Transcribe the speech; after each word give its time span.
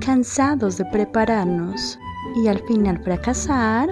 Cansados 0.00 0.76
de 0.76 0.84
prepararnos 0.86 1.98
y 2.36 2.48
al 2.48 2.58
final 2.66 3.02
fracasar, 3.02 3.88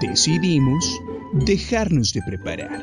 decidimos 0.00 1.00
dejarnos 1.32 2.12
de 2.12 2.22
preparar. 2.22 2.82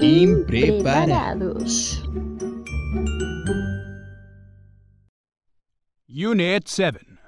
Impreparados. 0.00 2.02
Unit 6.08 6.68
7, 6.68 7.18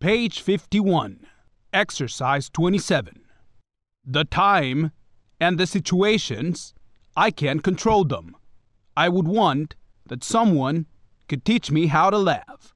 page 0.00 0.42
51, 0.42 1.18
exercise 1.72 2.48
27. 2.48 3.20
The 4.04 4.24
time 4.24 4.92
and 5.40 5.58
the 5.58 5.66
situations, 5.66 6.74
I 7.16 7.30
can't 7.30 7.62
control 7.62 8.04
them. 8.04 8.34
I 8.96 9.08
would 9.08 9.28
want 9.28 9.76
that 10.08 10.24
someone 10.24 10.86
could 11.28 11.44
teach 11.44 11.70
me 11.70 11.86
how 11.86 12.10
to 12.10 12.18
laugh. 12.18 12.74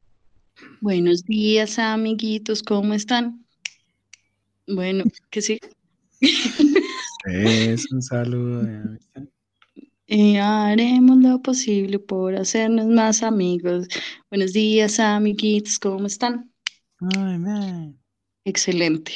Buenos 0.81 1.25
días, 1.25 1.79
amiguitos, 1.79 2.63
¿cómo 2.63 2.95
están? 2.95 3.45
Bueno, 4.67 5.05
que 5.31 5.43
sí. 5.43 5.59
Es 7.25 7.91
un 7.93 8.03
saludo. 8.03 8.67
Y 10.07 10.37
haremos 10.37 11.19
lo 11.19 11.43
posible 11.43 11.99
por 11.99 12.35
hacernos 12.35 12.87
más 12.87 13.23
amigos. 13.23 13.89
Buenos 14.31 14.53
días, 14.53 14.99
amiguitos, 14.99 15.79
¿cómo 15.79 16.07
están? 16.07 16.51
Ay, 17.15 17.39
man. 17.39 17.99
Excelente, 18.45 19.13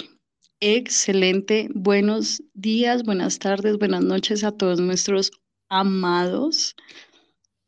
excelente. 0.60 1.68
Buenos 1.74 2.42
días, 2.54 3.02
buenas 3.04 3.38
tardes, 3.38 3.78
buenas 3.78 4.04
noches 4.04 4.44
a 4.44 4.52
todos 4.52 4.80
nuestros 4.80 5.30
amados, 5.70 6.76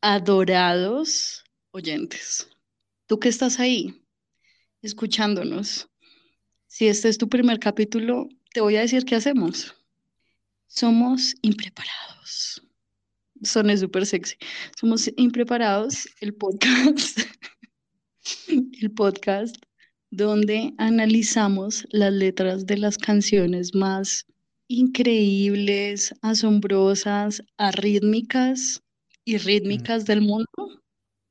adorados 0.01 1.43
oyentes. 1.71 2.47
Tú 3.07 3.19
que 3.19 3.29
estás 3.29 3.59
ahí, 3.59 4.01
escuchándonos, 4.81 5.89
si 6.67 6.87
este 6.87 7.09
es 7.09 7.17
tu 7.17 7.29
primer 7.29 7.59
capítulo, 7.59 8.27
te 8.53 8.61
voy 8.61 8.75
a 8.75 8.81
decir 8.81 9.05
qué 9.05 9.15
hacemos. 9.15 9.75
Somos 10.67 11.35
impreparados. 11.41 12.61
Soné 13.43 13.77
súper 13.77 14.05
sexy. 14.05 14.35
Somos 14.79 15.09
impreparados, 15.17 16.07
el 16.21 16.33
podcast, 16.33 17.19
el 18.47 18.91
podcast 18.91 19.55
donde 20.11 20.73
analizamos 20.77 21.85
las 21.91 22.13
letras 22.13 22.65
de 22.65 22.77
las 22.77 22.97
canciones 22.97 23.75
más 23.75 24.25
increíbles, 24.67 26.13
asombrosas, 26.21 27.43
arrítmicas 27.57 28.81
y 29.25 29.37
rítmicas 29.37 30.05
del 30.05 30.21
mundo. 30.21 30.45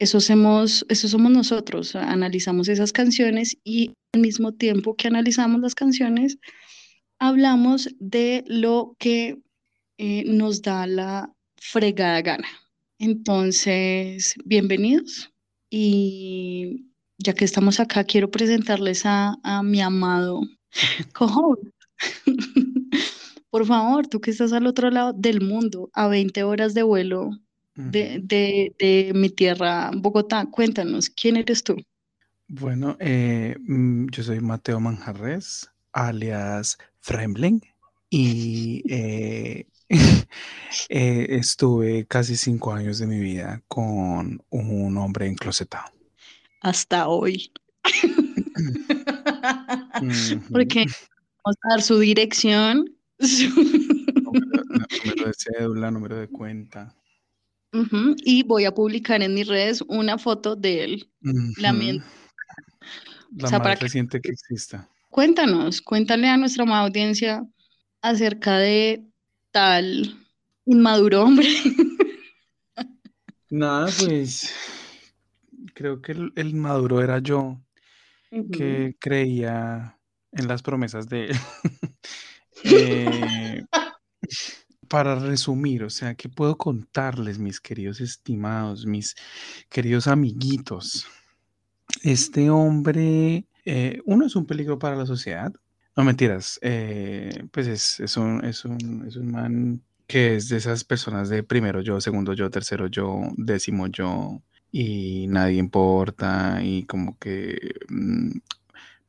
Eso, 0.00 0.20
somos 0.20 0.84
nosotros, 1.30 1.94
analizamos 1.94 2.68
esas 2.68 2.92
canciones 2.92 3.56
y 3.64 3.92
al 4.12 4.20
mismo 4.20 4.52
tiempo 4.52 4.96
que 4.96 5.08
analizamos 5.08 5.60
las 5.60 5.74
canciones, 5.74 6.36
hablamos 7.20 7.88
de 8.00 8.44
lo 8.48 8.96
que 8.98 9.38
eh, 9.98 10.24
nos 10.26 10.62
da 10.62 10.86
la 10.86 11.32
fregada 11.56 12.20
gana. 12.22 12.48
Entonces, 12.98 14.34
bienvenidos 14.44 15.30
y 15.70 16.90
ya 17.18 17.32
que 17.32 17.44
estamos 17.44 17.78
acá, 17.78 18.04
quiero 18.04 18.30
presentarles 18.30 19.06
a, 19.06 19.36
a 19.44 19.62
mi 19.62 19.80
amado 19.80 20.42
co 21.14 21.56
Por 23.50 23.66
favor, 23.66 24.08
tú 24.08 24.20
que 24.20 24.32
estás 24.32 24.52
al 24.52 24.66
otro 24.66 24.90
lado 24.90 25.12
del 25.12 25.40
mundo, 25.40 25.88
a 25.92 26.08
20 26.08 26.42
horas 26.42 26.74
de 26.74 26.82
vuelo 26.82 27.30
de, 27.74 28.20
de, 28.22 28.74
de 28.78 29.12
mi 29.14 29.30
tierra, 29.30 29.90
Bogotá, 29.94 30.46
cuéntanos, 30.50 31.10
¿quién 31.10 31.36
eres 31.36 31.64
tú? 31.64 31.76
Bueno, 32.48 32.96
eh, 33.00 33.56
mm, 33.60 34.08
yo 34.10 34.22
soy 34.22 34.40
Mateo 34.40 34.80
Manjarres, 34.80 35.70
alias 35.92 36.78
Fremling, 37.00 37.60
y 38.10 38.82
eh, 38.88 39.66
eh, 40.88 41.26
estuve 41.30 42.06
casi 42.06 42.36
cinco 42.36 42.72
años 42.72 42.98
de 42.98 43.06
mi 43.06 43.18
vida 43.18 43.62
con 43.68 44.42
un 44.50 44.96
hombre 44.98 45.26
enclosetado. 45.26 45.92
Hasta 46.60 47.08
hoy. 47.08 47.52
Porque 50.52 50.86
vamos 51.44 51.56
a 51.62 51.68
dar 51.70 51.82
su 51.82 51.98
dirección, 51.98 52.94
su- 53.18 53.50
Número, 54.24 54.62
número 55.04 55.26
de 55.26 55.34
cédula, 55.36 55.90
número 55.90 56.16
de 56.16 56.28
cuenta. 56.28 56.94
Y 58.24 58.42
voy 58.44 58.64
a 58.64 58.72
publicar 58.72 59.22
en 59.22 59.34
mis 59.34 59.48
redes 59.48 59.82
una 59.88 60.16
foto 60.18 60.54
de 60.56 60.84
él. 60.84 61.10
La 61.56 61.72
Ujú. 61.72 61.78
mien- 61.80 62.04
La 63.36 63.46
o 63.46 63.48
sea, 63.48 63.58
más 63.58 63.66
para 63.66 63.74
reciente 63.80 64.20
que 64.20 64.30
exista. 64.30 64.88
Cuéntanos, 65.10 65.80
cuéntale 65.80 66.28
a 66.28 66.36
nuestra 66.36 66.62
amada 66.64 66.82
audiencia 66.86 67.44
acerca 68.02 68.58
de 68.58 69.04
tal 69.50 70.16
inmaduro 70.66 71.22
hombre. 71.24 71.48
Nada, 73.50 73.90
pues 73.98 74.52
creo 75.74 76.00
que 76.00 76.12
el, 76.12 76.32
el 76.36 76.54
maduro 76.54 77.00
era 77.02 77.18
yo, 77.18 77.60
que 78.52 78.96
creía 78.98 79.98
en 80.32 80.48
las 80.48 80.62
promesas 80.62 81.08
de 81.08 81.26
él. 81.26 81.36
Eh, 82.66 83.62
para 84.88 85.16
resumir, 85.16 85.84
o 85.84 85.90
sea, 85.90 86.14
¿qué 86.14 86.28
puedo 86.28 86.56
contarles, 86.56 87.38
mis 87.38 87.60
queridos 87.60 88.00
estimados, 88.00 88.86
mis 88.86 89.14
queridos 89.68 90.06
amiguitos? 90.06 91.06
Este 92.02 92.50
hombre, 92.50 93.46
eh, 93.64 94.00
uno 94.04 94.26
es 94.26 94.36
un 94.36 94.46
peligro 94.46 94.78
para 94.78 94.96
la 94.96 95.06
sociedad. 95.06 95.52
No 95.96 96.04
mentiras, 96.04 96.58
eh, 96.62 97.46
pues 97.52 97.66
es, 97.68 98.00
es 98.00 98.16
un, 98.16 98.44
es 98.44 98.64
un, 98.64 99.04
es 99.06 99.16
un 99.16 99.30
man 99.30 99.82
que 100.06 100.36
es 100.36 100.48
de 100.48 100.56
esas 100.58 100.84
personas 100.84 101.28
de 101.28 101.42
primero 101.42 101.80
yo, 101.80 102.00
segundo 102.00 102.34
yo, 102.34 102.50
tercero 102.50 102.88
yo, 102.88 103.20
décimo 103.36 103.86
yo, 103.86 104.42
y 104.70 105.26
nadie 105.28 105.58
importa, 105.58 106.60
y 106.62 106.84
como 106.84 107.18
que 107.18 107.74
mm, 107.88 108.32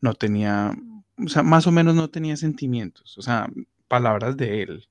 no 0.02 0.13
tenía, 0.13 0.72
o 1.18 1.28
sea, 1.28 1.44
más 1.44 1.68
o 1.68 1.72
menos 1.72 1.96
no 1.96 2.09
tenía 2.09 2.38
sentimientos, 2.38 3.18
o 3.18 3.22
sea, 3.22 3.50
palabras 3.88 4.38
de 4.38 4.62
él. 4.63 4.88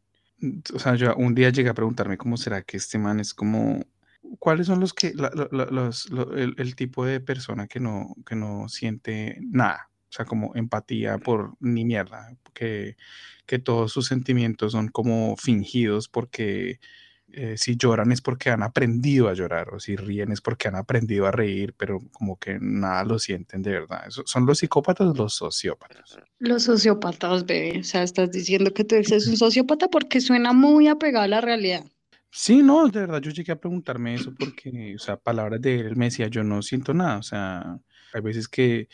O 0.74 0.78
sea, 0.78 0.94
yo 0.96 1.14
un 1.16 1.34
día 1.34 1.50
llegué 1.50 1.70
a 1.70 1.74
preguntarme 1.74 2.18
cómo 2.18 2.36
será 2.36 2.62
que 2.62 2.76
este 2.76 2.98
man 2.98 3.20
es 3.20 3.32
como, 3.34 3.84
¿cuáles 4.38 4.66
son 4.66 4.80
los 4.80 4.92
que, 4.92 5.12
la- 5.14 5.30
la- 5.34 5.48
la- 5.52 5.66
los, 5.66 6.10
lo- 6.10 6.34
el, 6.36 6.54
el 6.58 6.76
tipo 6.76 7.04
de 7.06 7.20
persona 7.20 7.66
que 7.66 7.80
no, 7.80 8.14
que 8.26 8.36
no 8.36 8.68
siente 8.68 9.38
nada? 9.40 9.90
O 10.10 10.12
sea, 10.16 10.24
como 10.26 10.54
empatía 10.54 11.18
por 11.18 11.56
ni 11.60 11.84
mierda, 11.84 12.36
que, 12.52 12.96
que 13.46 13.58
todos 13.58 13.92
sus 13.92 14.06
sentimientos 14.06 14.72
son 14.72 14.88
como 14.88 15.36
fingidos 15.36 16.08
porque 16.08 16.78
eh, 17.36 17.56
si 17.58 17.76
lloran 17.76 18.12
es 18.12 18.20
porque 18.20 18.50
han 18.50 18.62
aprendido 18.62 19.28
a 19.28 19.34
llorar 19.34 19.74
o 19.74 19.80
si 19.80 19.96
ríen 19.96 20.32
es 20.32 20.40
porque 20.40 20.68
han 20.68 20.76
aprendido 20.76 21.26
a 21.26 21.32
reír, 21.32 21.74
pero 21.76 22.00
como 22.12 22.38
que 22.38 22.58
nada 22.60 23.04
lo 23.04 23.18
sienten 23.18 23.62
de 23.62 23.72
verdad. 23.72 24.04
¿Son 24.08 24.46
los 24.46 24.58
psicópatas 24.58 25.08
o 25.08 25.14
los 25.14 25.34
sociópatas? 25.34 26.18
Los 26.38 26.64
sociópatas, 26.64 27.44
bebé. 27.44 27.80
O 27.80 27.84
sea, 27.84 28.02
estás 28.02 28.30
diciendo 28.30 28.72
que 28.72 28.84
tú 28.84 28.94
eres 28.94 29.26
un 29.26 29.36
sociópata 29.36 29.88
porque 29.88 30.20
suena 30.20 30.52
muy 30.52 30.88
apegado 30.88 31.24
a 31.24 31.28
la 31.28 31.40
realidad. 31.40 31.84
Sí, 32.30 32.62
no, 32.62 32.88
de 32.88 33.00
verdad, 33.00 33.20
yo 33.20 33.30
llegué 33.30 33.52
a 33.52 33.60
preguntarme 33.60 34.14
eso 34.14 34.34
porque, 34.36 34.94
o 34.96 34.98
sea, 34.98 35.16
palabras 35.16 35.60
de 35.60 35.80
él, 35.80 35.86
él 35.86 35.96
me 35.96 36.06
decía, 36.06 36.26
yo 36.28 36.42
no 36.42 36.62
siento 36.62 36.92
nada, 36.92 37.18
o 37.18 37.22
sea, 37.22 37.78
hay 38.12 38.20
veces 38.20 38.48
que 38.48 38.88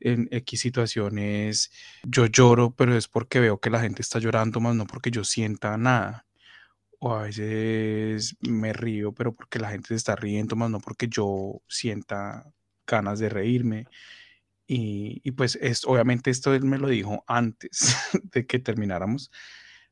en 0.00 0.28
X 0.30 0.60
situaciones 0.60 1.70
yo 2.02 2.26
lloro, 2.26 2.74
pero 2.74 2.96
es 2.96 3.08
porque 3.08 3.40
veo 3.40 3.60
que 3.60 3.70
la 3.70 3.80
gente 3.80 4.02
está 4.02 4.18
llorando, 4.18 4.60
más 4.60 4.74
no 4.74 4.86
porque 4.86 5.10
yo 5.10 5.24
sienta 5.24 5.76
nada. 5.76 6.27
O 7.00 7.14
a 7.14 7.22
veces 7.22 8.36
me 8.40 8.72
río, 8.72 9.12
pero 9.12 9.34
porque 9.34 9.58
la 9.58 9.70
gente 9.70 9.88
se 9.88 9.94
está 9.94 10.16
riendo, 10.16 10.56
más 10.56 10.70
no 10.70 10.80
porque 10.80 11.08
yo 11.08 11.62
sienta 11.68 12.44
ganas 12.86 13.18
de 13.20 13.28
reírme. 13.28 13.86
Y, 14.66 15.20
y 15.24 15.32
pues 15.32 15.56
es, 15.60 15.84
obviamente 15.86 16.30
esto 16.30 16.54
él 16.54 16.64
me 16.64 16.78
lo 16.78 16.88
dijo 16.88 17.24
antes 17.26 17.96
de 18.32 18.46
que 18.46 18.58
termináramos. 18.58 19.30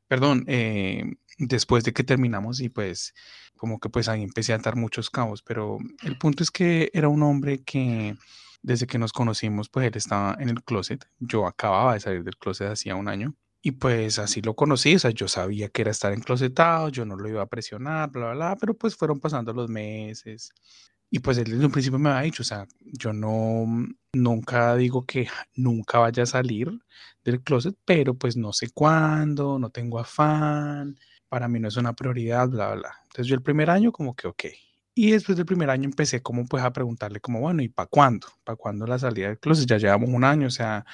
Perdón, 0.07 0.45
eh, 0.47 1.03
después 1.37 1.83
de 1.83 1.93
que 1.93 2.03
terminamos 2.03 2.61
y 2.61 2.69
pues 2.69 3.13
como 3.57 3.79
que 3.79 3.89
pues 3.89 4.07
ahí 4.09 4.23
empecé 4.23 4.53
a 4.53 4.57
atar 4.57 4.75
muchos 4.75 5.09
cabos, 5.09 5.41
pero 5.43 5.79
el 6.03 6.17
punto 6.17 6.43
es 6.43 6.51
que 6.51 6.89
era 6.93 7.09
un 7.09 7.23
hombre 7.23 7.63
que 7.63 8.15
desde 8.61 8.87
que 8.87 8.97
nos 8.99 9.13
conocimos 9.13 9.69
pues 9.69 9.87
él 9.87 9.93
estaba 9.95 10.35
en 10.39 10.49
el 10.49 10.63
closet, 10.63 11.05
yo 11.19 11.47
acababa 11.47 11.93
de 11.93 11.99
salir 11.99 12.23
del 12.23 12.37
closet 12.37 12.71
hacía 12.71 12.95
un 12.95 13.07
año 13.09 13.35
y 13.67 13.71
pues 13.71 14.17
así 14.17 14.41
lo 14.41 14.55
conocí, 14.55 14.95
o 14.95 14.99
sea, 14.99 15.11
yo 15.11 15.27
sabía 15.27 15.67
que 15.67 15.81
era 15.81 15.91
estar 15.91 16.13
enclosetado, 16.13 16.87
yo 16.87 17.03
no 17.03 17.17
lo 17.17 17.27
iba 17.27 17.41
a 17.41 17.47
presionar, 17.47 18.09
bla, 18.09 18.27
bla, 18.27 18.33
bla, 18.33 18.55
pero 18.55 18.73
pues 18.75 18.95
fueron 18.95 19.19
pasando 19.19 19.51
los 19.51 19.69
meses 19.69 20.53
y 21.09 21.19
pues 21.19 21.37
él 21.37 21.51
desde 21.51 21.65
un 21.65 21.71
principio 21.73 21.99
me 21.99 22.09
había 22.09 22.21
dicho, 22.21 22.43
o 22.43 22.45
sea, 22.45 22.65
yo 22.79 23.11
no, 23.11 23.65
nunca 24.13 24.73
digo 24.77 25.05
que 25.05 25.27
nunca 25.55 25.99
vaya 25.99 26.23
a 26.23 26.25
salir 26.25 26.79
del 27.25 27.41
closet, 27.43 27.75
pero 27.83 28.13
pues 28.13 28.37
no 28.37 28.53
sé 28.53 28.69
cuándo, 28.69 29.59
no 29.59 29.69
tengo 29.69 29.99
afán, 29.99 30.97
para 31.27 31.49
mí 31.49 31.59
no 31.59 31.67
es 31.67 31.75
una 31.75 31.91
prioridad, 31.91 32.47
bla, 32.47 32.73
bla. 32.73 33.01
Entonces 33.03 33.27
yo 33.27 33.35
el 33.35 33.43
primer 33.43 33.69
año 33.69 33.91
como 33.91 34.15
que 34.15 34.27
ok. 34.29 34.45
Y 34.95 35.11
después 35.11 35.35
del 35.35 35.45
primer 35.45 35.69
año 35.69 35.83
empecé 35.83 36.21
como 36.21 36.45
pues 36.45 36.63
a 36.63 36.71
preguntarle 36.71 37.19
como, 37.19 37.41
bueno, 37.41 37.61
¿y 37.61 37.67
para 37.67 37.87
cuándo? 37.87 38.27
¿Para 38.45 38.55
cuándo 38.55 38.87
la 38.87 38.97
salida 38.97 39.27
del 39.27 39.39
closet? 39.39 39.67
Ya 39.67 39.77
llevamos 39.77 40.09
un 40.09 40.23
año, 40.23 40.47
o 40.47 40.51
sea, 40.51 40.85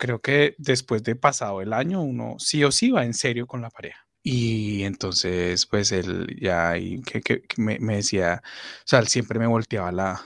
creo 0.00 0.20
que 0.20 0.54
después 0.58 1.04
de 1.04 1.14
pasado 1.14 1.60
el 1.60 1.74
año 1.74 2.02
uno 2.02 2.36
sí 2.38 2.64
o 2.64 2.72
sí 2.72 2.90
va 2.90 3.04
en 3.04 3.14
serio 3.14 3.46
con 3.46 3.60
la 3.60 3.68
pareja. 3.68 4.06
Y 4.22 4.82
entonces, 4.84 5.66
pues 5.66 5.92
él 5.92 6.36
ya 6.40 6.74
que, 6.74 7.20
que, 7.20 7.42
me, 7.58 7.78
me, 7.78 7.96
decía, 7.96 8.42
o 8.44 8.82
sea, 8.86 8.98
él 8.98 9.08
siempre 9.08 9.38
me 9.38 9.46
volteaba 9.46 9.92
la, 9.92 10.22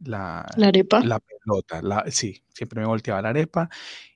la, 0.00 0.44
la 0.56 0.68
arepa. 0.68 1.00
La 1.00 1.20
pelota, 1.20 1.82
la, 1.82 2.04
sí, 2.10 2.42
siempre 2.52 2.80
me 2.80 2.86
volteaba 2.86 3.22
la 3.22 3.30
arepa. 3.30 3.68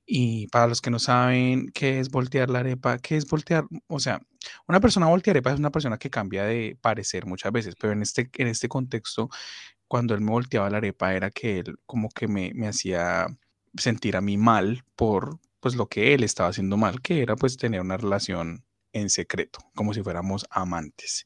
Y 0.06 0.48
para 0.48 0.66
los 0.66 0.81
que 0.81 0.90
no 0.90 0.98
saben 0.98 1.70
qué 1.72 2.00
es 2.00 2.10
voltear 2.10 2.50
la 2.50 2.60
arepa, 2.60 2.98
¿qué 2.98 3.16
es 3.16 3.28
voltear? 3.28 3.64
O 3.86 4.00
sea, 4.00 4.20
una 4.66 4.81
persona 4.81 5.06
voltear 5.06 5.36
arepa 5.36 5.52
es 5.52 5.60
una 5.60 5.70
persona 5.70 5.98
que 5.98 6.10
cambia 6.10 6.44
de 6.44 6.76
parecer 6.81 7.26
muchas 7.26 7.52
veces, 7.52 7.76
pero 7.81 7.93
en 7.93 8.02
este, 8.02 8.28
en 8.38 8.48
este 8.48 8.69
contexto, 8.69 9.31
cuando 9.86 10.14
él 10.14 10.20
me 10.20 10.32
volteaba 10.32 10.70
la 10.70 10.78
arepa, 10.78 11.14
era 11.14 11.31
que 11.31 11.60
él 11.60 11.76
como 11.86 12.08
que 12.10 12.26
me, 12.26 12.52
me 12.54 12.69
hacía 12.69 13.26
sentir 13.76 14.17
a 14.17 14.20
mí 14.20 14.37
mal 14.37 14.84
por 14.96 15.38
pues 15.61 15.75
lo 15.75 15.88
que 15.88 16.14
él 16.14 16.25
estaba 16.25 16.49
haciendo 16.49 16.76
mal, 16.76 17.00
que 17.02 17.22
era 17.22 17.37
pues 17.37 17.56
tener 17.56 17.81
una 17.81 17.96
relación 17.96 18.64
en 18.93 19.11
secreto, 19.11 19.61
como 19.75 19.94
si 19.94 20.02
fuéramos 20.02 20.46
amantes. 20.50 21.25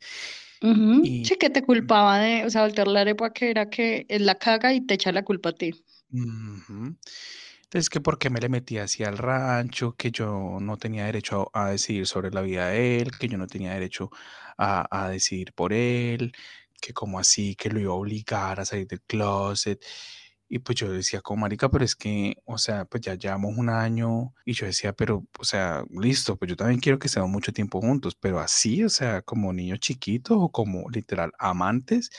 Sí, 0.60 1.36
que 1.38 1.50
te 1.50 1.62
culpaba 1.62 2.18
de, 2.18 2.46
o 2.46 2.50
sea, 2.50 2.62
voltear 2.62 2.88
la 2.88 3.02
arepa 3.02 3.34
que 3.34 3.50
era 3.50 3.68
que 3.68 4.06
él 4.08 4.24
la 4.24 4.36
caga 4.36 4.72
y 4.72 4.80
te 4.80 4.94
echa 4.94 5.12
la 5.12 5.22
culpa 5.22 5.50
a 5.50 5.52
ti. 5.52 5.74
Entonces, 6.10 7.90
que 7.90 8.00
por 8.00 8.18
qué 8.18 8.30
me 8.30 8.40
le 8.40 8.48
metí 8.48 8.78
hacia 8.78 9.08
el 9.10 9.18
rancho, 9.18 9.92
que 9.92 10.10
yo 10.10 10.58
no 10.60 10.78
tenía 10.78 11.04
derecho 11.04 11.50
a, 11.52 11.70
decidir 11.70 12.06
sobre 12.06 12.30
la 12.30 12.40
vida 12.40 12.68
de 12.68 13.00
él, 13.00 13.10
que 13.18 13.28
yo 13.28 13.36
no 13.36 13.46
tenía 13.46 13.74
derecho 13.74 14.10
a, 14.56 14.86
a 14.90 15.10
decidir 15.10 15.52
por 15.52 15.74
él, 15.74 16.32
que 16.80 16.94
como 16.94 17.18
así, 17.18 17.56
que 17.56 17.68
lo 17.68 17.80
iba 17.80 17.92
a 17.92 17.96
obligar 17.96 18.60
a 18.60 18.64
salir 18.64 18.86
del 18.86 19.02
closet. 19.02 19.84
Y 20.48 20.58
pues 20.60 20.76
yo 20.78 20.92
decía, 20.92 21.20
como 21.22 21.42
marica, 21.42 21.70
pero 21.70 21.84
es 21.84 21.96
que, 21.96 22.36
o 22.44 22.58
sea, 22.58 22.84
pues 22.84 23.02
ya 23.02 23.14
llevamos 23.14 23.56
un 23.56 23.70
año 23.70 24.34
y 24.44 24.52
yo 24.52 24.66
decía, 24.66 24.92
pero, 24.92 25.24
o 25.38 25.44
sea, 25.44 25.84
listo, 25.90 26.36
pues 26.36 26.50
yo 26.50 26.56
también 26.56 26.80
quiero 26.80 26.98
que 26.98 27.06
estemos 27.08 27.30
mucho 27.30 27.52
tiempo 27.52 27.80
juntos, 27.80 28.14
pero 28.14 28.40
así, 28.40 28.84
o 28.84 28.88
sea, 28.90 29.22
como 29.22 29.52
niños 29.52 29.80
chiquitos 29.80 30.36
o 30.40 30.50
como 30.50 30.88
literal 30.90 31.32
amantes. 31.38 32.10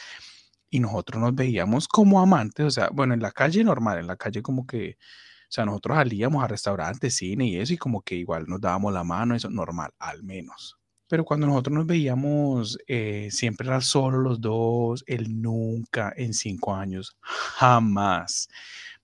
Y 0.70 0.80
nosotros 0.80 1.22
nos 1.22 1.36
veíamos 1.36 1.88
como 1.88 2.20
amantes, 2.20 2.66
o 2.66 2.72
sea, 2.72 2.90
bueno, 2.92 3.14
en 3.14 3.22
la 3.22 3.32
calle 3.32 3.64
normal, 3.64 4.00
en 4.00 4.08
la 4.08 4.18
calle 4.18 4.42
como 4.42 4.66
que, 4.68 4.98
o 5.00 5.52
sea, 5.52 5.66
nosotros 5.66 5.98
salíamos 5.98 6.44
a 6.44 6.48
restaurantes, 6.48 7.16
cine 7.16 7.48
y 7.48 7.58
eso, 7.58 7.74
y 7.74 7.78
como 7.78 8.02
que 8.02 8.16
igual 8.16 8.46
nos 8.48 8.62
dábamos 8.62 8.94
la 8.94 9.04
mano, 9.04 9.36
eso 9.36 9.50
normal, 9.50 9.92
al 10.00 10.24
menos. 10.24 10.78
Pero 11.08 11.24
cuando 11.24 11.46
nosotros 11.48 11.76
nos 11.76 11.86
veíamos, 11.86 12.78
eh, 12.88 13.30
siempre 13.32 13.68
era 13.68 13.82
solo 13.82 14.20
los 14.20 14.42
dos, 14.42 15.04
él 15.08 15.42
nunca 15.42 16.12
en 16.16 16.34
cinco 16.34 16.74
años, 16.74 17.16
jamás 17.22 18.50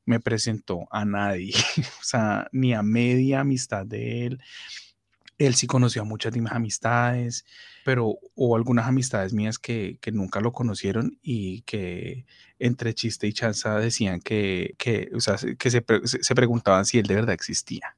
me 0.06 0.20
presentó 0.20 0.88
a 0.92 1.06
nadie, 1.06 1.54
o 2.02 2.04
sea, 2.04 2.48
ni 2.52 2.74
a 2.74 2.82
media 2.82 3.42
amistad 3.42 3.86
de 3.86 4.26
él. 4.26 4.42
Él 5.38 5.56
sí 5.56 5.66
conoció 5.66 6.04
a 6.04 6.06
muchas 6.06 6.34
de 6.34 6.42
mis 6.42 6.52
amistades, 6.52 7.46
pero 7.84 8.20
hubo 8.36 8.56
algunas 8.56 8.88
amistades 8.88 9.34
mías 9.34 9.58
que, 9.58 9.98
que 10.00 10.12
nunca 10.12 10.40
lo 10.40 10.54
conocieron 10.54 11.18
y 11.24 11.62
que 11.62 12.26
entre 12.60 12.94
chiste 12.94 13.26
y 13.28 13.34
chanza 13.34 13.80
decían 13.80 14.22
que, 14.22 14.76
que, 14.78 15.10
o 15.16 15.20
sea, 15.20 15.38
que 15.58 15.72
se, 15.72 15.84
se, 16.06 16.36
preguntaban 16.36 16.86
si 16.86 17.00
él 17.00 17.08
de 17.08 17.16
verdad 17.16 17.34
existía, 17.34 17.96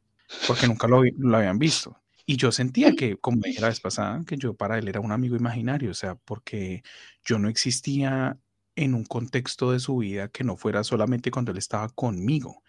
porque 0.48 0.68
nunca 0.68 0.88
lo, 0.88 1.04
lo 1.18 1.38
habían 1.38 1.60
visto. 1.60 1.98
Y 2.25 2.38
yo 2.38 2.52
sentía 2.52 2.96
que, 2.96 3.18
como 3.18 3.42
dije 3.44 3.62
la 3.62 3.68
vez 3.68 3.81
pasada, 3.81 4.22
que 4.25 4.38
yo 4.38 4.54
para 4.54 4.78
él 4.78 4.88
era 4.88 5.02
un 5.02 5.12
amigo 5.12 5.36
imaginario, 5.36 5.92
o 5.92 5.94
sea, 5.94 6.16
porque 6.16 6.84
yo 7.25 7.38
no 7.40 7.50
existía 7.50 8.38
en 8.75 8.94
un 8.94 9.04
contexto 9.04 9.72
de 9.72 9.80
su 9.80 9.98
vida 9.98 10.30
que 10.30 10.44
no 10.44 10.58
fuera 10.58 10.84
solamente 10.84 11.31
cuando 11.31 11.52
él 11.52 11.58
estaba 11.58 11.90
conmigo, 11.90 12.64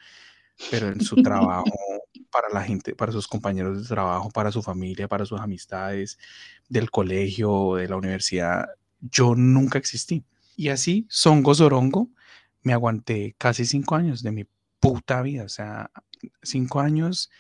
pero 0.71 0.89
en 0.89 1.01
su 1.01 1.17
trabajo, 1.23 1.71
para 2.31 2.49
la 2.53 2.63
gente, 2.63 2.97
para 2.97 3.13
sus 3.13 3.29
compañeros 3.29 3.83
de 3.83 3.89
trabajo, 3.89 4.31
para 4.31 4.51
su 4.51 4.63
familia, 4.63 5.07
para 5.09 5.25
sus 5.25 5.41
amistades, 5.41 6.19
del 6.69 6.91
colegio, 6.91 7.77
de 7.77 7.89
la 7.89 7.97
universidad, 7.97 8.67
yo 9.01 9.35
nunca 9.37 9.79
existí. 9.79 10.25
Y 10.57 10.69
así, 10.69 11.07
songo 11.09 11.55
zorongo, 11.55 12.11
me 12.63 12.73
aguanté 12.73 13.37
casi 13.39 13.67
cinco 13.67 13.95
años 13.95 14.23
de 14.23 14.33
mi 14.33 14.47
puta 14.81 15.23
vida, 15.23 15.45
o 15.45 15.49
sea, 15.49 15.91
cinco 16.43 16.81
años 16.81 17.31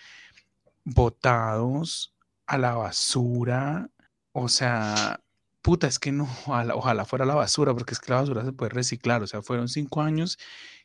botados 0.84 2.14
a 2.46 2.58
la 2.58 2.75
basura. 2.75 3.90
O 4.32 4.48
sea, 4.48 5.20
puta, 5.62 5.86
es 5.86 5.98
que 5.98 6.12
no, 6.12 6.28
ojalá, 6.75 7.04
fuera 7.04 7.25
la 7.25 7.34
basura, 7.34 7.75
porque 7.75 7.94
es 7.94 8.00
que 8.00 8.12
la 8.12 8.20
basura 8.20 8.44
se 8.44 8.52
puede 8.52 8.70
reciclar. 8.70 9.22
O 9.22 9.26
sea, 9.26 9.42
fueron 9.42 9.69
cinco 9.69 10.02
años 10.02 10.38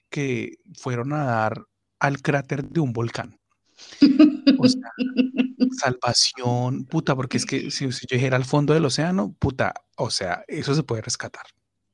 que 0.09 0.57
fueron 0.75 1.13
a 1.13 1.23
dar 1.23 1.65
al 1.99 2.21
cráter 2.21 2.63
de 2.63 2.79
un 2.79 2.93
volcán. 2.93 3.39
O 4.57 4.67
sea, 4.67 4.91
salvación, 5.79 6.85
puta, 6.85 7.15
porque 7.15 7.37
es 7.37 7.45
que 7.45 7.71
si, 7.71 7.91
si, 7.91 8.07
yo 8.07 8.15
dijera 8.15 8.37
al 8.37 8.45
fondo 8.45 8.73
del 8.73 8.85
océano, 8.85 9.35
puta, 9.39 9.73
o 9.97 10.09
sea, 10.09 10.43
eso 10.47 10.73
se 10.75 10.83
puede 10.83 11.01
rescatar. 11.01 11.45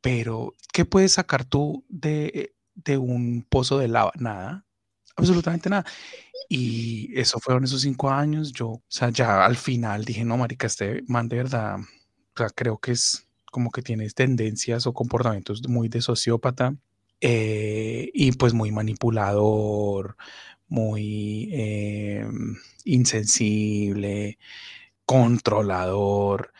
Pero, 0.02 0.54
¿qué 0.72 0.86
puedes 0.86 1.14
sacar 1.14 1.46
tú 1.46 1.84
de, 1.90 2.56
de 2.76 2.98
un 2.98 3.46
pozo 3.50 3.80
de 3.80 3.88
lava? 3.88 4.12
Nada, 4.20 4.65
absolutamente 5.16 5.70
nada. 5.70 5.86
Y 6.50 7.12
eso 7.20 7.40
fueron 7.40 7.64
esos 7.64 7.82
cinco 7.82 8.10
años. 8.10 8.52
Yo, 8.54 8.68
o 8.68 8.84
sea, 8.88 9.10
ya 9.10 9.46
al 9.46 9.58
final 9.58 10.06
dije, 10.06 10.24
no, 10.24 10.38
marica, 10.38 10.68
este 10.68 11.04
man 11.08 11.28
de 11.28 11.38
verdad, 11.38 11.78
o 11.80 12.38
sea, 12.38 12.50
creo 12.50 12.78
que 12.78 12.92
es 12.92 13.28
como 13.52 13.72
que 13.72 13.82
tiene 13.82 14.10
tendencias 14.10 14.86
o 14.86 14.94
comportamientos 14.94 15.68
muy 15.70 15.88
de 15.88 16.02
sociópata 16.02 16.76
eh, 17.22 18.10
y 18.14 18.34
pues 18.34 18.54
muy 18.54 18.72
manipulador, 18.72 20.18
muy 20.68 21.50
eh, 21.54 22.28
insensible, 22.84 24.38
controlador. 25.06 26.54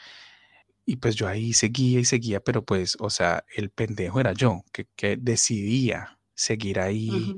Y 0.86 0.98
pues 0.98 1.16
yo 1.16 1.28
ahí 1.28 1.54
seguía 1.54 2.00
y 2.00 2.06
seguía, 2.06 2.40
pero 2.42 2.64
pues, 2.64 2.96
o 3.00 3.10
sea, 3.10 3.44
el 3.56 3.72
pendejo 3.72 4.20
era 4.20 4.34
yo, 4.34 4.64
que, 4.72 4.88
que 4.96 5.18
decidía 5.18 6.20
seguir 6.36 6.80
ahí 6.80 7.36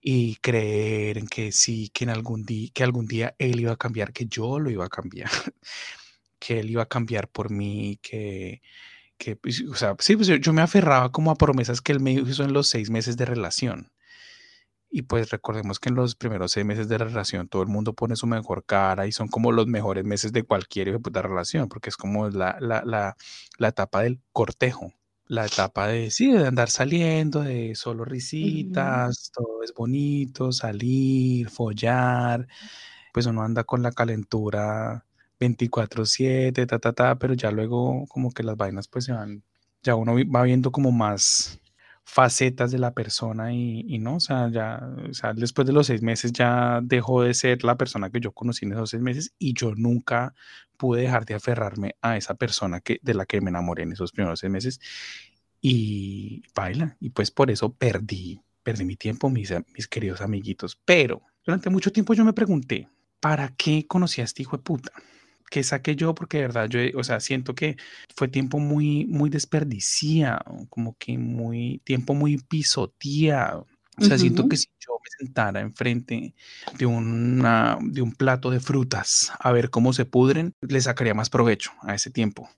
y 0.00 0.36
creer 0.36 1.18
en 1.18 1.26
que 1.26 1.52
sí, 1.52 1.90
que 1.90 2.04
en 2.04 2.10
algún 2.10 2.44
día, 2.44 2.70
que 2.74 2.84
algún 2.84 3.06
día 3.06 3.34
él 3.38 3.60
iba 3.60 3.72
a 3.72 3.76
cambiar, 3.76 4.12
que 4.12 4.26
yo 4.26 4.58
lo 4.58 4.70
iba 4.70 4.86
a 4.86 4.88
cambiar, 4.88 5.30
que 6.38 6.60
él 6.60 6.70
iba 6.70 6.82
a 6.82 6.88
cambiar 6.88 7.28
por 7.28 7.50
mí, 7.50 7.98
que, 8.02 8.62
que 9.18 9.36
pues, 9.36 9.62
o 9.70 9.74
sea, 9.76 9.96
sí, 10.00 10.16
pues 10.16 10.28
yo, 10.28 10.52
me 10.52 10.62
aferraba 10.62 11.12
como 11.12 11.30
a 11.30 11.36
promesas 11.36 11.80
que 11.82 11.92
él 11.92 12.00
me 12.00 12.12
hizo 12.12 12.44
en 12.44 12.52
los 12.52 12.68
seis 12.68 12.90
meses 12.90 13.16
de 13.16 13.26
relación. 13.26 13.92
Y 14.92 15.02
pues 15.02 15.30
recordemos 15.30 15.78
que 15.78 15.88
en 15.88 15.94
los 15.94 16.16
primeros 16.16 16.52
seis 16.52 16.66
meses 16.66 16.88
de 16.88 16.98
la 16.98 17.04
relación 17.04 17.48
todo 17.48 17.62
el 17.62 17.68
mundo 17.68 17.94
pone 17.94 18.16
su 18.16 18.26
mejor 18.26 18.64
cara 18.64 19.06
y 19.06 19.12
son 19.12 19.28
como 19.28 19.52
los 19.52 19.68
mejores 19.68 20.04
meses 20.04 20.32
de 20.32 20.42
cualquier 20.42 21.00
relación, 21.04 21.68
porque 21.68 21.90
es 21.90 21.96
como 21.96 22.28
la, 22.28 22.56
la, 22.60 22.82
la, 22.84 23.16
la 23.58 23.68
etapa 23.68 24.02
del 24.02 24.20
cortejo 24.32 24.92
la 25.30 25.46
etapa 25.46 25.86
de, 25.86 26.10
sí, 26.10 26.32
de 26.32 26.48
andar 26.48 26.70
saliendo, 26.70 27.42
de 27.42 27.76
solo 27.76 28.04
risitas, 28.04 29.30
todo 29.32 29.62
es 29.62 29.72
bonito, 29.72 30.50
salir, 30.50 31.48
follar, 31.48 32.48
pues 33.12 33.26
uno 33.26 33.42
anda 33.42 33.62
con 33.64 33.82
la 33.82 33.92
calentura 33.92 35.06
24/7, 35.38 36.66
ta, 36.66 36.80
ta, 36.80 36.92
ta, 36.92 37.18
pero 37.18 37.34
ya 37.34 37.52
luego 37.52 38.06
como 38.08 38.32
que 38.32 38.42
las 38.42 38.56
vainas 38.56 38.88
pues 38.88 39.04
se 39.06 39.12
van, 39.12 39.44
ya 39.84 39.94
uno 39.94 40.14
va 40.34 40.42
viendo 40.42 40.72
como 40.72 40.90
más 40.92 41.60
facetas 42.04 42.70
de 42.72 42.78
la 42.78 42.92
persona 42.92 43.52
y, 43.52 43.98
no, 43.98 44.16
o 44.16 44.20
sea, 44.20 44.50
ya, 44.50 44.80
o 45.08 45.14
sea, 45.14 45.32
después 45.32 45.66
de 45.66 45.72
los 45.72 45.86
seis 45.86 46.02
meses 46.02 46.32
ya 46.32 46.80
dejó 46.82 47.22
de 47.22 47.34
ser 47.34 47.62
la 47.62 47.76
persona 47.76 48.10
que 48.10 48.20
yo 48.20 48.32
conocí 48.32 48.64
en 48.66 48.72
esos 48.72 48.90
seis 48.90 49.02
meses 49.02 49.32
y 49.38 49.54
yo 49.54 49.74
nunca 49.76 50.34
pude 50.76 51.02
dejar 51.02 51.24
de 51.24 51.34
aferrarme 51.34 51.94
a 52.02 52.16
esa 52.16 52.34
persona 52.34 52.80
que, 52.80 52.98
de 53.02 53.14
la 53.14 53.26
que 53.26 53.40
me 53.40 53.50
enamoré 53.50 53.84
en 53.84 53.92
esos 53.92 54.12
primeros 54.12 54.40
seis 54.40 54.50
meses 54.50 54.80
y 55.60 56.42
baila. 56.54 56.96
Y 57.00 57.10
pues 57.10 57.30
por 57.30 57.50
eso 57.50 57.72
perdí, 57.72 58.40
perdí 58.62 58.84
mi 58.84 58.96
tiempo, 58.96 59.30
mis, 59.30 59.52
mis 59.74 59.86
queridos 59.86 60.20
amiguitos. 60.20 60.80
Pero 60.84 61.22
durante 61.44 61.70
mucho 61.70 61.92
tiempo 61.92 62.14
yo 62.14 62.24
me 62.24 62.32
pregunté, 62.32 62.88
¿para 63.20 63.54
qué 63.56 63.86
conocí 63.86 64.20
a 64.20 64.24
este 64.24 64.42
hijo 64.42 64.56
de 64.56 64.62
puta? 64.62 64.92
¿Qué 65.50 65.64
saqué 65.64 65.96
yo? 65.96 66.14
Porque 66.14 66.38
de 66.38 66.44
verdad 66.44 66.68
yo, 66.68 66.80
o 66.98 67.04
sea, 67.04 67.20
siento 67.20 67.54
que 67.54 67.76
fue 68.16 68.28
tiempo 68.28 68.58
muy, 68.58 69.04
muy 69.06 69.28
desperdiciado, 69.30 70.66
como 70.70 70.96
que 70.96 71.18
muy, 71.18 71.82
tiempo 71.84 72.14
muy 72.14 72.38
pisoteado. 72.38 73.66
O 73.98 74.04
sea, 74.04 74.16
siento 74.16 74.48
que 74.48 74.56
si 74.56 74.68
yo 74.78 74.92
me 74.94 75.26
sentara 75.26 75.60
enfrente 75.60 76.34
de, 76.78 76.86
una, 76.86 77.76
de 77.82 78.00
un 78.00 78.12
plato 78.12 78.50
de 78.50 78.60
frutas 78.60 79.30
a 79.38 79.52
ver 79.52 79.68
cómo 79.68 79.92
se 79.92 80.06
pudren, 80.06 80.54
le 80.62 80.80
sacaría 80.80 81.12
más 81.12 81.28
provecho 81.28 81.72
a 81.82 81.94
ese 81.94 82.10
tiempo. 82.10 82.48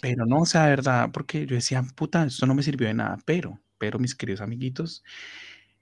Pero 0.00 0.26
no, 0.26 0.40
o 0.40 0.46
sea, 0.46 0.64
de 0.64 0.70
verdad, 0.70 1.10
porque 1.12 1.46
yo 1.46 1.54
decía, 1.54 1.84
puta, 1.94 2.24
esto 2.24 2.46
no 2.46 2.54
me 2.54 2.62
sirvió 2.62 2.88
de 2.88 2.94
nada, 2.94 3.18
pero, 3.24 3.60
pero 3.78 4.00
mis 4.00 4.16
queridos 4.16 4.40
amiguitos, 4.40 5.04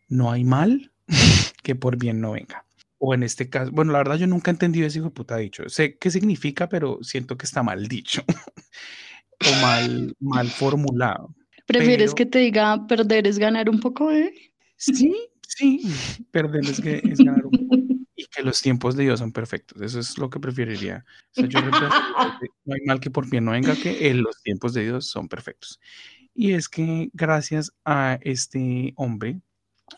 no 0.08 0.30
hay 0.30 0.44
mal 0.44 0.92
que 1.62 1.74
por 1.74 1.96
bien 1.96 2.20
no 2.20 2.32
venga. 2.32 2.64
O 2.99 3.14
en 3.14 3.23
este 3.23 3.49
caso, 3.49 3.71
bueno, 3.73 3.93
la 3.93 3.99
verdad 3.99 4.17
yo 4.17 4.26
nunca 4.26 4.50
he 4.50 4.55
entendido 4.55 4.87
ese 4.87 4.99
hijo 4.99 5.09
de 5.09 5.14
puta 5.14 5.37
dicho. 5.37 5.69
Sé 5.69 5.97
qué 5.99 6.11
significa, 6.11 6.69
pero 6.69 6.99
siento 7.02 7.37
que 7.37 7.47
está 7.47 7.62
mal 7.62 7.87
dicho. 7.87 8.23
o 9.40 9.62
mal, 9.62 10.14
mal 10.19 10.49
formulado. 10.49 11.35
¿Prefieres 11.67 12.14
que 12.14 12.26
te 12.26 12.38
diga 12.38 12.87
perder 12.87 13.26
es 13.26 13.38
ganar 13.38 13.69
un 13.69 13.78
poco, 13.78 14.11
eh? 14.11 14.33
Sí, 14.76 15.14
sí, 15.47 15.83
perder 16.31 16.64
es, 16.64 16.81
que, 16.81 17.02
es 17.05 17.19
ganar 17.19 17.45
un 17.47 17.52
poco. 17.52 17.76
Y 18.21 18.26
que 18.26 18.43
los 18.43 18.61
tiempos 18.61 18.97
de 18.97 19.05
Dios 19.05 19.21
son 19.21 19.31
perfectos. 19.31 19.81
Eso 19.81 20.00
es 20.00 20.19
lo 20.19 20.28
que 20.28 20.40
preferiría. 20.40 21.05
O 21.31 21.40
sea, 21.40 21.47
yo 21.47 21.61
no 22.64 22.75
hay 22.75 22.81
mal 22.85 22.99
que 22.99 23.12
por 23.12 23.31
bien 23.31 23.45
no 23.45 23.52
venga, 23.52 23.76
que 23.76 24.12
los 24.12 24.43
tiempos 24.43 24.75
de 24.75 24.83
Dios 24.83 25.07
son 25.07 25.28
perfectos. 25.28 25.78
Y 26.35 26.55
es 26.55 26.69
que 26.69 27.11
gracias 27.12 27.73
a 27.85 28.19
este 28.23 28.93
hombre, 28.97 29.40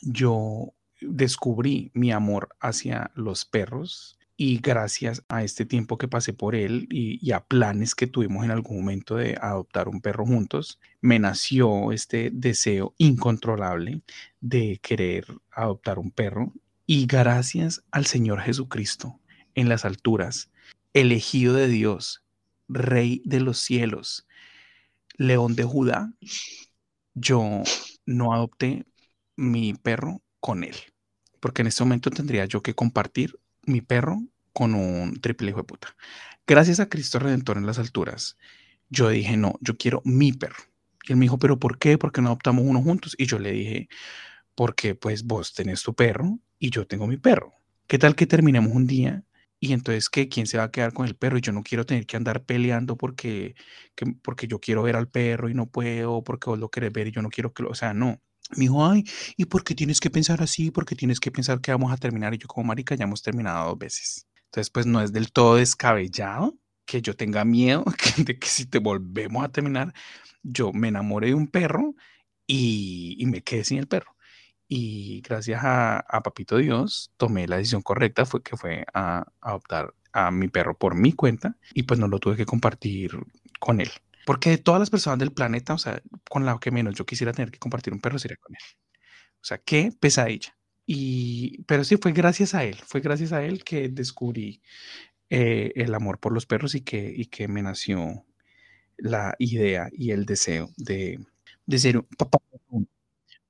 yo 0.03 0.75
descubrí 1.01 1.91
mi 1.95 2.13
amor 2.13 2.57
hacia 2.61 3.11
los 3.15 3.45
perros 3.45 4.19
y 4.43 4.59
gracias 4.59 5.23
a 5.29 5.45
este 5.45 5.67
tiempo 5.67 5.99
que 5.99 6.09
pasé 6.09 6.33
por 6.33 6.55
él 6.55 6.89
y, 6.91 7.31
a 7.33 7.45
planes 7.45 7.95
que 7.95 8.07
tuvimos 8.07 8.43
en 8.43 8.51
algún 8.51 8.79
momento 8.79 9.17
de 9.17 9.37
adoptar 9.39 9.87
un 9.87 10.01
perro 10.01 10.25
juntos, 10.25 10.81
me 11.03 11.19
nació 11.19 11.93
este 11.93 12.31
deseo 12.33 12.95
incontrolable 12.97 14.01
de 14.41 14.81
querer 14.83 15.27
adoptar 15.51 15.99
un 15.99 16.11
perro 16.11 16.55
y 16.87 17.07
gracias 17.07 17.85
al 17.91 18.07
Señor 18.07 18.41
Jesucristo 18.41 19.21
en 19.55 19.69
las 19.69 19.85
alturas, 19.85 20.51
elegido 20.95 21.53
de 21.53 21.69
Dios, 21.69 22.25
Rey 22.67 23.21
de 23.27 23.41
los 23.41 23.59
cielos, 23.59 24.27
León 25.19 25.55
de 25.55 25.65
Judá, 25.65 26.15
yo 27.13 27.63
no 28.07 28.33
adopté 28.33 28.87
mi 29.37 29.75
perro 29.75 30.23
con 30.41 30.65
él, 30.65 30.77
porque 31.41 31.63
en 31.63 31.69
este 31.69 31.83
momento 31.83 32.11
tendría 32.11 32.45
yo 32.45 32.63
que 32.63 32.75
compartir 32.75 33.39
mi 33.65 33.81
perro 33.81 34.23
con 34.53 34.75
un 34.75 35.21
triple 35.21 35.51
hijo 35.51 35.59
de 35.59 35.65
puta. 35.65 35.97
Gracias 36.47 36.81
a 36.81 36.89
Cristo 36.89 37.19
Redentor 37.19 37.57
en 37.57 37.67
las 37.67 37.79
alturas, 37.79 38.37
yo 38.89 39.09
dije, 39.09 39.37
no, 39.37 39.55
yo 39.61 39.77
quiero 39.77 40.03
mi 40.05 40.33
perro. 40.33 40.63
Y 41.07 41.13
él 41.13 41.19
me 41.19 41.25
dijo, 41.25 41.39
pero 41.39 41.59
¿por 41.59 41.79
qué? 41.79 41.97
¿Por 41.97 42.13
qué 42.13 42.21
no 42.21 42.29
adoptamos 42.29 42.65
uno 42.67 42.83
juntos? 42.83 43.15
Y 43.17 43.27
yo 43.27 43.39
le 43.39 43.53
dije, 43.53 43.89
porque 44.55 44.95
pues 44.95 45.25
vos 45.25 45.55
tenés 45.55 45.83
tu 45.83 45.95
perro 45.95 46.39
y 46.59 46.71
yo 46.71 46.87
tengo 46.87 47.07
mi 47.07 47.17
perro. 47.17 47.55
¿Qué 47.87 47.99
tal 47.99 48.15
que 48.15 48.27
terminemos 48.27 48.73
un 48.73 48.87
día 48.87 49.25
y 49.61 49.73
entonces 49.73 50.09
que 50.09 50.29
quién 50.29 50.47
se 50.47 50.59
va 50.59 50.65
a 50.65 50.71
quedar 50.71 50.93
con 50.93 51.07
el 51.07 51.17
perro 51.17 51.39
y 51.39 51.43
yo 51.43 51.53
no 51.53 51.63
quiero 51.63 51.85
tener 51.87 52.07
que 52.07 52.17
andar 52.17 52.45
peleando 52.45 52.97
porque, 52.97 53.55
porque 54.23 54.49
yo 54.49 54.59
quiero 54.59 54.83
ver 54.83 54.97
al 54.97 55.09
perro 55.09 55.49
y 55.49 55.55
no 55.55 55.67
puedo, 55.67 56.25
porque 56.25 56.51
vos 56.51 56.59
lo 56.59 56.71
querés 56.71 56.93
ver 56.93 57.09
y 57.09 57.13
yo 57.13 57.23
no 57.23 57.29
quiero 57.29 57.53
que 57.53 57.63
lo, 57.63 57.71
o 57.71 57.75
sea, 57.75 57.95
no. 57.95 58.21
Me 58.57 58.63
dijo, 58.65 58.85
ay, 58.85 59.05
¿y 59.37 59.45
por 59.47 59.65
qué 59.65 59.75
tienes 59.75 60.01
que 60.01 60.11
pensar 60.11 60.43
así? 60.43 60.71
¿Por 60.71 60.85
qué 60.87 60.97
tienes 60.97 61.21
que 61.21 61.31
pensar 61.31 61.61
que 61.61 61.71
vamos 61.73 61.93
a 61.93 61.97
terminar? 61.97 62.35
Y 62.35 62.39
yo 62.39 62.49
como 62.49 62.67
marica 62.67 62.95
ya 62.95 63.05
hemos 63.05 63.23
terminado 63.23 63.69
dos 63.69 63.79
veces. 63.79 64.27
Entonces, 64.47 64.71
pues 64.71 64.87
no 64.87 65.01
es 65.01 65.13
del 65.13 65.33
todo 65.33 65.57
descabellado 65.57 66.59
que 66.85 67.03
yo 67.03 67.15
tenga 67.15 67.45
miedo 67.45 67.85
de 68.17 68.39
que 68.39 68.49
si 68.49 68.67
te 68.67 68.79
volvemos 68.79 69.45
a 69.45 69.49
terminar, 69.51 69.95
yo 70.43 70.73
me 70.73 70.89
enamore 70.89 71.29
de 71.29 71.35
un 71.35 71.47
perro 71.49 71.95
y, 72.47 73.17
y 73.19 73.27
me 73.27 73.43
quede 73.43 73.65
sin 73.65 73.79
el 73.79 73.87
perro. 73.87 74.17
Y 74.73 75.21
gracias 75.23 75.63
a, 75.65 76.05
Papito 76.23 76.57
Dios 76.57 77.13
tomé 77.17 77.49
la 77.49 77.57
decisión 77.57 77.83
correcta, 77.83 78.25
fue 78.25 78.41
que 78.41 78.57
fue 78.57 78.85
a, 78.95 79.27
adoptar 79.41 79.95
a 80.13 80.31
mi 80.31 80.47
perro 80.47 80.79
por 80.79 80.95
mi 80.95 81.13
cuenta 81.13 81.57
y 81.75 81.83
pues 81.83 81.99
no 81.99 82.07
lo 82.07 82.21
tuve 82.21 82.37
que 82.37 82.47
compartir 82.47 83.19
con 83.59 83.81
él. 83.81 83.91
Porque 84.27 84.51
de 84.51 84.59
todas 84.59 84.81
las 84.81 84.91
personas 84.91 85.19
del 85.19 85.33
planeta, 85.33 85.75
o 85.75 85.79
sea, 85.79 86.03
con 86.29 86.45
la 86.45 86.59
que 86.59 86.71
menos 86.71 86.95
yo 86.95 87.07
quisiera 87.07 87.33
tener 87.33 87.51
que 87.51 87.59
compartir 87.59 87.93
un 87.93 88.01
perro 88.01 88.19
sería 88.19 88.37
con 88.37 88.55
él. 88.55 88.63
O 89.37 89.45
sea, 89.45 89.59
qué 89.59 89.93
pesadilla. 89.99 90.57
Y, 90.87 91.63
pero 91.65 91.85
sí, 91.85 91.97
fue 91.97 92.13
gracias 92.13 92.55
a 92.55 92.65
él, 92.65 92.77
fue 92.85 93.01
gracias 93.01 93.33
a 93.33 93.43
él 93.45 93.65
que 93.65 93.89
descubrí 93.89 94.61
eh, 95.31 95.73
el 95.77 95.95
amor 95.95 96.19
por 96.19 96.33
los 96.33 96.47
perros 96.47 96.75
y 96.75 96.81
que, 96.83 97.13
y 97.17 97.27
que 97.27 97.49
me 97.49 97.63
nació 97.63 98.27
la 98.97 99.35
idea 99.39 99.89
y 99.93 100.11
el 100.11 100.27
deseo 100.27 100.71
de, 100.77 101.25
de 101.67 101.79
ser 101.79 101.99
un 101.99 102.07
papá. 102.19 102.39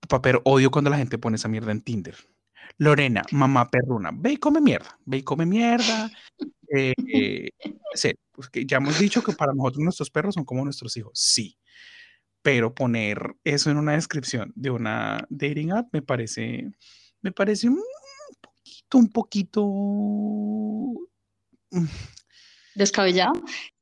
Papá, 0.08 0.32
odio 0.44 0.70
cuando 0.70 0.90
la 0.90 0.98
gente 0.98 1.18
pone 1.18 1.36
esa 1.36 1.48
mierda 1.48 1.72
en 1.72 1.82
Tinder. 1.82 2.16
Lorena, 2.78 3.22
mamá 3.30 3.70
perruna, 3.70 4.10
ve 4.12 4.32
y 4.32 4.36
come 4.36 4.60
mierda, 4.60 4.98
ve 5.04 5.18
y 5.18 5.22
come 5.22 5.46
mierda. 5.46 6.10
Eh, 6.72 6.94
eh, 7.12 7.48
pues 8.30 8.48
ya 8.66 8.76
hemos 8.76 8.98
dicho 8.98 9.22
que 9.22 9.32
para 9.32 9.52
nosotros 9.52 9.82
nuestros 9.82 10.10
perros 10.10 10.34
son 10.34 10.44
como 10.44 10.64
nuestros 10.64 10.96
hijos, 10.96 11.12
sí, 11.14 11.56
pero 12.42 12.74
poner 12.74 13.34
eso 13.44 13.70
en 13.70 13.76
una 13.76 13.92
descripción 13.92 14.52
de 14.54 14.70
una 14.70 15.26
dating 15.30 15.72
app 15.72 15.88
me 15.92 16.00
parece, 16.00 16.70
me 17.22 17.32
parece 17.32 17.68
un 17.68 17.82
poquito, 18.40 18.98
un 18.98 19.08
poquito... 19.08 19.62
Mm. 21.70 21.86
Descabellado. 22.76 23.32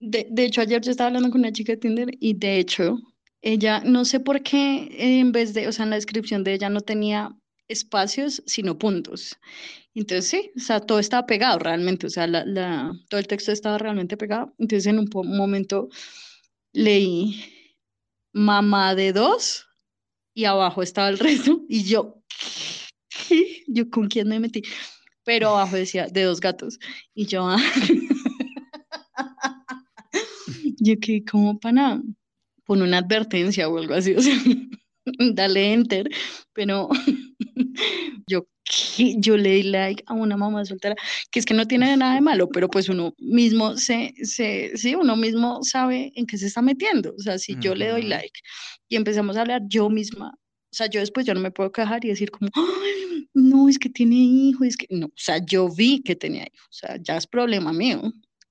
De, 0.01 0.27
de 0.31 0.45
hecho, 0.45 0.63
ayer 0.63 0.81
yo 0.81 0.91
estaba 0.91 1.09
hablando 1.09 1.31
con 1.31 1.43
una 1.43 1.53
chica 1.53 1.73
de 1.73 1.77
Tinder 1.77 2.09
y 2.19 2.35
de 2.35 2.59
hecho, 2.59 2.99
ella, 3.43 3.81
no 3.85 4.05
sé 4.05 4.19
por 4.19 4.43
qué, 4.43 4.89
en 5.21 5.31
vez 5.31 5.53
de, 5.53 5.69
o 5.69 5.73
sea, 5.73 5.85
en 5.85 5.91
la 5.91 5.97
descripción 5.97 6.43
de 6.43 6.55
ella 6.55 6.71
no 6.71 6.81
tenía 6.81 7.37
espacios, 7.69 8.43
sino 8.47 8.79
puntos. 8.79 9.37
Entonces, 9.99 10.29
sí, 10.29 10.53
o 10.57 10.61
sea, 10.61 10.79
todo 10.79 11.01
estaba 11.01 11.27
pegado 11.27 11.59
realmente, 11.59 12.07
o 12.07 12.11
sea, 12.11 12.29
la, 12.29 12.45
la, 12.45 12.93
todo 13.09 13.19
el 13.19 13.27
texto 13.27 13.51
estaba 13.51 13.79
realmente 13.79 14.17
pegado. 14.17 14.55
Entonces, 14.57 14.87
en 14.87 15.01
un 15.01 15.11
momento 15.13 15.89
leí 16.73 17.43
mamá 18.33 18.95
de 18.95 19.13
dos 19.13 19.67
y 20.35 20.45
abajo 20.45 20.85
estaba 20.85 21.09
el 21.09 21.19
resto 21.59 21.63
y 21.69 21.83
yo, 21.83 22.23
¿qué? 23.29 23.65
¿Yo 23.67 23.91
con 23.91 24.07
quién 24.07 24.29
me 24.29 24.39
metí? 24.39 24.63
Pero 25.25 25.49
abajo 25.49 25.75
decía 25.75 26.07
de 26.07 26.23
dos 26.23 26.41
gatos 26.41 26.79
y 27.13 27.27
yo, 27.27 27.49
ah. 27.49 27.59
yo 30.79 30.95
que 31.01 31.25
como 31.25 31.59
para 31.59 32.01
pon 32.65 32.83
una 32.83 32.99
advertencia 32.99 33.69
o 33.69 33.79
algo 33.79 33.95
así, 33.95 34.15
o 34.15 34.23
sea, 34.23 34.35
dale 35.35 35.73
enter, 35.73 36.09
pero 36.53 36.89
yo, 38.27 38.47
yo 39.19 39.37
le 39.37 39.51
di 39.51 39.63
like 39.65 40.03
a 40.07 40.15
una 40.15 40.37
mamá 40.37 40.65
soltera, 40.65 40.95
que 41.31 41.39
es 41.39 41.47
que 41.47 41.55
no 41.55 41.67
tiene 41.67 41.97
nada 41.97 42.15
de 42.15 42.21
malo, 42.21 42.49
pero 42.49 42.69
pues 42.69 42.89
uno 42.89 43.15
mismo 43.19 43.77
se, 43.77 44.15
se, 44.23 44.77
sí, 44.77 44.95
uno 44.95 45.17
mismo 45.17 45.63
sabe 45.63 46.13
en 46.15 46.27
qué 46.27 46.39
se 46.39 46.47
está 46.47 46.63
metiendo. 46.63 47.15
O 47.17 47.21
sea, 47.21 47.39
si 47.39 47.57
yo 47.61 47.75
le 47.75 47.89
doy 47.89 48.03
like 48.03 48.41
y 48.89 48.97
empezamos 48.97 49.37
a 49.37 49.43
hablar 49.43 49.63
yo 49.69 49.89
misma, 49.91 50.35
o 50.71 50.75
sea, 50.75 50.89
yo 50.89 51.01
después 51.01 51.27
yo 51.27 51.35
no 51.35 51.41
me 51.41 51.51
puedo 51.51 51.73
quejar 51.73 52.05
y 52.05 52.09
decir 52.09 52.31
como, 52.31 52.51
no, 53.35 53.69
es 53.69 53.79
que 53.79 53.89
tiene 53.89 54.17
hijo, 54.17 54.65
es 54.65 54.77
que 54.77 54.87
no, 54.91 55.07
o 55.07 55.13
sea, 55.17 55.39
yo 55.39 55.69
vi 55.69 56.03
que 56.03 56.17
tenía 56.17 56.43
hijo, 56.43 56.67
o 56.67 56.73
sea, 56.73 56.97
ya 57.03 57.17
es 57.17 57.27
problema 57.27 57.73
mío. 57.73 58.03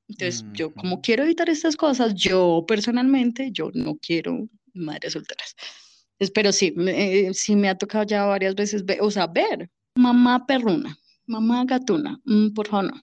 Entonces, 0.09 0.45
yo 0.53 0.73
como 0.73 1.01
quiero 1.01 1.23
evitar 1.23 1.49
estas 1.49 1.75
cosas, 1.75 2.15
yo 2.15 2.63
personalmente, 2.65 3.49
yo 3.51 3.71
no 3.73 3.97
quiero 3.97 4.47
madres 4.73 5.13
solteras. 5.13 5.55
Pero 6.33 6.51
sí, 6.51 6.73
eh, 6.77 7.31
sí 7.33 7.55
me 7.55 7.69
ha 7.69 7.77
tocado 7.77 8.03
ya 8.03 8.25
varias 8.25 8.55
veces, 8.55 8.85
ver, 8.85 8.99
o 9.01 9.11
sea, 9.11 9.27
ver, 9.27 9.69
mamá 9.95 10.45
perruna, 10.45 10.97
mamá 11.25 11.63
gatuna, 11.65 12.19
mm, 12.25 12.53
por 12.53 12.67
favor 12.67 12.93
no. 12.93 13.01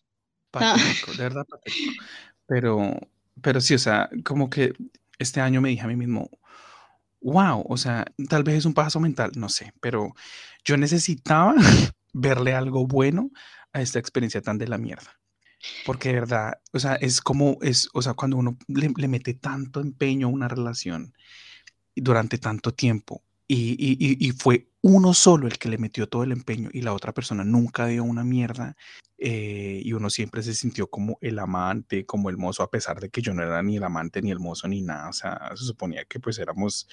Pero, 2.47 2.99
pero 3.41 3.61
sí, 3.61 3.75
o 3.75 3.79
sea, 3.79 4.09
como 4.25 4.51
que 4.51 4.73
este 5.19 5.41
año 5.41 5.61
me 5.61 5.71
dije 5.71 5.83
a 5.83 5.89
mí 5.89 5.97
mismo, 5.97 6.31
wow, 7.21 7.65
o 7.69 7.77
sea, 7.77 8.05
tal 8.29 8.45
vez 8.45 8.59
es 8.59 8.65
un 8.65 8.75
paso 8.75 9.01
mental, 9.01 9.33
no 9.37 9.49
sé, 9.49 9.73
pero 9.81 10.15
yo 10.65 10.77
necesitaba 10.77 11.55
verle 12.13 12.55
algo 12.55 12.87
bueno 12.87 13.31
a 13.73 13.81
esta 13.81 13.99
experiencia 13.99 14.43
tan 14.43 14.59
de 14.59 14.69
la 14.69 14.79
mierda. 14.79 15.19
Porque 15.87 16.11
de 16.11 16.17
verdad, 16.17 16.55
o 16.73 16.79
sea, 16.79 16.97
es 16.97 17.23
como, 17.23 17.57
es, 17.63 17.89
o 17.95 18.03
sea, 18.03 18.13
cuando 18.13 18.37
uno 18.37 18.59
le, 18.69 18.93
le 18.95 19.09
mete 19.09 19.33
tanto 19.33 19.81
empeño 19.81 20.27
a 20.27 20.31
una 20.31 20.47
relación 20.47 21.15
durante 21.97 22.39
tanto 22.39 22.73
tiempo 22.73 23.23
y, 23.47 24.33
fue 24.39 24.69
uno 24.81 25.15
solo 25.15 25.47
el 25.47 25.59
que 25.59 25.69
le 25.69 25.79
metió 25.79 26.09
todo 26.09 26.23
el 26.25 26.33
empeño 26.33 26.71
y 26.73 26.83
la 26.83 26.93
otra 26.93 27.13
persona 27.13 27.45
nunca 27.45 27.87
dio 27.87 28.05
una 28.05 28.25
mierda 28.25 28.77
eh, 29.19 29.81
y 29.83 29.93
uno 29.93 30.11
siempre 30.11 30.43
se 30.43 30.55
sintió 30.55 30.89
como 30.89 31.19
el 31.21 31.39
amante, 31.39 32.05
como 32.07 32.31
el 32.31 32.37
mozo, 32.37 32.63
a 32.63 32.71
pesar 32.71 33.01
de 33.01 33.11
que 33.11 33.23
yo 33.23 33.33
no 33.35 33.43
era 33.43 33.63
ni 33.63 33.77
el 33.77 33.85
amante, 33.85 34.23
ni 34.23 34.31
el 34.31 34.41
mozo, 34.41 34.69
ni 34.69 34.83
nada, 34.83 35.09
o 35.09 35.13
sea, 35.13 35.53
se 35.57 35.65
suponía 35.65 36.05
que 36.05 36.21
pues 36.21 36.39
éramos, 36.39 36.89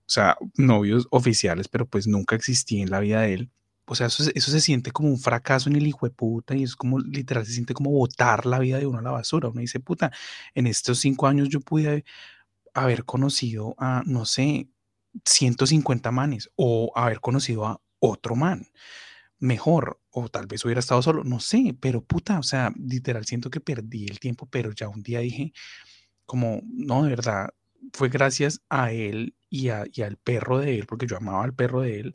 o 0.00 0.10
sea, 0.10 0.36
novios 0.56 1.06
oficiales, 1.10 1.68
pero 1.68 1.86
pues 1.86 2.06
nunca 2.06 2.36
existí 2.36 2.80
en 2.80 2.90
la 2.90 3.00
vida 3.00 3.22
de 3.22 3.34
él. 3.34 3.50
O 3.88 3.94
sea, 3.94 4.08
eso, 4.08 4.24
eso 4.34 4.50
se 4.50 4.60
siente 4.60 4.90
como 4.90 5.08
un 5.08 5.18
fracaso 5.18 5.70
en 5.70 5.76
el 5.76 5.86
hijo 5.86 6.06
de 6.06 6.12
puta 6.12 6.56
y 6.56 6.64
es 6.64 6.74
como 6.74 6.98
literal, 6.98 7.46
se 7.46 7.52
siente 7.52 7.74
como 7.74 7.90
botar 7.90 8.44
la 8.44 8.58
vida 8.58 8.78
de 8.78 8.86
uno 8.86 8.98
a 8.98 9.02
la 9.02 9.12
basura. 9.12 9.48
Uno 9.48 9.60
dice, 9.60 9.78
puta, 9.78 10.10
en 10.54 10.66
estos 10.66 10.98
cinco 10.98 11.28
años 11.28 11.48
yo 11.48 11.60
pude 11.60 12.04
haber 12.76 13.04
conocido 13.04 13.74
a, 13.78 14.02
no 14.06 14.24
sé, 14.24 14.68
150 15.24 16.10
manes 16.10 16.50
o 16.56 16.92
haber 16.94 17.20
conocido 17.20 17.66
a 17.66 17.80
otro 17.98 18.36
man 18.36 18.66
mejor 19.38 20.00
o 20.10 20.28
tal 20.28 20.46
vez 20.46 20.64
hubiera 20.64 20.80
estado 20.80 21.02
solo, 21.02 21.24
no 21.24 21.40
sé, 21.40 21.76
pero 21.80 22.02
puta, 22.02 22.38
o 22.38 22.42
sea, 22.42 22.72
literal 22.78 23.24
siento 23.26 23.50
que 23.50 23.60
perdí 23.60 24.06
el 24.06 24.18
tiempo, 24.18 24.48
pero 24.50 24.72
ya 24.72 24.88
un 24.88 25.02
día 25.02 25.20
dije 25.20 25.52
como, 26.24 26.60
no, 26.64 27.04
de 27.04 27.10
verdad, 27.10 27.50
fue 27.92 28.08
gracias 28.08 28.60
a 28.68 28.92
él 28.92 29.34
y, 29.48 29.68
a, 29.68 29.84
y 29.92 30.02
al 30.02 30.16
perro 30.16 30.58
de 30.58 30.78
él, 30.78 30.86
porque 30.86 31.06
yo 31.06 31.16
amaba 31.16 31.44
al 31.44 31.54
perro 31.54 31.82
de 31.82 32.00
él, 32.00 32.14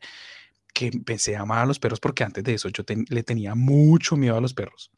que 0.74 0.88
empecé 0.88 1.36
a 1.36 1.42
amar 1.42 1.60
a 1.60 1.66
los 1.66 1.80
perros 1.80 2.00
porque 2.00 2.24
antes 2.24 2.44
de 2.44 2.56
eso 2.56 2.70
yo 2.70 2.84
le 3.10 3.24
tenía 3.24 3.56
mucho 3.56 4.18
miedo 4.18 4.38
a 4.38 4.42
los 4.42 4.54
perros, 4.54 4.92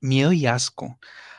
miedo 0.00 0.32
y 0.32 0.46
asco 0.46 0.98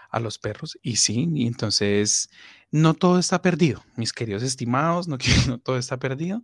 a 0.10 0.20
los 0.20 0.38
perros 0.38 0.78
y 0.82 0.98
sí, 0.98 1.30
y 1.34 1.48
entonces 1.48 2.30
no 2.76 2.94
todo 2.94 3.20
está 3.20 3.42
perdido, 3.42 3.86
mis 3.96 4.12
queridos 4.12 4.44
estimados, 4.44 5.08
no, 5.08 5.18
todo 5.60 5.78
está 5.78 5.98
perdido. 5.98 6.44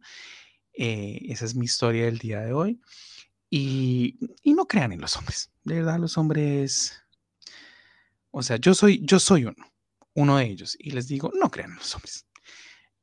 Eh, 0.74 1.20
esa 1.28 1.44
es 1.44 1.56
mi 1.56 1.66
historia 1.66 2.06
del 2.06 2.20
día 2.20 2.40
de 2.40 2.54
hoy. 2.54 2.80
Y, 3.50 4.18
y, 4.42 4.54
no 4.54 4.66
crean 4.66 4.94
en 4.94 5.02
los 5.02 5.18
hombres. 5.18 5.52
De 5.66 5.76
verdad, 5.76 6.00
los 6.00 6.18
hombres. 6.18 7.04
O 8.32 8.42
sea, 8.42 8.56
yo 8.56 8.74
soy, 8.74 9.02
yo 9.04 9.20
soy 9.20 9.44
uno, 9.44 9.58
uno 10.14 10.38
de 10.38 10.46
ellos. 10.46 10.78
Y 10.80 10.92
les 10.92 11.10
digo, 11.10 11.34
no 11.38 11.52
crean 11.52 11.72
en 11.72 11.78
los 11.78 11.94
hombres. 11.96 12.26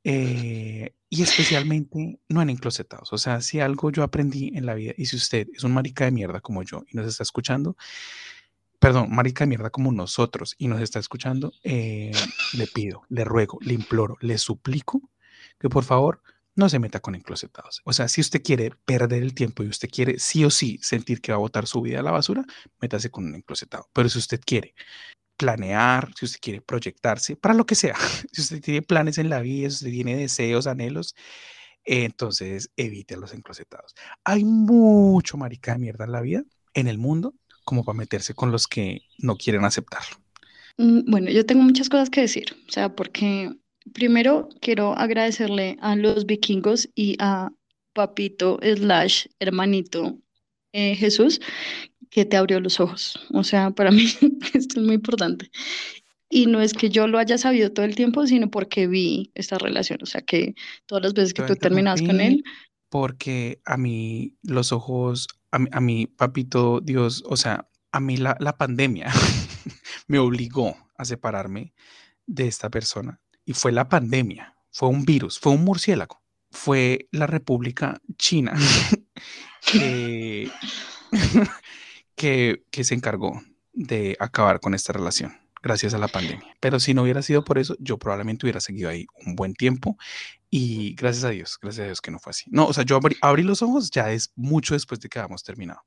Eh, 0.05 0.95
y 1.11 1.23
especialmente 1.23 2.19
no 2.31 2.41
en 2.41 2.49
enclosetados. 2.49 3.13
O 3.13 3.19
sea, 3.19 3.43
si 3.43 3.61
algo 3.61 3.91
yo 3.91 4.03
aprendí 4.03 4.53
en 4.55 4.65
la 4.65 4.73
vida, 4.73 4.95
y 4.97 5.05
si 5.05 5.17
usted 5.17 5.49
es 5.53 5.65
un 5.65 5.75
marica 5.75 6.07
de 6.07 6.13
mierda 6.13 6.41
como 6.41 6.63
yo 6.63 6.83
y 6.91 6.97
nos 6.97 7.07
está 7.07 7.25
escuchando, 7.25 7.77
perdón, 8.79 9.09
marica 9.11 9.45
de 9.45 9.49
mierda 9.49 9.71
como 9.71 9.93
nosotros 9.93 10.55
y 10.59 10.69
nos 10.69 10.81
está 10.81 10.99
escuchando, 10.99 11.53
eh, 11.63 12.13
le 12.55 12.67
pido, 12.67 13.03
le 13.09 13.25
ruego, 13.25 13.59
le 13.61 13.75
imploro, 13.75 14.17
le 14.21 14.39
suplico 14.39 15.01
que 15.59 15.69
por 15.69 15.85
favor 15.85 16.23
no 16.55 16.69
se 16.69 16.79
meta 16.79 17.01
con 17.01 17.15
enclosetados. 17.15 17.81
O 17.85 17.93
sea, 17.93 18.09
si 18.09 18.21
usted 18.21 18.43
quiere 18.43 18.73
perder 18.85 19.23
el 19.23 19.35
tiempo 19.35 19.63
y 19.63 19.69
usted 19.69 19.89
quiere 19.89 20.19
sí 20.19 20.45
o 20.45 20.51
sí 20.51 20.79
sentir 20.83 21.21
que 21.21 21.33
va 21.33 21.37
a 21.37 21.41
botar 21.41 21.67
su 21.67 21.81
vida 21.81 22.01
a 22.01 22.03
la 22.03 22.11
basura, 22.11 22.45
métase 22.81 23.11
con 23.11 23.27
un 23.27 23.37
enclosetado. 23.37 23.89
Pero 23.93 24.09
si 24.09 24.19
usted 24.19 24.41
quiere 24.45 24.75
planear, 25.37 26.13
si 26.17 26.25
usted 26.25 26.41
quiere 26.41 26.61
proyectarse, 26.61 27.37
para 27.37 27.55
lo 27.55 27.65
que 27.65 27.77
sea, 27.77 27.95
si 28.33 28.43
usted 28.43 28.61
tiene 28.61 28.83
planes 28.83 29.19
en 29.19 29.31
la 29.31 29.41
vida, 29.41 29.71
si 29.71 29.77
usted 29.77 29.91
tiene 29.91 30.17
deseos, 30.17 30.67
anhelos, 30.67 31.15
entonces 31.85 32.71
evite 32.77 33.17
los 33.17 33.33
enclosetados. 33.33 33.95
Hay 34.25 34.45
mucho 34.45 35.37
marica 35.37 35.73
de 35.75 35.79
mierda 35.79 36.05
en 36.05 36.13
la 36.13 36.21
vida, 36.21 36.43
en 36.75 36.89
el 36.89 36.99
mundo, 36.99 37.35
como 37.69 37.85
para 37.85 37.99
meterse 37.99 38.33
con 38.33 38.51
los 38.51 38.67
que 38.67 39.03
no 39.19 39.37
quieren 39.37 39.67
aceptarlo. 39.67 40.17
Mm, 40.79 41.11
bueno, 41.11 41.31
yo 41.31 41.45
tengo 41.45 41.63
muchas 41.63 41.91
cosas 41.91 42.09
que 42.09 42.23
decir, 42.23 42.57
o 42.67 42.73
sea, 42.73 42.97
porque 42.97 43.53
primero 43.93 44.49
quiero 44.63 44.95
agradecerle 44.97 45.77
a 45.83 45.95
los 45.95 46.25
vikingos 46.25 46.89
y 46.95 47.17
a 47.19 47.51
papito 47.93 48.59
slash 48.63 49.27
hermanito 49.39 50.19
eh, 50.73 50.95
Jesús 50.95 51.41
que 52.09 52.25
te 52.25 52.39
abrió 52.39 52.59
los 52.59 52.81
ojos. 52.81 53.21
O 53.35 53.45
sea, 53.45 53.71
para 53.71 53.91
mí 53.93 54.05
esto 54.55 54.81
es 54.81 54.87
muy 54.87 54.95
importante. 54.95 55.51
Y 56.31 56.47
no 56.47 56.63
es 56.63 56.73
que 56.73 56.89
yo 56.89 57.07
lo 57.07 57.19
haya 57.19 57.37
sabido 57.37 57.71
todo 57.71 57.85
el 57.85 57.97
tiempo, 57.97 58.27
sino 58.27 58.51
porque 58.51 58.87
vi 58.87 59.31
esta 59.35 59.59
relación. 59.59 59.99
O 60.03 60.07
sea, 60.07 60.23
que 60.23 60.55
todas 60.87 61.05
las 61.05 61.13
veces 61.13 61.35
que 61.35 61.43
tú 61.43 61.55
terminabas 61.55 62.01
con 62.01 62.19
él. 62.23 62.43
Porque 62.89 63.61
a 63.67 63.77
mí 63.77 64.33
los 64.43 64.73
ojos, 64.73 65.29
a 65.51 65.81
mí, 65.81 66.07
papito 66.07 66.81
Dios, 66.81 67.25
o 67.27 67.37
sea, 67.37 67.69
a 67.93 68.01
mí 68.01 68.17
la, 68.17 68.37
la 68.41 68.57
pandemia 68.57 69.13
me 70.07 70.19
obligó 70.19 70.77
a 70.97 71.05
separarme 71.05 71.75
de 72.27 72.47
esta 72.47 72.71
persona. 72.71 73.21
Y 73.45 73.55
fue 73.55 73.73
la 73.73 73.89
pandemia, 73.89 74.57
fue 74.71 74.89
un 74.89 75.05
virus, 75.05 75.39
fue 75.39 75.53
un 75.53 75.65
murciélago, 75.65 76.23
fue 76.51 77.09
la 77.11 77.27
República 77.27 78.01
China 78.17 78.55
que, 82.15 82.65
que, 82.71 82.85
se 82.85 82.95
encargó 82.95 83.43
de 83.73 84.17
acabar 84.21 84.61
con 84.61 84.75
esta 84.75 84.93
relación 84.93 85.37
gracias 85.69 85.93
a 85.93 85.99
la 85.99 86.09
pandemia. 86.09 86.57
Pero 86.61 86.81
si 86.81 86.95
no 86.95 87.03
hubiera 87.03 87.21
sido 87.21 87.45
por 87.45 87.59
eso, 87.59 87.77
yo 87.79 87.99
probablemente 87.99 88.47
hubiera 88.47 88.61
seguido 88.61 88.89
ahí 88.89 89.07
un 89.27 89.37
buen 89.37 89.53
tiempo 89.53 89.99
y 90.51 90.95
gracias 90.95 91.25
a 91.25 91.31
Dios, 91.31 91.59
gracias 91.61 91.85
a 91.85 91.87
Dios 91.87 92.01
que 92.01 92.11
no 92.11 92.19
fue 92.19 92.31
así. 92.31 92.47
No, 92.51 92.67
o 92.67 92.73
sea, 92.73 92.85
yo 92.85 92.99
abrí, 93.21 93.43
los 93.43 93.61
ojos 93.61 93.91
ya 93.91 94.11
es 94.11 94.33
mucho 94.35 94.73
después 94.73 94.99
de 95.01 95.11
que 95.11 95.19
habíamos 95.19 95.45
terminado. 95.45 95.83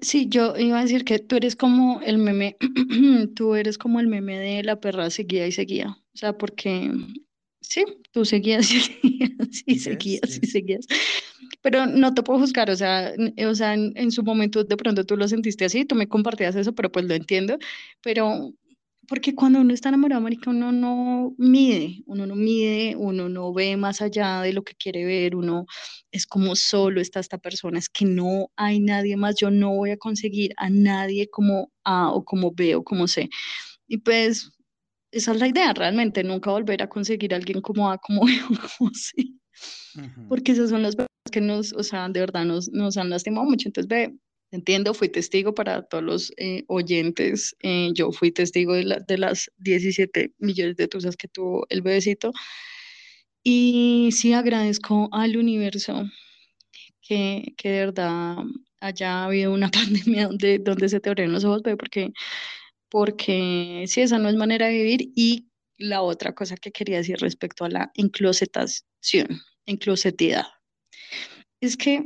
Sí, 0.00 0.26
yo 0.28 0.56
iba 0.56 0.80
a 0.80 0.82
decir 0.82 1.04
que 1.04 1.20
tú 1.20 1.36
eres 1.36 1.54
como 1.54 2.00
el 2.00 2.18
meme, 2.18 2.56
tú 3.36 3.54
eres 3.54 3.78
como 3.78 4.00
el 4.00 4.08
meme 4.08 4.38
de 4.38 4.64
la 4.64 4.80
perra 4.80 5.08
seguía 5.10 5.46
y 5.46 5.52
seguía. 5.52 5.90
O 5.90 6.18
sea, 6.18 6.36
porque 6.36 6.90
sí, 7.60 7.84
tú 8.10 8.24
seguías 8.24 8.68
y 8.72 8.80
seguías 8.80 9.62
y 9.66 9.78
seguías 9.78 10.40
y 10.42 10.46
seguías 10.46 10.86
pero 11.66 11.86
no 11.86 12.14
te 12.14 12.22
puedo 12.22 12.38
juzgar, 12.38 12.70
o 12.70 12.76
sea, 12.76 13.12
o 13.44 13.54
sea 13.56 13.74
en, 13.74 14.12
su 14.12 14.22
momento 14.22 14.62
de 14.62 14.76
pronto 14.76 15.04
tú 15.04 15.16
lo 15.16 15.26
sentiste 15.26 15.64
así, 15.64 15.84
tú 15.84 15.96
me 15.96 16.06
compartías 16.08 16.54
eso, 16.54 16.74
pero 16.74 16.92
pues 16.92 17.06
lo 17.06 17.14
entiendo, 17.14 17.58
pero 18.02 18.52
porque 19.08 19.34
cuando 19.34 19.60
uno 19.60 19.72
está 19.72 19.88
enamorado, 19.88 20.20
marica, 20.20 20.50
uno 20.50 20.72
no 20.72 21.34
mide, 21.38 22.02
uno 22.06 22.26
no 22.26 22.34
mide, 22.34 22.94
uno 22.96 23.28
no 23.28 23.52
ve 23.52 23.76
más 23.76 24.02
allá 24.02 24.42
de 24.42 24.52
lo 24.52 24.62
que 24.62 24.74
quiere 24.74 25.04
ver, 25.04 25.36
uno 25.36 25.66
es 26.10 26.26
como 26.26 26.56
solo 26.56 27.00
está 27.00 27.20
esta 27.20 27.38
persona, 27.38 27.78
es 27.78 27.88
que 27.88 28.04
no 28.04 28.50
hay 28.56 28.80
nadie 28.80 29.16
más, 29.16 29.36
yo 29.36 29.50
no 29.50 29.74
voy 29.74 29.90
a 29.90 29.96
conseguir 29.96 30.52
a 30.56 30.70
nadie 30.70 31.28
como 31.28 31.72
A 31.84 32.12
o 32.12 32.24
como 32.24 32.52
B 32.52 32.74
o 32.74 32.84
como 32.84 33.08
C. 33.08 33.28
Y 33.88 33.98
pues 33.98 34.50
esa 35.10 35.32
es 35.32 35.40
la 35.40 35.48
idea 35.48 35.72
realmente, 35.72 36.24
nunca 36.24 36.50
volver 36.50 36.82
a 36.82 36.88
conseguir 36.88 37.32
a 37.32 37.36
alguien 37.36 37.60
como 37.60 37.90
A, 37.90 37.98
como 37.98 38.24
B 38.26 38.32
o 38.44 38.68
como 38.78 38.90
C. 38.92 39.12
Porque 40.28 40.52
esas 40.52 40.70
son 40.70 40.82
las 40.82 40.96
que 41.32 41.40
nos, 41.40 41.72
o 41.72 41.82
sea, 41.82 42.08
de 42.08 42.20
verdad 42.20 42.44
nos, 42.44 42.68
nos 42.68 42.96
han 42.96 43.10
lastimado 43.10 43.46
mucho. 43.46 43.68
Entonces, 43.68 43.88
ve, 43.88 44.14
entiendo, 44.50 44.94
fui 44.94 45.08
testigo 45.08 45.54
para 45.54 45.82
todos 45.82 46.04
los 46.04 46.32
eh, 46.36 46.64
oyentes, 46.68 47.56
eh, 47.62 47.90
yo 47.94 48.12
fui 48.12 48.32
testigo 48.32 48.74
de, 48.74 49.02
de 49.06 49.18
las 49.18 49.50
17 49.58 50.32
millones 50.38 50.76
de 50.76 50.88
tusas 50.88 51.16
que 51.16 51.28
tuvo 51.28 51.66
el 51.70 51.82
bebecito. 51.82 52.32
Y 53.42 54.10
sí 54.12 54.32
agradezco 54.32 55.08
al 55.12 55.36
universo 55.36 56.04
que, 57.00 57.54
que 57.56 57.70
de 57.70 57.78
verdad 57.86 58.36
haya 58.80 59.24
habido 59.24 59.52
una 59.52 59.70
pandemia 59.70 60.26
donde, 60.26 60.58
donde 60.58 60.88
se 60.88 61.00
te 61.00 61.10
abren 61.10 61.32
los 61.32 61.44
ojos, 61.44 61.62
porque, 61.78 62.12
porque 62.88 63.84
sí, 63.86 64.00
esa 64.00 64.18
no 64.18 64.28
es 64.28 64.36
manera 64.36 64.66
de 64.66 64.74
vivir. 64.74 65.12
Y 65.14 65.48
la 65.78 66.02
otra 66.02 66.34
cosa 66.34 66.56
que 66.56 66.72
quería 66.72 66.98
decir 66.98 67.18
respecto 67.18 67.64
a 67.64 67.68
la 67.68 67.92
enclosetación, 67.94 69.40
enclosetidad 69.66 70.46
es 71.60 71.76
que, 71.76 72.04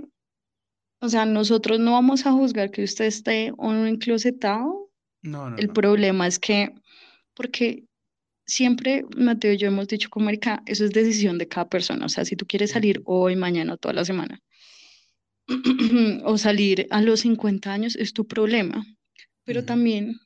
o 1.00 1.08
sea, 1.08 1.24
nosotros 1.24 1.80
no 1.80 1.92
vamos 1.92 2.26
a 2.26 2.32
juzgar 2.32 2.70
que 2.70 2.84
usted 2.84 3.06
esté 3.06 3.52
o 3.56 3.72
no 3.72 3.86
enclosetado. 3.86 4.90
No, 5.22 5.50
no. 5.50 5.56
El 5.56 5.68
problema 5.70 6.26
es 6.26 6.38
que, 6.38 6.74
porque 7.34 7.84
siempre, 8.46 9.04
Mateo 9.16 9.52
y 9.52 9.56
yo 9.56 9.68
hemos 9.68 9.88
dicho 9.88 10.10
como 10.10 10.28
Erika, 10.28 10.62
eso 10.66 10.84
es 10.84 10.92
decisión 10.92 11.38
de 11.38 11.48
cada 11.48 11.68
persona. 11.68 12.06
O 12.06 12.08
sea, 12.08 12.24
si 12.24 12.36
tú 12.36 12.46
quieres 12.46 12.72
salir 12.72 13.02
hoy, 13.04 13.36
mañana, 13.36 13.76
toda 13.76 13.94
la 13.94 14.04
semana, 14.04 14.40
o 16.24 16.38
salir 16.38 16.86
a 16.90 17.00
los 17.00 17.20
50 17.20 17.72
años, 17.72 17.96
es 17.96 18.12
tu 18.12 18.26
problema. 18.26 18.84
Pero 19.44 19.64
también 19.64 20.20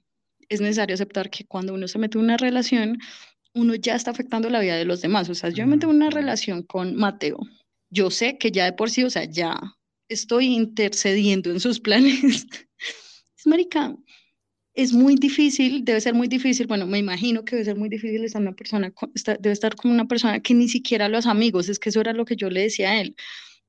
es 0.49 0.61
necesario 0.61 0.95
aceptar 0.95 1.31
que 1.31 1.45
cuando 1.45 1.75
uno 1.75 1.89
se 1.89 1.99
mete 1.99 2.19
en 2.19 2.25
una 2.25 2.37
relación, 2.37 2.99
uno 3.55 3.75
ya 3.75 3.95
está 3.95 4.11
afectando 4.11 4.51
la 4.51 4.61
vida 4.61 4.77
de 4.77 4.85
los 4.85 5.01
demás. 5.01 5.29
O 5.29 5.35
sea, 5.35 5.51
yo 5.51 5.65
me 5.65 5.77
meto 5.77 5.89
en 5.89 5.97
una 5.97 6.11
relación 6.11 6.63
con 6.63 6.97
Mateo 6.97 7.39
yo 7.95 8.11
sé 8.11 8.39
que 8.39 8.51
ya 8.51 8.65
de 8.65 8.73
por 8.73 8.91
sí, 8.91 9.05
o 9.05 9.11
sea, 9.11 9.25
ya 9.25 9.57
estoy 10.09 10.47
intercediendo 10.47 11.51
en 11.51 11.61
sus 11.61 11.81
planes. 11.81 12.23
es 13.37 13.47
marica, 13.47 13.95
es 14.75 14.93
muy 14.93 15.15
difícil, 15.15 15.85
debe 15.85 16.01
ser 16.01 16.15
muy 16.15 16.27
difícil, 16.27 16.67
bueno, 16.67 16.87
me 16.87 16.99
imagino 16.99 17.45
que 17.45 17.57
debe 17.57 17.65
ser 17.65 17.77
muy 17.77 17.89
difícil 17.89 18.25
estar 18.25 18.43
una 18.43 18.53
persona, 18.53 18.93
debe 19.41 19.53
estar 19.53 19.77
como 19.77 19.95
una 19.95 20.07
persona 20.07 20.41
que 20.41 20.55
ni 20.55 20.69
siquiera 20.69 21.09
los 21.09 21.27
amigos, 21.27 21.69
es 21.69 21.79
que 21.79 21.91
eso 21.91 22.01
era 22.01 22.13
lo 22.13 22.25
que 22.25 22.37
yo 22.37 22.51
le 22.51 22.63
decía 22.63 22.91
a 22.91 23.01
él, 23.01 23.15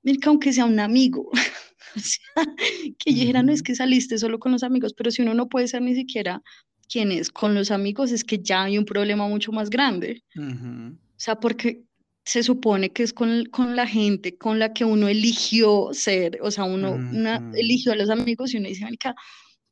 marica, 0.04 0.30
aunque 0.30 0.52
sea 0.52 0.66
un 0.66 0.80
amigo, 0.80 1.30
o 1.96 2.00
sea, 2.00 2.56
que 2.98 3.14
yo 3.14 3.20
dijera, 3.20 3.44
no 3.44 3.52
es 3.52 3.62
que 3.62 3.76
saliste 3.76 4.18
solo 4.18 4.40
con 4.40 4.52
los 4.52 4.64
amigos, 4.64 4.94
pero 4.94 5.12
si 5.12 5.22
uno 5.22 5.36
no 5.36 5.48
puede 5.48 5.68
ser 5.68 5.84
ni 5.84 5.94
siquiera 5.94 6.42
quien 6.88 7.12
es 7.12 7.30
con 7.32 7.54
los 7.54 7.72
amigos, 7.72 8.12
es 8.12 8.24
que 8.24 8.40
ya 8.40 8.64
hay 8.64 8.78
un 8.78 8.86
problema 8.86 9.28
mucho 9.28 9.52
más 9.52 9.70
grande. 9.70 10.24
O 10.38 11.20
sea, 11.20 11.40
porque 11.40 11.84
se 12.26 12.42
supone 12.42 12.92
que 12.92 13.04
es 13.04 13.14
con, 13.14 13.46
con, 13.46 13.76
la 13.76 13.88
gente 13.88 14.36
con 14.38 14.58
la 14.58 14.74
que 14.74 14.84
uno 14.84 15.08
eligió 15.08 15.90
ser, 15.94 16.40
o 16.42 16.50
sea, 16.50 16.64
uno 16.64 16.94
una, 16.94 17.52
eligió 17.56 17.92
a 17.92 17.96
los 17.96 18.10
amigos 18.10 18.54
y 18.54 18.58
uno 18.58 18.68
dice, 18.68 18.84
Mónica, 18.84 19.16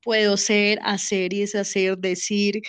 puedo 0.03 0.37
ser, 0.37 0.79
hacer 0.83 1.33
y 1.33 1.39
deshacer, 1.39 1.97
decir, 1.97 2.61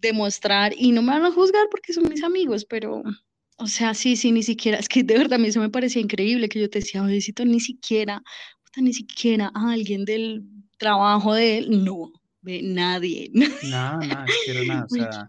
demostrar, 0.00 0.72
y 0.76 0.92
no 0.92 1.02
me 1.02 1.12
van 1.12 1.24
a 1.24 1.32
juzgar 1.32 1.66
porque 1.70 1.92
son 1.92 2.08
mis 2.08 2.22
amigos, 2.22 2.64
pero, 2.64 3.02
o 3.58 3.66
sea, 3.66 3.94
sí, 3.94 4.14
sí, 4.14 4.30
ni 4.30 4.44
siquiera, 4.44 4.78
es 4.78 4.88
que 4.88 5.02
de 5.02 5.18
verdad 5.18 5.34
a 5.34 5.38
mí 5.38 5.48
eso 5.48 5.60
me 5.60 5.70
parecía 5.70 6.00
increíble 6.00 6.48
que 6.48 6.60
yo 6.60 6.70
te 6.70 6.78
decía, 6.78 7.02
necesito 7.02 7.44
ni 7.44 7.58
siquiera, 7.58 8.22
ni 8.76 8.92
siquiera 8.92 9.50
a 9.54 9.72
alguien 9.72 10.04
del 10.04 10.44
trabajo 10.78 11.34
de 11.34 11.58
él, 11.58 11.84
no, 11.84 12.12
de 12.42 12.62
nadie. 12.62 13.28
Nada, 13.34 13.98
nada, 13.98 13.98
nada, 14.06 14.84
o 14.84 14.88
sea, 14.88 15.28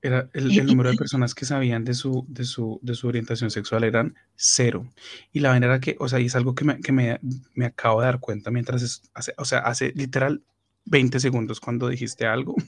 era 0.00 0.30
el, 0.32 0.66
número 0.66 0.90
de 0.90 0.96
personas 0.96 1.34
que 1.34 1.44
sabían 1.44 1.84
de 1.84 1.94
su, 1.94 2.24
de, 2.28 2.44
su, 2.44 2.78
de 2.82 2.94
su 2.94 3.08
orientación 3.08 3.50
sexual 3.50 3.84
eran 3.84 4.14
cero. 4.36 4.88
Y 5.32 5.40
la 5.40 5.50
vaina 5.50 5.66
era 5.66 5.80
que, 5.80 5.96
o 5.98 6.08
sea, 6.08 6.20
y 6.20 6.26
es 6.26 6.36
algo 6.36 6.54
que 6.54 6.64
me, 6.64 6.80
que 6.80 6.92
me, 6.92 7.18
me 7.54 7.66
acabo 7.66 8.00
de 8.00 8.06
dar 8.06 8.20
cuenta 8.20 8.50
mientras, 8.50 9.02
hace, 9.14 9.34
o 9.36 9.44
sea, 9.44 9.60
hace 9.60 9.92
literal 9.96 10.42
20 10.84 11.20
segundos 11.20 11.60
cuando 11.60 11.88
dijiste 11.88 12.26
algo. 12.26 12.54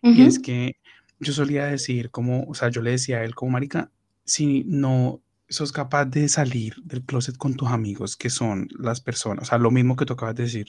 Y 0.00 0.22
es 0.22 0.38
que 0.38 0.76
yo 1.18 1.32
solía 1.32 1.66
decir 1.66 2.10
como, 2.10 2.44
o 2.44 2.54
sea, 2.54 2.68
yo 2.68 2.82
le 2.82 2.92
decía 2.92 3.18
a 3.18 3.24
él 3.24 3.34
como, 3.34 3.50
marica, 3.50 3.90
si 4.24 4.62
no 4.64 5.20
sos 5.48 5.72
capaz 5.72 6.04
de 6.04 6.28
salir 6.28 6.76
del 6.84 7.02
closet 7.02 7.36
con 7.36 7.56
tus 7.56 7.68
amigos, 7.68 8.16
que 8.16 8.30
son 8.30 8.68
las 8.78 9.00
personas, 9.00 9.42
o 9.42 9.46
sea, 9.46 9.58
lo 9.58 9.72
mismo 9.72 9.96
que 9.96 10.04
tú 10.04 10.12
acabas 10.12 10.36
de 10.36 10.44
decir, 10.44 10.66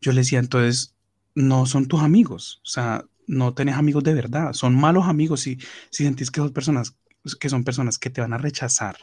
yo 0.00 0.12
le 0.12 0.22
decía, 0.22 0.38
entonces, 0.38 0.94
no 1.34 1.66
son 1.66 1.88
tus 1.88 2.00
amigos, 2.00 2.62
o 2.64 2.68
sea, 2.68 3.04
no 3.30 3.54
tenés 3.54 3.76
amigos 3.76 4.02
de 4.02 4.12
verdad, 4.12 4.52
son 4.52 4.74
malos 4.74 5.06
amigos 5.06 5.40
si, 5.40 5.58
si 5.90 6.04
sentís 6.04 6.30
que 6.30 6.40
son 6.40 6.52
personas 6.52 6.96
que 7.38 7.48
son 7.48 7.64
personas 7.64 7.98
que 7.98 8.10
te 8.10 8.20
van 8.20 8.32
a 8.32 8.38
rechazar, 8.38 8.96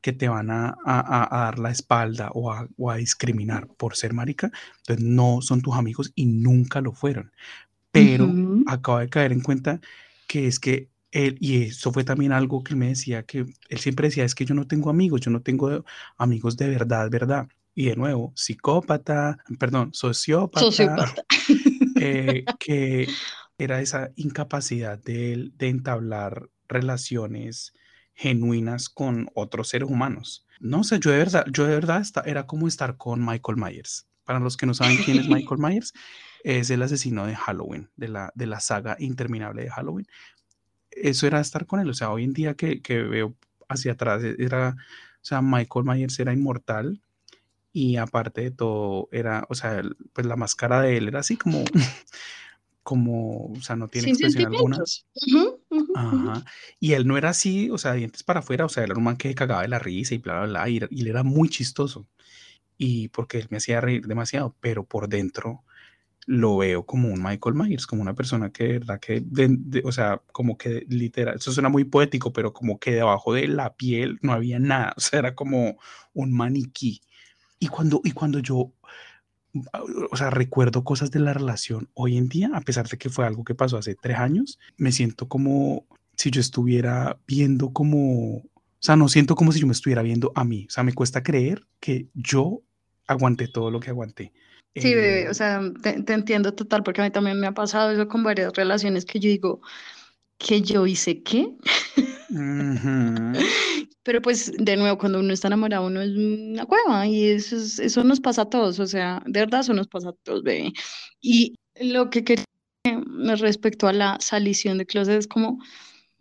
que 0.00 0.12
te 0.12 0.28
van 0.28 0.50
a, 0.50 0.76
dar 0.84 1.58
la 1.58 1.70
espalda 1.70 2.30
o 2.32 2.52
a, 2.52 2.96
discriminar 2.96 3.66
por 3.66 3.96
ser 3.96 4.12
marica, 4.12 4.50
entonces 4.78 5.04
no 5.04 5.40
son 5.42 5.60
tus 5.60 5.74
amigos 5.74 6.12
y 6.14 6.26
nunca 6.26 6.80
lo 6.80 6.92
fueron. 6.92 7.32
Pero 7.90 8.32
acabo 8.66 8.98
de 8.98 9.08
caer 9.08 9.32
en 9.32 9.40
cuenta 9.40 9.80
que 10.28 10.46
es 10.46 10.60
que 10.60 10.88
él, 11.12 11.36
y 11.40 11.64
eso 11.64 11.92
fue 11.92 12.04
también 12.04 12.32
algo 12.32 12.62
que 12.62 12.74
él 12.74 12.78
me 12.78 12.88
decía, 12.88 13.22
que 13.24 13.46
él 13.68 13.78
siempre 13.78 14.08
decía, 14.08 14.24
es 14.24 14.34
que 14.34 14.44
yo 14.44 14.54
no 14.54 14.66
tengo 14.66 14.90
amigos, 14.90 15.22
yo 15.22 15.30
no 15.30 15.40
tengo 15.40 15.84
amigos 16.18 16.56
de 16.56 16.68
verdad, 16.68 17.10
verdad. 17.10 17.48
Y 17.74 17.86
de 17.86 17.96
nuevo, 17.96 18.32
psicópata, 18.34 19.38
perdón, 19.58 19.90
sociópata, 19.92 20.60
sociópata. 20.60 21.24
Eh, 22.00 22.44
que 22.58 23.08
era 23.58 23.80
esa 23.80 24.10
incapacidad 24.16 24.98
de, 24.98 25.50
de 25.54 25.68
entablar 25.68 26.48
relaciones 26.68 27.72
genuinas 28.14 28.88
con 28.88 29.28
otros 29.34 29.68
seres 29.68 29.88
humanos. 29.88 30.46
No 30.58 30.84
sé, 30.84 30.98
yo 31.00 31.10
de 31.10 31.18
verdad, 31.18 31.44
yo 31.52 31.66
de 31.66 31.74
verdad 31.74 32.04
era 32.24 32.46
como 32.46 32.66
estar 32.66 32.96
con 32.96 33.24
Michael 33.24 33.58
Myers. 33.58 34.06
Para 34.24 34.40
los 34.40 34.56
que 34.56 34.66
no 34.66 34.74
saben 34.74 34.96
quién 35.04 35.18
es 35.18 35.28
Michael 35.28 35.60
Myers, 35.60 35.92
es 36.42 36.70
el 36.70 36.82
asesino 36.82 37.26
de 37.26 37.36
Halloween, 37.36 37.90
de 37.96 38.08
la, 38.08 38.32
de 38.34 38.46
la 38.46 38.60
saga 38.60 38.96
interminable 38.98 39.62
de 39.62 39.70
Halloween. 39.70 40.06
Eso 40.90 41.26
era 41.26 41.40
estar 41.40 41.66
con 41.66 41.80
él. 41.80 41.90
O 41.90 41.94
sea, 41.94 42.10
hoy 42.10 42.24
en 42.24 42.32
día 42.32 42.54
que, 42.54 42.80
que 42.80 43.02
veo 43.02 43.36
hacia 43.68 43.92
atrás, 43.92 44.22
era, 44.38 44.76
o 44.76 45.24
sea, 45.24 45.42
Michael 45.42 45.84
Myers 45.84 46.18
era 46.18 46.32
inmortal 46.32 47.02
y 47.78 47.98
aparte 47.98 48.40
de 48.40 48.50
todo, 48.52 49.06
era, 49.12 49.44
o 49.50 49.54
sea, 49.54 49.82
pues 50.14 50.26
la 50.26 50.36
máscara 50.36 50.80
de 50.80 50.96
él 50.96 51.08
era 51.08 51.20
así 51.20 51.36
como 51.36 51.62
como, 52.82 53.52
o 53.52 53.60
sea, 53.60 53.76
no 53.76 53.86
tiene 53.88 54.08
expresión 54.08 54.46
alguna. 54.46 54.78
Ajá. 55.94 56.42
Y 56.80 56.94
él 56.94 57.06
no 57.06 57.18
era 57.18 57.28
así, 57.28 57.68
o 57.68 57.76
sea, 57.76 57.92
dientes 57.92 58.22
para 58.22 58.40
afuera, 58.40 58.64
o 58.64 58.70
sea, 58.70 58.82
él 58.82 58.92
era 58.92 58.98
un 58.98 59.04
man 59.04 59.18
que 59.18 59.34
cagaba 59.34 59.60
de 59.60 59.68
la 59.68 59.78
risa 59.78 60.14
y 60.14 60.18
bla, 60.18 60.40
bla, 60.40 60.46
bla, 60.46 60.68
y, 60.70 60.78
él 60.78 61.06
era 61.06 61.22
muy 61.22 61.50
chistoso. 61.50 62.06
Y 62.78 63.08
porque 63.08 63.40
él 63.40 63.48
me 63.50 63.58
hacía 63.58 63.82
reír 63.82 64.06
demasiado, 64.06 64.56
pero 64.60 64.82
por 64.84 65.06
dentro 65.10 65.62
lo 66.24 66.56
veo 66.56 66.86
como 66.86 67.08
un 67.08 67.22
Michael 67.22 67.56
Myers, 67.56 67.86
como 67.86 68.00
una 68.00 68.14
persona 68.14 68.52
que, 68.52 68.64
de 68.64 68.78
verdad, 68.78 69.00
que, 69.00 69.22
o 69.84 69.92
sea, 69.92 70.22
como 70.32 70.56
que 70.56 70.86
literal, 70.88 71.36
eso 71.36 71.52
suena 71.52 71.68
muy 71.68 71.84
poético, 71.84 72.32
pero 72.32 72.54
como 72.54 72.78
que 72.78 72.92
debajo 72.92 73.34
de 73.34 73.48
la 73.48 73.74
piel 73.74 74.18
no 74.22 74.32
había 74.32 74.58
nada, 74.58 74.94
o 74.96 75.00
sea, 75.00 75.18
era 75.18 75.34
como 75.34 75.78
un 76.14 76.32
maniquí. 76.32 77.02
Y 77.58 77.68
cuando, 77.68 78.00
y 78.04 78.12
cuando 78.12 78.38
yo 78.38 78.72
o 80.10 80.16
sea, 80.16 80.30
recuerdo 80.30 80.84
cosas 80.84 81.10
de 81.10 81.20
la 81.20 81.32
relación 81.32 81.88
hoy 81.94 82.16
en 82.16 82.28
día, 82.28 82.50
a 82.52 82.60
pesar 82.60 82.88
de 82.88 82.98
que 82.98 83.08
fue 83.08 83.26
algo 83.26 83.44
que 83.44 83.54
pasó 83.54 83.78
hace 83.78 83.94
tres 83.94 84.18
años, 84.18 84.58
me 84.76 84.92
siento 84.92 85.28
como 85.28 85.86
si 86.16 86.30
yo 86.30 86.40
estuviera 86.40 87.18
viendo 87.26 87.72
como, 87.72 88.36
o 88.36 88.44
sea, 88.80 88.96
no 88.96 89.08
siento 89.08 89.34
como 89.34 89.52
si 89.52 89.60
yo 89.60 89.66
me 89.66 89.72
estuviera 89.72 90.02
viendo 90.02 90.32
a 90.34 90.44
mí, 90.44 90.66
o 90.68 90.70
sea, 90.70 90.84
me 90.84 90.92
cuesta 90.92 91.22
creer 91.22 91.66
que 91.80 92.06
yo 92.14 92.62
aguanté 93.06 93.48
todo 93.48 93.70
lo 93.70 93.80
que 93.80 93.90
aguanté. 93.90 94.32
Sí, 94.74 94.94
bebé, 94.94 95.28
o 95.28 95.30
eh, 95.30 95.34
sea, 95.34 95.60
te, 95.82 96.12
entiendo 96.12 96.52
total, 96.52 96.82
porque 96.82 97.00
a 97.00 97.04
mí 97.04 97.10
también 97.10 97.40
me 97.40 97.46
ha 97.46 97.52
pasado 97.52 97.92
eso 97.92 98.08
con 98.08 98.22
varias 98.22 98.52
relaciones 98.52 99.06
que 99.06 99.20
yo 99.20 99.30
digo, 99.30 99.60
que 100.36 100.60
yo 100.60 100.86
hice 100.86 101.22
qué. 101.22 101.56
Pero 104.06 104.22
pues 104.22 104.52
de 104.56 104.76
nuevo, 104.76 104.98
cuando 104.98 105.18
uno 105.18 105.32
está 105.32 105.48
enamorado, 105.48 105.84
uno 105.88 106.00
es 106.00 106.12
una 106.16 106.64
cueva 106.64 107.08
y 107.08 107.24
eso, 107.24 107.56
eso 107.56 108.04
nos 108.04 108.20
pasa 108.20 108.42
a 108.42 108.48
todos, 108.48 108.78
o 108.78 108.86
sea, 108.86 109.20
de 109.26 109.40
verdad 109.40 109.62
eso 109.62 109.74
nos 109.74 109.88
pasa 109.88 110.10
a 110.10 110.12
todos, 110.12 110.44
bebé. 110.44 110.72
Y 111.20 111.56
lo 111.80 112.08
que 112.08 112.22
quería 112.22 112.44
respecto 113.40 113.88
a 113.88 113.92
la 113.92 114.16
salición 114.20 114.78
de 114.78 114.86
closet 114.86 115.18
es 115.18 115.26
como, 115.26 115.58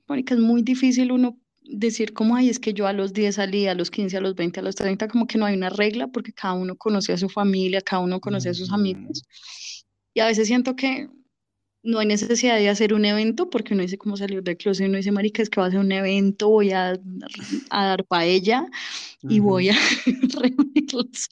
que 0.08 0.34
es 0.34 0.40
muy 0.40 0.64
difícil 0.64 1.12
uno 1.12 1.40
decir 1.62 2.14
como, 2.14 2.36
ay, 2.36 2.50
es 2.50 2.58
que 2.58 2.74
yo 2.74 2.88
a 2.88 2.94
los 2.94 3.14
10 3.14 3.36
salí, 3.36 3.68
a 3.68 3.76
los 3.76 3.92
15, 3.92 4.18
a 4.18 4.22
los 4.22 4.34
20, 4.34 4.62
a 4.62 4.64
los 4.64 4.74
30, 4.74 5.08
como 5.08 5.28
que 5.28 5.38
no 5.38 5.46
hay 5.46 5.56
una 5.56 5.70
regla 5.70 6.08
porque 6.08 6.34
cada 6.34 6.56
uno 6.56 6.76
conoce 6.78 7.14
a 7.14 7.18
su 7.20 7.30
familia, 7.30 7.82
cada 7.82 8.02
uno 8.02 8.20
conoce 8.20 8.50
a 8.50 8.56
sus 8.56 8.72
amigos. 8.74 9.22
Y 10.16 10.22
a 10.22 10.26
veces 10.26 10.48
siento 10.48 10.76
que 10.76 11.08
no 11.86 12.00
hay 12.00 12.08
necesidad 12.08 12.58
de 12.58 12.68
hacer 12.68 12.94
un 12.94 13.06
evento 13.06 13.50
porque 13.50 13.74
uno 13.74 13.84
dice 13.84 13.98
cómo 13.98 14.18
salir 14.18 14.42
del 14.44 14.58
closet, 14.58 14.88
uno 14.88 14.98
dice, 14.98 15.12
marica, 15.12 15.42
es 15.42 15.50
que 15.50 15.62
va 15.62 15.68
a 15.68 15.70
hacer 15.70 15.80
un 15.80 15.92
evento, 15.92 16.50
voy 16.50 16.72
a, 16.72 17.00
a 17.70 17.86
dar 17.86 18.04
paella 18.06 18.66
y 19.22 19.40
voy 19.40 19.70
a 19.70 19.76
reunir 20.42 20.94
los 20.94 21.30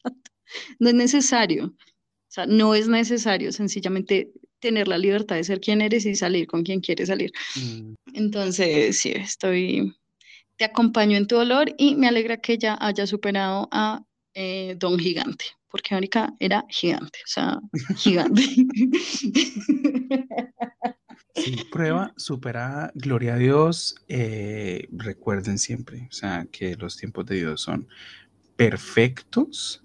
No 0.80 0.90
es 0.90 0.96
necesario, 0.96 1.66
o 1.66 2.30
sea, 2.30 2.46
no 2.46 2.76
es 2.76 2.88
necesario, 2.88 3.52
sencillamente 3.52 4.32
tener 4.60 4.88
la 4.88 4.98
libertad 4.98 5.36
de 5.36 5.44
ser 5.44 5.60
quien 5.60 5.82
eres 5.82 6.06
y 6.06 6.16
salir 6.16 6.48
con 6.48 6.64
quien 6.64 6.80
quieres 6.80 7.10
salir. 7.10 7.32
Mm. 7.56 7.96
Entonces, 8.14 8.98
sí, 8.98 9.10
estoy, 9.10 9.94
te 10.56 10.66
acompaño 10.66 11.18
en 11.18 11.28
tu 11.28 11.36
dolor 11.36 11.74
y 11.78 11.96
me 11.96 12.08
alegra 12.08 12.38
que 12.38 12.54
ella 12.54 12.78
haya 12.80 13.08
superado 13.08 13.68
a 13.72 14.04
eh, 14.36 14.76
Don 14.78 15.00
Gigante 15.00 15.46
porque 15.74 15.96
Mónica 15.96 16.32
era 16.40 16.64
gigante, 16.70 17.18
o 17.26 17.28
sea, 17.28 17.60
gigante. 17.98 18.44
Sí, 21.36 21.58
prueba 21.72 22.14
superada, 22.16 22.92
gloria 22.94 23.34
a 23.34 23.38
Dios. 23.38 23.96
Eh, 24.08 24.88
recuerden 24.92 25.58
siempre, 25.58 26.08
o 26.10 26.14
sea, 26.14 26.48
que 26.52 26.76
los 26.76 26.96
tiempos 26.96 27.26
de 27.26 27.38
Dios 27.38 27.62
son 27.62 27.88
perfectos, 28.56 29.84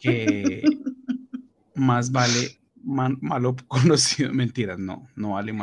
que 0.00 0.62
más 1.74 2.10
vale 2.10 2.58
malo 2.82 3.54
conocido, 3.68 4.32
mentiras, 4.32 4.78
no, 4.78 5.08
no 5.14 5.32
vale, 5.32 5.54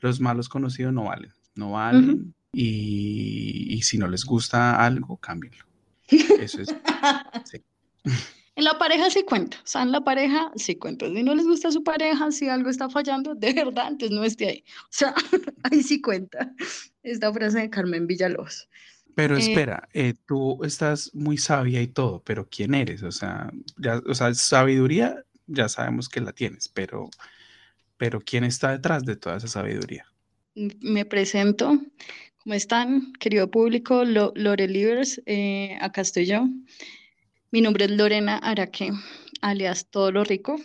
los 0.00 0.20
malos 0.20 0.48
conocidos 0.48 0.92
no 0.92 1.04
valen, 1.04 1.32
no 1.54 1.72
valen. 1.72 2.34
y, 2.52 3.74
y, 3.74 3.82
si 3.82 3.98
no 3.98 4.08
les 4.08 4.24
gusta 4.24 4.84
algo, 4.84 5.16
cámbienlo. 5.18 5.64
Eso 6.08 6.62
es. 6.62 6.74
Sí. 7.44 7.62
En 8.58 8.64
la 8.64 8.76
pareja 8.76 9.08
sí 9.08 9.22
cuenta, 9.22 9.56
o 9.58 9.66
sea, 9.66 9.82
en 9.82 9.92
la 9.92 10.00
pareja 10.00 10.50
sí 10.56 10.74
cuenta. 10.74 11.06
Si 11.06 11.22
no 11.22 11.32
les 11.32 11.46
gusta 11.46 11.70
su 11.70 11.84
pareja, 11.84 12.32
si 12.32 12.48
algo 12.48 12.68
está 12.70 12.90
fallando, 12.90 13.36
de 13.36 13.52
verdad, 13.52 13.86
entonces 13.86 14.10
no 14.10 14.24
esté 14.24 14.48
ahí. 14.48 14.64
O 14.82 14.90
sea, 14.90 15.14
ahí 15.62 15.80
sí 15.80 16.00
cuenta 16.00 16.52
esta 17.04 17.32
frase 17.32 17.60
de 17.60 17.70
Carmen 17.70 18.08
Villalobos. 18.08 18.68
Pero 19.14 19.36
eh, 19.36 19.38
espera, 19.38 19.88
eh, 19.92 20.14
tú 20.26 20.64
estás 20.64 21.14
muy 21.14 21.38
sabia 21.38 21.80
y 21.80 21.86
todo, 21.86 22.20
pero 22.24 22.48
¿quién 22.50 22.74
eres? 22.74 23.04
O 23.04 23.12
sea, 23.12 23.48
ya, 23.76 24.02
o 24.04 24.12
sea, 24.12 24.34
sabiduría 24.34 25.24
ya 25.46 25.68
sabemos 25.68 26.08
que 26.08 26.20
la 26.20 26.32
tienes, 26.32 26.68
pero, 26.68 27.10
pero 27.96 28.20
¿quién 28.20 28.42
está 28.42 28.72
detrás 28.72 29.04
de 29.04 29.14
toda 29.14 29.36
esa 29.36 29.46
sabiduría? 29.46 30.04
Me 30.80 31.04
presento. 31.04 31.78
¿Cómo 32.42 32.54
están, 32.54 33.12
querido 33.20 33.48
público? 33.52 34.04
Lore 34.04 34.66
Livers, 34.66 35.22
eh, 35.26 35.78
acá 35.80 36.00
estoy 36.00 36.26
yo. 36.26 36.48
Mi 37.50 37.62
nombre 37.62 37.86
es 37.86 37.90
Lorena 37.90 38.36
Araque, 38.36 38.92
alias 39.40 39.86
Todo 39.88 40.12
lo 40.12 40.22
Rico. 40.22 40.60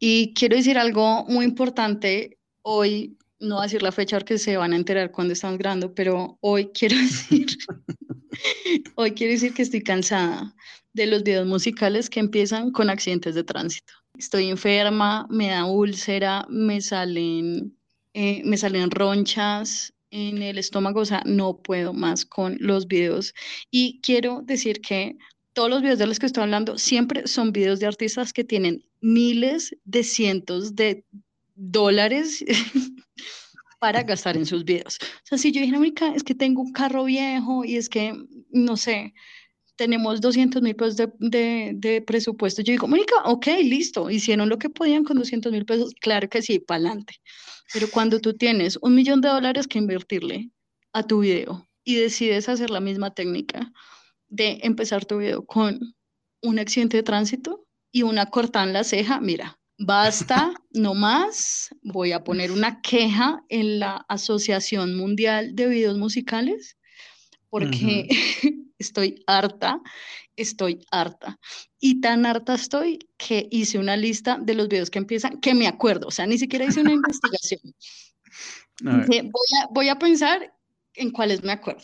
Y 0.00 0.34
quiero 0.34 0.56
decir 0.56 0.76
algo 0.76 1.24
muy 1.26 1.44
importante. 1.44 2.38
Hoy, 2.62 3.16
no 3.38 3.54
voy 3.54 3.62
a 3.62 3.66
decir 3.66 3.84
la 3.84 3.92
fecha 3.92 4.18
porque 4.18 4.38
se 4.38 4.56
van 4.56 4.72
a 4.72 4.76
enterar 4.76 5.12
cuando 5.12 5.32
estamos 5.32 5.58
grabando, 5.58 5.94
pero 5.94 6.36
hoy 6.40 6.70
quiero 6.74 6.96
decir, 6.96 7.46
hoy 8.96 9.12
quiero 9.12 9.32
decir 9.32 9.54
que 9.54 9.62
estoy 9.62 9.82
cansada 9.82 10.52
de 10.92 11.06
los 11.06 11.22
videos 11.22 11.46
musicales 11.46 12.10
que 12.10 12.18
empiezan 12.18 12.72
con 12.72 12.90
accidentes 12.90 13.36
de 13.36 13.44
tránsito. 13.44 13.94
Estoy 14.18 14.48
enferma, 14.48 15.28
me 15.30 15.50
da 15.50 15.66
úlcera, 15.66 16.46
me 16.48 16.80
salen, 16.80 17.78
eh, 18.12 18.42
me 18.44 18.56
salen 18.56 18.90
ronchas, 18.90 19.94
en 20.14 20.42
el 20.42 20.58
estómago, 20.58 21.00
o 21.00 21.04
sea, 21.04 21.22
no 21.26 21.60
puedo 21.60 21.92
más 21.92 22.24
con 22.24 22.56
los 22.60 22.86
videos. 22.86 23.34
Y 23.72 24.00
quiero 24.00 24.42
decir 24.42 24.80
que 24.80 25.16
todos 25.54 25.70
los 25.70 25.82
videos 25.82 25.98
de 25.98 26.06
los 26.06 26.18
que 26.18 26.26
estoy 26.26 26.42
hablando 26.42 26.76
siempre 26.76 27.26
son 27.26 27.52
videos 27.52 27.80
de 27.80 27.86
artistas 27.86 28.32
que 28.32 28.44
tienen 28.44 28.84
miles 29.00 29.74
de 29.84 30.02
cientos 30.02 30.74
de 30.74 31.04
dólares 31.54 32.44
para 33.78 34.02
gastar 34.02 34.36
en 34.36 34.46
sus 34.46 34.64
videos. 34.64 34.98
O 35.00 35.26
sea, 35.26 35.38
si 35.38 35.52
yo 35.52 35.60
dije, 35.60 35.76
es 36.14 36.24
que 36.24 36.34
tengo 36.34 36.62
un 36.62 36.72
carro 36.72 37.04
viejo 37.04 37.64
y 37.64 37.76
es 37.76 37.88
que, 37.88 38.14
no 38.50 38.76
sé, 38.76 39.14
tenemos 39.76 40.20
200 40.20 40.62
mil 40.62 40.74
pesos 40.76 40.96
de, 40.96 41.72
de, 41.74 42.02
presupuesto. 42.02 42.62
Yo 42.62 42.72
digo, 42.72 42.88
Mónica, 42.88 43.14
ok, 43.24 43.46
listo, 43.62 44.10
hicieron 44.10 44.48
lo 44.48 44.58
que 44.58 44.70
podían 44.70 45.04
con 45.04 45.18
200 45.18 45.52
mil 45.52 45.64
pesos. 45.64 45.92
Claro 46.00 46.28
que 46.28 46.42
sí, 46.42 46.58
para 46.58 46.78
adelante. 46.78 47.14
Pero 47.72 47.88
cuando 47.90 48.20
tú 48.20 48.34
tienes 48.34 48.78
un 48.82 48.94
millón 48.94 49.20
de 49.20 49.28
dólares 49.28 49.66
que 49.66 49.78
invertirle 49.78 50.50
a 50.92 51.02
tu 51.02 51.20
video 51.20 51.68
y 51.84 51.96
decides 51.96 52.48
hacer 52.48 52.70
la 52.70 52.80
misma 52.80 53.14
técnica, 53.14 53.72
de 54.34 54.58
empezar 54.62 55.04
tu 55.04 55.18
video 55.18 55.46
con 55.46 55.94
un 56.42 56.58
accidente 56.58 56.96
de 56.96 57.02
tránsito 57.04 57.66
y 57.92 58.02
una 58.02 58.26
cortada 58.26 58.66
en 58.66 58.72
la 58.72 58.82
ceja, 58.82 59.20
mira, 59.20 59.60
basta, 59.78 60.52
no 60.72 60.94
más, 60.94 61.70
voy 61.82 62.12
a 62.12 62.24
poner 62.24 62.50
una 62.50 62.80
queja 62.82 63.44
en 63.48 63.78
la 63.78 64.04
Asociación 64.08 64.96
Mundial 64.96 65.54
de 65.54 65.68
Videos 65.68 65.98
Musicales, 65.98 66.76
porque 67.48 68.08
estoy 68.78 69.22
harta, 69.28 69.80
estoy 70.34 70.84
harta. 70.90 71.38
Y 71.78 72.00
tan 72.00 72.26
harta 72.26 72.54
estoy 72.54 72.98
que 73.16 73.46
hice 73.52 73.78
una 73.78 73.96
lista 73.96 74.38
de 74.42 74.54
los 74.54 74.66
videos 74.66 74.90
que 74.90 74.98
empiezan, 74.98 75.40
que 75.40 75.54
me 75.54 75.68
acuerdo, 75.68 76.08
o 76.08 76.10
sea, 76.10 76.26
ni 76.26 76.38
siquiera 76.38 76.64
hice 76.64 76.80
una 76.80 76.92
investigación. 77.00 77.72
voy, 78.82 79.22
a, 79.62 79.68
voy 79.70 79.88
a 79.88 79.98
pensar 80.00 80.52
en 80.94 81.10
cuáles 81.10 81.42
me 81.42 81.52
acuerdo. 81.52 81.82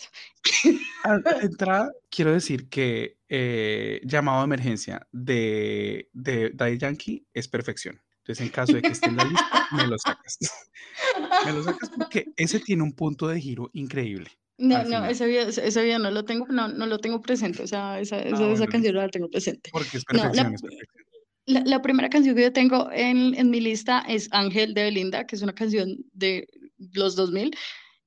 Entrada, 1.43 1.93
quiero 2.11 2.33
decir 2.33 2.69
que 2.69 3.19
eh, 3.29 4.01
llamado 4.05 4.41
de 4.41 4.45
emergencia 4.45 5.07
de, 5.13 6.09
de 6.13 6.51
Daddy 6.51 6.79
Yankee 6.79 7.27
es 7.33 7.49
perfección. 7.49 8.01
Entonces, 8.19 8.47
en 8.47 8.53
caso 8.53 8.73
de 8.75 8.83
que 8.83 8.89
esté 8.89 9.09
en 9.09 9.17
la 9.17 9.25
lista, 9.25 9.69
me 9.73 9.87
lo 9.87 9.99
sacas. 9.99 10.39
me 11.47 11.53
lo 11.53 11.63
sacas 11.63 11.91
porque 11.91 12.27
ese 12.37 12.61
tiene 12.61 12.83
un 12.83 12.93
punto 12.93 13.27
de 13.29 13.41
giro 13.41 13.71
increíble. 13.73 14.31
No, 14.59 14.85
no, 14.85 15.07
ese 15.07 15.27
video, 15.27 15.49
ese 15.49 15.83
video, 15.83 15.99
no 15.99 16.11
lo 16.11 16.25
tengo, 16.27 16.47
no, 16.49 16.69
no 16.69 16.85
lo 16.87 16.99
tengo 16.99 17.23
presente, 17.23 17.63
o 17.63 17.67
sea, 17.67 17.99
esa, 17.99 18.17
ah, 18.17 18.29
esa, 18.29 18.53
esa 18.53 18.67
canción 18.67 18.95
no 18.95 19.01
la 19.01 19.09
tengo 19.09 19.31
presente. 19.31 19.71
Porque 19.73 19.97
es 19.97 20.05
perfección, 20.05 20.55
es 20.55 20.61
perfección. 20.61 21.05
La, 21.47 21.63
la, 21.65 21.83
primera 21.83 22.11
canción 22.11 22.37
que 22.37 22.43
yo 22.43 22.53
tengo 22.53 22.91
en, 22.93 23.35
en, 23.35 23.49
mi 23.49 23.61
lista 23.61 24.05
es 24.07 24.29
Ángel 24.33 24.75
de 24.75 24.83
Belinda, 24.83 25.27
que 25.27 25.35
es 25.35 25.43
una 25.43 25.55
canción 25.55 25.97
de 26.13 26.47
los 26.93 27.17
2000, 27.17 27.57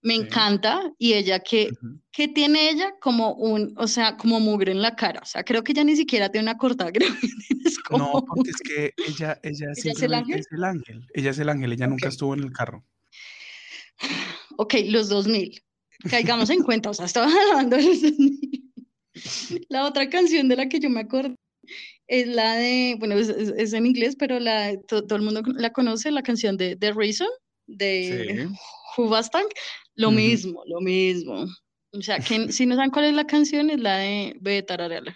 me 0.04 0.16
encanta 0.16 0.92
y 1.00 1.13
ella 1.13 1.39
que, 1.39 1.70
que 2.12 2.28
tiene 2.28 2.70
ella 2.70 2.94
como 3.00 3.34
un, 3.36 3.74
o 3.78 3.88
sea, 3.88 4.18
como 4.18 4.39
mugre 4.39 4.74
en 4.74 4.82
la 4.82 4.96
cara, 4.96 5.22
o 5.24 5.26
sea, 5.26 5.44
creo 5.44 5.63
que 5.63 5.72
ella 5.72 5.86
ni 5.86 5.96
siquiera 5.96 6.30
tiene 6.30 6.44
una 6.44 6.58
cortada 6.58 6.92
como 7.88 8.06
no, 8.06 8.26
porque 8.26 8.50
es 8.50 8.58
que 8.58 8.94
ella, 9.08 9.39
ella, 9.44 9.68
¿Ella 9.76 9.92
es, 9.92 10.02
el 10.02 10.13
ángel? 10.13 10.39
es 10.39 10.48
el 10.52 10.63
ángel, 10.63 11.08
ella 11.13 11.32
es 11.32 11.39
el 11.39 11.50
ángel, 11.50 11.72
ella 11.72 11.88
nunca 11.88 12.10
estuvo 12.10 12.34
en 12.34 12.42
el 12.42 12.52
carro. 12.52 12.84
Ok, 14.56 14.76
los 14.86 15.10
2000, 15.10 15.63
caigamos 16.12 16.52
en 16.52 16.62
cuenta, 16.62 16.92
o 16.92 16.94
sea, 16.94 17.06
estaba 17.06 17.26
hablando 17.52 17.76
de 17.76 17.84
los 17.84 18.02
2000. 18.04 18.74
La 19.70 19.88
otra 19.88 20.08
canción 20.10 20.48
de 20.48 20.56
la 20.56 20.70
que 20.70 20.80
yo 20.80 20.92
me 20.92 21.00
acuerdo 21.00 21.34
es 22.06 22.28
la 22.28 22.54
de, 22.56 22.96
bueno, 23.00 23.16
es, 23.16 23.30
es 23.30 23.74
en 23.74 23.88
inglés, 23.88 24.16
pero 24.16 24.39
la, 24.39 24.80
todo 24.88 25.16
el 25.16 25.24
mundo 25.24 25.42
la 25.56 25.72
conoce, 25.72 26.12
la 26.12 26.22
canción 26.22 26.56
de 26.56 26.76
The 26.76 26.92
Reason, 26.92 27.30
de 27.66 28.48
sí. 28.48 28.56
Lo 29.95 30.12
mismo, 30.12 30.63
lo 30.67 30.82
mismo. 30.82 31.45
O 31.91 32.01
sea, 32.01 32.19
que, 32.19 32.47
si 32.51 32.65
no 32.65 32.75
saben 32.75 32.91
cuál 32.91 33.06
es 33.06 33.13
la 33.13 33.25
canción, 33.25 33.69
es 33.69 33.79
la 33.79 33.97
de 33.97 34.36
Ve 34.41 34.63
Tararela. 34.63 35.15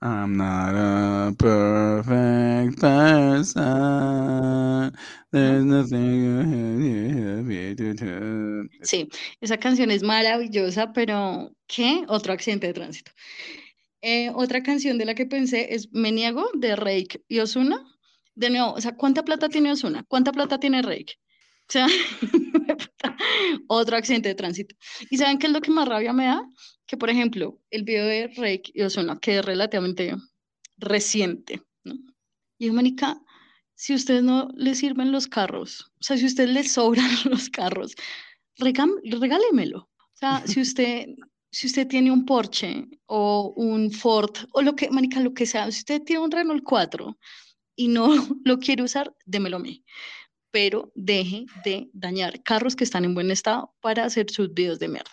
I'm 0.00 0.36
not 0.36 0.76
a 0.76 1.34
perfect 1.36 2.80
person. 2.80 4.96
There's 5.32 5.64
nothing 5.64 7.48
Sí, 8.82 9.08
esa 9.40 9.58
canción 9.58 9.90
es 9.90 10.02
maravillosa, 10.02 10.92
pero 10.92 11.50
¿qué? 11.66 12.04
Otro 12.08 12.32
accidente 12.32 12.68
de 12.68 12.74
tránsito. 12.74 13.12
Eh, 14.00 14.30
otra 14.34 14.62
canción 14.62 14.98
de 14.98 15.04
la 15.04 15.14
que 15.14 15.26
pensé 15.26 15.74
es 15.74 15.92
Me 15.92 16.12
Niego 16.12 16.48
de 16.54 16.76
Rake 16.76 17.22
y 17.28 17.40
Osuna. 17.40 17.84
De 18.34 18.50
nuevo, 18.50 18.72
o 18.74 18.80
sea, 18.80 18.96
¿cuánta 18.96 19.24
plata 19.24 19.48
tiene 19.48 19.72
Osuna? 19.72 20.04
¿Cuánta 20.06 20.32
plata 20.32 20.60
tiene 20.60 20.82
Rake? 20.82 21.14
O 21.68 21.70
sea, 21.70 21.86
otro 23.68 23.96
accidente 23.96 24.30
de 24.30 24.34
tránsito. 24.34 24.74
¿Y 25.10 25.18
saben 25.18 25.38
qué 25.38 25.48
es 25.48 25.52
lo 25.52 25.60
que 25.60 25.70
más 25.70 25.86
rabia 25.86 26.14
me 26.14 26.24
da? 26.24 26.42
Que, 26.86 26.96
por 26.96 27.10
ejemplo, 27.10 27.60
el 27.70 27.82
video 27.82 28.06
de 28.06 28.28
Rake 28.28 28.70
y 28.72 28.82
Osuna, 28.82 29.18
que 29.20 29.38
es 29.38 29.44
relativamente 29.44 30.16
reciente, 30.78 31.62
¿no? 31.84 31.94
Y 32.58 32.70
Mónica, 32.70 33.20
si 33.74 33.92
a 33.92 33.96
ustedes 33.96 34.22
no 34.22 34.48
les 34.54 34.78
sirven 34.78 35.12
los 35.12 35.26
carros, 35.26 35.92
o 36.00 36.02
sea, 36.02 36.16
si 36.16 36.24
a 36.24 36.28
ustedes 36.28 36.50
les 36.50 36.72
sobran 36.72 37.10
los 37.26 37.50
carros, 37.50 37.94
regálemelo. 38.56 39.80
O 39.80 40.16
sea, 40.16 40.42
si 40.46 40.60
usted, 40.62 41.08
si 41.50 41.66
usted 41.66 41.86
tiene 41.86 42.10
un 42.10 42.24
Porsche 42.24 42.86
o 43.04 43.52
un 43.56 43.90
Ford 43.90 44.34
o 44.52 44.62
lo 44.62 44.74
que, 44.74 44.90
Mónica, 44.90 45.20
lo 45.20 45.34
que 45.34 45.44
sea, 45.44 45.70
si 45.70 45.80
usted 45.80 46.02
tiene 46.02 46.22
un 46.22 46.30
Renault 46.30 46.64
4 46.64 47.18
y 47.76 47.88
no 47.88 48.08
lo 48.44 48.58
quiere 48.58 48.82
usar, 48.82 49.14
démelo 49.26 49.58
a 49.58 49.60
mí 49.60 49.84
pero 50.50 50.90
deje 50.94 51.46
de 51.64 51.88
dañar 51.92 52.42
carros 52.42 52.76
que 52.76 52.84
están 52.84 53.04
en 53.04 53.14
buen 53.14 53.30
estado 53.30 53.74
para 53.80 54.04
hacer 54.04 54.30
sus 54.30 54.52
videos 54.52 54.78
de 54.78 54.88
mierda. 54.88 55.10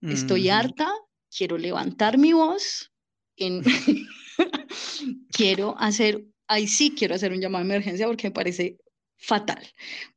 Estoy 0.00 0.48
harta, 0.48 0.92
quiero 1.36 1.56
levantar 1.58 2.18
mi 2.18 2.32
voz, 2.32 2.90
en... 3.36 3.62
quiero 5.32 5.76
hacer, 5.78 6.24
ahí 6.48 6.66
sí 6.66 6.94
quiero 6.96 7.14
hacer 7.14 7.32
un 7.32 7.40
llamado 7.40 7.64
de 7.64 7.70
emergencia 7.70 8.06
porque 8.06 8.28
me 8.28 8.32
parece 8.32 8.78
fatal. 9.16 9.64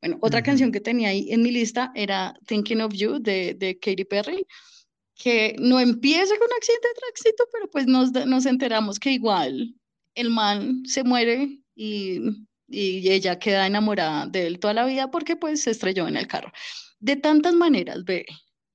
Bueno, 0.02 0.18
otra 0.22 0.42
canción 0.42 0.72
que 0.72 0.80
tenía 0.80 1.10
ahí 1.10 1.32
en 1.32 1.44
mi 1.44 1.52
lista 1.52 1.92
era 1.94 2.34
Thinking 2.48 2.82
of 2.82 2.94
You 2.94 3.20
de, 3.20 3.54
de 3.54 3.78
Katy 3.78 4.06
Perry, 4.06 4.46
que 5.16 5.56
no 5.60 5.80
empieza 5.80 6.36
con 6.38 6.48
un 6.48 6.58
accidente 6.58 6.88
de 6.88 6.94
tránsito, 6.96 7.44
pero 7.52 7.70
pues 7.70 7.86
nos, 7.86 8.12
nos 8.12 8.46
enteramos 8.46 9.00
que 9.00 9.12
igual 9.12 9.76
el 10.16 10.30
man 10.30 10.84
se 10.86 11.04
muere 11.04 11.60
y 11.76 12.20
y 12.68 13.10
ella 13.10 13.40
queda 13.40 13.68
enamorada 13.68 14.26
de 14.28 14.48
él 14.48 14.60
toda 14.60 14.74
la 14.74 14.86
vida 14.86 15.12
porque 15.12 15.36
pues 15.36 15.62
se 15.64 15.72
estrelló 15.72 16.08
en 16.08 16.18
el 16.18 16.28
carro. 16.28 16.52
De 17.00 17.16
tantas 17.16 17.54
maneras, 17.54 18.04
ve, 18.04 18.26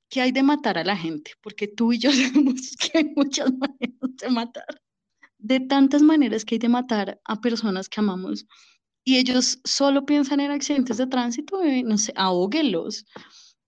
que 0.08 0.20
hay 0.20 0.32
de 0.32 0.42
matar 0.42 0.78
a 0.78 0.84
la 0.84 0.96
gente, 0.96 1.32
porque 1.42 1.68
tú 1.68 1.92
y 1.92 1.98
yo 1.98 2.10
sabemos 2.12 2.76
que 2.76 2.98
hay 2.98 3.12
muchas 3.16 3.52
maneras 3.52 4.16
de 4.20 4.30
matar. 4.30 4.82
De 5.38 5.60
tantas 5.60 6.02
maneras 6.02 6.44
que 6.44 6.56
hay 6.56 6.58
de 6.58 6.68
matar 6.68 7.20
a 7.24 7.40
personas 7.40 7.88
que 7.88 8.00
amamos 8.00 8.46
y 9.04 9.16
ellos 9.16 9.60
solo 9.64 10.04
piensan 10.04 10.40
en 10.40 10.50
accidentes 10.50 10.98
de 10.98 11.06
tránsito, 11.06 11.60
no 11.84 11.98
sé, 11.98 12.12
ahóguelos, 12.16 13.06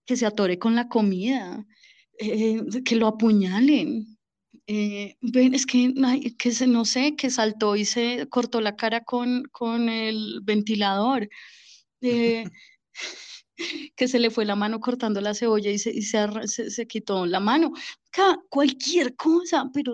que 0.04 0.16
se 0.16 0.26
atore 0.26 0.58
con 0.58 0.74
la 0.74 0.88
comida, 0.88 1.64
eh, 2.18 2.60
que 2.84 2.96
lo 2.96 3.06
apuñalen, 3.06 4.18
eh, 4.66 5.16
ven, 5.20 5.54
es 5.54 5.66
que, 5.66 5.92
que 6.38 6.52
se, 6.52 6.66
no 6.66 6.84
sé, 6.84 7.16
que 7.16 7.30
saltó 7.30 7.76
y 7.76 7.84
se 7.84 8.26
cortó 8.28 8.60
la 8.60 8.76
cara 8.76 9.04
con, 9.04 9.44
con 9.52 9.88
el 9.88 10.40
ventilador, 10.42 11.28
eh, 12.00 12.44
que 13.96 14.08
se 14.08 14.18
le 14.18 14.30
fue 14.30 14.44
la 14.44 14.56
mano 14.56 14.80
cortando 14.80 15.20
la 15.20 15.34
cebolla 15.34 15.70
y 15.70 15.78
se, 15.78 15.90
y 15.90 16.02
se, 16.02 16.70
se, 16.70 16.86
quitó 16.86 17.26
la 17.26 17.40
mano. 17.40 17.72
cualquier 18.48 19.16
cosa, 19.16 19.70
pero 19.72 19.92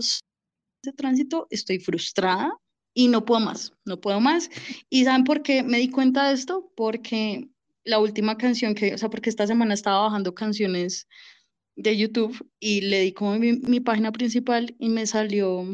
de 0.82 0.92
tránsito 0.92 1.46
estoy 1.50 1.78
frustrada 1.80 2.52
y 2.94 3.08
no 3.08 3.24
puedo 3.24 3.40
más, 3.40 3.72
no 3.84 4.00
puedo 4.00 4.20
más. 4.20 4.50
¿Y 4.90 5.04
saben 5.04 5.24
por 5.24 5.42
qué 5.42 5.62
me 5.62 5.78
di 5.78 5.90
cuenta 5.90 6.28
de 6.28 6.34
esto? 6.34 6.72
Porque 6.76 7.48
la 7.84 7.98
última 7.98 8.36
canción 8.36 8.74
que, 8.74 8.94
o 8.94 8.98
sea, 8.98 9.10
porque 9.10 9.30
esta 9.30 9.46
semana 9.46 9.74
estaba 9.74 10.02
bajando 10.02 10.34
canciones 10.34 11.06
de 11.78 11.96
YouTube 11.96 12.36
y 12.60 12.82
le 12.82 13.00
di 13.00 13.12
como 13.12 13.38
mi, 13.38 13.52
mi, 13.52 13.80
página 13.80 14.10
principal 14.10 14.74
y 14.78 14.88
me 14.88 15.06
salió 15.06 15.64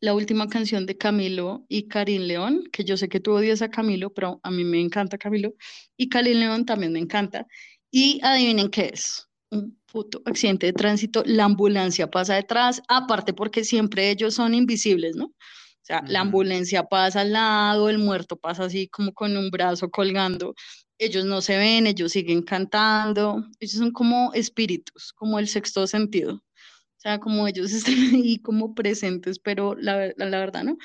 la 0.00 0.14
última 0.14 0.48
canción 0.48 0.86
de 0.86 0.96
Camilo 0.96 1.66
y 1.68 1.88
Karim 1.88 2.22
León, 2.22 2.64
que 2.72 2.84
yo 2.84 2.96
sé 2.96 3.08
que 3.08 3.20
tú 3.20 3.32
odias 3.32 3.60
a 3.60 3.68
Camilo, 3.68 4.14
pero 4.14 4.40
a 4.42 4.50
mí 4.50 4.64
me 4.64 4.80
encanta 4.80 5.18
Camilo, 5.18 5.52
y 5.96 6.08
Karim 6.08 6.38
León 6.38 6.64
también 6.64 6.92
me 6.92 7.00
encanta. 7.00 7.46
Y 7.90 8.20
adivinen 8.22 8.70
qué 8.70 8.90
es, 8.94 9.28
un 9.50 9.78
puto 9.86 10.22
accidente 10.24 10.66
de 10.66 10.72
tránsito, 10.72 11.22
la 11.26 11.44
ambulancia 11.44 12.08
pasa 12.08 12.36
detrás, 12.36 12.80
aparte 12.88 13.34
porque 13.34 13.64
siempre 13.64 14.10
ellos 14.10 14.34
son 14.34 14.54
invisibles, 14.54 15.16
¿no? 15.16 15.26
O 15.26 15.82
sea, 15.82 16.02
la 16.06 16.20
ambulancia 16.20 16.84
pasa 16.84 17.22
al 17.22 17.32
lado, 17.32 17.88
el 17.88 17.98
muerto 17.98 18.36
pasa 18.36 18.64
así 18.64 18.86
como 18.88 19.12
con 19.12 19.36
un 19.36 19.50
brazo 19.50 19.90
colgando 19.90 20.54
ellos 21.00 21.24
no 21.24 21.40
se 21.40 21.56
ven, 21.56 21.86
ellos 21.86 22.12
siguen 22.12 22.42
cantando, 22.42 23.44
ellos 23.58 23.76
son 23.78 23.90
como 23.90 24.32
espíritus, 24.34 25.12
como 25.14 25.38
el 25.38 25.48
sexto 25.48 25.86
sentido. 25.86 26.34
O 26.34 27.00
sea, 27.00 27.18
como 27.18 27.48
ellos 27.48 27.72
están 27.72 27.94
ahí 28.14 28.38
como 28.38 28.74
presentes, 28.74 29.38
pero 29.38 29.74
la, 29.74 30.12
la, 30.16 30.38
verdad, 30.38 30.62
¿no? 30.62 30.76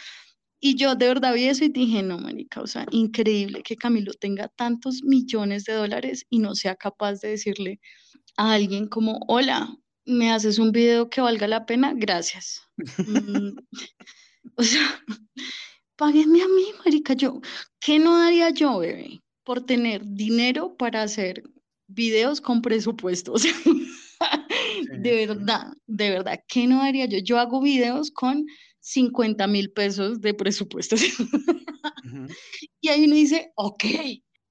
Y 0.61 0.75
yo 0.75 0.95
de 0.95 1.07
verdad 1.07 1.33
vi 1.33 1.45
eso 1.45 1.65
y 1.65 1.69
dije, 1.69 2.01
no, 2.01 2.17
manica, 2.17 2.61
o 2.61 2.67
sea, 2.67 2.85
increíble 2.91 3.61
que 3.61 3.75
Camilo 3.75 4.13
tenga 4.13 4.47
tantos 4.47 5.03
millones 5.03 5.65
de 5.65 5.73
dólares 5.73 6.25
y 6.29 6.39
no 6.39 6.55
sea 6.55 6.75
capaz 6.75 7.19
de 7.19 7.29
decirle 7.29 7.81
a 8.37 8.53
alguien 8.53 8.87
como, 8.87 9.19
hola, 9.27 9.75
¿me 10.05 10.31
haces 10.31 10.59
un 10.59 10.71
video 10.71 11.09
que 11.09 11.21
valga 11.21 11.47
la 11.47 11.65
pena? 11.65 11.93
Gracias. 11.93 12.61
Mm, 12.77 13.57
o 14.55 14.63
sea, 14.63 15.03
páguenme 15.97 16.41
a 16.41 16.47
mí, 16.47 16.65
marica, 16.85 17.13
yo, 17.13 17.41
¿qué 17.81 17.99
no 17.99 18.17
daría 18.17 18.49
yo, 18.51 18.79
bebé? 18.79 19.24
Por 19.45 19.65
tener 19.65 20.01
dinero 20.05 20.75
para 20.75 21.03
hacer 21.03 21.43
videos 21.87 22.41
con 22.41 22.61
presupuestos. 22.61 23.43
de 25.01 25.25
verdad, 25.27 25.71
de 25.87 26.09
verdad, 26.09 26.39
¿qué 26.47 26.67
no 26.67 26.81
haría 26.81 27.05
yo? 27.05 27.19
Yo 27.19 27.39
hago 27.39 27.61
videos 27.61 28.11
con 28.11 28.45
50 28.81 29.47
mil 29.47 29.71
pesos 29.71 30.19
de 30.19 30.33
presupuesto. 30.33 30.95
Y 32.81 32.89
ahí 32.89 33.05
uno 33.05 33.15
dice, 33.15 33.51
ok, 33.55 33.83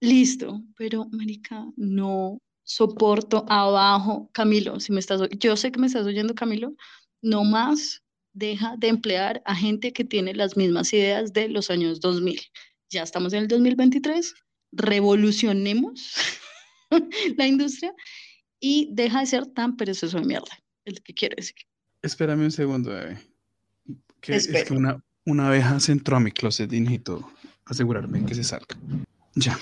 listo, 0.00 0.60
pero 0.76 1.06
Marica, 1.12 1.66
no 1.76 2.38
soporto 2.64 3.44
abajo, 3.48 4.28
Camilo, 4.32 4.80
si 4.80 4.92
me 4.92 5.00
estás, 5.00 5.20
yo 5.38 5.56
sé 5.56 5.70
que 5.70 5.78
me 5.78 5.86
estás 5.86 6.06
oyendo, 6.06 6.34
Camilo, 6.34 6.74
no 7.22 7.44
más 7.44 8.02
deja 8.32 8.76
de 8.76 8.88
emplear 8.88 9.42
a 9.44 9.54
gente 9.54 9.92
que 9.92 10.04
tiene 10.04 10.34
las 10.34 10.56
mismas 10.56 10.92
ideas 10.92 11.32
de 11.32 11.48
los 11.48 11.70
años 11.70 12.00
2000. 12.00 12.40
Ya 12.90 13.02
estamos 13.02 13.32
en 13.32 13.40
el 13.40 13.48
2023, 13.48 14.34
revolucionemos 14.76 16.14
la 17.36 17.46
industria 17.46 17.94
y 18.60 18.88
deja 18.92 19.20
de 19.20 19.26
ser 19.26 19.46
tan 19.46 19.76
perezoso 19.76 20.18
de 20.18 20.26
mierda, 20.26 20.62
es 20.84 20.94
lo 20.94 21.02
que 21.02 21.14
quiero 21.14 21.36
decir. 21.36 21.56
Espérame 22.02 22.44
un 22.44 22.50
segundo, 22.50 22.90
bebé. 22.90 23.18
Que 24.20 24.36
es 24.36 24.48
que 24.48 24.72
una, 24.72 25.02
una 25.26 25.48
abeja 25.48 25.80
se 25.80 25.92
entró 25.92 26.16
a 26.16 26.20
mi 26.20 26.32
closet 26.32 26.72
y 26.72 26.80
necesito 26.80 27.30
asegurarme 27.66 28.24
que 28.24 28.34
se 28.34 28.44
salga. 28.44 28.76
Ya. 29.34 29.58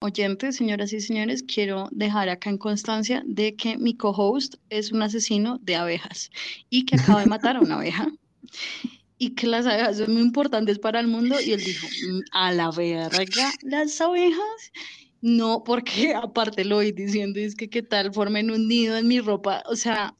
Oyentes, 0.00 0.56
señoras 0.56 0.92
y 0.92 1.00
señores, 1.00 1.42
quiero 1.42 1.88
dejar 1.90 2.28
acá 2.28 2.50
en 2.50 2.58
constancia 2.58 3.22
de 3.26 3.56
que 3.56 3.76
mi 3.78 3.96
co-host 3.96 4.54
es 4.70 4.92
un 4.92 5.02
asesino 5.02 5.58
de 5.58 5.74
abejas 5.74 6.30
y 6.70 6.84
que 6.84 6.96
acaba 6.96 7.20
de 7.20 7.26
matar 7.26 7.56
a 7.56 7.60
una 7.60 7.76
abeja 7.76 8.08
y 9.18 9.34
que 9.34 9.46
las 9.46 9.66
abejas 9.66 9.98
son 9.98 10.12
muy 10.14 10.22
importantes 10.22 10.78
para 10.78 11.00
el 11.00 11.08
mundo 11.08 11.40
y 11.40 11.52
él 11.52 11.64
dijo, 11.64 11.88
"Mm, 12.00 12.20
a 12.32 12.52
la 12.52 12.70
verga, 12.70 13.52
las 13.62 14.00
abejas. 14.00 14.72
No, 15.20 15.64
porque 15.64 16.14
aparte 16.14 16.64
lo 16.64 16.76
voy 16.76 16.92
diciendo, 16.92 17.40
es 17.40 17.56
que 17.56 17.68
qué 17.70 17.82
tal 17.82 18.12
formen 18.14 18.50
un 18.50 18.68
nido 18.68 18.96
en 18.96 19.08
mi 19.08 19.20
ropa, 19.20 19.62
o 19.66 19.76
sea, 19.76 20.16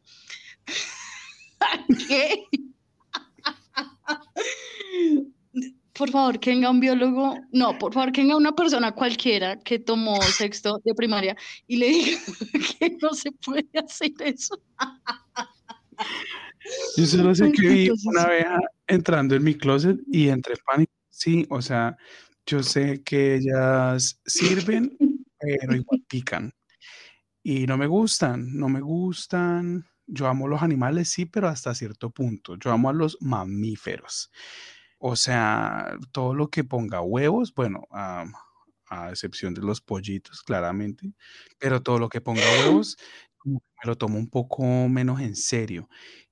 ¿qué? 2.08 2.44
Por 5.92 6.10
favor, 6.10 6.38
que 6.38 6.50
venga 6.50 6.70
un 6.70 6.78
biólogo, 6.80 7.34
no, 7.52 7.76
por 7.78 7.92
favor, 7.92 8.12
que 8.12 8.20
venga 8.20 8.36
una 8.36 8.52
persona 8.54 8.92
cualquiera 8.94 9.58
que 9.58 9.80
tomó 9.80 10.30
sexto 10.30 10.78
de 10.84 10.94
primaria 10.94 11.36
y 11.66 11.76
le 11.76 11.88
diga 11.88 12.18
que 12.78 12.96
no 13.02 13.12
se 13.14 13.32
puede 13.32 13.68
hacer 13.84 14.12
eso. 14.20 14.54
Yo 16.96 17.06
solo 17.06 17.34
sé 17.34 17.52
que 17.52 17.68
vi 17.68 17.90
una 18.04 18.22
abeja 18.22 18.58
entrando 18.86 19.34
en 19.34 19.44
mi 19.44 19.54
closet 19.54 19.98
y 20.10 20.28
entré 20.28 20.54
en 20.54 20.60
pánico. 20.64 20.92
Sí, 21.10 21.46
o 21.50 21.62
sea, 21.62 21.96
yo 22.46 22.62
sé 22.62 23.02
que 23.02 23.36
ellas 23.36 24.20
sirven, 24.24 24.96
pero 25.38 25.76
igual 25.76 26.04
pican. 26.08 26.52
Y 27.42 27.66
no 27.66 27.78
me 27.78 27.86
gustan, 27.86 28.56
no 28.56 28.68
me 28.68 28.80
gustan. 28.80 29.86
Yo 30.06 30.26
amo 30.26 30.48
los 30.48 30.62
animales, 30.62 31.08
sí, 31.10 31.26
pero 31.26 31.48
hasta 31.48 31.74
cierto 31.74 32.10
punto. 32.10 32.56
Yo 32.56 32.72
amo 32.72 32.88
a 32.90 32.94
los 32.94 33.18
mamíferos. 33.20 34.30
O 34.98 35.16
sea, 35.16 35.96
todo 36.12 36.34
lo 36.34 36.48
que 36.50 36.64
ponga 36.64 37.00
huevos, 37.02 37.54
bueno, 37.54 37.86
a, 37.90 38.24
a 38.88 39.10
excepción 39.10 39.54
de 39.54 39.62
los 39.62 39.80
pollitos, 39.80 40.42
claramente, 40.42 41.12
pero 41.58 41.82
todo 41.82 41.98
lo 41.98 42.08
que 42.08 42.20
ponga 42.20 42.42
huevos, 42.60 42.96
me 43.44 43.60
lo 43.84 43.96
tomo 43.96 44.18
un 44.18 44.28
poco 44.28 44.64
menos 44.88 45.20
en 45.20 45.36
serio. 45.36 45.88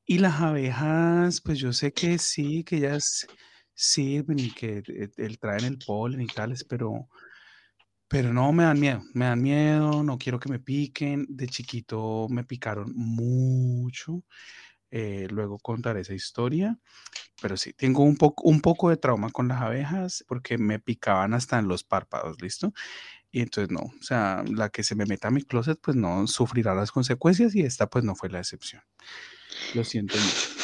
Y 0.06 0.18
las 0.18 0.40
abejas, 0.40 1.40
pues 1.40 1.58
yo 1.58 1.72
sé 1.72 1.92
que 1.92 2.18
sí, 2.18 2.64
que 2.64 2.76
ellas 2.76 3.26
sirven 3.74 4.40
y 4.40 4.50
que 4.52 4.82
eh, 4.86 5.10
el- 5.16 5.38
traen 5.38 5.64
el 5.64 5.78
polen 5.78 6.20
y 6.20 6.26
tales, 6.28 6.64
pero, 6.64 7.08
pero 8.08 8.32
no 8.32 8.52
me 8.52 8.64
dan 8.64 8.78
miedo, 8.78 9.02
me 9.14 9.24
dan 9.26 9.42
miedo, 9.42 10.02
no 10.04 10.18
quiero 10.18 10.38
que 10.38 10.48
me 10.48 10.60
piquen. 10.60 11.26
De 11.28 11.48
chiquito 11.48 12.26
me 12.30 12.44
picaron 12.44 12.92
mucho. 12.94 14.22
eh, 14.92 15.28
luego 15.30 15.58
contaré 15.60 16.02
esa 16.02 16.14
historia, 16.14 16.78
pero 17.40 17.56
sí, 17.58 17.72
tengo 17.74 18.04
un 18.04 18.16
poco, 18.18 18.44
un 18.48 18.60
poco 18.62 18.90
de 18.90 18.96
trauma 18.98 19.30
con 19.30 19.48
las 19.48 19.62
abejas 19.62 20.24
porque 20.28 20.58
me 20.58 20.80
picaban 20.80 21.34
hasta 21.34 21.58
en 21.60 21.68
los 21.68 21.84
párpados, 21.84 22.40
¿listo? 22.42 22.72
Y 23.32 23.40
entonces 23.42 23.70
no, 23.72 23.80
o 23.82 24.02
sea, 24.02 24.44
la 24.48 24.70
que 24.70 24.82
se 24.84 24.94
me 24.96 25.06
meta 25.06 25.28
a 25.28 25.32
mi 25.32 25.42
closet, 25.42 25.78
pues 25.82 25.96
no 25.96 26.26
sufrirá 26.28 26.74
las 26.74 26.92
consecuencias 26.92 27.54
y 27.56 27.62
esta 27.62 27.88
pues 27.88 28.04
no 28.04 28.16
fue 28.16 28.30
la 28.30 28.40
excepción. 28.40 28.82
Lo 29.74 29.84
siento 29.84 30.16
mucho. 30.16 30.56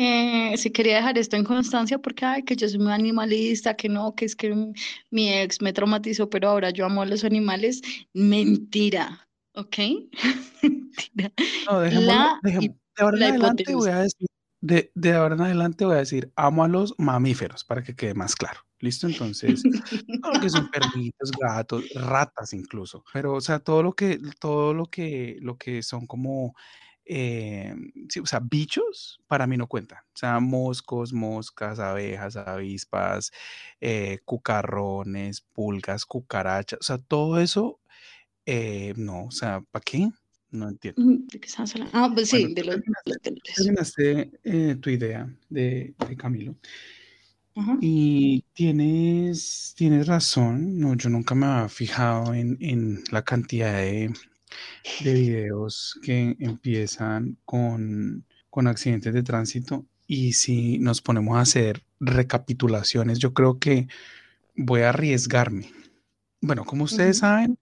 Eh, 0.00 0.56
sí 0.56 0.70
quería 0.70 0.96
dejar 0.96 1.18
esto 1.18 1.34
en 1.34 1.42
constancia 1.42 1.98
porque, 1.98 2.24
ay, 2.24 2.44
que 2.44 2.54
yo 2.54 2.68
soy 2.68 2.78
muy 2.78 2.92
animalista, 2.92 3.74
que 3.74 3.88
no, 3.88 4.14
que 4.14 4.26
es 4.26 4.36
que 4.36 4.54
mi 5.10 5.32
ex 5.34 5.60
me 5.60 5.72
traumatizó, 5.72 6.30
pero 6.30 6.50
ahora 6.50 6.70
yo 6.70 6.86
amo 6.86 7.02
a 7.02 7.06
los 7.06 7.24
animales. 7.24 7.82
Mentira, 8.12 9.28
¿ok? 9.54 9.76
Mentira. 10.62 11.32
No, 11.68 11.80
La 11.82 12.38
De 12.42 12.72
ahora 12.96 13.16
en 13.16 13.20
la 13.20 13.28
adelante 13.28 13.74
voy 13.74 13.90
a 13.90 13.98
decir, 14.02 14.28
de, 14.60 14.92
de 14.94 15.12
ahora 15.12 15.34
en 15.34 15.40
adelante 15.40 15.84
voy 15.84 15.96
a 15.96 15.98
decir, 15.98 16.32
amo 16.36 16.62
a 16.62 16.68
los 16.68 16.94
mamíferos, 16.98 17.64
para 17.64 17.82
que 17.82 17.96
quede 17.96 18.14
más 18.14 18.36
claro. 18.36 18.60
¿Listo? 18.80 19.08
Entonces, 19.08 19.62
todo 20.22 20.32
lo 20.34 20.40
que 20.40 20.50
son 20.50 20.70
perritos, 20.70 21.32
gatos, 21.32 21.84
ratas 21.94 22.52
incluso. 22.52 23.04
Pero, 23.12 23.34
o 23.34 23.40
sea, 23.40 23.58
todo 23.58 23.82
lo 23.82 23.92
que, 23.92 24.20
todo 24.38 24.72
lo 24.72 24.86
que, 24.86 25.38
lo 25.40 25.56
que 25.58 25.82
son 25.82 26.06
como, 26.06 26.54
eh, 27.10 27.74
sí, 28.10 28.20
o 28.20 28.26
sea, 28.26 28.40
bichos, 28.40 29.18
para 29.26 29.46
mí 29.46 29.56
no 29.56 29.66
cuentan. 29.66 29.98
O 30.14 30.16
sea, 30.16 30.38
moscos, 30.40 31.12
moscas, 31.14 31.78
abejas, 31.78 32.36
avispas, 32.36 33.32
eh, 33.80 34.18
cucarrones, 34.26 35.40
pulgas, 35.40 36.04
cucarachas, 36.04 36.78
o 36.80 36.82
sea, 36.82 36.98
todo 36.98 37.40
eso, 37.40 37.80
eh, 38.44 38.92
no, 38.96 39.24
o 39.24 39.30
sea, 39.30 39.62
¿para 39.70 39.82
qué? 39.82 40.10
No 40.50 40.68
entiendo. 40.68 41.02
¿De 41.32 41.40
qué 41.40 41.46
estamos 41.46 41.74
hablando? 41.74 41.92
Ah, 41.96 42.10
pues 42.14 42.28
sí, 42.28 42.42
Bueno, 42.42 42.54
de 42.54 42.64
los, 42.64 42.74
terminaste, 43.22 43.42
terminaste, 43.56 44.30
eh, 44.44 44.76
tu 44.76 44.90
idea 44.90 45.34
de, 45.48 45.94
de 46.06 46.16
Camilo. 46.16 46.56
Ajá. 47.56 47.76
Y 47.80 48.44
tienes, 48.52 49.74
tienes 49.76 50.06
razón, 50.06 50.78
no, 50.78 50.94
yo 50.94 51.08
nunca 51.08 51.34
me 51.34 51.46
había 51.46 51.68
fijado 51.70 52.34
en, 52.34 52.56
en 52.60 53.02
la 53.10 53.22
cantidad 53.22 53.72
de, 53.78 54.12
de 55.00 55.14
videos 55.14 55.98
que 56.02 56.36
empiezan 56.38 57.38
con, 57.44 58.24
con 58.50 58.66
accidentes 58.66 59.14
de 59.14 59.22
tránsito 59.22 59.86
y 60.06 60.32
si 60.32 60.78
nos 60.78 61.02
ponemos 61.02 61.36
a 61.36 61.42
hacer 61.42 61.84
recapitulaciones, 62.00 63.18
yo 63.18 63.34
creo 63.34 63.58
que 63.58 63.88
voy 64.56 64.80
a 64.80 64.88
arriesgarme. 64.90 65.70
Bueno, 66.40 66.64
como 66.64 66.84
ustedes 66.84 67.18
saben, 67.18 67.58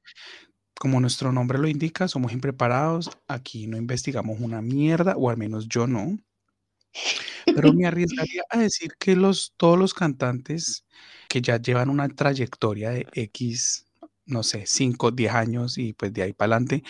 como 0.79 1.01
nuestro 1.01 1.33
nombre 1.33 1.59
lo 1.59 1.69
indica, 1.69 2.07
somos 2.07 2.33
impreparados, 2.33 3.11
aquí 3.27 3.67
no 3.67 3.77
investigamos 3.77 4.41
una 4.41 4.61
mierda, 4.63 5.17
o 5.17 5.31
al 5.31 5.37
menos 5.37 5.69
yo 5.69 5.87
no. 5.87 6.19
Pero 7.47 7.73
me 7.73 7.87
arriesgaría 7.87 8.43
a 8.51 8.59
decir 8.59 8.93
que 8.99 9.17
los, 9.17 9.55
todos 9.57 9.79
los 9.79 9.95
cantantes 9.95 10.85
que 11.29 11.41
ya 11.41 11.61
llevan 11.61 11.91
una 11.91 12.09
trayectoria 12.09 12.91
de 12.91 13.07
X, 13.13 13.86
no 14.27 14.43
sé, 14.43 14.65
5, 14.67 15.13
10 15.13 15.33
años 15.33 15.79
y 15.79 15.93
pues 15.93 16.13
de 16.13 16.23
ahí 16.23 16.33
para 16.33 16.55
adelante, 16.55 16.83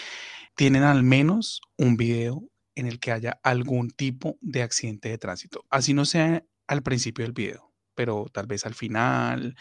tienen 0.55 0.83
al 0.83 1.03
menos 1.03 1.61
un 1.77 1.96
video 1.96 2.42
en 2.75 2.87
el 2.87 3.01
que 3.01 3.12
haya 3.12 3.40
algún 3.42 3.90
tipo 3.90 4.38
de 4.40 4.62
accidente 4.62 5.09
de 5.09 5.18
tránsito. 5.18 5.64
Así 5.70 5.94
no 5.94 6.05
sea 6.05 6.44
al 6.66 6.83
principio 6.83 7.25
del 7.25 7.33
video, 7.33 7.72
pero 7.94 8.27
tal 8.33 8.46
vez 8.46 8.66
al 8.66 8.75
final 8.75 9.57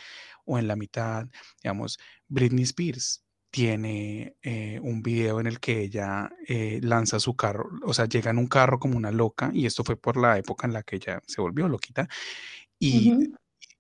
o 0.46 0.60
en 0.60 0.68
la 0.68 0.76
mitad. 0.76 1.28
Digamos, 1.62 1.98
Britney 2.28 2.64
Spears 2.64 3.24
tiene 3.56 4.36
eh, 4.42 4.80
un 4.84 5.02
video 5.02 5.40
en 5.40 5.48
el 5.48 5.62
que 5.62 5.82
ella 5.82 6.30
eh, 6.46 6.82
lanza 6.84 7.22
su 7.22 7.38
carro, 7.38 7.70
o 7.84 7.94
sea, 7.94 8.06
llega 8.06 8.32
en 8.32 8.38
un 8.38 8.48
carro 8.48 8.80
como 8.80 8.98
una 8.98 9.12
loca, 9.12 9.50
y 9.54 9.66
esto 9.66 9.86
fue 9.86 9.96
por 9.96 10.18
la 10.18 10.38
época 10.38 10.68
en 10.68 10.74
la 10.74 10.84
que 10.84 10.98
ella 10.98 11.22
se 11.26 11.40
volvió 11.40 11.70
loquita, 11.70 12.10
y, 12.78 13.32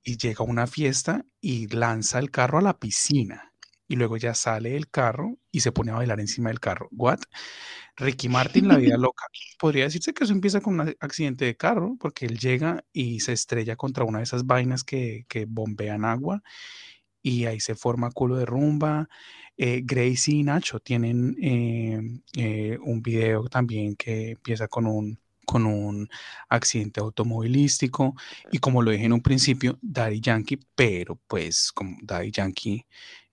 llega 0.06 0.38
a 0.40 0.44
una 0.44 0.68
fiesta 0.68 1.26
y 1.42 1.68
lanza 1.68 2.20
el 2.20 2.32
carro 2.32 2.60
a 2.60 2.62
la 2.62 2.80
piscina, 2.80 3.52
y 3.88 3.95
luego 3.95 4.17
ya 4.17 4.34
sale 4.34 4.71
del 4.71 4.89
carro 4.89 5.38
y 5.52 5.60
se 5.62 5.71
pone 5.71 5.91
a 5.91 5.95
bailar 5.95 6.19
encima 6.19 6.50
del 6.50 6.60
carro. 6.60 6.89
¿What? 6.91 7.19
Ricky 7.98 8.30
Martin, 8.30 8.67
la 8.67 8.78
vida 8.78 8.98
loca. 8.98 9.26
Podría 9.60 9.86
decirse 9.86 10.13
que 10.13 10.24
eso 10.24 10.34
empieza 10.34 10.62
con 10.62 10.80
un 10.80 10.95
accidente 11.00 11.45
de 11.45 11.56
carro, 11.56 11.95
porque 12.00 12.26
él 12.26 12.38
llega 12.38 12.84
y 12.91 13.19
se 13.21 13.34
estrella 13.34 13.76
contra 13.76 14.04
una 14.04 14.19
de 14.19 14.26
esas 14.26 14.45
vainas 14.45 14.84
que, 14.84 15.26
que 15.30 15.45
bombean 15.45 16.06
agua 16.06 16.41
y 17.26 17.45
ahí 17.48 17.60
se 17.60 17.74
forma 17.74 18.12
culo 18.12 18.36
de 18.38 18.45
rumba. 18.45 19.10
Eh, 19.58 19.82
Gracie 19.84 20.36
y 20.36 20.43
Nacho 20.43 20.80
tienen 20.80 21.36
eh, 21.41 22.00
eh, 22.38 22.78
un 22.84 23.02
video 23.02 23.48
también 23.50 23.95
que 23.95 24.32
empieza 24.32 24.67
con 24.67 24.86
un, 24.86 25.17
con 25.43 25.65
un 25.65 26.08
accidente 26.50 27.00
automovilístico 27.00 28.13
y 28.52 28.60
como 28.60 28.84
lo 28.84 28.91
dije 28.91 29.06
en 29.06 29.13
un 29.13 29.21
principio, 29.21 29.80
Daddy 29.82 30.21
Yankee, 30.21 30.60
pero 30.76 31.19
pues 31.28 31.71
como 31.71 31.98
Daddy 32.04 32.30
Yankee 32.32 32.86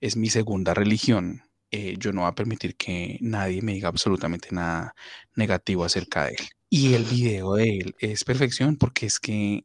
es 0.02 0.16
mi 0.16 0.28
segunda 0.28 0.74
religión, 0.74 1.42
eh, 1.70 1.94
yo 1.96 2.12
no 2.12 2.22
voy 2.22 2.28
a 2.28 2.34
permitir 2.34 2.76
que 2.76 3.18
nadie 3.22 3.62
me 3.62 3.72
diga 3.72 3.88
absolutamente 3.88 4.48
nada 4.50 4.94
negativo 5.36 5.84
acerca 5.84 6.26
de 6.26 6.32
él. 6.32 6.48
Y 6.68 6.94
el 6.94 7.04
video 7.04 7.54
de 7.54 7.78
él 7.78 7.94
es 8.00 8.24
perfección 8.24 8.76
porque 8.76 9.06
es 9.06 9.20
que 9.20 9.64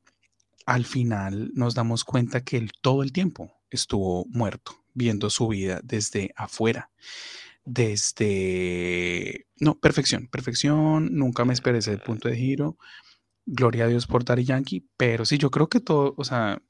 al 0.65 0.86
final 0.86 1.52
nos 1.56 1.73
damos 1.73 2.04
cuenta 2.04 2.43
que 2.43 2.58
él 2.58 2.71
todo 2.82 3.02
el 3.02 3.12
tiempo 3.12 3.52
estuvo 3.71 4.26
muerto, 4.30 4.73
viendo 4.93 5.30
su 5.30 5.47
vida 5.47 5.82
desde 5.84 6.32
afuera, 6.36 6.91
desde... 7.66 9.47
No, 9.59 9.80
perfección, 9.80 10.28
perfección, 10.28 11.09
nunca 11.14 11.45
me 11.45 11.53
esperé 11.53 11.80
ese 11.80 11.97
punto 11.97 12.30
de 12.30 12.38
giro, 12.38 12.78
gloria 13.45 13.86
a 13.86 13.88
Dios 13.88 14.05
por 14.05 14.24
Daddy 14.24 14.43
Yankee, 14.43 14.86
pero 14.97 15.26
sí, 15.26 15.39
yo 15.39 15.49
creo 15.49 15.68
que 15.68 15.80
todo, 15.80 16.14
o 16.16 16.24
sea, 16.24 16.62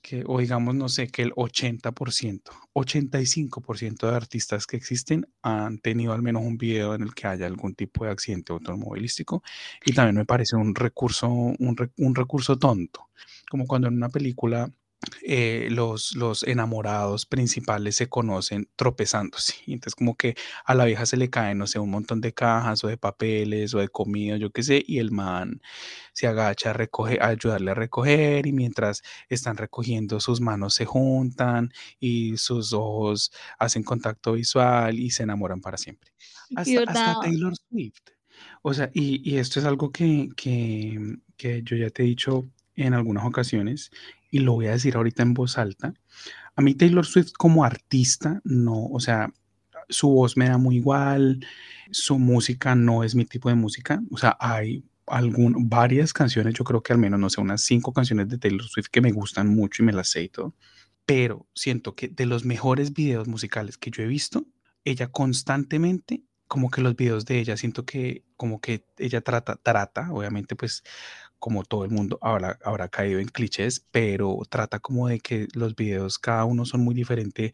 que, 0.00 0.22
o 0.26 0.38
digamos, 0.38 0.74
no 0.74 0.88
sé, 0.88 1.08
que 1.08 1.22
el 1.22 1.32
80%, 1.32 2.42
85% 2.74 4.08
de 4.08 4.16
artistas 4.16 4.66
que 4.66 4.76
existen 4.76 5.26
han 5.42 5.78
tenido 5.78 6.12
al 6.12 6.22
menos 6.22 6.42
un 6.42 6.56
video 6.56 6.94
en 6.94 7.02
el 7.02 7.14
que 7.14 7.26
haya 7.26 7.46
algún 7.46 7.74
tipo 7.74 8.04
de 8.04 8.10
accidente 8.10 8.52
automovilístico 8.52 9.42
y 9.84 9.92
también 9.92 10.16
me 10.16 10.24
parece 10.24 10.56
un 10.56 10.74
recurso, 10.74 11.28
un, 11.28 11.76
un 11.96 12.14
recurso 12.14 12.58
tonto, 12.58 13.08
como 13.50 13.66
cuando 13.66 13.88
en 13.88 13.94
una 13.94 14.08
película 14.08 14.70
eh, 15.22 15.68
los, 15.70 16.16
los 16.16 16.42
enamorados 16.42 17.24
principales 17.24 17.96
se 17.96 18.08
conocen 18.08 18.68
tropezándose. 18.76 19.54
Y 19.66 19.74
entonces 19.74 19.94
como 19.94 20.16
que 20.16 20.34
a 20.64 20.74
la 20.74 20.84
vieja 20.86 21.06
se 21.06 21.16
le 21.16 21.30
caen, 21.30 21.58
no 21.58 21.66
sé, 21.66 21.78
un 21.78 21.90
montón 21.90 22.20
de 22.20 22.32
cajas 22.34 22.82
o 22.84 22.88
de 22.88 22.96
papeles 22.96 23.74
o 23.74 23.78
de 23.78 23.88
comida, 23.88 24.36
yo 24.36 24.50
qué 24.50 24.62
sé, 24.62 24.82
y 24.86 24.98
el 24.98 25.12
man 25.12 25.60
se 26.12 26.26
agacha 26.26 26.70
a, 26.70 26.72
recoger, 26.72 27.22
a 27.22 27.28
ayudarle 27.28 27.70
a 27.70 27.74
recoger 27.74 28.46
y 28.46 28.52
mientras 28.52 29.02
están 29.28 29.56
recogiendo 29.56 30.20
sus 30.20 30.40
manos 30.40 30.74
se 30.74 30.84
juntan 30.84 31.70
y 32.00 32.36
sus 32.36 32.72
ojos 32.72 33.30
hacen 33.58 33.84
contacto 33.84 34.32
visual 34.32 34.98
y 34.98 35.10
se 35.10 35.22
enamoran 35.22 35.60
para 35.60 35.78
siempre. 35.78 36.12
Hasta, 36.56 36.80
hasta 36.86 37.20
Taylor 37.20 37.54
Swift. 37.56 38.02
O 38.62 38.74
sea, 38.74 38.90
y, 38.94 39.28
y 39.28 39.38
esto 39.38 39.60
es 39.60 39.66
algo 39.66 39.90
que, 39.90 40.28
que, 40.36 41.18
que 41.36 41.62
yo 41.62 41.76
ya 41.76 41.90
te 41.90 42.02
he 42.02 42.06
dicho 42.06 42.48
en 42.78 42.94
algunas 42.94 43.24
ocasiones 43.24 43.90
y 44.30 44.40
lo 44.40 44.54
voy 44.54 44.66
a 44.66 44.72
decir 44.72 44.96
ahorita 44.96 45.22
en 45.22 45.34
voz 45.34 45.58
alta. 45.58 45.94
A 46.56 46.62
mí 46.62 46.74
Taylor 46.74 47.04
Swift 47.04 47.32
como 47.36 47.64
artista, 47.64 48.40
no, 48.44 48.86
o 48.86 49.00
sea, 49.00 49.32
su 49.88 50.08
voz 50.08 50.36
me 50.36 50.48
da 50.48 50.58
muy 50.58 50.76
igual, 50.76 51.44
su 51.90 52.18
música 52.18 52.74
no 52.74 53.04
es 53.04 53.14
mi 53.14 53.24
tipo 53.24 53.48
de 53.48 53.54
música, 53.54 54.00
o 54.10 54.18
sea, 54.18 54.36
hay 54.40 54.84
algún, 55.06 55.68
varias 55.68 56.12
canciones, 56.12 56.54
yo 56.54 56.64
creo 56.64 56.82
que 56.82 56.92
al 56.92 56.98
menos, 56.98 57.18
no 57.18 57.30
sé, 57.30 57.40
unas 57.40 57.62
cinco 57.62 57.92
canciones 57.92 58.28
de 58.28 58.38
Taylor 58.38 58.64
Swift 58.64 58.88
que 58.90 59.00
me 59.00 59.12
gustan 59.12 59.48
mucho 59.48 59.82
y 59.82 59.86
me 59.86 59.92
las 59.92 60.10
sé 60.10 60.24
y 60.24 60.28
todo, 60.28 60.54
pero 61.06 61.46
siento 61.54 61.94
que 61.94 62.08
de 62.08 62.26
los 62.26 62.44
mejores 62.44 62.92
videos 62.92 63.28
musicales 63.28 63.78
que 63.78 63.90
yo 63.90 64.02
he 64.02 64.06
visto, 64.06 64.46
ella 64.84 65.08
constantemente, 65.08 66.22
como 66.46 66.70
que 66.70 66.82
los 66.82 66.96
videos 66.96 67.24
de 67.24 67.38
ella, 67.38 67.56
siento 67.56 67.84
que 67.84 68.24
como 68.36 68.60
que 68.60 68.84
ella 68.98 69.20
trata, 69.20 69.56
trata, 69.56 70.12
obviamente 70.12 70.54
pues 70.56 70.82
como 71.38 71.64
todo 71.64 71.84
el 71.84 71.90
mundo 71.90 72.18
ahora 72.20 72.58
habrá 72.64 72.88
caído 72.88 73.20
en 73.20 73.28
clichés, 73.28 73.86
pero 73.90 74.38
trata 74.48 74.80
como 74.80 75.08
de 75.08 75.20
que 75.20 75.48
los 75.54 75.76
videos 75.76 76.18
cada 76.18 76.44
uno 76.44 76.64
son 76.64 76.82
muy 76.82 76.94
diferentes 76.94 77.52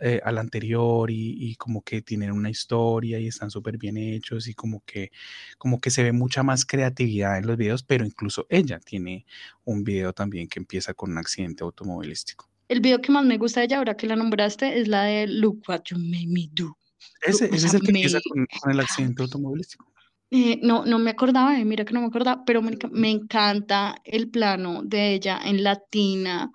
eh, 0.00 0.20
al 0.24 0.38
anterior 0.38 1.10
y, 1.10 1.54
como 1.56 1.82
que 1.82 2.02
tienen 2.02 2.32
una 2.32 2.50
historia 2.50 3.18
y 3.18 3.28
están 3.28 3.50
súper 3.50 3.78
bien 3.78 3.96
hechos 3.96 4.48
y 4.48 4.54
como 4.54 4.82
que, 4.84 5.10
como 5.58 5.80
que 5.80 5.90
se 5.90 6.02
ve 6.02 6.12
mucha 6.12 6.42
más 6.42 6.64
creatividad 6.64 7.38
en 7.38 7.46
los 7.46 7.56
videos, 7.56 7.82
pero 7.82 8.04
incluso 8.04 8.46
ella 8.48 8.78
tiene 8.80 9.26
un 9.64 9.84
video 9.84 10.12
también 10.12 10.48
que 10.48 10.60
empieza 10.60 10.94
con 10.94 11.12
un 11.12 11.18
accidente 11.18 11.64
automovilístico. 11.64 12.48
El 12.68 12.80
video 12.80 13.00
que 13.00 13.12
más 13.12 13.24
me 13.24 13.38
gusta 13.38 13.60
de 13.60 13.66
ella, 13.66 13.78
ahora 13.78 13.96
que 13.96 14.06
la 14.06 14.16
nombraste, 14.16 14.80
es 14.80 14.88
la 14.88 15.04
de 15.04 15.26
Look 15.26 15.62
What 15.68 15.82
You 15.90 15.98
Made 15.98 16.26
Me 16.26 16.48
Do. 16.52 16.76
Ese, 17.22 17.46
es 17.52 17.74
el 17.74 17.80
que 17.80 17.88
empieza 17.88 18.18
con 18.30 18.72
el 18.72 18.80
accidente 18.80 19.22
automovilístico. 19.22 19.91
Eh, 20.34 20.58
no, 20.62 20.86
no 20.86 20.98
me 20.98 21.10
acordaba, 21.10 21.60
eh, 21.60 21.64
mira 21.66 21.84
que 21.84 21.92
no 21.92 22.00
me 22.00 22.06
acordaba, 22.06 22.42
pero 22.46 22.62
me, 22.62 23.10
encanta 23.10 23.96
el 24.02 24.30
plano 24.30 24.80
de 24.82 25.12
ella 25.12 25.38
en 25.44 25.62
latina, 25.62 26.50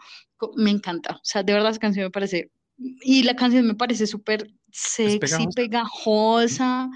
me 0.56 0.72
encanta, 0.72 1.18
o 1.18 1.20
sea, 1.22 1.44
de 1.44 1.54
verdad 1.54 1.70
esa 1.70 1.80
canción 1.80 2.06
me 2.06 2.10
parece, 2.10 2.50
y 2.76 3.22
la 3.22 3.36
canción 3.36 3.68
me 3.68 3.76
parece 3.76 4.08
súper 4.08 4.52
sexy, 4.72 5.46
pegajosa. 5.56 6.90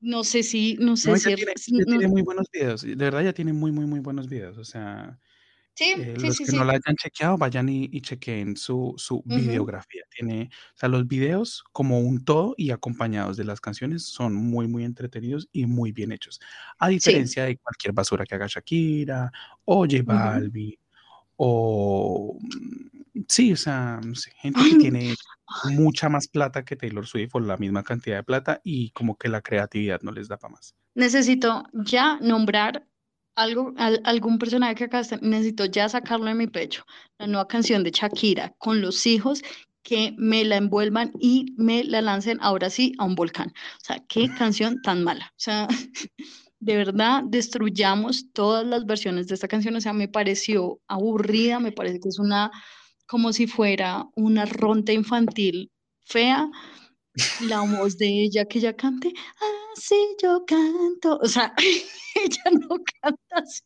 no 0.00 0.24
sé 0.24 0.42
si, 0.42 0.78
no 0.80 0.96
sé 0.96 1.18
si... 1.18 1.34
tiene 1.34 2.08
muy 2.08 2.22
buenos 2.22 2.46
videos, 2.50 2.80
de 2.80 2.94
verdad 2.94 3.22
ya 3.22 3.34
tiene 3.34 3.52
muy, 3.52 3.70
muy, 3.70 3.84
muy 3.84 4.00
buenos 4.00 4.26
videos, 4.26 4.56
o 4.56 4.64
sea... 4.64 5.18
Sí, 5.74 5.94
eh, 5.96 6.14
los 6.18 6.36
que 6.38 6.52
no 6.52 6.64
la 6.64 6.72
hayan 6.72 6.96
chequeado, 6.96 7.38
vayan 7.38 7.68
y, 7.68 7.88
y 7.90 8.00
chequeen 8.00 8.56
su, 8.56 8.94
su 8.96 9.22
videografía. 9.24 10.02
Tiene, 10.14 10.50
o 10.74 10.78
sea, 10.78 10.88
los 10.88 11.06
videos 11.06 11.64
como 11.72 12.00
un 12.00 12.24
todo 12.24 12.54
y 12.56 12.70
acompañados 12.70 13.36
de 13.36 13.44
las 13.44 13.60
canciones 13.60 14.04
son 14.04 14.34
muy, 14.34 14.68
muy 14.68 14.84
entretenidos 14.84 15.48
y 15.52 15.66
muy 15.66 15.92
bien 15.92 16.12
hechos. 16.12 16.40
A 16.78 16.88
diferencia 16.88 17.44
de 17.44 17.56
cualquier 17.56 17.94
basura 17.94 18.26
que 18.26 18.34
haga 18.34 18.46
Shakira 18.48 19.30
o 19.64 19.86
J 19.86 20.02
Balvin 20.02 20.76
o... 21.36 22.38
Mm, 22.40 23.20
sí, 23.28 23.52
o 23.52 23.56
sea, 23.56 24.00
gente 24.36 24.60
que 24.60 24.76
tiene 24.92 25.14
mucha 25.70 26.08
más 26.08 26.28
plata 26.28 26.64
que 26.64 26.76
Taylor 26.76 27.06
Swift 27.06 27.30
o 27.34 27.40
la 27.40 27.56
misma 27.56 27.82
cantidad 27.82 28.16
de 28.16 28.22
plata 28.22 28.60
y 28.62 28.90
como 28.90 29.16
que 29.16 29.28
la 29.28 29.40
creatividad 29.40 30.00
no 30.02 30.12
les 30.12 30.28
da 30.28 30.36
para 30.36 30.52
más. 30.52 30.74
Necesito 30.94 31.64
ya 31.72 32.18
nombrar 32.20 32.86
algo, 33.40 33.72
algún 34.04 34.38
personaje 34.38 34.74
que 34.74 34.84
acá 34.84 35.00
está, 35.00 35.18
necesito 35.22 35.64
ya 35.64 35.88
sacarlo 35.88 36.26
de 36.26 36.34
mi 36.34 36.46
pecho. 36.46 36.84
La 37.18 37.26
nueva 37.26 37.48
canción 37.48 37.82
de 37.82 37.90
Shakira 37.90 38.54
con 38.58 38.80
los 38.80 39.06
hijos 39.06 39.42
que 39.82 40.14
me 40.18 40.44
la 40.44 40.56
envuelvan 40.56 41.12
y 41.18 41.54
me 41.56 41.82
la 41.84 42.02
lancen 42.02 42.38
ahora 42.42 42.68
sí 42.68 42.92
a 42.98 43.04
un 43.04 43.14
volcán. 43.14 43.48
O 43.48 43.84
sea, 43.84 44.04
qué 44.08 44.28
canción 44.38 44.82
tan 44.82 45.02
mala. 45.02 45.26
O 45.32 45.40
sea, 45.40 45.68
de 46.60 46.76
verdad 46.76 47.22
destruyamos 47.26 48.30
todas 48.32 48.66
las 48.66 48.84
versiones 48.84 49.26
de 49.26 49.34
esta 49.34 49.48
canción. 49.48 49.74
O 49.76 49.80
sea, 49.80 49.94
me 49.94 50.08
pareció 50.08 50.80
aburrida, 50.86 51.60
me 51.60 51.72
parece 51.72 52.00
que 52.00 52.10
es 52.10 52.18
una, 52.18 52.50
como 53.06 53.32
si 53.32 53.46
fuera 53.46 54.04
una 54.14 54.44
ronda 54.44 54.92
infantil 54.92 55.70
fea. 56.04 56.50
La 57.40 57.60
voz 57.62 57.98
de 57.98 58.06
ella 58.06 58.44
que 58.44 58.58
ella 58.58 58.74
cante, 58.74 59.12
así 59.74 59.96
yo 60.22 60.44
canto. 60.46 61.18
O 61.22 61.26
sea, 61.26 61.52
ella 62.14 62.42
no 62.52 62.76
canta 63.02 63.36
así. 63.36 63.62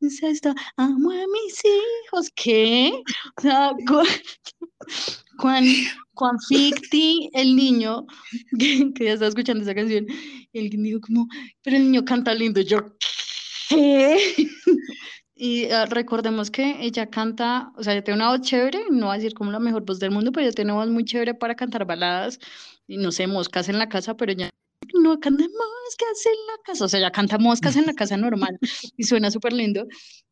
Dice 0.00 0.30
esto, 0.30 0.54
amo 0.76 1.10
a 1.10 1.26
mis 1.26 1.62
hijos, 1.62 2.30
¿qué? 2.34 2.90
O 3.36 3.42
sea, 3.42 3.72
cuán, 5.38 5.64
cuán 6.14 6.38
ficti 6.48 7.28
el 7.34 7.54
niño 7.54 8.06
que, 8.58 8.92
ya 8.98 9.12
está 9.12 9.26
escuchando 9.26 9.62
esa 9.62 9.74
canción, 9.74 10.06
el 10.54 10.70
dijo 10.70 11.00
como, 11.02 11.28
pero 11.62 11.76
el 11.76 11.84
niño 11.84 12.04
canta 12.06 12.32
lindo, 12.32 12.62
yo, 12.62 12.78
¿qué? 13.68 14.18
Y 15.42 15.70
ah, 15.70 15.86
recordemos 15.86 16.50
que 16.50 16.76
ella 16.84 17.08
canta, 17.08 17.72
o 17.74 17.82
sea, 17.82 17.94
ella 17.94 18.04
tiene 18.04 18.16
una 18.18 18.28
voz 18.28 18.42
chévere, 18.42 18.84
no 18.90 19.06
va 19.06 19.14
a 19.14 19.16
decir 19.16 19.32
como 19.32 19.50
la 19.50 19.58
mejor 19.58 19.86
voz 19.86 19.98
del 19.98 20.10
mundo, 20.10 20.32
pero 20.32 20.44
ella 20.44 20.54
tiene 20.54 20.70
una 20.70 20.82
voz 20.82 20.90
muy 20.90 21.02
chévere 21.06 21.32
para 21.32 21.54
cantar 21.54 21.86
baladas, 21.86 22.38
y 22.86 22.98
no 22.98 23.10
sé, 23.10 23.26
moscas 23.26 23.70
en 23.70 23.78
la 23.78 23.88
casa, 23.88 24.14
pero 24.18 24.34
ya 24.34 24.50
no 24.92 25.18
canta 25.18 25.44
moscas 25.44 26.26
en 26.26 26.46
la 26.46 26.62
casa, 26.62 26.84
o 26.84 26.88
sea, 26.88 27.00
ya 27.00 27.10
canta 27.10 27.38
moscas 27.38 27.74
en 27.76 27.86
la 27.86 27.94
casa 27.94 28.18
normal 28.18 28.58
y 28.98 29.04
suena 29.04 29.30
súper 29.30 29.54
lindo. 29.54 29.86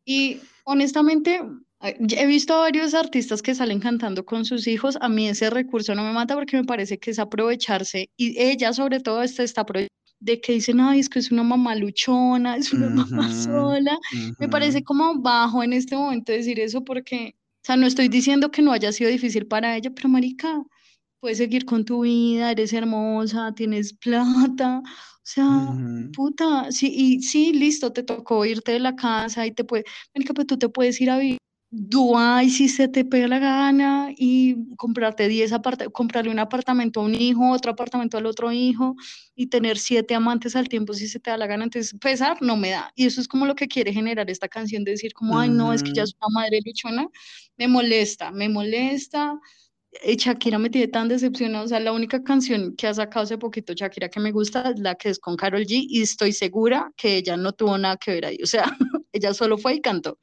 Y 0.05 0.41
honestamente, 0.65 1.41
he 1.81 2.27
visto 2.27 2.59
varios 2.59 2.93
artistas 2.93 3.41
que 3.41 3.55
salen 3.55 3.81
cantando 3.81 4.27
con 4.27 4.45
sus 4.45 4.67
hijos, 4.67 4.99
a 5.01 5.09
mí 5.09 5.27
ese 5.27 5.49
recurso 5.49 5.95
no 5.95 6.03
me 6.05 6.13
mata 6.13 6.35
porque 6.35 6.59
me 6.59 6.65
parece 6.65 6.99
que 6.99 7.13
es 7.13 7.19
aprovecharse, 7.19 8.11
y 8.19 8.39
ella 8.39 8.75
sobre 8.75 9.01
todo 9.01 9.23
está 9.23 9.43
de 10.21 10.41
que 10.41 10.53
dicen, 10.53 10.81
ay, 10.81 11.01
es 11.01 11.09
que 11.09 11.19
es 11.19 11.31
una 11.31 11.43
mamá 11.43 11.75
luchona, 11.75 12.57
es 12.57 12.73
una 12.73 12.89
mamá 12.89 13.33
sola. 13.33 13.97
Me 14.39 14.49
parece 14.49 14.83
como 14.83 15.21
bajo 15.21 15.63
en 15.63 15.73
este 15.73 15.97
momento 15.97 16.33
decir 16.33 16.61
eso 16.61 16.85
porque, 16.85 17.35
o 17.37 17.65
sea, 17.65 17.77
no 17.77 17.87
estoy 17.87 18.09
diciendo 18.09 18.51
que 18.51 18.63
no 18.63 18.73
haya 18.73 18.93
sido 18.93 19.11
difícil 19.11 19.47
para 19.47 19.77
ella, 19.77 19.91
pero 19.95 20.09
marica, 20.09 20.63
puedes 21.21 21.39
seguir 21.39 21.65
con 21.65 21.85
tu 21.85 22.03
vida, 22.03 22.51
eres 22.51 22.73
hermosa, 22.73 23.53
tienes 23.55 23.93
plata, 23.93 24.83
o 24.85 25.31
sea, 25.31 25.75
puta, 26.15 26.71
sí, 26.73 26.93
y 26.95 27.23
sí, 27.23 27.53
listo, 27.53 27.93
te 27.93 28.03
tocó 28.03 28.45
irte 28.45 28.73
de 28.73 28.81
la 28.81 28.97
casa 28.97 29.47
y 29.47 29.53
te 29.53 29.65
puedes, 29.65 29.85
pero 30.13 30.47
tú 30.47 30.59
te 30.59 30.69
puedes 30.69 31.01
ir 31.01 31.11
a 31.11 31.19
vivir 31.19 31.39
Dubái 31.71 32.49
si 32.49 32.67
se 32.69 32.89
te 32.89 33.05
pega 33.05 33.29
la 33.29 33.39
gana 33.39 34.09
y 34.17 34.75
comprarte 34.77 35.29
10 35.29 35.53
apartamentos, 35.53 35.93
comprarle 35.93 36.31
un 36.31 36.39
apartamento 36.39 37.01
a 37.01 37.05
un 37.05 37.15
hijo, 37.15 37.51
otro 37.51 37.73
apartamento 37.73 38.17
al 38.17 38.25
otro 38.25 38.51
hijo 38.53 38.97
y 39.35 39.49
tener 39.49 39.77
siete 39.77 40.15
amantes 40.15 40.57
al 40.57 40.69
tiempo 40.69 40.95
si 40.95 41.09
se 41.09 41.21
te 41.21 41.31
da 41.31 41.37
la 41.37 41.47
gana. 41.47 41.65
Entonces, 41.65 41.95
pesar 42.01 42.41
no 42.41 42.57
me 42.57 42.71
da. 42.71 42.91
Y 42.95 43.05
eso 43.07 43.21
es 43.21 43.29
como 43.29 43.45
lo 43.45 43.55
que 43.55 43.69
quiere 43.69 43.93
generar 43.93 44.31
esta 44.31 44.49
canción 44.49 44.83
de 44.83 44.93
decir 44.93 45.13
como, 45.13 45.39
ay, 45.39 45.51
no, 45.51 45.75
es 45.75 45.83
que 45.83 45.93
ya 45.93 46.05
es 46.05 46.15
una 46.21 46.41
madre 46.41 46.61
luchona. 46.65 47.07
Me 47.59 47.69
molesta, 47.69 48.31
me 48.31 48.49
molesta. 48.49 49.39
Eh, 50.03 50.17
Shakira 50.17 50.59
me 50.59 50.71
tiene 50.71 50.89
tan 50.89 51.09
decepcionada, 51.09 51.65
o 51.65 51.69
sea, 51.69 51.81
la 51.81 51.93
única 51.93 52.23
canción 52.23 52.75
que 52.77 52.87
ha 52.87 52.95
sacado 52.95 53.25
hace 53.25 53.39
poquito 53.39 53.73
Shakira 53.75 54.09
que 54.09 54.21
me 54.21 54.33
gusta 54.33 54.71
es 54.71 54.81
la 54.81 54.95
que 54.95 55.09
es 55.11 55.19
con 55.19 55.37
Carol 55.37 55.63
G 55.63 55.87
y 55.89 56.03
estoy 56.03 56.33
segura 56.33 56.93
que 56.97 57.17
ella 57.17 57.37
no 57.37 57.53
tuvo 57.53 57.77
nada 57.79 57.97
que 57.97 58.13
ver 58.13 58.27
ahí, 58.27 58.39
o 58.43 58.47
sea, 58.47 58.65
ella 59.13 59.33
solo 59.33 59.57
fue 59.57 59.77
y 59.77 59.81
cantó, 59.81 60.19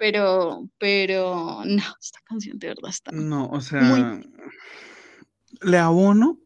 pero, 0.00 0.66
pero, 0.78 1.62
no, 1.66 1.82
esta 2.00 2.20
canción 2.24 2.58
de 2.58 2.68
verdad 2.68 2.88
está 2.88 3.12
No, 3.12 3.48
o 3.48 3.60
sea, 3.60 4.18
le 5.60 5.76
abono 5.76 6.38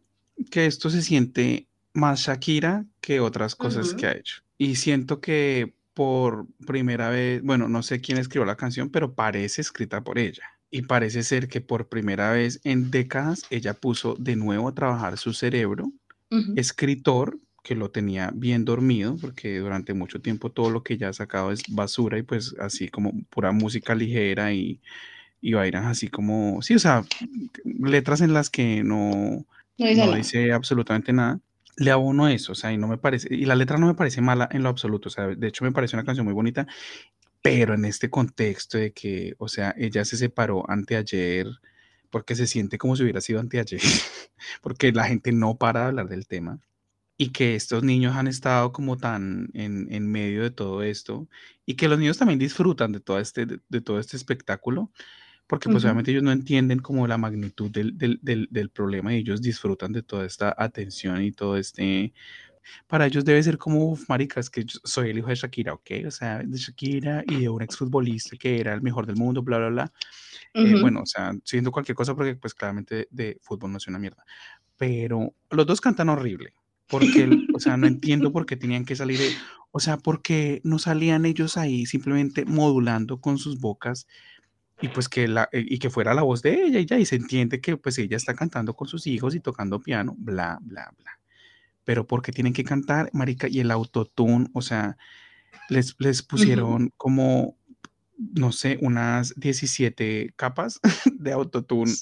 que 0.50 0.66
esto 0.66 0.90
se 0.90 1.02
siente 1.02 1.68
más 1.92 2.26
Shakira 2.26 2.84
que 3.00 3.20
otras 3.20 3.54
cosas 3.54 3.94
que 3.94 4.08
ha 4.08 4.12
hecho. 4.12 4.42
Y 4.58 4.74
siento 4.74 5.20
que 5.20 5.72
por 5.94 6.48
primera 6.66 7.10
vez, 7.10 7.44
bueno, 7.44 7.68
no 7.68 7.84
sé 7.84 8.00
quién 8.00 8.18
escribió 8.18 8.44
la 8.44 8.56
canción, 8.56 8.90
pero 8.90 9.14
parece 9.14 9.60
escrita 9.60 10.02
por 10.02 10.18
ella. 10.18 10.42
Y 10.72 10.82
parece 10.82 11.22
ser 11.22 11.46
que 11.46 11.60
por 11.60 11.88
primera 11.88 12.32
vez 12.32 12.60
en 12.64 12.90
décadas 12.90 13.44
ella 13.50 13.74
puso 13.74 14.16
de 14.18 14.34
nuevo 14.34 14.66
a 14.66 14.74
trabajar 14.74 15.16
su 15.16 15.32
cerebro, 15.32 15.92
escritor, 16.56 17.38
que 17.64 17.74
lo 17.74 17.90
tenía 17.90 18.30
bien 18.34 18.66
dormido, 18.66 19.16
porque 19.18 19.58
durante 19.58 19.94
mucho 19.94 20.20
tiempo 20.20 20.50
todo 20.50 20.70
lo 20.70 20.82
que 20.82 20.94
ella 20.94 21.08
ha 21.08 21.12
sacado 21.14 21.50
es 21.50 21.62
basura 21.70 22.18
y 22.18 22.22
pues 22.22 22.54
así 22.60 22.88
como 22.88 23.12
pura 23.30 23.52
música 23.52 23.94
ligera 23.94 24.52
y, 24.52 24.82
y 25.40 25.54
vainas 25.54 25.86
así 25.86 26.08
como, 26.08 26.60
sí, 26.60 26.74
o 26.74 26.78
sea, 26.78 27.04
letras 27.64 28.20
en 28.20 28.34
las 28.34 28.50
que 28.50 28.84
no, 28.84 29.46
no, 29.78 30.14
dice 30.14 30.52
absolutamente 30.52 31.12
nada. 31.14 31.40
Le 31.76 31.90
abono 31.90 32.28
eso, 32.28 32.52
o 32.52 32.54
sea, 32.54 32.70
y 32.70 32.76
no 32.76 32.86
me 32.86 32.98
parece, 32.98 33.34
y 33.34 33.46
la 33.46 33.56
letra 33.56 33.78
no 33.78 33.86
me 33.86 33.94
parece 33.94 34.20
mala 34.20 34.46
en 34.52 34.62
lo 34.62 34.68
absoluto, 34.68 35.08
o 35.08 35.12
sea, 35.12 35.28
de 35.28 35.48
hecho 35.48 35.64
me 35.64 35.72
parece 35.72 35.96
una 35.96 36.04
canción 36.04 36.26
muy 36.26 36.34
bonita 36.34 36.66
pero 37.42 37.74
en 37.74 37.84
este 37.84 38.08
contexto 38.08 38.78
de 38.78 38.92
que, 38.92 39.34
o 39.38 39.48
sea, 39.48 39.74
ella 39.76 40.04
se 40.06 40.16
separó 40.16 40.64
anteayer 40.70 41.46
porque 42.10 42.34
se 42.36 42.46
siente 42.46 42.78
como 42.78 42.96
si 42.96 43.02
hubiera 43.02 43.20
sido 43.20 43.40
anteayer, 43.40 43.80
porque 44.62 44.92
la 44.92 45.04
gente 45.04 45.32
no 45.32 45.56
para 45.56 45.80
de 45.80 45.86
hablar 45.88 46.08
del 46.08 46.26
tema 46.26 46.60
y 47.16 47.30
que 47.30 47.54
estos 47.54 47.82
niños 47.84 48.16
han 48.16 48.26
estado 48.26 48.72
como 48.72 48.96
tan 48.96 49.48
en, 49.54 49.92
en 49.92 50.10
medio 50.10 50.42
de 50.42 50.50
todo 50.50 50.82
esto 50.82 51.28
y 51.64 51.74
que 51.74 51.88
los 51.88 51.98
niños 51.98 52.18
también 52.18 52.38
disfrutan 52.38 52.92
de 52.92 53.00
todo 53.00 53.18
este, 53.20 53.46
de, 53.46 53.80
todo 53.80 53.98
este 53.98 54.16
espectáculo, 54.16 54.90
porque 55.46 55.68
pues 55.68 55.84
obviamente 55.84 56.10
ellos 56.10 56.22
no 56.22 56.32
entienden 56.32 56.80
como 56.80 57.06
la 57.06 57.18
magnitud 57.18 57.70
del, 57.70 57.96
del, 57.96 58.18
del, 58.22 58.48
del, 58.50 58.70
problema 58.70 59.14
y 59.14 59.18
ellos 59.18 59.40
disfrutan 59.40 59.92
de 59.92 60.02
toda 60.02 60.26
esta 60.26 60.54
atención 60.56 61.22
y 61.22 61.32
todo 61.32 61.56
este... 61.56 62.12
Para 62.86 63.04
ellos 63.06 63.26
debe 63.26 63.42
ser 63.42 63.58
como, 63.58 63.96
maricas, 64.08 64.48
que 64.48 64.64
soy 64.84 65.10
el 65.10 65.18
hijo 65.18 65.28
de 65.28 65.34
Shakira, 65.34 65.74
¿ok? 65.74 65.90
O 66.06 66.10
sea, 66.10 66.38
de 66.38 66.56
Shakira 66.56 67.22
y 67.26 67.40
de 67.40 67.48
un 67.50 67.60
exfutbolista 67.60 68.38
que 68.38 68.58
era 68.58 68.72
el 68.72 68.80
mejor 68.80 69.04
del 69.04 69.16
mundo, 69.16 69.42
bla, 69.42 69.58
bla, 69.58 69.68
bla. 69.68 69.92
eh, 70.54 70.80
bueno, 70.80 71.02
o 71.02 71.06
sea, 71.06 71.34
siendo 71.44 71.70
cualquier 71.70 71.94
cosa 71.94 72.14
porque 72.14 72.36
pues 72.36 72.54
claramente 72.54 73.06
de 73.10 73.38
fútbol 73.42 73.70
no 73.70 73.76
es 73.76 73.86
una 73.86 73.98
mierda. 73.98 74.24
Pero 74.78 75.34
los 75.50 75.66
dos 75.66 75.82
cantan 75.82 76.08
horrible 76.08 76.54
porque, 76.88 77.28
o 77.54 77.60
sea, 77.60 77.76
no 77.76 77.86
entiendo 77.86 78.32
por 78.32 78.46
qué 78.46 78.56
tenían 78.56 78.84
que 78.84 78.96
salir, 78.96 79.18
o 79.70 79.80
sea, 79.80 79.96
porque 79.96 80.60
no 80.64 80.78
salían 80.78 81.26
ellos 81.26 81.56
ahí 81.56 81.86
simplemente 81.86 82.44
modulando 82.44 83.20
con 83.20 83.38
sus 83.38 83.60
bocas 83.60 84.06
y 84.80 84.88
pues 84.88 85.08
que 85.08 85.28
la, 85.28 85.48
eh, 85.52 85.64
y 85.66 85.78
que 85.78 85.90
fuera 85.90 86.14
la 86.14 86.22
voz 86.22 86.42
de 86.42 86.64
ella 86.66 86.80
y 86.80 86.86
ya, 86.86 86.98
y 86.98 87.06
se 87.06 87.16
entiende 87.16 87.60
que 87.60 87.76
pues 87.76 87.98
ella 87.98 88.16
está 88.16 88.34
cantando 88.34 88.74
con 88.74 88.88
sus 88.88 89.06
hijos 89.06 89.34
y 89.34 89.40
tocando 89.40 89.80
piano, 89.80 90.14
bla, 90.18 90.58
bla, 90.62 90.92
bla. 90.98 91.20
Pero 91.84 92.06
porque 92.06 92.32
tienen 92.32 92.52
que 92.52 92.64
cantar, 92.64 93.10
marica, 93.12 93.46
y 93.48 93.60
el 93.60 93.70
autotune, 93.70 94.48
o 94.52 94.62
sea, 94.62 94.96
les, 95.68 95.94
les 95.98 96.22
pusieron 96.22 96.92
como, 96.96 97.56
no 98.18 98.52
sé, 98.52 98.78
unas 98.80 99.34
17 99.36 100.32
capas 100.36 100.80
de 101.18 101.32
autotune 101.32 101.92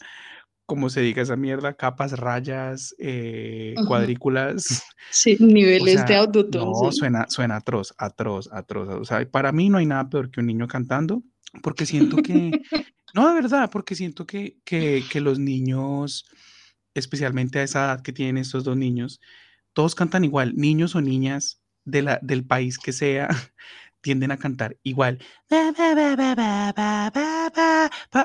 como 0.72 0.88
se 0.88 1.02
diga 1.02 1.20
esa 1.20 1.36
mierda, 1.36 1.74
capas, 1.74 2.18
rayas, 2.18 2.96
eh, 2.98 3.74
cuadrículas. 3.86 4.82
Sí, 5.10 5.36
niveles 5.38 6.06
de 6.06 6.16
autotune. 6.16 6.64
No, 6.64 6.90
suena, 6.90 7.26
suena 7.28 7.56
atroz, 7.56 7.92
atroz, 7.98 8.48
atroz. 8.50 8.88
O 8.88 9.04
sea, 9.04 9.30
para 9.30 9.52
mí 9.52 9.68
no 9.68 9.76
hay 9.76 9.84
nada 9.84 10.08
peor 10.08 10.30
que 10.30 10.40
un 10.40 10.46
niño 10.46 10.66
cantando, 10.66 11.22
porque 11.62 11.84
siento 11.84 12.16
que, 12.22 12.62
no, 13.12 13.28
de 13.28 13.34
verdad, 13.34 13.68
porque 13.70 13.94
siento 13.94 14.24
que, 14.24 14.56
que, 14.64 15.04
que 15.12 15.20
los 15.20 15.38
niños, 15.38 16.24
especialmente 16.94 17.58
a 17.58 17.64
esa 17.64 17.84
edad 17.84 18.00
que 18.00 18.14
tienen 18.14 18.38
estos 18.38 18.64
dos 18.64 18.78
niños, 18.78 19.20
todos 19.74 19.94
cantan 19.94 20.24
igual, 20.24 20.56
niños 20.56 20.94
o 20.94 21.02
niñas 21.02 21.60
de 21.84 22.00
la, 22.00 22.18
del 22.22 22.46
país 22.46 22.78
que 22.78 22.94
sea, 22.94 23.28
tienden 24.00 24.30
a 24.30 24.38
cantar 24.38 24.78
igual. 24.82 25.18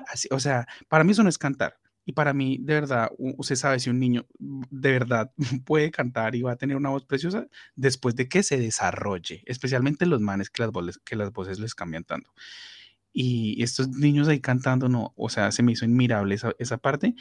Así, 0.07 0.29
o 0.31 0.39
sea, 0.39 0.65
para 0.87 1.03
mí 1.03 1.11
eso 1.11 1.23
no 1.23 1.27
es 1.29 1.37
cantar. 1.37 1.77
Y 2.07 2.13
para 2.13 2.33
mí, 2.33 2.57
de 2.61 2.73
verdad, 2.73 3.11
usted 3.17 3.57
sabe 3.57 3.81
si 3.81 3.89
un 3.89 3.99
niño 3.99 4.25
mm, 4.39 4.63
de 4.71 4.91
verdad 4.93 5.31
puede 5.65 5.91
cantar 5.91 6.35
y 6.35 6.41
va 6.41 6.53
a 6.53 6.55
tener 6.55 6.77
una 6.77 6.89
voz 6.89 7.05
preciosa 7.05 7.47
después 7.75 8.15
de 8.15 8.29
que 8.29 8.43
se 8.43 8.57
desarrolle, 8.57 9.43
especialmente 9.45 10.05
los 10.05 10.21
manes 10.21 10.49
que 10.49 10.63
las, 10.63 10.71
voces, 10.71 10.99
que 11.03 11.17
las 11.17 11.33
voces 11.33 11.59
les 11.59 11.75
cambian 11.75 12.05
tanto. 12.05 12.31
Y 13.13 13.61
estos 13.63 13.89
niños 13.89 14.29
ahí 14.29 14.39
cantando, 14.39 14.87
no, 14.89 15.13
o 15.17 15.29
sea, 15.29 15.51
se 15.51 15.63
me 15.63 15.73
hizo 15.73 15.85
admirable 15.85 16.35
esa, 16.35 16.53
esa 16.59 16.77
parte. 16.77 17.13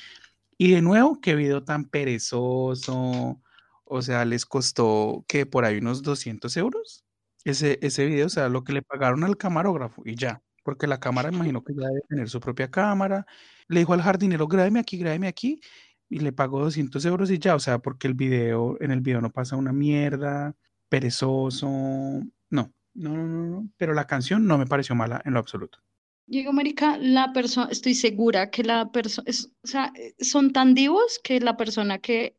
Y 0.59 0.72
de 0.72 0.82
nuevo, 0.82 1.20
qué 1.20 1.34
video 1.37 1.64
tan 1.64 1.87
perezoso. 1.87 3.43
O 3.84 4.03
sea, 4.03 4.24
les 4.24 4.47
costó 4.47 5.24
que 5.28 5.47
por 5.47 5.64
ahí 5.64 5.78
unos 5.78 6.03
200 6.03 6.57
euros 6.59 7.05
ese, 7.45 7.78
ese 7.82 8.07
video, 8.07 8.26
o 8.26 8.30
sea, 8.30 8.49
lo 8.49 8.64
que 8.64 8.72
le 8.72 8.82
pagaron 8.82 9.24
al 9.24 9.37
camarógrafo 9.37 10.03
y 10.05 10.16
ya 10.16 10.43
porque 10.66 10.88
la 10.88 10.98
cámara 10.98 11.30
imagino 11.32 11.62
que 11.62 11.74
ya 11.74 11.86
debe 11.86 12.00
tener 12.08 12.28
su 12.28 12.40
propia 12.40 12.68
cámara. 12.68 13.24
Le 13.68 13.78
dijo 13.78 13.92
al 13.92 14.02
jardinero, 14.02 14.48
grábeme 14.48 14.80
aquí, 14.80 14.98
grábeme 14.98 15.28
aquí, 15.28 15.60
y 16.08 16.18
le 16.18 16.32
pagó 16.32 16.58
200 16.58 17.04
euros 17.04 17.30
y 17.30 17.38
ya, 17.38 17.54
o 17.54 17.60
sea, 17.60 17.78
porque 17.78 18.08
el 18.08 18.14
video, 18.14 18.76
en 18.80 18.90
el 18.90 19.00
video 19.00 19.20
no 19.20 19.30
pasa 19.30 19.54
una 19.54 19.72
mierda, 19.72 20.56
perezoso, 20.88 21.68
no, 21.68 22.26
no, 22.50 22.72
no, 22.94 23.26
no, 23.26 23.70
pero 23.76 23.94
la 23.94 24.08
canción 24.08 24.44
no 24.44 24.58
me 24.58 24.66
pareció 24.66 24.96
mala 24.96 25.22
en 25.24 25.34
lo 25.34 25.38
absoluto. 25.38 25.78
Diego 26.26 26.52
Marica, 26.52 26.98
la 26.98 27.32
persona, 27.32 27.68
estoy 27.70 27.94
segura 27.94 28.50
que 28.50 28.64
la 28.64 28.90
persona, 28.90 29.30
o 29.30 29.66
sea, 29.68 29.92
son 30.18 30.52
tan 30.52 30.74
divos 30.74 31.20
que 31.22 31.38
la 31.38 31.56
persona 31.56 31.98
que, 31.98 32.34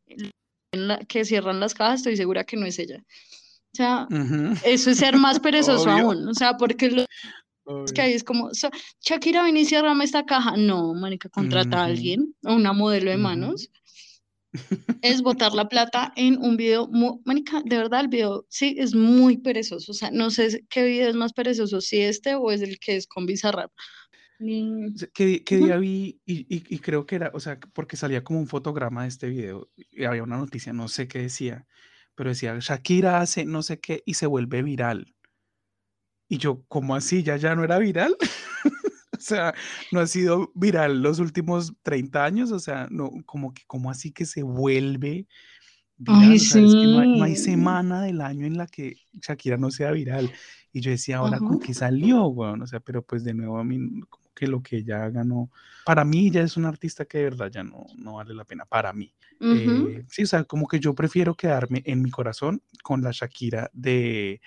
que 1.08 1.24
cierran 1.24 1.60
las 1.60 1.72
cajas, 1.72 2.00
estoy 2.00 2.18
segura 2.18 2.44
que 2.44 2.58
no 2.58 2.66
es 2.66 2.78
ella. 2.78 3.02
O 3.72 3.76
sea, 3.78 4.06
eso 4.64 4.90
es 4.90 4.98
ser 4.98 5.16
más 5.16 5.40
perezoso 5.40 5.90
aún, 5.90 6.28
o 6.28 6.34
sea, 6.34 6.58
porque 6.58 6.90
lo, 6.90 7.06
es 7.84 7.92
que 7.92 8.00
ahí 8.00 8.12
es 8.12 8.24
como, 8.24 8.50
Shakira, 9.00 9.42
ven 9.42 9.56
y 9.56 9.64
ciérrame 9.64 10.04
esta 10.04 10.24
caja. 10.24 10.56
No, 10.56 10.94
manica, 10.94 11.28
contrata 11.28 11.82
a 11.82 11.84
alguien, 11.84 12.34
a 12.44 12.54
una 12.54 12.72
modelo 12.72 13.10
de 13.10 13.16
manos. 13.16 13.70
es 15.02 15.22
botar 15.22 15.52
la 15.52 15.68
plata 15.68 16.12
en 16.16 16.38
un 16.38 16.56
video, 16.56 16.88
manica, 17.24 17.62
de 17.64 17.76
verdad 17.76 18.00
el 18.00 18.08
video 18.08 18.46
sí 18.48 18.76
es 18.78 18.94
muy 18.94 19.36
perezoso, 19.36 19.92
o 19.92 19.94
sea, 19.94 20.10
no 20.10 20.30
sé 20.30 20.64
qué 20.70 20.84
video 20.84 21.10
es 21.10 21.14
más 21.14 21.34
perezoso, 21.34 21.80
si 21.82 22.00
este 22.00 22.34
o 22.34 22.50
es 22.50 22.62
el 22.62 22.78
que 22.78 22.96
es 22.96 23.06
con 23.06 23.26
Bizarrap. 23.26 23.70
¿Qué, 24.38 25.42
día 25.48 25.76
vi? 25.78 26.20
Y, 26.24 26.46
y, 26.48 26.78
creo 26.78 27.06
que 27.06 27.16
era, 27.16 27.32
o 27.34 27.40
sea, 27.40 27.58
porque 27.72 27.96
salía 27.96 28.22
como 28.22 28.38
un 28.38 28.46
fotograma 28.46 29.02
de 29.02 29.08
este 29.08 29.28
video 29.28 29.68
y 29.76 30.04
había 30.04 30.22
una 30.22 30.36
noticia, 30.36 30.72
no 30.72 30.86
sé 30.86 31.08
qué 31.08 31.18
decía, 31.18 31.66
pero 32.14 32.30
decía, 32.30 32.56
Shakira 32.60 33.20
hace 33.20 33.44
no 33.44 33.62
sé 33.62 33.80
qué 33.80 34.02
y 34.06 34.14
se 34.14 34.26
vuelve 34.26 34.62
viral. 34.62 35.14
Y 36.28 36.38
yo, 36.38 36.62
¿cómo 36.68 36.94
así? 36.94 37.22
¿Ya, 37.22 37.36
ya 37.36 37.54
no 37.54 37.64
era 37.64 37.78
viral? 37.78 38.16
o 39.16 39.20
sea, 39.20 39.54
no 39.92 40.00
ha 40.00 40.06
sido 40.06 40.52
viral 40.54 41.02
los 41.02 41.18
últimos 41.18 41.72
30 41.82 42.24
años, 42.24 42.52
o 42.52 42.58
sea, 42.58 42.86
no, 42.90 43.10
como 43.26 43.54
que, 43.54 43.62
¿cómo 43.66 43.90
así 43.90 44.12
que 44.12 44.26
se 44.26 44.42
vuelve 44.42 45.26
viral? 45.96 46.34
o 46.34 46.38
sea, 46.38 46.62
es 46.62 46.74
que 46.74 46.84
no 46.84 47.24
hay, 47.24 47.36
semana 47.36 48.02
del 48.02 48.20
año 48.20 48.46
en 48.46 48.56
la 48.56 48.66
que 48.66 48.96
Shakira 49.20 49.56
no 49.56 49.70
sea 49.70 49.90
viral. 49.92 50.30
Y 50.72 50.80
yo 50.80 50.90
decía, 50.90 51.18
ahora, 51.18 51.38
¿con 51.38 51.58
qué 51.58 51.72
salió, 51.72 52.30
bueno, 52.30 52.64
O 52.64 52.66
sea, 52.66 52.80
pero 52.80 53.02
pues 53.02 53.24
de 53.24 53.34
nuevo 53.34 53.58
a 53.58 53.64
mí, 53.64 54.00
como 54.08 54.28
que 54.34 54.46
lo 54.46 54.62
que 54.62 54.76
ella 54.76 55.04
haga 55.04 55.24
no, 55.24 55.50
para 55.84 56.04
mí 56.04 56.30
ya 56.30 56.42
es 56.42 56.56
un 56.56 56.66
artista 56.66 57.06
que 57.06 57.18
de 57.18 57.24
verdad 57.24 57.50
ya 57.50 57.64
no, 57.64 57.86
no 57.96 58.16
vale 58.16 58.34
la 58.34 58.44
pena, 58.44 58.66
para 58.66 58.92
mí. 58.92 59.12
Eh, 59.40 60.04
sí, 60.08 60.24
o 60.24 60.26
sea, 60.26 60.44
como 60.44 60.68
que 60.68 60.78
yo 60.80 60.94
prefiero 60.94 61.34
quedarme 61.34 61.82
en 61.86 62.02
mi 62.02 62.10
corazón 62.10 62.62
con 62.82 63.02
la 63.02 63.10
Shakira 63.10 63.70
de 63.72 64.40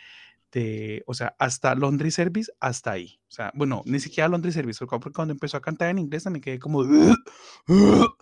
este, 0.51 1.03
o 1.07 1.13
sea, 1.13 1.33
hasta 1.39 1.73
Laundry 1.75 2.11
Service, 2.11 2.51
hasta 2.59 2.91
ahí. 2.91 3.19
O 3.29 3.31
sea, 3.31 3.51
bueno, 3.55 3.83
ni 3.85 4.01
siquiera 4.01 4.27
Laundry 4.27 4.51
Service, 4.51 4.85
porque 4.85 5.11
cuando 5.11 5.31
empezó 5.31 5.55
a 5.55 5.61
cantar 5.61 5.89
en 5.89 5.99
inglés 5.99 6.29
me 6.29 6.41
quedé 6.41 6.59
como, 6.59 6.83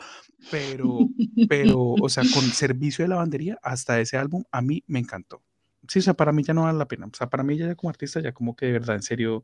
pero, 0.51 0.99
pero, 1.49 1.95
o 1.99 2.09
sea, 2.09 2.23
con 2.31 2.43
servicio 2.43 3.03
de 3.03 3.09
lavandería, 3.09 3.57
hasta 3.63 3.99
ese 3.99 4.17
álbum, 4.17 4.43
a 4.51 4.61
mí 4.61 4.83
me 4.85 4.99
encantó. 4.99 5.41
Sí, 5.87 5.99
o 5.99 6.01
sea, 6.03 6.13
para 6.13 6.31
mí 6.31 6.43
ya 6.43 6.53
no 6.53 6.63
vale 6.63 6.77
la 6.77 6.87
pena. 6.87 7.07
O 7.07 7.15
sea, 7.15 7.29
para 7.29 7.41
mí 7.41 7.57
ya 7.57 7.73
como 7.73 7.89
artista, 7.89 8.19
ya 8.19 8.31
como 8.31 8.55
que 8.55 8.67
de 8.67 8.73
verdad, 8.73 8.95
en 8.95 9.01
serio, 9.01 9.43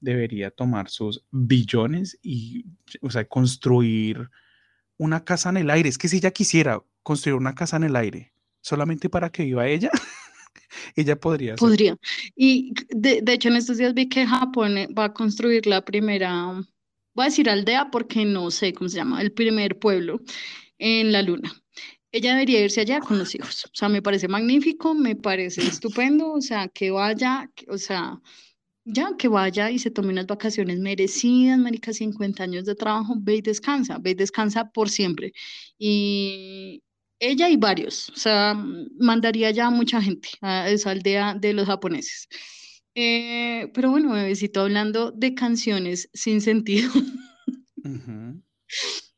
debería 0.00 0.50
tomar 0.50 0.90
sus 0.90 1.24
billones 1.30 2.18
y, 2.22 2.66
o 3.00 3.10
sea, 3.10 3.24
construir 3.24 4.28
una 4.98 5.24
casa 5.24 5.48
en 5.48 5.56
el 5.56 5.70
aire. 5.70 5.88
Es 5.88 5.96
que 5.96 6.08
si 6.08 6.18
ella 6.18 6.30
quisiera 6.32 6.82
construir 7.02 7.36
una 7.36 7.54
casa 7.54 7.78
en 7.78 7.84
el 7.84 7.96
aire, 7.96 8.34
solamente 8.60 9.08
para 9.08 9.30
que 9.30 9.44
viva 9.44 9.66
ella, 9.66 9.90
ella 10.96 11.16
podría. 11.16 11.56
Podría. 11.56 11.96
Y 12.36 12.72
de, 12.90 13.20
de, 13.22 13.32
hecho 13.32 13.48
en 13.48 13.56
estos 13.56 13.78
días 13.78 13.94
vi 13.94 14.08
que 14.08 14.26
Japón 14.26 14.78
eh, 14.78 14.88
va 14.88 15.04
a 15.04 15.14
construir 15.14 15.66
la 15.66 15.84
primera, 15.84 16.64
voy 17.14 17.22
a 17.22 17.24
decir 17.24 17.48
aldea 17.48 17.90
porque 17.90 18.24
no 18.24 18.50
sé 18.50 18.72
cómo 18.72 18.88
se 18.88 18.96
llama, 18.96 19.22
el 19.22 19.32
primer 19.32 19.78
pueblo 19.78 20.20
en 20.78 21.12
la 21.12 21.22
luna. 21.22 21.52
Ella 22.10 22.32
debería 22.32 22.64
irse 22.64 22.80
allá 22.80 23.00
con 23.00 23.18
los 23.18 23.34
hijos. 23.34 23.66
O 23.66 23.70
sea, 23.74 23.88
me 23.88 24.00
parece 24.00 24.28
magnífico, 24.28 24.94
me 24.94 25.14
parece 25.14 25.62
estupendo, 25.62 26.32
o 26.32 26.40
sea, 26.40 26.68
que 26.68 26.90
vaya, 26.90 27.50
o 27.68 27.76
sea, 27.76 28.20
ya 28.84 29.16
que 29.18 29.28
vaya 29.28 29.70
y 29.70 29.78
se 29.78 29.90
tome 29.90 30.08
unas 30.10 30.26
vacaciones 30.26 30.78
merecidas, 30.78 31.58
marica, 31.58 31.92
50 31.92 32.42
años 32.42 32.64
de 32.64 32.74
trabajo, 32.74 33.14
ve 33.18 33.36
y 33.36 33.42
descansa, 33.42 33.98
ve 33.98 34.10
y 34.10 34.14
descansa 34.14 34.70
por 34.70 34.88
siempre. 34.88 35.32
Y, 35.78 36.82
ella 37.20 37.48
y 37.48 37.56
varios, 37.56 38.10
o 38.10 38.16
sea, 38.16 38.54
mandaría 38.98 39.50
ya 39.50 39.70
mucha 39.70 40.00
gente 40.00 40.28
a 40.40 40.68
esa 40.70 40.90
aldea 40.90 41.34
de 41.34 41.52
los 41.52 41.66
japoneses. 41.66 42.28
Eh, 42.94 43.70
pero 43.74 43.90
bueno, 43.90 44.12
bebecito, 44.12 44.60
hablando 44.62 45.12
de 45.12 45.34
canciones 45.34 46.08
sin 46.14 46.40
sentido. 46.40 46.90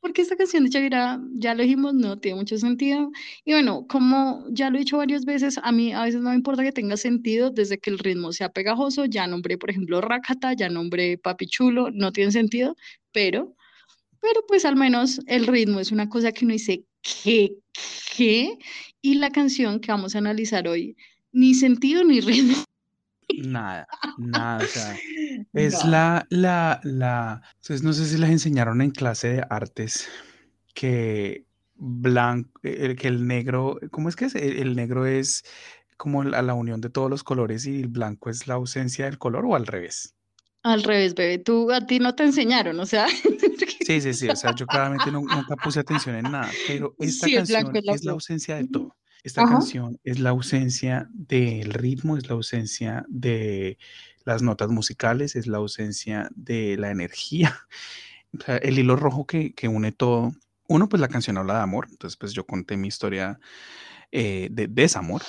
Porque 0.01 0.23
esta 0.23 0.37
canción 0.37 0.65
de 0.65 0.71
Shakira, 0.71 1.21
ya 1.35 1.55
lo 1.55 1.63
dijimos, 1.63 1.95
no 1.95 2.19
tiene 2.19 2.39
mucho 2.39 2.57
sentido. 2.57 3.11
Y 3.45 3.53
bueno, 3.53 3.87
como 3.87 4.45
ya 4.51 4.71
lo 4.71 4.77
he 4.77 4.81
dicho 4.81 4.97
varias 4.97 5.25
veces, 5.25 5.59
a 5.63 5.73
mí 5.73 5.93
a 5.93 6.05
veces 6.05 6.23
no 6.23 6.31
me 6.31 6.37
importa 6.37 6.63
que 6.63 6.73
tenga 6.73 6.97
sentido 6.97 7.51
desde 7.51 7.79
que 7.79 7.91
el 7.91 7.99
ritmo 7.99 8.33
sea 8.33 8.49
pegajoso. 8.51 9.05
Ya 9.05 9.27
nombré, 9.27 9.59
por 9.59 9.71
ejemplo, 9.71 10.01
Rakata, 10.01 10.55
ya 10.55 10.69
nombré 10.71 11.19
Papi 11.19 11.47
Chulo, 11.47 11.91
no 11.93 12.13
tiene 12.13 12.33
sentido, 12.33 12.77
pero, 13.13 13.57
pero 14.21 14.45
pues 14.47 14.65
al 14.65 14.77
menos 14.77 15.21
el 15.27 15.47
ritmo 15.47 15.81
es 15.81 15.93
una 15.93 16.09
cosa 16.09 16.33
que 16.33 16.45
uno 16.45 16.53
dice, 16.53 16.85
¿qué? 17.03 17.55
¿Qué? 18.17 18.59
Y 19.01 19.15
la 19.15 19.31
canción 19.31 19.81
que 19.81 19.93
vamos 19.93 20.15
a 20.15 20.19
analizar 20.19 20.69
hoy, 20.69 20.97
ni 21.33 21.55
sentido 21.55 22.05
ni 22.05 22.21
ritmo. 22.21 22.57
Nada, 23.39 23.87
nada, 24.19 24.65
o 24.65 24.67
sea, 24.67 24.97
es 25.53 25.85
la, 25.85 26.27
la, 26.31 26.81
la, 26.83 27.43
entonces 27.57 27.83
no 27.83 27.93
sé 27.93 28.07
si 28.07 28.19
les 28.19 28.31
enseñaron 28.31 28.83
en 28.83 28.91
clase 28.91 29.29
de 29.29 29.45
artes 29.49 30.09
que 30.75 31.45
blanco, 31.77 32.51
el, 32.63 32.97
que 32.97 33.09
el 33.09 33.27
negro, 33.27 33.79
¿cómo 33.91 34.09
es 34.09 34.17
que 34.17 34.27
es? 34.27 34.35
El, 34.35 34.75
negro 34.75 35.07
es 35.07 35.45
como 35.97 36.25
la, 36.25 36.43
la 36.43 36.55
unión 36.55 36.81
de 36.81 36.91
todos 36.91 37.09
los 37.09 37.23
colores 37.23 37.67
y 37.67 37.81
el 37.81 37.89
blanco 37.89 38.31
es 38.31 38.47
la 38.47 38.55
ausencia 38.55 39.05
del 39.05 39.19
color 39.19 39.47
o 39.47 39.55
al 39.55 39.67
revés. 39.67 40.15
Al 40.63 40.83
revés, 40.83 41.15
bebé, 41.15 41.39
tú 41.39 41.73
a 41.73 41.87
ti 41.87 41.99
no 42.01 42.15
te 42.15 42.25
enseñaron, 42.25 42.79
o 42.81 42.87
sea. 42.87 43.07
Sí, 43.91 44.01
sí, 44.01 44.15
sí, 44.15 44.29
o 44.29 44.37
sea, 44.37 44.55
yo 44.55 44.67
claramente 44.67 45.11
nunca 45.11 45.57
puse 45.57 45.81
atención 45.81 46.15
en 46.15 46.31
nada, 46.31 46.49
pero 46.69 46.95
esta 47.01 47.27
canción 47.29 47.73
es 47.75 48.05
la 48.05 48.13
ausencia 48.13 48.55
de 48.57 48.69
todo. 48.69 48.97
Esta 49.25 49.45
canción 49.45 49.99
es 50.05 50.21
la 50.21 50.31
ausencia 50.31 51.09
del 51.13 51.73
ritmo, 51.73 52.17
es 52.17 52.29
la 52.29 52.35
ausencia 52.35 53.05
de 53.09 53.79
las 54.25 54.43
notas 54.43 54.71
musicales, 54.71 55.35
es 55.35 55.49
la 55.49 55.59
ausencia 55.59 56.31
de 56.37 56.77
la 56.77 56.91
energía. 56.91 57.67
el 58.63 58.79
hilo 58.79 58.95
rojo 58.95 59.27
que, 59.27 59.53
une 59.69 59.91
todo. 59.91 60.33
Uno, 60.69 60.89
pues 60.89 61.01
la 61.01 61.09
canción 61.09 61.37
habla 61.37 61.55
de 61.55 61.63
amor, 61.63 61.89
entonces 61.91 62.17
pues 62.17 62.33
yo 62.33 62.47
conté 62.47 62.77
mi 62.77 62.87
historia 62.87 63.41
eh, 64.13 64.49
de 64.53 64.69
desamor. 64.69 65.23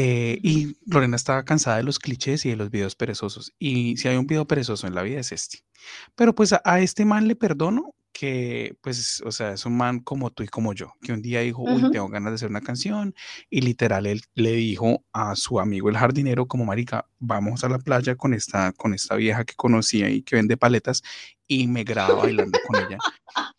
Eh, 0.00 0.38
y 0.44 0.76
Lorena 0.86 1.16
estaba 1.16 1.44
cansada 1.44 1.78
de 1.78 1.82
los 1.82 1.98
clichés 1.98 2.46
y 2.46 2.50
de 2.50 2.56
los 2.56 2.70
videos 2.70 2.94
perezosos. 2.94 3.52
Y 3.58 3.96
si 3.96 4.06
hay 4.06 4.16
un 4.16 4.28
video 4.28 4.46
perezoso 4.46 4.86
en 4.86 4.94
la 4.94 5.02
vida 5.02 5.18
es 5.18 5.32
este. 5.32 5.64
Pero 6.14 6.36
pues 6.36 6.52
a 6.52 6.80
este 6.80 7.04
man 7.04 7.26
le 7.26 7.34
perdono 7.34 7.96
que, 8.12 8.76
pues, 8.80 9.20
o 9.26 9.32
sea, 9.32 9.54
es 9.54 9.66
un 9.66 9.76
man 9.76 9.98
como 9.98 10.30
tú 10.30 10.44
y 10.44 10.46
como 10.46 10.72
yo, 10.72 10.92
que 11.02 11.12
un 11.12 11.20
día 11.20 11.40
dijo, 11.40 11.62
uy, 11.62 11.90
tengo 11.90 12.08
ganas 12.08 12.30
de 12.30 12.34
hacer 12.36 12.48
una 12.48 12.60
canción, 12.60 13.14
y 13.50 13.60
literal 13.60 14.06
él 14.06 14.22
le 14.34 14.52
dijo 14.52 15.04
a 15.12 15.34
su 15.34 15.58
amigo 15.58 15.88
el 15.88 15.96
jardinero, 15.96 16.46
como 16.46 16.64
marica, 16.64 17.06
vamos 17.18 17.64
a 17.64 17.68
la 17.68 17.78
playa 17.78 18.14
con 18.14 18.34
esta, 18.34 18.72
con 18.72 18.94
esta 18.94 19.16
vieja 19.16 19.44
que 19.44 19.54
conocía 19.54 20.10
y 20.10 20.22
que 20.22 20.36
vende 20.36 20.56
paletas, 20.56 21.02
y 21.48 21.66
me 21.66 21.82
graba 21.82 22.14
bailando 22.14 22.58
con 22.66 22.84
ella. 22.84 22.98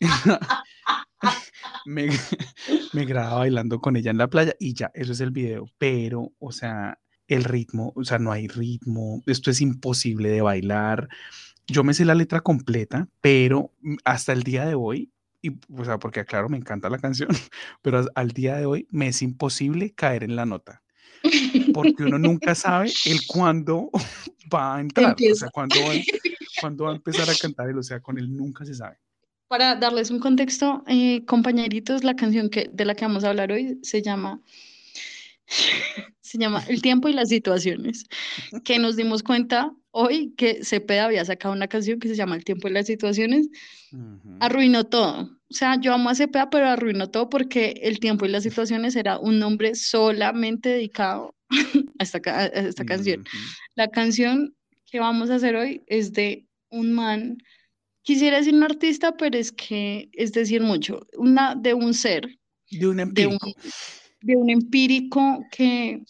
me, 1.84 2.08
me 2.92 3.04
graba 3.04 3.38
bailando 3.38 3.80
con 3.80 3.96
ella 3.96 4.10
en 4.10 4.18
la 4.18 4.28
playa, 4.28 4.54
y 4.58 4.74
ya, 4.74 4.90
eso 4.94 5.12
es 5.12 5.20
el 5.20 5.30
video, 5.30 5.66
pero, 5.78 6.32
o 6.38 6.52
sea, 6.52 6.98
el 7.28 7.44
ritmo, 7.44 7.92
o 7.94 8.04
sea, 8.04 8.18
no 8.18 8.32
hay 8.32 8.48
ritmo, 8.48 9.22
esto 9.26 9.50
es 9.50 9.60
imposible 9.60 10.30
de 10.30 10.42
bailar 10.42 11.08
yo 11.70 11.84
me 11.84 11.94
sé 11.94 12.04
la 12.04 12.14
letra 12.14 12.40
completa, 12.40 13.08
pero 13.20 13.72
mm, 13.80 13.96
hasta 14.04 14.32
el 14.32 14.42
día 14.42 14.66
de 14.66 14.74
hoy, 14.74 15.12
y, 15.42 15.58
o 15.72 15.84
sea, 15.84 15.98
porque 15.98 16.24
claro, 16.24 16.48
me 16.48 16.58
encanta 16.58 16.90
la 16.90 16.98
canción, 16.98 17.28
pero 17.82 18.04
al 18.14 18.30
día 18.32 18.56
de 18.56 18.66
hoy 18.66 18.86
me 18.90 19.08
es 19.08 19.22
imposible 19.22 19.92
caer 19.94 20.24
en 20.24 20.36
la 20.36 20.46
nota. 20.46 20.82
Porque 21.74 22.04
uno 22.04 22.18
nunca 22.18 22.54
sabe 22.54 22.90
el 23.04 23.20
cuándo 23.26 23.90
va 24.52 24.76
a 24.76 24.80
entrar, 24.80 25.14
o 25.14 25.34
sea, 25.34 25.50
cuándo 25.50 25.76
va, 25.80 25.92
va, 26.84 26.92
a 26.92 26.96
empezar 26.96 27.28
a 27.28 27.34
cantar 27.34 27.76
o 27.76 27.82
sea, 27.82 28.00
con 28.00 28.18
él 28.18 28.34
nunca 28.34 28.64
se 28.64 28.74
sabe. 28.74 28.98
Para 29.50 29.74
darles 29.74 30.12
un 30.12 30.20
contexto, 30.20 30.84
eh, 30.86 31.24
compañeritos, 31.24 32.04
la 32.04 32.14
canción 32.14 32.50
que, 32.50 32.70
de 32.72 32.84
la 32.84 32.94
que 32.94 33.04
vamos 33.04 33.24
a 33.24 33.30
hablar 33.30 33.50
hoy 33.50 33.80
se 33.82 34.00
llama 34.00 34.40
se 36.20 36.38
llama 36.38 36.62
El 36.68 36.80
tiempo 36.82 37.08
y 37.08 37.14
las 37.14 37.30
situaciones, 37.30 38.04
que 38.62 38.78
nos 38.78 38.94
dimos 38.94 39.24
cuenta 39.24 39.74
hoy 39.90 40.32
que 40.36 40.64
Cepeda 40.64 41.06
había 41.06 41.24
sacado 41.24 41.52
una 41.52 41.66
canción 41.66 41.98
que 41.98 42.06
se 42.06 42.14
llama 42.14 42.36
El 42.36 42.44
tiempo 42.44 42.68
y 42.68 42.70
las 42.70 42.86
situaciones, 42.86 43.48
arruinó 44.38 44.84
todo. 44.84 45.22
O 45.50 45.52
sea, 45.52 45.80
yo 45.80 45.92
amo 45.92 46.10
a 46.10 46.14
Cepeda, 46.14 46.48
pero 46.48 46.68
arruinó 46.68 47.10
todo 47.10 47.28
porque 47.28 47.74
El 47.82 47.98
tiempo 47.98 48.26
y 48.26 48.28
las 48.28 48.44
situaciones 48.44 48.94
era 48.94 49.18
un 49.18 49.40
nombre 49.40 49.74
solamente 49.74 50.68
dedicado 50.68 51.34
a 51.98 52.02
esta, 52.04 52.46
esta 52.46 52.84
canción. 52.84 53.24
La 53.74 53.88
canción 53.88 54.54
que 54.88 55.00
vamos 55.00 55.28
a 55.30 55.34
hacer 55.34 55.56
hoy 55.56 55.82
es 55.88 56.12
de 56.12 56.46
un 56.68 56.92
man, 56.92 57.38
quisiera 58.02 58.38
decir 58.38 58.54
un 58.54 58.62
artista, 58.62 59.16
pero 59.16 59.38
es 59.38 59.52
que 59.52 60.10
es 60.12 60.32
decir 60.32 60.62
mucho, 60.62 61.06
una 61.16 61.54
de 61.54 61.74
un 61.74 61.94
ser. 61.94 62.38
De 62.70 62.88
un 62.88 63.00
empírico. 63.00 63.52
De 64.22 64.36
un, 64.36 64.50
empírico 64.50 65.44
que 65.50 66.02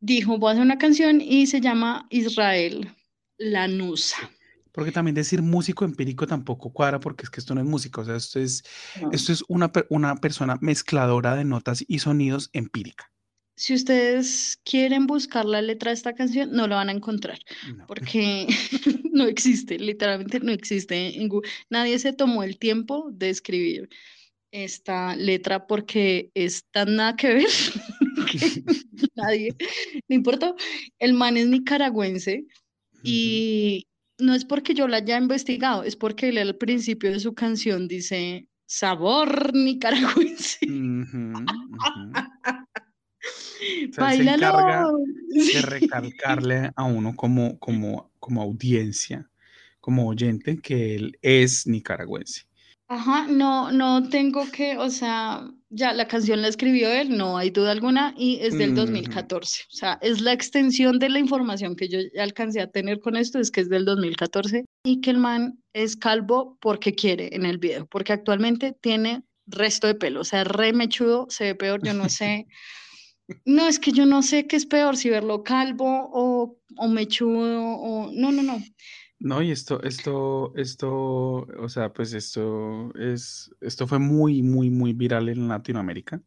dijo, 0.00 0.38
voy 0.38 0.48
a 0.48 0.52
hacer 0.52 0.64
una 0.64 0.78
canción 0.78 1.20
y 1.20 1.46
se 1.46 1.60
llama 1.60 2.06
Israel 2.10 2.90
Lanusa. 3.38 4.30
Porque 4.72 4.90
también 4.90 5.14
decir 5.14 5.40
músico 5.40 5.84
empírico 5.84 6.26
tampoco 6.26 6.72
cuadra 6.72 6.98
porque 6.98 7.24
es 7.24 7.30
que 7.30 7.38
esto 7.40 7.54
no 7.54 7.60
es 7.60 7.66
música, 7.66 8.00
o 8.00 8.04
sea, 8.04 8.16
esto 8.16 8.40
es, 8.40 8.64
esto 9.12 9.32
es 9.32 9.44
una, 9.46 9.70
una 9.88 10.16
persona 10.16 10.58
mezcladora 10.60 11.36
de 11.36 11.44
notas 11.44 11.84
y 11.86 12.00
sonidos 12.00 12.50
empírica. 12.52 13.13
Si 13.56 13.72
ustedes 13.74 14.58
quieren 14.64 15.06
buscar 15.06 15.44
la 15.44 15.62
letra 15.62 15.90
de 15.90 15.94
esta 15.94 16.14
canción, 16.14 16.50
no 16.52 16.66
lo 16.66 16.74
van 16.74 16.88
a 16.88 16.92
encontrar, 16.92 17.38
porque 17.86 18.46
no 19.12 19.24
existe, 19.26 19.78
literalmente 19.78 20.40
no 20.40 20.50
existe. 20.50 21.20
En 21.20 21.30
Nadie 21.70 21.98
se 21.98 22.12
tomó 22.12 22.42
el 22.42 22.58
tiempo 22.58 23.10
de 23.12 23.30
escribir 23.30 23.88
esta 24.50 25.16
letra 25.16 25.66
porque 25.66 26.30
es 26.34 26.64
tan 26.70 26.96
nada 26.96 27.16
que 27.16 27.34
ver 27.34 27.46
nadie, 29.16 29.54
no 30.08 30.14
importa, 30.14 30.54
el 30.98 31.12
man 31.12 31.36
es 31.36 31.46
nicaragüense 31.46 32.44
y 33.02 33.86
no 34.18 34.34
es 34.34 34.44
porque 34.44 34.74
yo 34.74 34.88
la 34.88 34.98
haya 34.98 35.18
investigado, 35.18 35.82
es 35.82 35.96
porque 35.96 36.28
él 36.28 36.38
al 36.38 36.56
principio 36.56 37.10
de 37.10 37.20
su 37.20 37.34
canción 37.34 37.88
dice 37.88 38.46
sabor 38.66 39.54
nicaragüense. 39.54 40.66
se 43.92 44.22
encarga 44.22 44.86
de 45.28 45.62
recalcarle 45.62 46.70
a 46.74 46.84
uno 46.84 47.14
como, 47.16 47.58
como, 47.58 48.10
como 48.18 48.42
audiencia, 48.42 49.28
como 49.80 50.06
oyente, 50.06 50.58
que 50.58 50.94
él 50.96 51.18
es 51.22 51.66
nicaragüense. 51.66 52.42
Ajá, 52.86 53.26
no, 53.28 53.72
no 53.72 54.08
tengo 54.08 54.50
que, 54.52 54.76
o 54.76 54.90
sea, 54.90 55.50
ya 55.70 55.94
la 55.94 56.06
canción 56.06 56.42
la 56.42 56.48
escribió 56.48 56.92
él, 56.92 57.16
no 57.16 57.38
hay 57.38 57.48
duda 57.50 57.72
alguna, 57.72 58.14
y 58.16 58.38
es 58.42 58.56
del 58.58 58.74
2014. 58.74 59.64
O 59.68 59.74
sea, 59.74 59.98
es 60.02 60.20
la 60.20 60.32
extensión 60.32 60.98
de 60.98 61.08
la 61.08 61.18
información 61.18 61.76
que 61.76 61.88
yo 61.88 61.98
alcancé 62.20 62.60
a 62.60 62.70
tener 62.70 63.00
con 63.00 63.16
esto, 63.16 63.38
es 63.38 63.50
que 63.50 63.62
es 63.62 63.70
del 63.70 63.86
2014 63.86 64.66
y 64.84 65.00
que 65.00 65.10
el 65.10 65.16
man 65.16 65.58
es 65.72 65.96
calvo 65.96 66.58
porque 66.60 66.94
quiere 66.94 67.34
en 67.34 67.46
el 67.46 67.56
video, 67.58 67.86
porque 67.86 68.12
actualmente 68.12 68.76
tiene 68.80 69.24
resto 69.46 69.86
de 69.86 69.94
pelo, 69.94 70.20
o 70.20 70.24
sea, 70.24 70.44
re 70.44 70.72
mechudo, 70.72 71.26
se 71.30 71.44
ve 71.44 71.54
peor, 71.54 71.82
yo 71.82 71.94
no 71.94 72.08
sé. 72.08 72.46
No, 73.44 73.66
es 73.66 73.78
que 73.78 73.92
yo 73.92 74.06
no 74.06 74.22
sé 74.22 74.46
qué 74.46 74.56
es 74.56 74.66
peor, 74.66 74.96
si 74.96 75.08
verlo 75.08 75.42
calvo 75.42 76.10
o, 76.12 76.58
o 76.76 76.88
mechudo 76.88 77.76
o... 77.76 78.10
No, 78.12 78.32
no, 78.32 78.42
no. 78.42 78.62
No, 79.18 79.40
y 79.40 79.50
esto, 79.50 79.82
esto, 79.82 80.52
esto, 80.56 80.92
o 80.92 81.68
sea, 81.68 81.92
pues 81.92 82.12
esto 82.12 82.92
es, 82.94 83.50
esto 83.60 83.86
fue 83.86 83.98
muy, 83.98 84.42
muy, 84.42 84.68
muy 84.68 84.92
viral 84.92 85.30
en 85.30 85.48
Latinoamérica. 85.48 86.20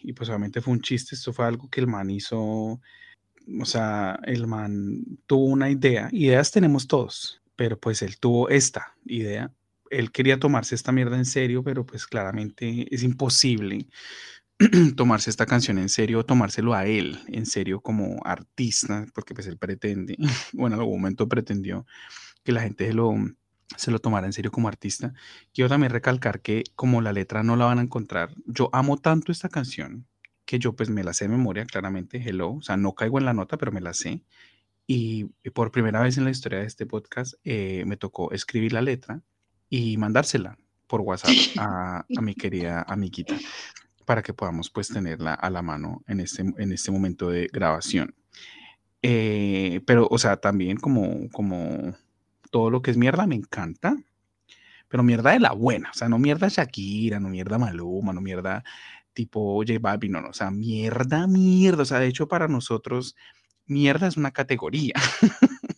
Y 0.00 0.12
pues 0.12 0.28
obviamente 0.28 0.60
fue 0.60 0.74
un 0.74 0.80
chiste, 0.80 1.16
esto 1.16 1.32
fue 1.32 1.46
algo 1.46 1.68
que 1.68 1.80
el 1.80 1.86
man 1.86 2.10
hizo, 2.10 2.38
o 2.38 3.64
sea, 3.64 4.20
el 4.24 4.46
man 4.46 5.02
tuvo 5.26 5.46
una 5.46 5.70
idea, 5.70 6.08
ideas 6.12 6.52
tenemos 6.52 6.86
todos, 6.86 7.42
pero 7.56 7.78
pues 7.78 8.02
él 8.02 8.18
tuvo 8.18 8.48
esta 8.48 8.94
idea. 9.06 9.50
Él 9.90 10.12
quería 10.12 10.38
tomarse 10.38 10.74
esta 10.74 10.92
mierda 10.92 11.16
en 11.16 11.24
serio, 11.24 11.64
pero 11.64 11.84
pues 11.86 12.06
claramente 12.06 12.86
es 12.94 13.02
imposible 13.02 13.86
tomarse 14.96 15.30
esta 15.30 15.46
canción 15.46 15.78
en 15.78 15.88
serio, 15.88 16.24
tomárselo 16.24 16.74
a 16.74 16.86
él 16.86 17.18
en 17.28 17.46
serio 17.46 17.80
como 17.80 18.20
artista, 18.24 19.06
porque 19.14 19.34
pues 19.34 19.46
él 19.46 19.58
pretende, 19.58 20.16
bueno, 20.52 20.76
en 20.76 20.80
algún 20.80 21.00
momento 21.00 21.28
pretendió 21.28 21.86
que 22.44 22.52
la 22.52 22.62
gente 22.62 22.86
se 22.86 22.92
lo, 22.92 23.14
se 23.76 23.90
lo 23.90 23.98
tomara 23.98 24.26
en 24.26 24.32
serio 24.32 24.52
como 24.52 24.68
artista. 24.68 25.12
Quiero 25.52 25.68
también 25.68 25.92
recalcar 25.92 26.40
que 26.40 26.64
como 26.76 27.00
la 27.00 27.12
letra 27.12 27.42
no 27.42 27.56
la 27.56 27.64
van 27.64 27.78
a 27.78 27.82
encontrar, 27.82 28.30
yo 28.46 28.70
amo 28.72 28.96
tanto 28.96 29.32
esta 29.32 29.48
canción 29.48 30.06
que 30.44 30.58
yo 30.58 30.74
pues 30.76 30.90
me 30.90 31.02
la 31.02 31.14
sé 31.14 31.24
de 31.24 31.30
memoria 31.30 31.64
claramente, 31.64 32.22
hello, 32.24 32.52
o 32.52 32.62
sea, 32.62 32.76
no 32.76 32.94
caigo 32.94 33.18
en 33.18 33.24
la 33.24 33.32
nota, 33.32 33.56
pero 33.56 33.72
me 33.72 33.80
la 33.80 33.94
sé. 33.94 34.22
Y 34.86 35.24
por 35.54 35.72
primera 35.72 36.00
vez 36.00 36.18
en 36.18 36.24
la 36.24 36.30
historia 36.30 36.58
de 36.58 36.66
este 36.66 36.84
podcast 36.84 37.34
eh, 37.44 37.84
me 37.86 37.96
tocó 37.96 38.32
escribir 38.32 38.74
la 38.74 38.82
letra 38.82 39.22
y 39.70 39.96
mandársela 39.96 40.58
por 40.86 41.00
WhatsApp 41.00 41.30
a, 41.58 42.04
a, 42.16 42.20
mi 42.20 42.34
querida 42.34 42.82
amiguita 42.82 43.34
para 44.04 44.22
que 44.22 44.34
podamos 44.34 44.70
pues 44.70 44.88
tenerla 44.88 45.34
a 45.34 45.50
la 45.50 45.62
mano 45.62 46.02
en 46.06 46.20
este, 46.20 46.42
en 46.42 46.72
este 46.72 46.90
momento 46.90 47.30
de 47.30 47.48
grabación. 47.52 48.14
Eh, 49.02 49.80
pero, 49.86 50.08
o 50.10 50.18
sea, 50.18 50.38
también 50.38 50.78
como, 50.78 51.28
como 51.30 51.94
todo 52.50 52.70
lo 52.70 52.82
que 52.82 52.90
es 52.90 52.96
mierda 52.96 53.26
me 53.26 53.34
encanta, 53.34 53.96
pero 54.88 55.02
mierda 55.02 55.32
de 55.32 55.40
la 55.40 55.52
buena, 55.52 55.90
o 55.90 55.94
sea, 55.94 56.08
no 56.08 56.18
mierda 56.18 56.48
Shakira, 56.48 57.20
no 57.20 57.28
mierda 57.28 57.58
Maluma, 57.58 58.12
no 58.12 58.20
mierda 58.20 58.64
tipo 59.12 59.56
J 59.56 59.78
Balvin, 59.80 60.12
no, 60.12 60.20
no, 60.20 60.28
o 60.28 60.32
sea, 60.32 60.50
mierda, 60.50 61.26
mierda, 61.26 61.82
o 61.82 61.84
sea, 61.84 62.00
de 62.00 62.06
hecho 62.06 62.28
para 62.28 62.48
nosotros 62.48 63.16
mierda 63.66 64.06
es 64.06 64.16
una 64.16 64.30
categoría. 64.30 64.94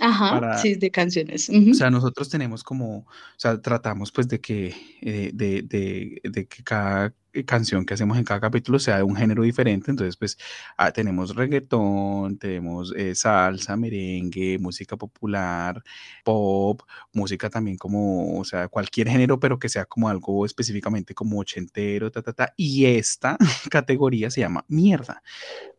Ajá, 0.00 0.58
sí, 0.58 0.74
de 0.74 0.90
canciones. 0.90 1.48
O 1.48 1.74
sea, 1.74 1.90
nosotros 1.90 2.28
tenemos 2.28 2.62
como, 2.62 2.98
o 2.98 3.06
sea, 3.36 3.60
tratamos 3.60 4.12
pues 4.12 4.28
de 4.28 4.40
que, 4.40 4.74
eh, 5.00 5.30
de, 5.32 5.62
de, 5.62 6.20
de, 6.22 6.46
que 6.46 6.62
cada 6.62 7.14
canción 7.44 7.84
que 7.84 7.94
hacemos 7.94 8.18
en 8.18 8.24
cada 8.24 8.40
capítulo 8.40 8.78
sea 8.78 8.98
de 8.98 9.02
un 9.02 9.16
género 9.16 9.42
diferente. 9.42 9.90
Entonces, 9.90 10.16
pues 10.16 10.38
ah, 10.76 10.92
tenemos 10.92 11.34
reggaetón, 11.34 12.38
tenemos 12.38 12.92
eh, 12.96 13.14
salsa, 13.14 13.76
merengue, 13.76 14.58
música 14.58 14.96
popular, 14.96 15.82
pop, 16.24 16.82
música 17.12 17.50
también 17.50 17.76
como, 17.76 18.38
o 18.38 18.44
sea, 18.44 18.68
cualquier 18.68 19.08
género, 19.08 19.38
pero 19.40 19.58
que 19.58 19.68
sea 19.68 19.84
como 19.86 20.08
algo 20.08 20.46
específicamente 20.46 21.14
como 21.14 21.38
ochentero, 21.38 22.10
ta, 22.10 22.22
ta, 22.22 22.32
ta. 22.32 22.54
Y 22.56 22.86
esta 22.86 23.36
categoría 23.70 24.30
se 24.30 24.40
llama 24.40 24.64
mierda. 24.68 25.22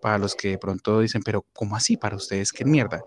Para 0.01 0.17
los 0.17 0.35
que 0.35 0.49
de 0.49 0.57
pronto 0.57 0.99
dicen, 0.99 1.21
pero 1.23 1.45
¿cómo 1.53 1.75
así? 1.75 1.97
Para 1.97 2.15
ustedes, 2.15 2.51
¿qué 2.51 2.65
mierda? 2.65 3.03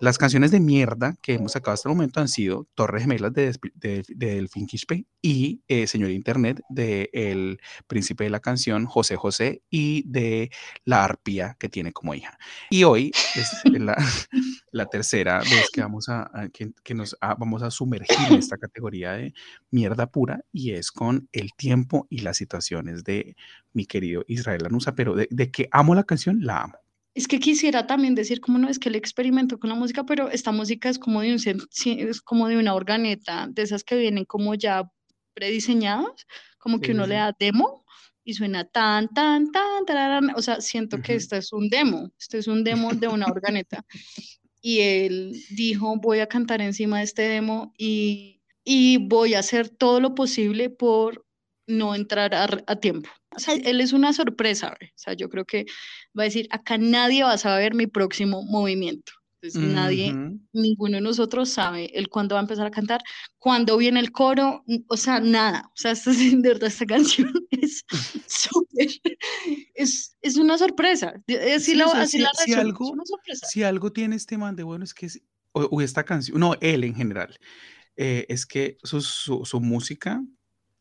Las 0.00 0.18
canciones 0.18 0.50
de 0.50 0.60
mierda 0.60 1.16
que 1.22 1.34
hemos 1.34 1.52
sacado 1.52 1.74
hasta 1.74 1.88
el 1.88 1.94
momento 1.94 2.20
han 2.20 2.28
sido 2.28 2.66
Torres 2.74 3.02
Gemelas 3.02 3.32
de, 3.32 3.56
de, 3.74 4.02
Delfín 4.08 4.66
Quispe 4.66 5.06
y 5.22 5.62
eh, 5.68 5.86
Señor 5.86 6.10
Internet 6.10 6.60
de 6.68 7.10
El 7.12 7.60
Príncipe 7.86 8.24
de 8.24 8.30
la 8.30 8.40
Canción, 8.40 8.86
José 8.86 9.16
José, 9.16 9.62
y 9.70 10.02
de 10.10 10.50
La 10.84 11.04
Arpía 11.04 11.56
que 11.58 11.68
tiene 11.68 11.92
como 11.92 12.14
hija. 12.14 12.36
Y 12.70 12.82
hoy 12.84 13.12
es 13.36 13.50
la, 13.72 13.96
tercera 14.90 15.38
vez 15.38 15.70
que 15.72 15.80
vamos 15.80 16.08
a, 16.08 16.28
que, 16.52 16.94
nos 16.94 17.16
vamos 17.20 17.62
a 17.62 17.70
sumergir 17.70 18.16
en 18.32 18.38
esta 18.38 18.58
categoría 18.58 19.12
de 19.12 19.32
mierda 19.70 20.10
pura 20.10 20.40
y 20.52 20.72
es 20.72 20.90
con 20.90 21.28
el 21.32 21.52
tiempo 21.54 22.06
y 22.10 22.18
las 22.18 22.36
situaciones 22.36 23.04
de 23.04 23.36
mi 23.72 23.86
querido 23.86 24.24
Israel 24.26 24.66
Anusa, 24.66 24.94
pero 24.94 25.14
de, 25.14 25.28
de 25.30 25.50
que 25.50 25.68
amo 25.70 25.94
la 25.94 26.04
canción, 26.04 26.38
la 26.42 26.62
amo. 26.62 26.83
Es 27.14 27.28
que 27.28 27.38
quisiera 27.38 27.86
también 27.86 28.16
decir, 28.16 28.40
como 28.40 28.58
no 28.58 28.68
es 28.68 28.80
que 28.80 28.88
él 28.88 28.96
experimentó 28.96 29.58
con 29.58 29.70
la 29.70 29.76
música, 29.76 30.04
pero 30.04 30.30
esta 30.30 30.50
música 30.50 30.88
es 30.88 30.98
como 30.98 31.20
de, 31.20 31.32
un, 31.32 31.38
es 31.98 32.20
como 32.20 32.48
de 32.48 32.56
una 32.56 32.74
organeta, 32.74 33.46
de 33.48 33.62
esas 33.62 33.84
que 33.84 33.96
vienen 33.96 34.24
como 34.24 34.54
ya 34.56 34.90
prediseñadas, 35.32 36.26
como 36.58 36.80
que 36.80 36.92
uno 36.92 37.06
le 37.06 37.14
da 37.14 37.34
demo 37.38 37.84
y 38.24 38.34
suena 38.34 38.64
tan, 38.64 39.08
tan, 39.08 39.52
tan, 39.52 39.84
tan, 39.84 40.30
o 40.34 40.42
sea, 40.42 40.60
siento 40.60 41.00
que 41.02 41.14
este 41.14 41.36
es 41.36 41.52
un 41.52 41.68
demo, 41.68 42.10
este 42.18 42.38
es 42.38 42.48
un 42.48 42.64
demo 42.64 42.92
de 42.94 43.06
una 43.06 43.26
organeta. 43.26 43.84
y 44.60 44.80
él 44.80 45.36
dijo, 45.50 45.96
voy 45.98 46.18
a 46.18 46.26
cantar 46.26 46.62
encima 46.62 46.98
de 46.98 47.04
este 47.04 47.22
demo 47.22 47.72
y, 47.78 48.40
y 48.64 48.96
voy 48.96 49.34
a 49.34 49.40
hacer 49.40 49.68
todo 49.68 50.00
lo 50.00 50.14
posible 50.16 50.68
por 50.70 51.24
no 51.66 51.94
entrar 51.94 52.64
a 52.66 52.76
tiempo 52.76 53.10
o 53.36 53.38
sea, 53.38 53.54
él 53.54 53.80
es 53.80 53.92
una 53.92 54.12
sorpresa, 54.12 54.76
o 54.80 54.86
sea, 54.94 55.14
yo 55.14 55.28
creo 55.28 55.44
que 55.44 55.66
va 56.18 56.22
a 56.22 56.24
decir, 56.24 56.48
acá 56.50 56.78
nadie 56.78 57.24
va 57.24 57.32
a 57.32 57.38
saber 57.38 57.74
mi 57.74 57.86
próximo 57.86 58.42
movimiento. 58.42 59.12
Entonces, 59.42 59.74
nadie, 59.74 60.14
ninguno 60.54 60.96
de 60.96 61.02
nosotros 61.02 61.50
sabe 61.50 61.90
el 61.98 62.08
cuándo 62.08 62.34
va 62.34 62.40
a 62.40 62.44
empezar 62.44 62.66
a 62.66 62.70
cantar, 62.70 63.02
cuándo 63.38 63.76
viene 63.76 64.00
el 64.00 64.10
coro, 64.10 64.64
o 64.88 64.96
sea, 64.96 65.20
nada. 65.20 65.70
O 65.74 65.76
sea, 65.76 65.90
esta, 65.92 66.12
de 66.12 66.36
verdad, 66.36 66.68
esta 66.68 66.86
canción 66.86 67.30
es 67.50 67.84
súper, 68.26 68.88
es, 69.74 70.16
es, 70.22 70.36
una 70.38 70.56
sorpresa. 70.56 71.22
Así, 71.54 71.74
la, 71.74 71.84
así 71.86 72.18
la 72.18 72.30
si, 72.42 72.54
algo, 72.54 72.90
una 72.90 73.04
sorpresa. 73.04 73.46
Si 73.46 73.62
algo 73.62 73.92
tiene 73.92 74.16
este 74.16 74.38
man 74.38 74.56
de 74.56 74.62
bueno 74.62 74.82
es 74.84 74.94
que, 74.94 75.08
o, 75.52 75.82
esta 75.82 76.04
canción, 76.04 76.40
no, 76.40 76.54
él 76.62 76.82
en 76.82 76.94
general, 76.94 77.38
eh, 77.96 78.24
es 78.30 78.46
que 78.46 78.78
su, 78.82 79.02
su, 79.02 79.44
su 79.44 79.60
música 79.60 80.22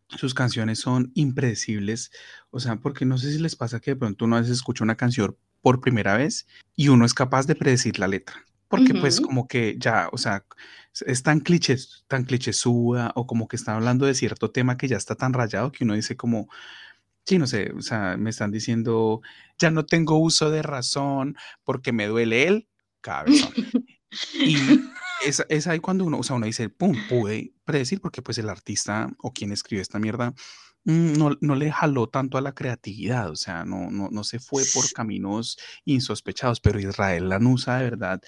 sus 0.10 0.34
canciones 0.34 0.80
son 0.80 1.12
impredecibles, 1.16 2.12
o 2.50 2.60
sea, 2.60 2.78
porque 2.78 3.06
no 3.06 3.18
sé 3.18 3.32
si 3.32 3.40
les 3.40 3.56
pasa 3.56 3.80
que 3.80 3.92
de 3.92 3.98
pronto 3.98 4.26
uno 4.26 4.36
a 4.36 4.42
veces 4.42 4.58
escucha 4.58 4.84
una 4.84 4.96
canción 4.96 5.38
por 5.62 5.82
primera 5.82 6.18
vez 6.18 6.46
y 6.76 6.90
uno 6.90 7.06
es 7.06 7.14
capaz 7.14 7.48
de 7.48 7.56
predecir 7.56 8.00
la 8.00 8.08
letra, 8.08 8.36
porque 8.68 8.94
pues 8.94 9.22
como 9.22 9.48
que 9.48 9.78
ya, 9.80 10.10
o 10.12 10.18
sea, 10.18 10.46
es 11.06 11.24
tan 11.24 11.40
cliché, 11.40 11.78
tan 12.08 12.26
clichésuda 12.26 13.12
o 13.16 13.26
como 13.26 13.48
que 13.48 13.56
está 13.56 13.76
hablando 13.76 14.06
de 14.06 14.14
cierto 14.14 14.52
tema 14.52 14.78
que 14.78 14.88
ya 14.88 14.98
está 14.98 15.16
tan 15.16 15.34
rayado 15.34 15.72
que 15.72 15.84
uno 15.84 15.96
dice 15.96 16.16
como, 16.16 16.50
sí, 17.26 17.38
no 17.40 17.48
sé, 17.48 17.72
o 17.72 17.82
sea, 17.82 18.18
me 18.18 18.30
están 18.30 18.52
diciendo, 18.52 19.22
ya 19.58 19.72
no 19.72 19.86
tengo 19.86 20.18
uso 20.18 20.52
de 20.52 20.62
razón 20.62 21.36
porque 21.64 21.92
me 21.92 22.08
duele 22.08 22.48
el 22.48 22.68
cabezón. 23.02 23.54
y 24.34 24.56
es, 25.26 25.68
ahí 25.68 25.80
cuando 25.80 26.06
uno, 26.06 26.20
o 26.20 26.24
sea, 26.24 26.36
uno 26.36 26.46
dice, 26.46 26.70
pum, 26.70 26.96
pude 27.10 27.54
predecir 27.66 28.02
porque 28.02 28.22
pues 28.22 28.38
el 28.38 28.50
artista 28.50 29.10
o 29.20 29.32
quien 29.32 29.52
escribió 29.52 29.82
esta 29.82 30.00
mierda 30.00 30.34
mm, 30.86 31.14
no, 31.14 31.38
no, 31.42 31.56
le 31.56 31.72
jaló 31.72 32.08
tanto 32.08 32.38
a 32.38 32.42
la 32.42 32.54
creatividad, 32.54 33.30
o 33.30 33.36
sea, 33.36 33.66
no, 33.66 33.90
no, 33.92 34.10
no 34.12 34.24
se 34.24 34.40
fue 34.40 34.64
por 34.74 34.92
caminos 34.94 35.58
insospechados, 35.86 36.60
pero 36.60 36.80
Israel 36.80 37.30
Lanusa 37.30 37.78
de 37.78 37.84
verdad, 37.84 38.22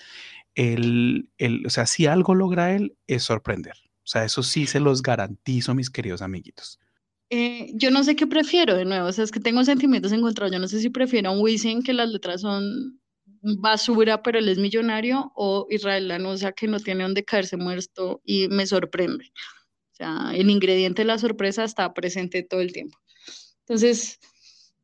él, 0.55 1.29
o 1.65 1.69
sea, 1.69 1.85
si 1.85 2.05
algo 2.07 2.33
logra 2.33 2.73
él 2.73 2.97
es 3.07 3.23
sorprender. 3.23 3.75
O 4.03 4.07
sea, 4.07 4.23
eso 4.23 4.43
sí 4.43 4.67
se 4.67 4.79
los 4.79 5.01
garantizo, 5.01 5.73
mis 5.73 5.89
queridos 5.89 6.21
amiguitos. 6.21 6.79
Eh, 7.31 7.71
yo 7.73 7.89
no 7.89 8.03
sé 8.03 8.15
qué 8.15 8.27
prefiero, 8.27 8.75
de 8.75 8.85
nuevo, 8.85 9.07
o 9.07 9.11
sea, 9.11 9.23
es 9.23 9.31
que 9.31 9.39
tengo 9.39 9.63
sentimientos 9.65 10.11
encontrados. 10.11 10.53
Yo 10.53 10.59
no 10.59 10.67
sé 10.67 10.79
si 10.79 10.89
prefiero 10.89 11.29
a 11.29 11.33
un 11.33 11.41
Wisin 11.41 11.81
que 11.81 11.93
las 11.93 12.09
letras 12.09 12.41
son 12.41 12.99
basura, 13.45 14.23
pero 14.23 14.39
él 14.39 14.49
es 14.49 14.57
millonario, 14.57 15.31
o 15.35 15.67
Israel 15.69 16.07
Lanosa 16.07 16.51
que 16.51 16.67
no 16.67 16.79
tiene 16.79 17.03
donde 17.03 17.23
caerse 17.23 17.57
muerto 17.57 18.21
y 18.23 18.47
me 18.49 18.65
sorprende. 18.65 19.31
O 19.91 19.95
sea, 19.95 20.31
el 20.33 20.49
ingrediente 20.49 21.03
de 21.03 21.07
la 21.07 21.17
sorpresa 21.17 21.63
está 21.63 21.93
presente 21.93 22.43
todo 22.43 22.61
el 22.61 22.73
tiempo. 22.73 22.97
Entonces, 23.59 24.19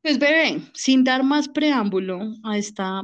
pues 0.02 0.20
bebé, 0.20 0.62
sin 0.74 1.04
dar 1.04 1.24
más 1.24 1.48
preámbulo 1.50 2.20
a 2.44 2.58
esta, 2.58 3.04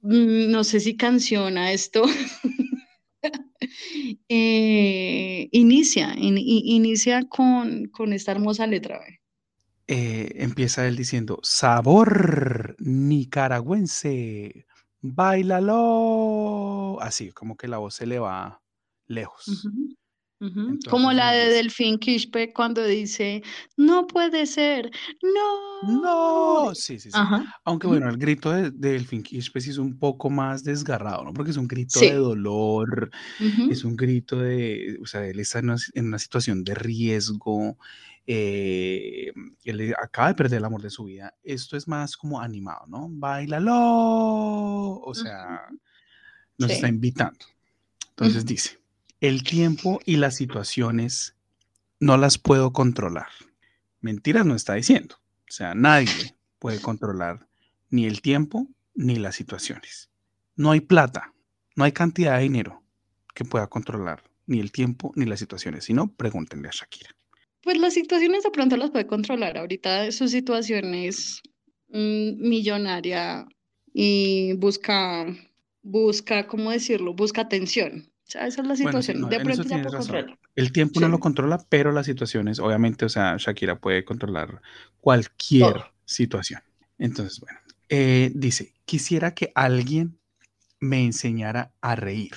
mm, 0.00 0.50
no 0.50 0.64
sé 0.64 0.80
si 0.80 0.96
canción 0.96 1.58
a 1.58 1.72
esto, 1.72 2.04
eh, 4.28 5.48
inicia, 5.50 6.14
inicia 6.16 7.24
con, 7.28 7.88
con 7.88 8.12
esta 8.12 8.32
hermosa 8.32 8.66
letra. 8.66 9.00
Eh, 9.88 10.32
empieza 10.42 10.86
él 10.88 10.96
diciendo, 10.96 11.38
sabor 11.42 12.74
nicaragüense, 12.80 14.66
bailalo. 15.00 16.98
Así, 17.00 17.30
como 17.30 17.56
que 17.56 17.68
la 17.68 17.78
voz 17.78 17.94
se 17.94 18.06
le 18.06 18.18
va 18.18 18.60
lejos. 19.06 19.68
como 20.90 21.12
la 21.12 21.30
de 21.30 21.50
Delfín 21.50 21.98
Quispe 21.98 22.52
cuando 22.52 22.84
dice, 22.84 23.44
no 23.76 24.08
puede 24.08 24.46
ser, 24.46 24.90
no. 25.22 26.02
No, 26.02 26.74
sí, 26.74 26.98
sí, 26.98 27.12
sí. 27.12 27.18
Aunque 27.64 27.86
bueno, 27.86 28.10
el 28.10 28.16
grito 28.16 28.50
de, 28.50 28.72
Delfín 28.72 29.22
Quispe 29.22 29.60
sí 29.60 29.70
es 29.70 29.78
un 29.78 29.96
poco 30.00 30.30
más 30.30 30.64
desgarrado, 30.64 31.22
¿no? 31.22 31.32
Porque 31.32 31.52
es 31.52 31.56
un 31.56 31.68
grito 31.68 32.00
de 32.00 32.14
dolor, 32.14 33.10
es 33.70 33.84
un 33.84 33.94
grito 33.94 34.40
de, 34.40 34.98
o 35.00 35.06
sea, 35.06 35.24
él 35.24 35.38
está 35.38 35.60
en 35.60 36.06
una 36.06 36.18
situación 36.18 36.64
de 36.64 36.74
riesgo 36.74 37.78
eh, 38.26 39.32
él 39.62 39.94
acaba 40.02 40.28
de 40.28 40.34
perder 40.34 40.58
el 40.58 40.64
amor 40.64 40.82
de 40.82 40.90
su 40.90 41.04
vida. 41.04 41.34
Esto 41.42 41.76
es 41.76 41.86
más 41.86 42.16
como 42.16 42.40
animado, 42.40 42.86
¿no? 42.88 43.08
Bailalo. 43.08 43.74
O 45.00 45.14
sea, 45.14 45.68
nos 46.58 46.70
está 46.70 46.88
invitando. 46.88 47.44
Entonces 48.10 48.44
dice, 48.44 48.80
el 49.20 49.42
tiempo 49.44 50.00
y 50.04 50.16
las 50.16 50.36
situaciones 50.36 51.36
no 52.00 52.16
las 52.16 52.38
puedo 52.38 52.72
controlar. 52.72 53.28
Mentiras 54.00 54.44
no 54.44 54.54
está 54.54 54.74
diciendo. 54.74 55.16
O 55.48 55.52
sea, 55.52 55.74
nadie 55.74 56.34
puede 56.58 56.80
controlar 56.80 57.46
ni 57.90 58.06
el 58.06 58.20
tiempo 58.22 58.68
ni 58.94 59.16
las 59.16 59.36
situaciones. 59.36 60.10
No 60.56 60.72
hay 60.72 60.80
plata, 60.80 61.32
no 61.76 61.84
hay 61.84 61.92
cantidad 61.92 62.36
de 62.36 62.42
dinero 62.42 62.82
que 63.34 63.44
pueda 63.44 63.68
controlar 63.68 64.24
ni 64.46 64.60
el 64.60 64.72
tiempo 64.72 65.12
ni 65.14 65.26
las 65.26 65.38
situaciones. 65.38 65.84
Si 65.84 65.92
no, 65.92 66.12
pregúntenle 66.14 66.68
a 66.68 66.72
Shakira 66.72 67.15
pues 67.66 67.78
las 67.78 67.94
situaciones 67.94 68.44
de 68.44 68.52
pronto 68.52 68.76
las 68.76 68.92
puede 68.92 69.08
controlar. 69.08 69.58
Ahorita 69.58 70.12
su 70.12 70.28
situación 70.28 70.94
es 70.94 71.42
mm, 71.88 72.48
millonaria 72.48 73.44
y 73.92 74.52
busca, 74.52 75.26
busca, 75.82 76.46
¿cómo 76.46 76.70
decirlo? 76.70 77.12
Busca 77.12 77.40
atención. 77.40 78.08
O 78.08 78.30
sea, 78.30 78.46
esa 78.46 78.62
es 78.62 78.68
la 78.68 78.76
situación. 78.76 79.28
de 79.28 79.40
pronto 79.40 79.64
ya 79.64 79.82
puede 79.82 79.96
controlar. 79.96 80.38
El 80.54 80.70
tiempo 80.70 81.00
no 81.00 81.08
lo 81.08 81.18
controla, 81.18 81.58
pero 81.68 81.90
las 81.90 82.06
situaciones, 82.06 82.60
obviamente, 82.60 83.04
o 83.04 83.08
sea, 83.08 83.34
Shakira 83.36 83.80
puede 83.80 84.04
controlar 84.04 84.62
cualquier 85.00 85.86
situación. 86.04 86.60
Entonces, 86.98 87.40
bueno, 87.40 87.58
eh, 87.88 88.30
dice, 88.32 88.74
quisiera 88.84 89.34
que 89.34 89.50
alguien 89.56 90.20
me 90.78 91.02
enseñara 91.02 91.72
a 91.80 91.96
reír. 91.96 92.36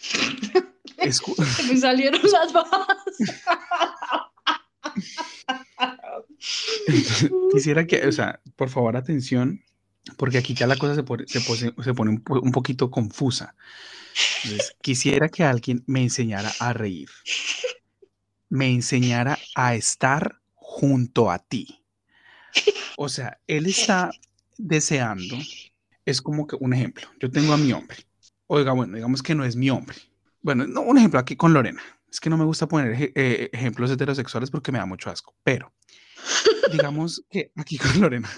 me 1.68 1.76
salieron 1.76 2.22
las 2.22 2.54
bajas. 2.54 2.96
quisiera 7.52 7.86
que, 7.86 8.06
o 8.06 8.12
sea, 8.12 8.40
por 8.56 8.68
favor, 8.68 8.96
atención, 8.96 9.62
porque 10.16 10.38
aquí 10.38 10.54
ya 10.54 10.66
la 10.66 10.76
cosa 10.76 10.94
se 10.94 11.02
pone, 11.02 11.24
se 11.26 11.94
pone, 11.94 12.10
un, 12.10 12.52
poquito 12.52 12.90
confusa. 12.90 13.54
quisiera 14.80 15.28
que 15.28 15.44
alguien 15.44 15.82
me 15.86 16.02
enseñara 16.02 16.50
a 16.58 16.72
reír, 16.72 17.08
me 18.48 18.70
enseñara 18.70 19.38
a 19.54 19.74
estar 19.74 20.40
junto 20.54 21.30
a 21.30 21.38
ti. 21.38 21.84
O 22.96 23.08
sea, 23.08 23.38
él 23.46 23.66
está 23.66 24.10
deseando, 24.58 25.36
es 26.04 26.20
como 26.20 26.46
que 26.46 26.56
un 26.60 26.74
ejemplo, 26.74 27.08
yo 27.20 27.30
tengo 27.30 27.52
a 27.52 27.56
mi 27.56 27.72
hombre, 27.72 27.98
oiga, 28.46 28.72
bueno, 28.72 28.96
digamos 28.96 29.22
que 29.22 29.34
no 29.34 29.44
es 29.44 29.56
mi 29.56 29.70
hombre. 29.70 29.96
Bueno, 30.42 30.66
no, 30.66 30.82
un 30.82 30.98
ejemplo 30.98 31.20
aquí 31.20 31.36
con 31.36 31.52
Lorena. 31.52 31.82
Es 32.12 32.20
que 32.20 32.28
no 32.28 32.36
me 32.36 32.44
gusta 32.44 32.68
poner 32.68 33.10
eh, 33.14 33.48
ejemplos 33.54 33.90
heterosexuales 33.90 34.50
porque 34.50 34.70
me 34.70 34.78
da 34.78 34.84
mucho 34.84 35.08
asco, 35.08 35.34
pero 35.42 35.72
digamos 36.70 37.24
que 37.30 37.52
aquí 37.56 37.78
con 37.78 37.98
Lorena, 38.00 38.30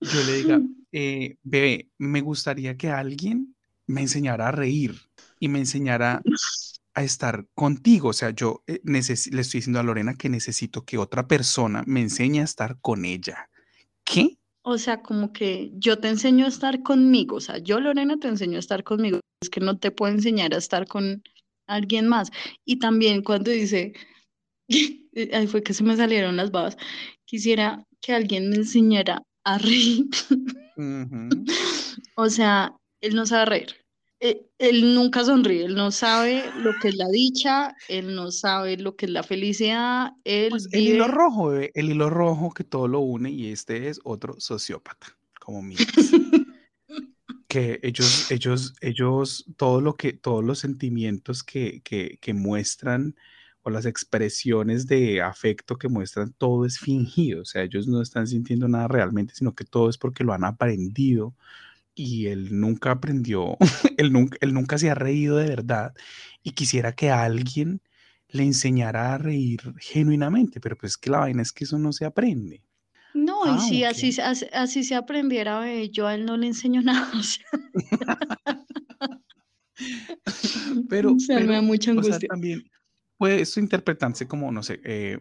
yo 0.00 0.22
le 0.22 0.32
diga, 0.34 0.60
eh, 0.92 1.36
bebé, 1.42 1.90
me 1.98 2.20
gustaría 2.20 2.76
que 2.76 2.88
alguien 2.88 3.56
me 3.86 4.02
enseñara 4.02 4.48
a 4.48 4.52
reír 4.52 4.94
y 5.40 5.48
me 5.48 5.58
enseñara 5.58 6.22
a 6.94 7.02
estar 7.02 7.48
contigo. 7.54 8.10
O 8.10 8.12
sea, 8.12 8.30
yo 8.30 8.62
eh, 8.68 8.80
le 8.84 9.00
estoy 9.00 9.34
diciendo 9.34 9.80
a 9.80 9.82
Lorena 9.82 10.14
que 10.14 10.28
necesito 10.28 10.84
que 10.84 10.96
otra 10.96 11.26
persona 11.26 11.82
me 11.86 12.00
enseñe 12.00 12.40
a 12.40 12.44
estar 12.44 12.78
con 12.80 13.04
ella. 13.04 13.50
¿Qué? 14.04 14.38
O 14.62 14.78
sea, 14.78 15.02
como 15.02 15.32
que 15.32 15.72
yo 15.74 15.98
te 15.98 16.08
enseño 16.08 16.44
a 16.44 16.48
estar 16.48 16.84
conmigo. 16.84 17.36
O 17.36 17.40
sea, 17.40 17.58
yo, 17.58 17.80
Lorena, 17.80 18.16
te 18.18 18.28
enseño 18.28 18.58
a 18.58 18.60
estar 18.60 18.84
conmigo. 18.84 19.18
Es 19.42 19.50
que 19.50 19.58
no 19.58 19.78
te 19.78 19.90
puedo 19.90 20.12
enseñar 20.12 20.54
a 20.54 20.58
estar 20.58 20.86
con 20.86 21.24
alguien 21.74 22.08
más. 22.08 22.30
Y 22.64 22.78
también 22.78 23.22
cuando 23.22 23.50
dice, 23.50 23.92
ahí 25.32 25.46
fue 25.46 25.62
que 25.62 25.74
se 25.74 25.84
me 25.84 25.96
salieron 25.96 26.36
las 26.36 26.50
babas, 26.50 26.76
quisiera 27.24 27.84
que 28.00 28.12
alguien 28.12 28.50
me 28.50 28.56
enseñara 28.56 29.22
a 29.44 29.58
reír. 29.58 30.06
o 32.16 32.28
sea, 32.28 32.74
él 33.00 33.14
no 33.14 33.26
sabe 33.26 33.44
reír. 33.46 33.76
Eh, 34.22 34.46
él, 34.58 34.94
nunca 34.94 35.24
sonríe, 35.24 35.64
él 35.64 35.74
no 35.74 35.90
sabe 35.90 36.44
lo 36.58 36.72
que 36.78 36.88
es 36.88 36.96
la 36.96 37.08
dicha, 37.08 37.74
él 37.88 38.14
no 38.14 38.30
sabe 38.30 38.76
lo 38.76 38.94
que 38.94 39.06
es 39.06 39.12
la 39.12 39.22
felicidad. 39.22 40.12
Él 40.24 40.50
pues, 40.50 40.68
El 40.72 40.88
hilo 40.88 41.08
rojo, 41.08 41.54
el 41.54 41.90
hilo 41.90 42.10
rojo 42.10 42.50
que 42.50 42.62
todo 42.62 42.86
lo 42.86 43.00
une 43.00 43.30
y 43.30 43.50
este 43.50 43.88
es 43.88 43.98
otro 44.04 44.34
sociópata, 44.38 45.06
como 45.40 45.62
mi 45.62 45.76
que 47.50 47.80
ellos, 47.82 48.30
ellos, 48.30 48.74
ellos, 48.80 49.44
todo 49.56 49.80
lo 49.80 49.96
que, 49.96 50.12
todos 50.12 50.44
los 50.44 50.60
sentimientos 50.60 51.42
que, 51.42 51.82
que, 51.82 52.18
que 52.22 52.32
muestran 52.32 53.16
o 53.62 53.70
las 53.70 53.86
expresiones 53.86 54.86
de 54.86 55.20
afecto 55.22 55.76
que 55.76 55.88
muestran, 55.88 56.32
todo 56.38 56.64
es 56.66 56.78
fingido, 56.78 57.42
o 57.42 57.44
sea, 57.44 57.62
ellos 57.62 57.88
no 57.88 58.02
están 58.02 58.26
sintiendo 58.28 58.68
nada 58.68 58.88
realmente, 58.88 59.34
sino 59.34 59.54
que 59.54 59.64
todo 59.64 59.90
es 59.90 59.98
porque 59.98 60.24
lo 60.24 60.32
han 60.32 60.44
aprendido 60.44 61.34
y 61.94 62.28
él 62.28 62.60
nunca 62.60 62.92
aprendió, 62.92 63.58
él, 63.98 64.12
nunca, 64.12 64.38
él 64.40 64.54
nunca 64.54 64.78
se 64.78 64.90
ha 64.90 64.94
reído 64.94 65.36
de 65.36 65.48
verdad 65.48 65.94
y 66.42 66.52
quisiera 66.52 66.92
que 66.94 67.10
alguien 67.10 67.82
le 68.28 68.44
enseñara 68.44 69.14
a 69.14 69.18
reír 69.18 69.60
genuinamente, 69.80 70.60
pero 70.60 70.76
pues 70.76 70.96
que 70.96 71.10
la 71.10 71.20
vaina 71.20 71.42
es 71.42 71.52
que 71.52 71.64
eso 71.64 71.78
no 71.78 71.92
se 71.92 72.04
aprende. 72.06 72.62
No, 73.44 73.54
y 73.72 73.84
ah, 73.84 73.94
si 73.94 74.10
así, 74.10 74.46
así, 74.52 74.84
se 74.84 74.94
aprendiera, 74.94 75.64
yo 75.84 76.06
a 76.06 76.14
él 76.14 76.24
no 76.24 76.36
le 76.36 76.48
enseño 76.48 76.82
nada. 76.84 77.10
pero, 80.88 81.14
me 81.28 81.46
da 81.46 81.62
mucha 81.62 81.90
angustia. 81.90 82.28
también 82.28 82.62
puede 83.20 83.42
esto 83.42 83.60
interpretarse 83.60 84.26
como, 84.26 84.50
no 84.50 84.62
sé, 84.62 84.80
eh, 84.82 85.18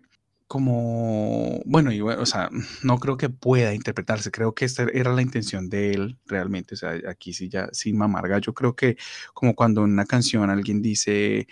como, 0.48 1.62
bueno, 1.66 1.92
y, 1.92 2.00
o 2.00 2.26
sea, 2.26 2.50
no 2.82 2.98
creo 2.98 3.18
que 3.18 3.30
pueda 3.30 3.74
interpretarse, 3.74 4.32
creo 4.32 4.56
que 4.56 4.64
esta 4.64 4.84
era 4.94 5.14
la 5.14 5.22
intención 5.22 5.70
de 5.70 5.92
él 5.92 6.18
realmente, 6.26 6.76
o 6.76 6.78
sea, 6.78 6.98
aquí 7.10 7.34
sí 7.34 7.50
ya, 7.50 7.68
sin 7.74 7.98
mamarga, 7.98 8.40
yo 8.40 8.54
creo 8.54 8.74
que 8.74 8.96
como 9.34 9.54
cuando 9.54 9.84
en 9.84 9.92
una 9.92 10.06
canción 10.06 10.50
alguien 10.50 10.82
dice, 10.82 11.48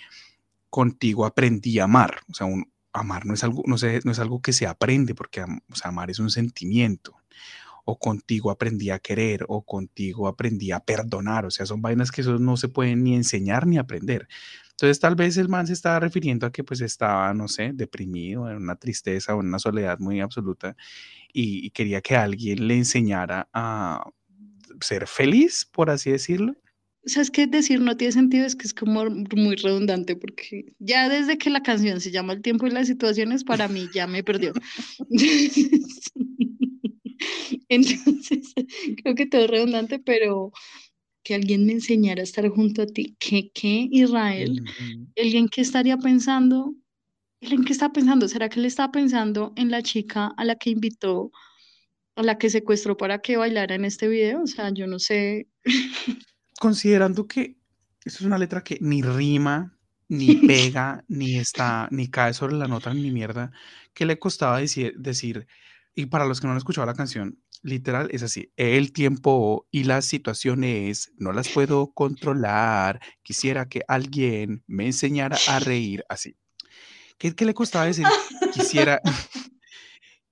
contigo 0.70 1.26
aprendí 1.26 1.80
a 1.80 1.84
amar, 1.84 2.22
o 2.30 2.34
sea, 2.34 2.48
un, 2.48 2.72
amar 3.00 3.26
no 3.26 3.34
es 3.34 3.44
algo, 3.44 3.64
no, 3.66 3.76
no 4.04 4.12
es 4.12 4.20
algo 4.20 4.42
que 4.42 4.54
se 4.54 4.68
aprende, 4.68 5.16
porque 5.16 5.42
o 5.42 5.76
sea, 5.76 5.90
amar 5.90 6.10
es 6.10 6.20
un 6.20 6.30
sentimiento, 6.30 7.16
o 7.86 7.98
contigo 7.98 8.52
aprendí 8.52 8.90
a 8.90 9.00
querer, 9.00 9.46
o 9.48 9.64
contigo 9.64 10.28
aprendí 10.28 10.72
a 10.72 10.80
perdonar, 10.82 11.46
o 11.46 11.52
sea, 11.52 11.66
son 11.66 11.82
vainas 11.82 12.12
que 12.12 12.22
eso 12.22 12.38
no 12.38 12.58
se 12.58 12.70
pueden 12.70 13.04
ni 13.04 13.16
enseñar 13.16 13.66
ni 13.66 13.78
aprender. 13.78 14.28
Entonces 14.72 15.00
tal 15.00 15.16
vez 15.16 15.38
el 15.38 15.50
man 15.50 15.66
se 15.66 15.74
estaba 15.74 16.00
refiriendo 16.00 16.46
a 16.46 16.52
que 16.52 16.64
pues 16.64 16.82
estaba, 16.82 17.34
no 17.34 17.48
sé, 17.48 17.72
deprimido, 17.74 18.50
en 18.50 18.58
una 18.58 18.76
tristeza 18.76 19.36
o 19.36 19.42
en 19.42 19.48
una 19.48 19.58
soledad 19.58 19.98
muy 20.00 20.20
absoluta 20.20 20.76
y, 21.34 21.70
quería 21.72 22.02
que 22.02 22.16
alguien 22.16 22.68
le 22.68 22.76
enseñara 22.76 23.50
a 23.54 24.10
ser 24.82 25.08
feliz, 25.08 25.66
por 25.66 25.90
así 25.90 26.12
decirlo. 26.12 26.56
O 27.08 27.10
sea, 27.10 27.22
es 27.22 27.32
que 27.32 27.48
decir 27.48 27.80
no 27.80 27.96
tiene 27.98 28.12
sentido, 28.12 28.46
es 28.46 28.56
que 28.56 28.68
es 28.68 28.74
como 28.74 29.06
muy 29.06 29.56
redundante, 29.56 30.16
porque 30.16 30.74
ya 30.78 31.08
desde 31.08 31.38
que 31.38 31.50
la 31.50 31.64
canción 31.64 32.02
se 32.02 32.12
llama 32.12 32.34
El 32.34 32.42
tiempo 32.42 32.68
y 32.68 32.72
las 32.72 32.88
situaciones, 32.88 33.46
para 33.46 33.70
mí 33.70 33.88
ya 33.94 34.08
me 34.08 34.24
perdió. 34.24 34.52
Entonces, 37.70 38.54
creo 39.02 39.16
que 39.16 39.26
todo 39.26 39.46
es 39.46 39.50
redundante, 39.50 40.00
pero 40.00 40.52
que 41.24 41.36
alguien 41.36 41.66
me 41.66 41.74
enseñara 41.74 42.22
a 42.22 42.24
estar 42.24 42.48
junto 42.50 42.84
a 42.84 42.88
ti. 42.88 43.16
¿Qué, 43.20 43.52
qué 43.54 43.88
Israel? 43.92 44.64
¿Alguien 45.18 45.50
que 45.50 45.62
estaría 45.62 45.98
pensando? 45.98 46.74
¿Alguien 47.42 47.66
que 47.66 47.74
está 47.74 47.92
pensando? 47.92 48.28
¿Será 48.28 48.50
que 48.50 48.60
él 48.60 48.66
está 48.66 48.92
pensando 48.92 49.54
en 49.56 49.70
la 49.70 49.82
chica 49.82 50.34
a 50.38 50.46
la 50.46 50.56
que 50.56 50.70
invitó, 50.70 51.32
a 52.16 52.24
la 52.24 52.38
que 52.38 52.50
secuestró 52.50 52.96
para 52.96 53.20
que 53.20 53.38
bailara 53.38 53.76
en 53.76 53.86
este 53.86 54.08
video? 54.08 54.44
O 54.44 54.48
sea, 54.48 54.72
yo 54.74 54.88
no 54.88 55.00
sé. 55.00 55.48
Considerando 56.60 57.28
que 57.28 57.58
eso 58.04 58.20
es 58.20 58.22
una 58.22 58.38
letra 58.38 58.64
que 58.64 58.78
ni 58.82 59.02
rima, 59.02 59.78
ni 60.08 60.36
pega, 60.48 61.04
ni 61.08 61.38
está, 61.38 61.88
ni 61.92 62.10
cae 62.10 62.34
sobre 62.34 62.56
la 62.56 62.68
nota, 62.68 62.94
ni 62.94 63.12
mierda, 63.12 63.52
¿qué 63.94 64.06
le 64.06 64.20
costaba 64.20 64.60
decir, 64.60 64.94
decir, 64.98 65.48
y 65.94 66.06
para 66.06 66.26
los 66.26 66.40
que 66.40 66.48
no 66.48 66.52
han 66.52 66.58
escuchado 66.58 66.86
la 66.86 66.94
canción, 66.94 67.40
literal 67.64 68.10
es 68.12 68.24
así. 68.24 68.52
El 68.56 68.92
tiempo 68.92 69.68
y 69.72 69.84
las 69.84 70.06
situaciones 70.06 71.12
no 71.18 71.34
las 71.34 71.50
puedo 71.50 71.92
controlar. 71.92 73.02
Quisiera 73.24 73.68
que 73.68 73.82
alguien 73.88 74.64
me 74.68 74.86
enseñara 74.86 75.38
a 75.48 75.60
reír 75.60 76.06
así. 76.08 76.38
¿Qué, 77.18 77.34
qué 77.36 77.46
le 77.46 77.54
costaba 77.54 77.86
decir? 77.86 78.06
Quisiera, 78.54 79.02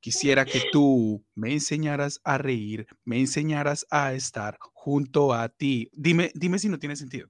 quisiera 0.05 0.45
que 0.45 0.61
tú 0.71 1.25
me 1.33 1.51
enseñaras 1.51 2.21
a 2.23 2.37
reír, 2.37 2.85
me 3.05 3.19
enseñaras 3.19 3.87
a 3.89 4.13
estar 4.13 4.59
junto 4.59 5.33
a 5.33 5.49
ti. 5.49 5.89
Dime, 5.93 6.31
dime 6.35 6.59
si 6.59 6.69
no 6.69 6.77
tiene 6.77 6.95
sentido. 6.95 7.27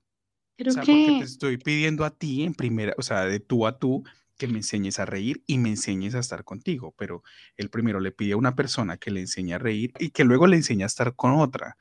o 0.60 0.72
sea, 0.72 0.84
porque 0.84 1.16
te 1.20 1.24
estoy 1.24 1.58
pidiendo 1.58 2.04
a 2.04 2.10
ti 2.10 2.44
en 2.44 2.54
primera, 2.54 2.94
o 2.98 3.02
sea, 3.02 3.24
de 3.24 3.40
tú 3.40 3.66
a 3.66 3.80
tú, 3.80 4.04
que 4.38 4.48
me 4.48 4.58
enseñes 4.58 5.00
a 5.00 5.06
reír 5.06 5.42
y 5.48 5.58
me 5.58 5.70
enseñes 5.70 6.16
a 6.16 6.20
estar 6.20 6.44
contigo, 6.44 6.94
pero 6.98 7.24
él 7.56 7.70
primero 7.70 8.02
le 8.02 8.12
pide 8.12 8.34
a 8.34 8.38
una 8.38 8.58
persona 8.58 8.98
que 8.98 9.10
le 9.10 9.22
enseñe 9.22 9.54
a 9.54 9.58
reír 9.58 9.94
y 9.98 10.10
que 10.10 10.26
luego 10.26 10.46
le 10.46 10.58
enseñe 10.58 10.84
a 10.84 10.88
estar 10.88 11.16
con 11.16 11.32
otra. 11.40 11.78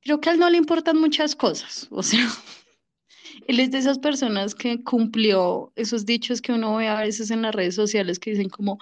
Creo 0.00 0.20
que 0.20 0.30
a 0.30 0.32
él 0.32 0.40
no 0.40 0.50
le 0.50 0.56
importan 0.56 0.98
muchas 0.98 1.36
cosas, 1.36 1.86
o 1.92 2.02
sea, 2.02 2.28
él 3.46 3.60
es 3.60 3.70
de 3.70 3.78
esas 3.78 4.00
personas 4.00 4.56
que 4.56 4.82
cumplió 4.82 5.72
esos 5.76 6.04
dichos 6.04 6.42
que 6.42 6.50
uno 6.50 6.74
ve 6.74 6.88
a 6.88 7.02
veces 7.02 7.30
en 7.30 7.42
las 7.42 7.54
redes 7.54 7.76
sociales 7.76 8.18
que 8.18 8.30
dicen 8.30 8.48
como, 8.48 8.80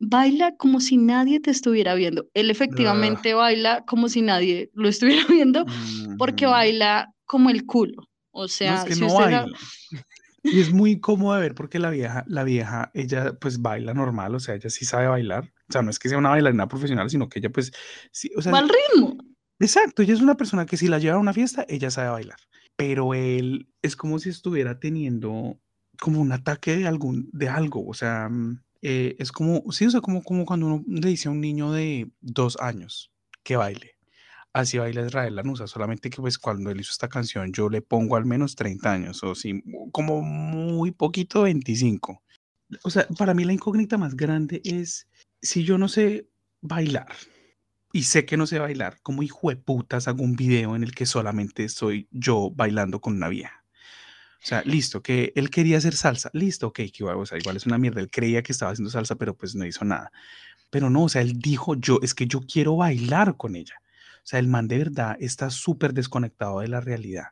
baila 0.00 0.56
como 0.56 0.80
si 0.80 0.96
nadie 0.96 1.38
te 1.40 1.50
estuviera 1.50 1.94
viendo. 1.94 2.28
Él 2.34 2.50
efectivamente 2.50 3.34
baila 3.34 3.84
como 3.86 4.08
si 4.08 4.22
nadie 4.22 4.70
lo 4.74 4.88
estuviera 4.88 5.22
viendo 5.28 5.64
porque 6.18 6.46
baila 6.46 7.14
como 7.26 7.50
el 7.50 7.66
culo. 7.66 8.08
O 8.32 8.48
sea, 8.48 8.84
si 8.86 9.04
usted 9.04 9.44
y 10.42 10.60
es 10.60 10.72
muy 10.72 11.00
cómodo 11.00 11.34
de 11.34 11.42
ver 11.42 11.54
porque 11.54 11.78
la 11.78 11.90
vieja, 11.90 12.24
la 12.26 12.44
vieja, 12.44 12.90
ella 12.94 13.34
pues 13.38 13.60
baila 13.60 13.92
normal, 13.92 14.34
o 14.34 14.40
sea, 14.40 14.54
ella 14.54 14.70
sí 14.70 14.86
sabe 14.86 15.06
bailar. 15.06 15.52
O 15.68 15.72
sea, 15.72 15.82
no 15.82 15.90
es 15.90 15.98
que 15.98 16.08
sea 16.08 16.18
una 16.18 16.30
bailarina 16.30 16.66
profesional, 16.66 17.10
sino 17.10 17.28
que 17.28 17.40
ella 17.40 17.50
pues 17.50 17.72
sí, 18.10 18.30
o 18.36 18.42
sea, 18.42 18.52
va 18.52 18.60
al 18.60 18.70
ritmo. 18.70 19.18
Exacto, 19.58 20.00
ella 20.02 20.14
es 20.14 20.22
una 20.22 20.36
persona 20.36 20.64
que 20.64 20.78
si 20.78 20.88
la 20.88 20.98
lleva 20.98 21.16
a 21.16 21.20
una 21.20 21.34
fiesta, 21.34 21.66
ella 21.68 21.90
sabe 21.90 22.08
bailar. 22.08 22.38
Pero 22.76 23.12
él 23.12 23.68
es 23.82 23.96
como 23.96 24.18
si 24.18 24.30
estuviera 24.30 24.80
teniendo 24.80 25.60
como 26.00 26.20
un 26.20 26.32
ataque 26.32 26.76
de 26.76 26.86
algún 26.86 27.28
de 27.32 27.50
algo, 27.50 27.86
o 27.86 27.92
sea, 27.92 28.30
mm, 28.30 28.62
eh, 28.82 29.16
es 29.18 29.32
como, 29.32 29.70
sí, 29.72 29.86
o 29.86 29.90
sea, 29.90 30.00
como, 30.00 30.22
como 30.22 30.44
cuando 30.44 30.66
uno 30.66 30.84
le 30.86 31.08
dice 31.08 31.28
a 31.28 31.32
un 31.32 31.40
niño 31.40 31.72
de 31.72 32.10
dos 32.20 32.56
años 32.60 33.12
que 33.42 33.56
baile 33.56 34.00
así 34.52 34.78
baila 34.78 35.06
Israel 35.06 35.36
Lanusa, 35.36 35.66
solamente 35.66 36.10
que 36.10 36.20
pues 36.20 36.38
cuando 36.38 36.70
él 36.70 36.80
hizo 36.80 36.90
esta 36.90 37.08
canción 37.08 37.52
yo 37.52 37.68
le 37.68 37.82
pongo 37.82 38.16
al 38.16 38.24
menos 38.26 38.56
30 38.56 38.92
años, 38.92 39.22
o 39.22 39.34
sí, 39.34 39.62
como 39.92 40.22
muy 40.22 40.90
poquito 40.90 41.42
25. 41.42 42.22
O 42.84 42.90
sea, 42.90 43.06
para 43.18 43.34
mí 43.34 43.44
la 43.44 43.52
incógnita 43.52 43.98
más 43.98 44.16
grande 44.16 44.60
es 44.64 45.08
si 45.42 45.64
yo 45.64 45.78
no 45.78 45.88
sé 45.88 46.28
bailar 46.60 47.08
y 47.92 48.04
sé 48.04 48.24
que 48.24 48.36
no 48.36 48.46
sé 48.46 48.58
bailar, 48.58 49.00
como 49.02 49.22
hijo 49.22 49.50
de 49.50 49.56
putas 49.56 50.06
hago 50.06 50.22
un 50.22 50.36
video 50.36 50.76
en 50.76 50.84
el 50.84 50.94
que 50.94 51.06
solamente 51.06 51.68
soy 51.68 52.08
yo 52.12 52.50
bailando 52.50 53.00
con 53.00 53.14
una 53.14 53.28
vieja. 53.28 53.59
O 54.42 54.46
sea, 54.46 54.62
listo, 54.62 55.02
que 55.02 55.32
él 55.36 55.50
quería 55.50 55.76
hacer 55.76 55.94
salsa, 55.94 56.30
listo, 56.32 56.68
ok, 56.68 56.76
que 56.76 56.92
igual, 57.00 57.16
o 57.18 57.26
sea, 57.26 57.36
igual 57.36 57.56
es 57.56 57.66
una 57.66 57.76
mierda, 57.76 58.00
él 58.00 58.10
creía 58.10 58.42
que 58.42 58.52
estaba 58.52 58.72
haciendo 58.72 58.90
salsa, 58.90 59.16
pero 59.16 59.36
pues 59.36 59.54
no 59.54 59.66
hizo 59.66 59.84
nada. 59.84 60.10
Pero 60.70 60.88
no, 60.88 61.04
o 61.04 61.08
sea, 61.08 61.20
él 61.20 61.38
dijo, 61.38 61.74
yo, 61.74 61.98
es 62.02 62.14
que 62.14 62.26
yo 62.26 62.40
quiero 62.40 62.76
bailar 62.76 63.36
con 63.36 63.54
ella. 63.54 63.74
O 64.18 64.26
sea, 64.26 64.38
el 64.38 64.48
man 64.48 64.66
de 64.66 64.78
verdad 64.78 65.16
está 65.20 65.50
súper 65.50 65.92
desconectado 65.92 66.60
de 66.60 66.68
la 66.68 66.80
realidad. 66.80 67.28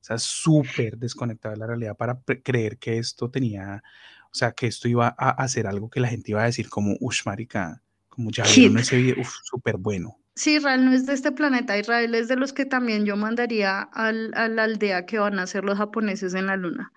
O 0.00 0.04
sea, 0.06 0.18
súper 0.18 0.96
desconectado 0.96 1.54
de 1.54 1.58
la 1.58 1.66
realidad 1.66 1.96
para 1.96 2.20
creer 2.42 2.78
que 2.78 2.98
esto 2.98 3.30
tenía, 3.30 3.82
o 4.30 4.34
sea, 4.34 4.52
que 4.52 4.66
esto 4.66 4.88
iba 4.88 5.14
a 5.18 5.30
hacer 5.30 5.66
algo 5.66 5.90
que 5.90 6.00
la 6.00 6.08
gente 6.08 6.30
iba 6.30 6.42
a 6.42 6.46
decir 6.46 6.68
como, 6.68 6.96
uff, 7.00 7.26
marica, 7.26 7.82
como 8.08 8.30
ya 8.30 8.44
vieron 8.44 8.78
ese 8.78 8.96
video, 8.96 9.20
uff, 9.20 9.34
súper 9.42 9.76
bueno. 9.76 10.16
Sí, 10.36 10.56
Israel 10.56 10.84
no 10.84 10.92
es 10.92 11.06
de 11.06 11.14
este 11.14 11.32
planeta, 11.32 11.78
Israel 11.78 12.14
es 12.14 12.28
de 12.28 12.36
los 12.36 12.52
que 12.52 12.66
también 12.66 13.04
yo 13.04 13.16
mandaría 13.16 13.80
al, 13.80 14.32
a 14.34 14.48
la 14.48 14.64
aldea 14.64 15.06
que 15.06 15.18
van 15.18 15.38
a 15.38 15.42
hacer 15.42 15.64
los 15.64 15.78
japoneses 15.78 16.34
en 16.34 16.46
la 16.46 16.56
luna. 16.56 16.92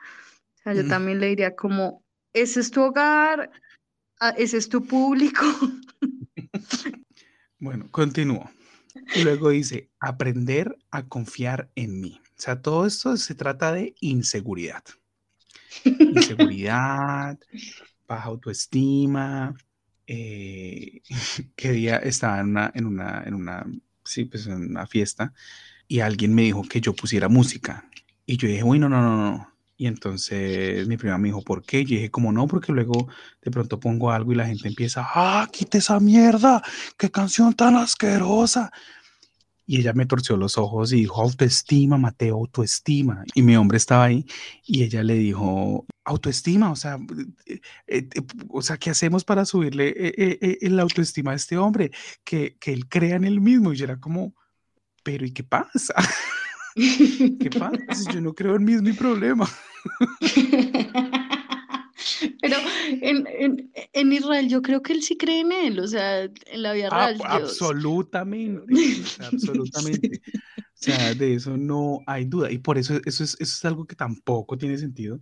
O 0.60 0.64
sea, 0.64 0.74
yo 0.74 0.84
mm. 0.84 0.90
también 0.90 1.20
le 1.20 1.28
diría 1.28 1.56
como, 1.56 2.04
ese 2.34 2.60
es 2.60 2.70
tu 2.70 2.82
hogar, 2.82 3.50
Ah, 4.22 4.34
ese 4.38 4.58
es 4.58 4.70
tu 4.70 4.86
público. 4.86 5.46
Bueno, 7.62 7.92
continúo. 7.92 8.50
Y 9.14 9.24
luego 9.26 9.50
dice, 9.50 9.90
aprender 10.00 10.78
a 10.92 11.06
confiar 11.06 11.70
en 11.76 12.00
mí. 12.00 12.22
O 12.24 12.42
sea, 12.42 12.62
todo 12.62 12.86
esto 12.86 13.18
se 13.18 13.36
trata 13.36 13.74
de 13.74 13.96
inseguridad. 14.00 14.82
Inseguridad, 15.84 17.38
baja 18.08 18.30
autoestima. 18.30 19.58
Eh, 20.12 21.04
que 21.56 21.72
día 21.72 21.98
estaba 21.98 22.40
en 22.40 22.48
una, 22.48 22.72
en 22.74 22.86
una, 22.88 23.24
en 23.28 23.36
una, 23.36 23.66
sí, 24.04 24.26
pues 24.26 24.48
en 24.48 24.72
una 24.72 24.88
fiesta 24.88 25.34
y 25.88 26.00
alguien 26.00 26.34
me 26.34 26.42
dijo 26.42 26.64
que 26.64 26.82
yo 26.82 26.94
pusiera 26.96 27.30
música. 27.30 27.86
Y 28.26 28.38
yo 28.38 28.48
dije, 28.48 28.64
bueno, 28.64 28.90
no, 28.90 29.02
no, 29.02 29.18
no. 29.18 29.54
Y 29.78 29.86
entonces 29.86 30.88
mi 30.88 30.98
prima 30.98 31.18
me 31.20 31.30
dijo, 31.30 31.44
¿por 31.44 31.64
qué? 31.64 31.86
Yo 31.86 31.96
dije, 31.96 32.12
como 32.12 32.32
no, 32.32 32.48
porque 32.48 32.72
luego 32.72 33.08
de 33.42 33.52
pronto 33.52 33.80
pongo 33.80 34.12
algo 34.12 34.32
y 34.32 34.36
la 34.36 34.48
gente 34.48 34.68
empieza, 34.68 35.08
ah, 35.14 35.48
quite 35.52 35.78
esa 35.78 36.00
mierda, 36.00 36.62
qué 36.98 37.12
canción 37.12 37.54
tan 37.54 37.76
asquerosa. 37.76 38.72
Y 39.70 39.82
ella 39.82 39.94
me 39.94 40.08
torció 40.08 40.36
los 40.36 40.58
ojos 40.58 40.92
y 40.94 41.02
dijo, 41.02 41.22
autoestima, 41.22 42.00
Mateo, 42.00 42.38
autoestima. 42.38 43.24
Y 43.36 43.44
mi 43.44 43.56
hombre 43.56 43.78
estaba 43.78 44.06
ahí 44.06 44.26
y 44.66 44.82
ella 44.82 45.04
le 45.04 45.14
dijo, 45.14 45.86
autoestima, 46.06 46.72
o 46.72 46.76
sea, 46.76 46.98
eh, 47.46 47.62
eh, 47.86 48.10
eh, 48.16 48.22
o 48.50 48.64
sea, 48.64 48.78
¿qué 48.78 48.90
hacemos 48.90 49.24
para 49.24 49.46
subirle 49.46 50.58
la 50.62 50.82
autoestima 50.82 51.34
a 51.34 51.36
este 51.36 51.56
hombre? 51.56 51.92
Que, 52.24 52.58
que 52.60 52.74
él 52.74 52.90
crea 52.90 53.18
en 53.18 53.26
él 53.26 53.42
mismo. 53.42 53.72
Y 53.72 53.76
yo 53.76 53.86
era 53.86 54.00
como, 54.00 54.34
pero 55.04 55.24
¿y 55.24 55.34
qué 55.34 55.44
pasa? 55.44 55.94
¿Qué 56.76 57.50
pasa? 57.60 58.12
Yo 58.12 58.22
no 58.22 58.34
creo 58.34 58.56
en 58.56 58.64
mí, 58.64 58.74
es 58.74 58.82
mi 58.82 58.94
problema. 58.94 59.48
Pero 63.00 63.26
en, 63.94 64.12
Israel 64.14 64.50
yo 64.50 64.62
creo 64.62 64.82
que 64.82 64.94
él 64.94 65.04
sí 65.04 65.18
cree 65.18 65.42
en 65.42 65.52
él, 65.52 65.80
o 65.80 65.88
sea, 65.88 66.24
en 66.24 66.62
la 66.62 66.74
vida 66.74 66.90
real. 66.90 67.20
absolutamente, 67.24 68.64
absolutamente. 69.20 70.22
O 70.58 70.82
sea, 70.82 71.14
de 71.14 71.34
eso 71.34 71.58
no 71.58 72.02
hay 72.08 72.26
duda. 72.26 72.52
Y 72.52 72.58
por 72.58 72.78
eso 72.78 73.00
eso 73.06 73.24
es, 73.24 73.36
eso 73.40 73.42
es 73.42 73.66
algo 73.66 73.86
que 73.86 73.96
tampoco 73.96 74.58
tiene 74.58 74.78
sentido. 74.78 75.20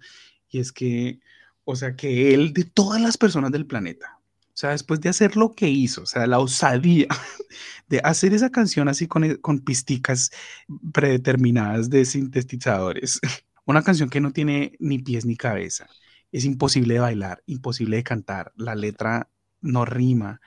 Y 0.50 0.60
es 0.60 0.72
que, 0.72 1.20
o 1.66 1.76
sea, 1.76 1.96
que 1.96 2.34
él, 2.34 2.54
de 2.54 2.64
todas 2.64 3.02
las 3.02 3.18
personas 3.18 3.52
del 3.52 3.66
planeta, 3.66 4.18
o 4.58 4.60
sea, 4.60 4.72
después 4.72 5.00
de 5.02 5.10
hacer 5.10 5.38
lo 5.38 5.52
que 5.54 5.70
hizo, 5.70 6.02
o 6.02 6.06
sea, 6.08 6.26
la 6.26 6.40
osadía 6.40 7.08
de 7.90 8.00
hacer 8.04 8.34
esa 8.34 8.50
canción 8.50 8.88
así 8.88 9.06
con, 9.06 9.36
con 9.36 9.60
pisticas 9.60 10.32
predeterminadas 10.92 11.92
de 11.92 12.06
sintetizadores, 12.06 13.20
una 13.66 13.84
canción 13.84 14.10
que 14.10 14.20
no 14.20 14.32
tiene 14.32 14.74
ni 14.80 14.98
pies 14.98 15.26
ni 15.26 15.36
cabeza, 15.38 15.88
es 16.38 16.46
imposible 16.46 16.96
de 16.96 17.00
bailar, 17.00 17.44
imposible 17.48 17.98
de 17.98 18.04
cantar, 18.04 18.54
la 18.56 18.76
letra 18.76 19.30
no 19.62 19.86
rima, 19.86 20.40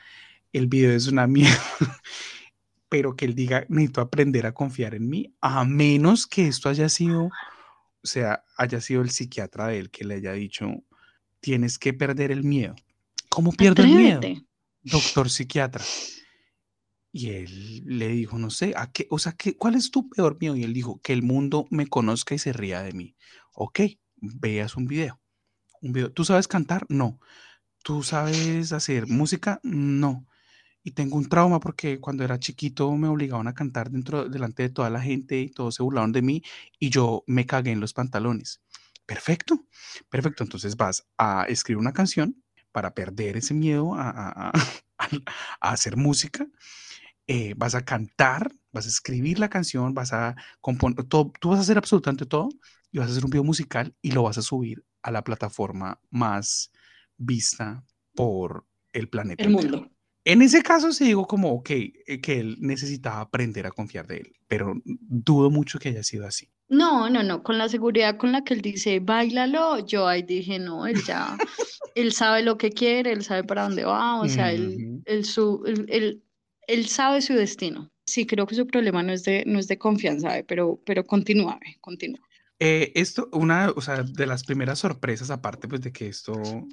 el 0.53 0.69
video 0.69 0.93
es 0.93 1.09
una 1.09 1.27
mierda, 1.27 2.01
pero 2.89 3.17
que 3.17 3.25
él 3.25 3.35
diga, 3.35 3.67
necesito 3.69 4.01
aprender 4.01 4.47
a 4.47 4.55
confiar 4.55 4.95
en 4.95 5.09
mí, 5.09 5.35
a 5.41 5.65
menos 5.65 6.27
que 6.29 6.47
esto 6.47 6.69
haya 6.69 6.89
sido, 6.89 7.25
o 7.25 8.07
sea, 8.07 8.45
haya 8.57 8.81
sido 8.81 9.03
el 9.03 9.11
psiquiatra 9.11 9.67
de 9.67 9.81
él 9.81 9.91
que 9.91 10.05
le 10.05 10.15
haya 10.15 10.33
dicho, 10.33 10.69
tienes 11.41 11.79
que 11.79 11.93
perder 11.93 12.31
el 12.31 12.45
miedo. 12.45 12.77
¿Cómo 13.29 13.53
pierdo 13.53 13.83
el 13.83 13.91
miedo? 13.91 14.21
Doctor 14.83 15.29
psiquiatra. 15.29 15.85
Y 17.13 17.31
él 17.31 17.83
le 17.85 18.09
dijo, 18.09 18.39
no 18.39 18.51
sé, 18.51 18.75
¿a 18.77 18.93
qué, 18.93 19.09
o 19.11 19.19
sea, 19.19 19.33
¿qué, 19.33 19.57
¿cuál 19.57 19.75
es 19.75 19.91
tu 19.91 20.09
peor 20.09 20.39
miedo? 20.41 20.55
Y 20.55 20.63
él 20.63 20.73
dijo, 20.73 21.01
que 21.03 21.13
el 21.13 21.23
mundo 21.23 21.67
me 21.71 21.89
conozca 21.89 22.37
y 22.37 22.39
se 22.39 22.53
ría 22.53 22.83
de 22.83 22.93
mí. 22.93 23.17
Ok, 23.53 23.81
veas 24.21 24.77
un 24.77 24.87
video. 24.87 25.21
Un 25.83 25.93
video. 25.93 26.13
¿Tú 26.13 26.25
sabes 26.25 26.47
cantar? 26.49 26.85
No. 26.89 27.19
¿Tú 27.83 28.03
sabes 28.03 28.73
hacer 28.73 29.07
música? 29.09 29.61
No. 29.63 30.27
Y 30.83 30.93
tengo 30.93 31.17
un 31.17 31.29
trauma 31.29 31.61
porque 31.61 32.01
cuando 32.01 32.25
era 32.25 32.39
chiquito 32.39 32.91
me 32.97 33.09
obligaban 33.09 33.49
a 33.49 33.55
cantar 33.55 33.91
dentro, 33.91 34.29
delante 34.29 34.65
de 34.65 34.71
toda 34.71 34.91
la 34.91 35.01
gente 35.01 35.41
y 35.41 35.51
todos 35.51 35.77
se 35.77 35.83
burlaron 35.83 36.13
de 36.13 36.23
mí 36.23 36.43
y 36.79 36.91
yo 36.91 37.25
me 37.27 37.47
cagué 37.47 37.73
en 37.73 37.81
los 37.81 37.95
pantalones. 37.95 38.63
Perfecto, 39.07 39.67
perfecto. 40.11 40.45
Entonces 40.45 40.77
vas 40.77 41.07
a 41.19 41.45
escribir 41.49 41.79
una 41.79 41.93
canción 41.93 42.43
para 42.73 42.95
perder 42.95 43.37
ese 43.37 43.55
miedo 43.55 43.95
a, 43.97 44.53
hacer 45.61 45.97
música 45.97 46.47
eh, 47.27 47.55
vas 47.57 47.75
a 47.75 47.85
cantar, 47.85 48.53
vas 48.73 48.87
a 48.87 48.89
escribir 48.89 49.39
la 49.39 49.49
canción, 49.49 49.95
vas 49.95 50.13
a 50.13 50.37
componer, 50.61 51.05
todo, 51.05 51.33
tú 51.41 51.51
vas 51.51 51.59
a 51.61 51.63
hacer 51.63 51.79
absolutamente 51.79 52.27
todo 52.27 52.49
y 52.93 52.99
vas 52.99 53.09
a 53.09 53.13
hacer 53.13 53.25
un 53.25 53.31
video 53.31 53.45
musical 53.45 53.95
y 54.03 54.13
lo 54.13 54.25
vas 54.25 54.39
a 54.39 54.43
subir 54.43 54.85
a 55.03 55.11
la 55.11 55.25
plataforma 55.25 56.01
más 56.11 56.71
vista 57.17 57.85
por 58.15 58.67
el 58.93 59.09
planeta. 59.09 59.45
El 59.45 59.51
mundo. 59.51 59.91
En 60.25 60.43
ese 60.43 60.63
caso 60.63 60.93
sí 60.93 61.07
digo 61.07 61.27
como, 61.27 61.53
ok, 61.53 61.71
eh, 61.71 62.21
que 62.21 62.41
él 62.41 62.57
necesitaba 62.61 63.21
aprender 63.21 63.67
a 63.67 63.71
confiar 63.71 64.07
de 64.07 64.19
él, 64.19 64.33
pero 64.49 64.75
dudo 64.85 65.51
mucho 65.51 65.79
que 65.79 65.89
haya 65.89 66.03
sido 66.03 66.27
así. 66.27 66.51
No, 66.69 67.09
no, 67.09 67.23
no, 67.23 67.43
con 67.43 67.59
la 67.59 67.69
seguridad 67.69 68.17
con 68.17 68.31
la 68.31 68.45
que 68.45 68.55
él 68.55 68.61
dice, 68.61 69.01
bailalo, 69.01 69.85
yo 69.87 70.07
ahí 70.07 70.23
dije, 70.23 70.59
no, 70.59 70.87
él 70.87 71.03
ya, 71.05 71.37
él 71.95 72.13
sabe 72.13 72.43
lo 72.43 72.59
que 72.59 72.71
quiere, 72.71 73.13
él 73.13 73.25
sabe 73.25 73.45
para 73.45 73.63
dónde 73.63 73.85
va, 73.85 74.21
o 74.21 74.29
sea, 74.29 74.53
él, 74.53 75.03
él, 75.07 75.25
su, 75.25 75.65
él, 75.89 76.23
él 76.67 76.87
sabe 76.87 77.23
su 77.23 77.35
destino. 77.35 77.91
Sí, 78.05 78.27
creo 78.27 78.47
que 78.47 78.55
su 78.55 78.67
problema 78.67 79.03
no 79.03 79.13
es 79.13 79.25
de, 79.25 79.45
no 79.47 79.59
es 79.59 79.69
de 79.69 79.79
confianza, 79.79 80.43
pero, 80.47 80.81
pero 80.85 81.07
continúa, 81.07 81.59
continúa. 81.81 82.21
Eh, 82.63 82.93
esto, 82.95 83.31
una, 83.33 83.71
o 83.71 83.81
sea, 83.81 84.03
de 84.03 84.27
las 84.27 84.45
primeras 84.45 84.81
sorpresas, 84.81 85.31
aparte 85.31 85.67
pues 85.67 85.81
de 85.81 85.93
que 85.93 86.09
esto, 86.09 86.35
o 86.35 86.69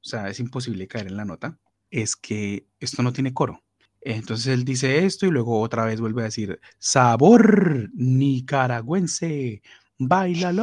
sea, 0.00 0.30
es 0.30 0.40
imposible 0.40 0.88
caer 0.88 1.08
en 1.08 1.16
la 1.18 1.26
nota, 1.26 1.58
es 1.90 2.16
que 2.16 2.66
esto 2.80 3.02
no 3.02 3.12
tiene 3.12 3.34
coro. 3.34 3.62
Entonces 4.00 4.46
él 4.46 4.64
dice 4.64 5.04
esto 5.04 5.26
y 5.26 5.30
luego 5.30 5.60
otra 5.60 5.84
vez 5.84 6.00
vuelve 6.00 6.22
a 6.22 6.24
decir, 6.24 6.58
sabor 6.78 7.90
nicaragüense, 7.94 9.62
bailalo. 9.98 10.62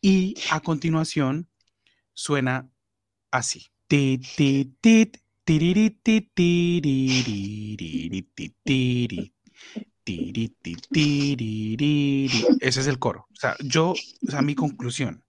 Y 0.00 0.34
a 0.50 0.60
continuación 0.60 1.48
suena 2.14 2.70
así. 3.30 3.66
Tit, 3.86 4.24
tit, 4.36 4.74
tit, 4.80 5.18
ese 12.60 12.80
es 12.80 12.86
el 12.86 12.98
coro. 12.98 13.26
O 13.32 13.36
sea, 13.36 13.56
yo, 13.60 13.90
o 13.90 14.30
sea, 14.30 14.42
mi 14.42 14.54
conclusión 14.54 15.22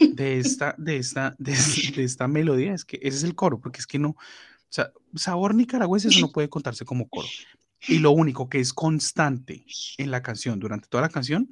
de 0.00 0.38
esta, 0.38 0.74
de 0.78 0.96
esta, 0.96 1.34
de, 1.38 1.54
esta 1.96 2.28
melodía 2.28 2.74
es 2.74 2.84
que 2.84 2.98
ese 3.02 3.18
es 3.18 3.24
el 3.24 3.34
coro, 3.34 3.60
porque 3.60 3.80
es 3.80 3.86
que 3.86 3.98
no, 3.98 4.10
o 4.10 4.16
sea, 4.68 4.92
sabor 5.14 5.54
nicaragüense 5.54 6.08
eso 6.08 6.20
no 6.20 6.32
puede 6.32 6.48
contarse 6.48 6.84
como 6.84 7.08
coro. 7.08 7.28
Y 7.88 7.98
lo 7.98 8.10
único 8.10 8.48
que 8.48 8.58
es 8.58 8.72
constante 8.72 9.64
en 9.98 10.10
la 10.10 10.22
canción, 10.22 10.58
durante 10.58 10.88
toda 10.88 11.02
la 11.02 11.08
canción, 11.08 11.48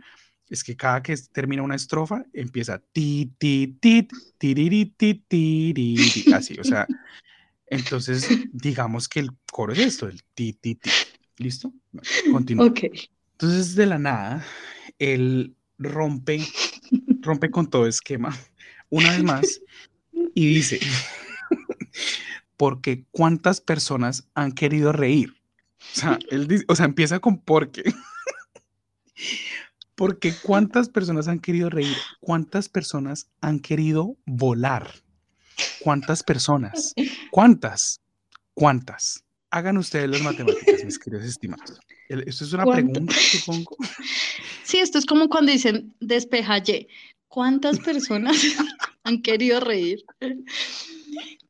es 0.49 0.65
que 0.65 0.77
cada 0.77 1.03
que 1.03 1.17
termina 1.33 1.63
una 1.63 1.77
estrofa 1.77 2.25
empieza 2.33 2.79
ti, 2.79 3.33
ti, 3.39 3.77
ti, 3.81 4.09
ti, 4.39 5.25
ti, 5.29 6.25
así, 6.33 6.59
o 6.59 6.65
sea, 6.65 6.87
entonces, 7.67 8.29
digamos 8.53 9.09
que 9.09 9.21
el 9.21 9.31
coro 9.51 9.73
es 9.73 9.79
esto, 9.79 10.09
el 10.09 10.23
ti, 10.35 10.53
ti, 10.53 10.75
ti. 10.75 10.91
¿Listo? 11.39 11.73
Continúa. 12.31 12.67
Ok. 12.67 12.81
Entonces, 13.33 13.75
de 13.75 13.87
la 13.87 13.99
nada, 13.99 14.45
él 14.99 15.55
rompe, 15.79 16.41
rompe 17.21 17.51
con 17.51 17.69
todo 17.69 17.87
esquema, 17.87 18.37
una 18.91 19.11
vez 19.11 19.23
más, 19.25 19.61
y 20.35 20.47
dice, 20.47 20.81
porque 22.57 23.05
cuántas 23.11 23.61
personas 23.61 24.29
han 24.35 24.53
querido 24.53 24.93
reír. 24.93 25.35
O 25.81 25.99
sea, 25.99 26.19
él 26.31 26.47
dice, 26.47 26.65
o 26.69 26.77
sea, 26.77 26.87
empieza 26.87 27.19
con 27.19 27.39
porque. 27.39 27.83
Porque 29.95 30.35
cuántas 30.43 30.89
personas 30.89 31.29
han 31.29 31.39
querido 31.39 31.71
reír, 31.71 31.97
cuántas 32.21 32.69
personas 32.69 33.29
han 33.41 33.61
querido 33.61 34.17
volar. 34.27 34.91
¿Cuántas 35.81 36.23
personas? 36.25 36.95
¿Cuántas? 37.31 38.01
¿Cuántas? 38.55 39.24
Hagan 39.55 39.79
ustedes 39.79 40.11
las 40.11 40.21
matemáticas, 40.21 40.85
mis 40.85 40.99
queridos 40.99 41.27
estimados. 41.27 41.79
Esto 42.09 42.45
es 42.45 42.53
una 42.53 42.67
pregunta, 42.67 43.15
supongo. 43.15 43.77
Sí, 44.65 44.79
esto 44.79 44.99
es 44.99 45.07
como 45.07 45.29
cuando 45.29 45.53
dicen 45.53 45.95
despejaye. 46.01 46.89
¿Cuántas 47.29 47.79
personas 47.79 48.37
han 49.05 49.23
querido 49.23 49.61
reír? 49.61 50.05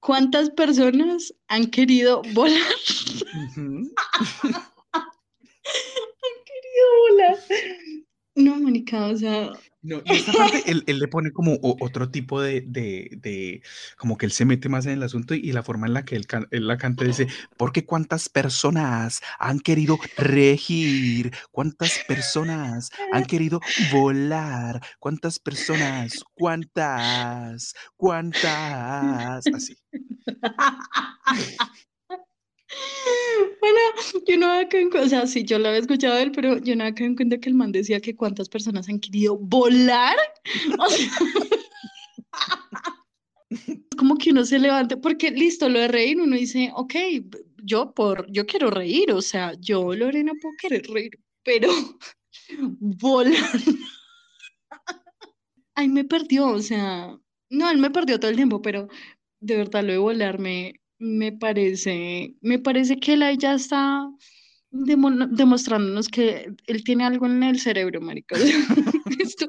¿Cuántas 0.01 0.51
personas 0.51 1.33
han 1.49 1.71
querido 1.71 2.21
volar? 2.35 2.61
han 3.55 3.91
querido 6.45 6.87
volar. 7.09 7.39
No, 8.35 8.57
Mónica, 8.57 9.07
o 9.07 9.17
sea, 9.17 9.51
No, 9.85 10.01
y 10.03 10.15
esta 10.15 10.33
parte 10.33 10.63
él, 10.65 10.83
le 10.87 11.09
pone 11.09 11.31
como 11.31 11.59
otro 11.61 12.09
tipo 12.11 12.41
de, 12.41 12.63
de, 12.63 13.11
de- 13.21 13.63
como 13.99 14.17
que 14.17 14.25
él 14.25 14.33
se 14.33 14.47
mete 14.47 14.71
más 14.71 14.87
en 14.87 14.93
el 14.93 15.03
asunto 15.03 15.35
y, 15.35 15.41
y 15.41 15.53
la 15.53 15.63
forma 15.63 15.87
en 15.87 15.93
la 15.93 16.07
que 16.07 16.17
él, 16.17 16.27
can- 16.27 16.49
él 16.53 16.67
la 16.67 16.79
canta 16.79 17.05
dice, 17.05 17.27
porque 17.59 17.85
cuántas 17.85 18.31
personas 18.31 19.21
han 19.39 19.61
querido 19.61 19.99
regir, 20.17 21.33
cuántas 21.51 21.99
personas 22.09 22.89
han 23.13 23.27
querido 23.27 23.61
volar, 23.93 24.81
cuántas 25.01 25.39
personas, 25.39 26.25
cuántas, 26.33 27.75
cuántas, 27.97 29.47
así. 29.49 29.77
Bueno, 33.61 33.79
yo 34.27 34.37
no 34.39 34.47
había 34.47 34.63
en 34.63 34.91
cuenta, 34.91 35.03
o 35.03 35.09
sea, 35.09 35.27
sí, 35.27 35.45
yo 35.45 35.59
lo 35.59 35.69
había 35.69 35.81
escuchado 35.81 36.15
a 36.15 36.23
él, 36.23 36.33
pero 36.33 36.59
yo 36.59 36.77
no 36.77 36.85
había 36.85 37.07
en 37.07 37.17
cuenta 37.17 37.39
que 37.39 37.49
el 37.49 37.55
man 37.55 37.73
decía 37.73 38.01
que 38.01 38.15
cuántas 38.15 38.49
personas 38.49 38.89
han 38.89 39.01
querido 39.01 39.37
volar. 39.37 40.17
O 40.79 40.89
sea, 40.89 41.11
como 43.97 44.17
que 44.17 44.31
uno 44.31 44.45
se 44.45 44.59
levante, 44.59 44.97
porque 44.97 45.31
listo, 45.31 45.69
lo 45.69 45.79
de 45.79 45.89
reír, 45.89 46.21
uno 46.21 46.37
dice, 46.37 46.71
ok, 46.75 46.95
yo 47.63 47.93
por, 47.95 48.31
yo 48.31 48.47
quiero 48.47 48.71
reír, 48.71 49.13
o 49.13 49.23
sea, 49.23 49.55
yo, 49.61 49.95
Lorena, 49.95 50.33
puedo 50.41 50.55
querer 50.61 50.87
reír, 50.89 51.19
pero 51.43 51.69
volar. 52.81 53.61
Ay, 55.75 55.89
me 55.89 56.05
perdió, 56.05 56.49
o 56.49 56.61
sea, 56.61 57.19
no, 57.51 57.71
él 57.71 57.79
me 57.79 57.91
perdió 57.91 58.21
todo 58.21 58.31
el 58.31 58.37
tiempo, 58.37 58.63
pero 58.63 58.89
de 59.41 59.57
verdad 59.57 59.83
lo 59.85 59.93
de 59.93 59.99
volar 59.99 60.39
me, 60.39 60.81
me 61.05 61.33
parece, 61.33 62.35
me 62.41 62.59
parece 62.59 62.97
que 62.99 63.13
él 63.15 63.23
ahí 63.23 63.37
ya 63.39 63.55
está 63.55 64.11
demo- 64.71 65.27
demostrándonos 65.27 66.09
que 66.09 66.53
él 66.67 66.83
tiene 66.85 67.05
algo 67.05 67.27
en 67.27 67.43
el 67.43 67.61
cerebro, 67.61 68.01
marica. 68.01 68.37
Esto, 69.21 69.47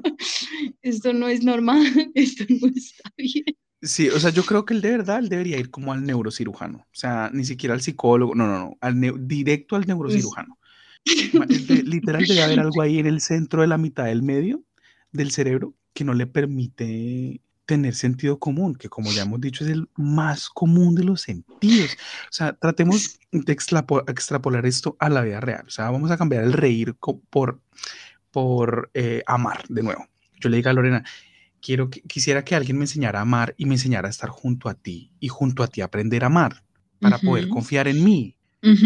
esto 0.81 1.13
no 1.13 1.27
es 1.27 1.43
normal, 1.43 1.81
esto 2.13 2.45
no 2.49 2.67
está 2.67 3.09
bien. 3.17 3.45
Sí, 3.81 4.09
o 4.09 4.19
sea, 4.19 4.31
yo 4.31 4.43
creo 4.43 4.65
que 4.65 4.73
él 4.73 4.81
de 4.81 4.91
verdad 4.91 5.19
él 5.19 5.29
debería 5.29 5.57
ir 5.59 5.69
como 5.69 5.93
al 5.93 6.03
neurocirujano, 6.03 6.79
o 6.79 6.85
sea, 6.91 7.29
ni 7.33 7.45
siquiera 7.45 7.73
al 7.73 7.81
psicólogo, 7.81 8.35
no, 8.35 8.47
no, 8.47 8.59
no, 8.59 8.77
al 8.81 9.27
directo 9.27 9.75
al 9.75 9.85
neurocirujano. 9.85 10.57
De- 11.05 11.83
literal 11.83 12.25
debe 12.25 12.41
haber 12.43 12.59
algo 12.59 12.81
ahí 12.81 12.99
en 12.99 13.05
el 13.05 13.21
centro 13.21 13.61
de 13.61 13.67
la 13.67 13.77
mitad 13.77 14.05
del 14.05 14.23
medio 14.23 14.63
del 15.11 15.31
cerebro 15.31 15.73
que 15.93 16.03
no 16.03 16.13
le 16.13 16.27
permite 16.27 17.41
tener 17.65 17.95
sentido 17.95 18.39
común, 18.39 18.75
que 18.75 18.89
como 18.89 19.11
ya 19.11 19.23
hemos 19.23 19.41
dicho 19.41 19.63
es 19.63 19.71
el 19.71 19.89
más 19.95 20.49
común 20.49 20.95
de 20.95 21.03
los 21.03 21.21
sentidos. 21.21 21.91
O 22.29 22.31
sea, 22.33 22.53
tratemos 22.53 23.19
de 23.31 23.55
extrapo- 23.55 24.03
extrapolar 24.09 24.65
esto 24.65 24.95
a 24.99 25.09
la 25.09 25.21
vida 25.21 25.39
real. 25.39 25.65
O 25.67 25.71
sea, 25.71 25.89
vamos 25.89 26.11
a 26.11 26.17
cambiar 26.17 26.43
el 26.43 26.53
reír 26.53 26.95
por, 26.95 27.59
por 28.31 28.91
eh, 28.93 29.23
amar 29.27 29.63
de 29.67 29.83
nuevo. 29.83 30.07
Yo 30.39 30.49
le 30.49 30.57
digo 30.57 30.69
a 30.69 30.73
Lorena, 30.73 31.03
quiero 31.61 31.89
que, 31.89 32.01
quisiera 32.01 32.45
que 32.45 32.55
alguien 32.55 32.77
me 32.77 32.83
enseñara 32.83 33.19
a 33.19 33.23
amar 33.23 33.55
y 33.57 33.65
me 33.65 33.75
enseñara 33.75 34.07
a 34.07 34.11
estar 34.11 34.29
junto 34.29 34.69
a 34.69 34.75
ti 34.75 35.11
y 35.19 35.27
junto 35.29 35.63
a 35.63 35.67
ti 35.67 35.81
aprender 35.81 36.23
a 36.23 36.27
amar 36.27 36.63
para 36.99 37.17
poder 37.19 37.49
confiar 37.49 37.87
en 37.87 38.03
mí. 38.03 38.35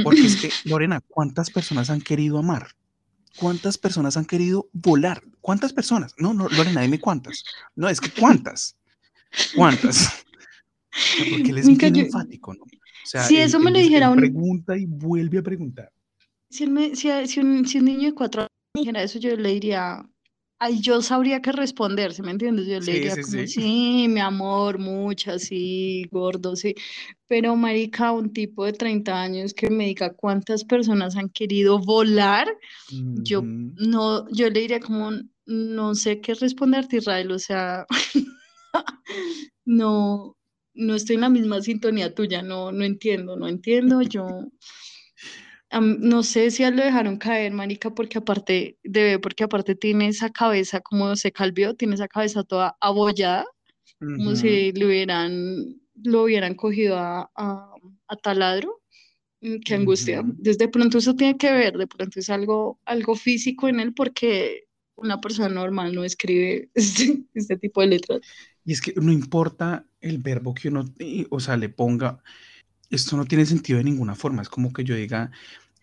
Porque 0.04 0.26
es 0.26 0.36
que, 0.42 0.52
Lorena, 0.64 1.02
¿cuántas 1.08 1.50
personas 1.50 1.90
han 1.90 2.02
querido 2.02 2.38
amar? 2.40 2.70
¿Cuántas 3.38 3.78
personas 3.78 4.18
han 4.18 4.26
querido 4.26 4.68
volar? 4.74 5.22
¿Cuántas 5.42 5.72
personas? 5.74 6.14
No, 6.18 6.34
no, 6.34 6.48
Lorena, 6.50 6.82
dime 6.82 7.00
cuántas. 7.00 7.44
No, 7.76 7.88
es 7.90 8.02
que 8.02 8.10
cuántas. 8.12 8.76
¿Cuántas? 9.56 10.26
Porque 11.30 11.52
él 11.52 11.58
es 11.60 11.68
bien 11.68 11.94
yo- 11.94 12.02
enfático, 12.04 12.54
¿no? 12.54 12.64
O 12.64 12.68
sea, 13.06 13.24
Si 13.24 13.38
él- 13.38 13.44
eso 13.44 13.60
me 13.60 13.68
él 13.70 13.74
lo 13.74 13.80
dijera 13.80 14.10
un- 14.10 14.18
pregunta 14.20 14.78
y 14.78 14.86
vuelve 14.86 15.38
a 15.40 15.44
preguntar. 15.44 15.92
Si, 16.50 16.64
él 16.64 16.72
me- 16.72 16.96
si, 16.96 17.10
si 17.28 17.40
un, 17.40 17.66
si 17.68 17.78
un 17.78 17.86
niño 17.86 18.08
de 18.10 18.14
cuatro 18.16 18.42
años 18.42 18.50
me 18.76 18.82
dijera 18.82 19.04
eso, 19.04 19.20
yo 19.20 19.36
le 19.38 19.50
diría, 19.54 20.04
ay, 20.60 20.82
yo 20.82 21.02
sabría 21.02 21.42
qué 21.42 21.52
responder, 21.52 22.14
¿sí 22.14 22.22
me 22.22 22.32
entiendes? 22.32 22.68
Yo 22.68 22.74
le 22.80 22.82
Sí, 22.82 22.92
diría 22.92 23.16
sí, 23.16 23.22
como, 23.22 23.38
sí. 23.38 23.48
sí, 23.48 24.08
mi 24.10 24.20
amor, 24.20 24.78
mucha, 24.78 25.40
sí, 25.40 26.06
gordo, 26.12 26.56
sí. 26.56 26.76
Pero, 27.28 27.56
marica, 27.56 28.12
un 28.12 28.34
tipo 28.34 28.66
de 28.66 28.74
30 28.74 29.22
años 29.22 29.54
que 29.54 29.70
me 29.70 29.86
diga 29.86 30.14
cuántas 30.14 30.66
personas 30.66 31.16
han 31.16 31.30
querido 31.30 31.80
volar, 31.80 32.48
yo 33.14 33.42
no, 33.44 34.28
yo 34.32 34.50
le 34.50 34.60
diría 34.62 34.80
como, 34.80 35.12
no 35.46 35.96
sé 35.96 36.20
qué 36.20 36.34
responderte, 36.34 36.98
Israel, 36.98 37.32
o 37.32 37.40
sea, 37.40 37.86
no, 39.66 40.36
no 40.74 40.96
estoy 40.96 41.16
en 41.16 41.22
la 41.22 41.30
misma 41.30 41.62
sintonía 41.62 42.14
tuya, 42.14 42.42
no, 42.42 42.72
no 42.72 42.84
entiendo, 42.84 43.38
no 43.38 43.48
entiendo, 43.48 44.02
yo 44.02 44.26
no 45.82 46.24
sé 46.24 46.52
si 46.52 46.64
a 46.64 46.70
él 46.70 46.76
lo 46.78 46.84
dejaron 46.84 47.18
caer, 47.18 47.52
marica, 47.54 47.92
porque 47.92 48.18
aparte, 48.20 48.78
debe, 48.84 49.20
porque 49.20 49.44
aparte 49.44 49.76
tiene 49.76 50.08
esa 50.08 50.30
cabeza, 50.32 50.82
como 50.82 51.16
se 51.16 51.32
calvió, 51.32 51.76
tiene 51.76 51.96
esa 51.96 52.08
cabeza 52.08 52.44
toda 52.44 52.76
abollada, 52.82 53.46
como 54.12 54.32
Ujú. 54.32 54.38
si 54.38 54.72
le 54.74 54.86
hubieran, 54.86 55.82
lo 56.04 56.24
hubieran 56.24 56.56
cogido 56.56 56.98
a, 56.98 57.32
a, 57.36 57.74
a 58.08 58.16
taladro. 58.18 58.82
Mm, 59.42 59.60
Qué 59.66 59.76
angustia. 59.76 60.22
Ujú. 60.22 60.36
Desde 60.38 60.68
pronto 60.70 60.98
eso 61.00 61.16
tiene 61.16 61.38
que 61.38 61.52
ver, 61.54 61.78
de 61.78 61.88
pronto 61.88 62.20
es 62.20 62.30
algo, 62.30 62.80
algo 62.86 63.16
físico 63.16 63.68
en 63.70 63.80
él 63.80 63.94
porque 63.94 64.66
una 64.96 65.22
persona 65.22 65.50
normal 65.50 65.96
no 65.96 66.04
escribe 66.04 66.70
este, 66.76 67.24
este 67.34 67.58
tipo 67.58 67.82
de 67.82 67.88
letras. 67.88 68.22
Y 68.66 68.74
es 68.74 68.82
que 68.82 68.94
no 68.96 69.12
importa 69.12 69.86
el 70.02 70.20
verbo 70.20 70.54
que 70.54 70.70
uno, 70.70 70.86
o 71.30 71.40
sea, 71.40 71.58
le 71.58 71.70
ponga, 71.70 72.22
esto 72.90 73.18
no 73.18 73.26
tiene 73.26 73.46
sentido 73.46 73.78
de 73.78 73.84
ninguna 73.84 74.16
forma. 74.16 74.42
Es 74.42 74.50
como 74.50 74.74
que 74.74 74.84
yo 74.84 74.96
diga, 74.96 75.32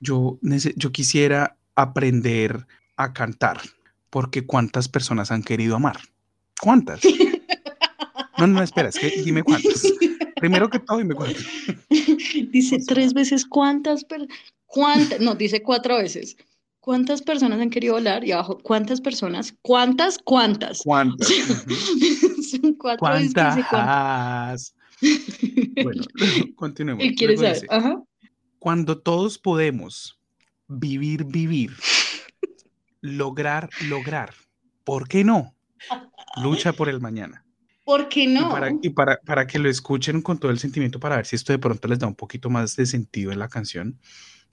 yo, 0.01 0.39
yo 0.77 0.93
quisiera 0.93 1.57
aprender 1.75 2.67
a 2.97 3.13
cantar, 3.13 3.61
porque 4.11 4.47
¿cuántas 4.47 4.89
personas 4.89 5.31
han 5.31 5.43
querido 5.43 5.77
amar? 5.77 5.99
¿Cuántas? 6.61 7.01
No, 8.39 8.47
no, 8.47 8.63
espera, 8.63 8.91
es 8.91 8.99
que 8.99 9.23
dime 9.25 9.43
cuántas. 9.43 9.83
Primero 10.37 10.69
que 10.69 10.79
todo, 10.79 10.99
dime 10.99 11.15
cuántas. 11.15 11.43
Dice 12.51 12.79
tres 12.87 13.15
veces 13.15 13.47
cuántas, 13.47 14.05
per- 14.05 14.29
cuántas, 14.67 15.21
no, 15.21 15.35
dice 15.35 15.63
cuatro 15.63 15.97
veces. 15.97 16.37
¿Cuántas 16.81 17.23
personas 17.23 17.61
han 17.61 17.71
querido 17.71 17.95
volar? 17.95 18.25
Y 18.25 18.33
abajo, 18.33 18.59
¿cuántas 18.63 19.01
personas? 19.01 19.55
¿Cuántas? 19.63 20.19
¿Cuántas? 20.19 20.83
¿Cuántas? 20.83 21.29
Son 22.51 22.75
cuatro 22.75 23.09
veces 23.09 23.33
que 23.33 23.45
dice 23.45 23.65
cuántas. 23.71 24.75
Bueno, 25.83 26.03
continuemos. 26.57 27.05
Él 27.05 27.15
quiere 27.15 27.37
saber. 27.37 27.67
Ajá. 27.71 28.03
Cuando 28.59 28.99
todos 28.99 29.39
podemos 29.39 30.19
vivir, 30.67 31.25
vivir, 31.25 31.73
lograr, 33.01 33.71
lograr, 33.89 34.35
¿por 34.85 35.09
qué 35.09 35.25
no? 35.25 35.55
Lucha 36.43 36.73
por 36.73 36.89
el 36.89 37.01
mañana. 37.01 37.45
¿Por 37.85 38.09
qué 38.09 38.25
Y, 38.25 38.27
no? 38.27 38.51
para, 38.51 38.73
y 38.83 38.91
para, 38.91 39.21
para 39.21 39.47
que 39.47 39.61
lo 39.61 39.69
escuchen 39.69 40.21
con 40.21 40.39
todo 40.39 40.51
el 40.51 40.59
sentimiento, 40.59 40.99
para 40.99 41.17
ver 41.17 41.27
si 41.27 41.37
esto 41.37 41.53
de 41.53 41.61
pronto 41.61 41.87
les 41.87 42.01
da 42.01 42.09
un 42.09 42.17
poquito 42.17 42.51
más 42.51 42.75
de 42.75 42.85
sentido 42.85 43.31
en 43.31 43.39
la 43.39 43.49
canción. 43.49 44.01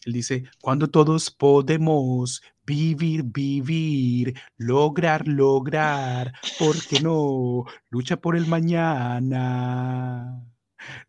Él 0.06 0.14
dice, 0.14 0.44
cuando 0.62 0.88
todos 0.88 1.32
podemos 1.32 2.44
vivir, 2.66 3.24
vivir, 3.24 4.34
lograr, 4.58 5.28
lograr, 5.28 6.34
¿por 6.60 6.76
qué 6.88 7.00
no? 7.02 7.66
Lucha 7.90 8.18
por 8.18 8.36
el 8.36 8.46
mañana. 8.48 10.44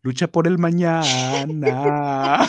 Lucha 0.01 0.27
por 0.27 0.47
el 0.47 0.57
mañana. 0.57 2.47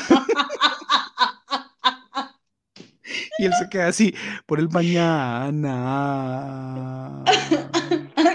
Y 3.39 3.45
él 3.45 3.53
se 3.59 3.69
queda 3.69 3.89
así, 3.89 4.15
por 4.47 4.59
el 4.61 4.71
mañana. 4.71 5.63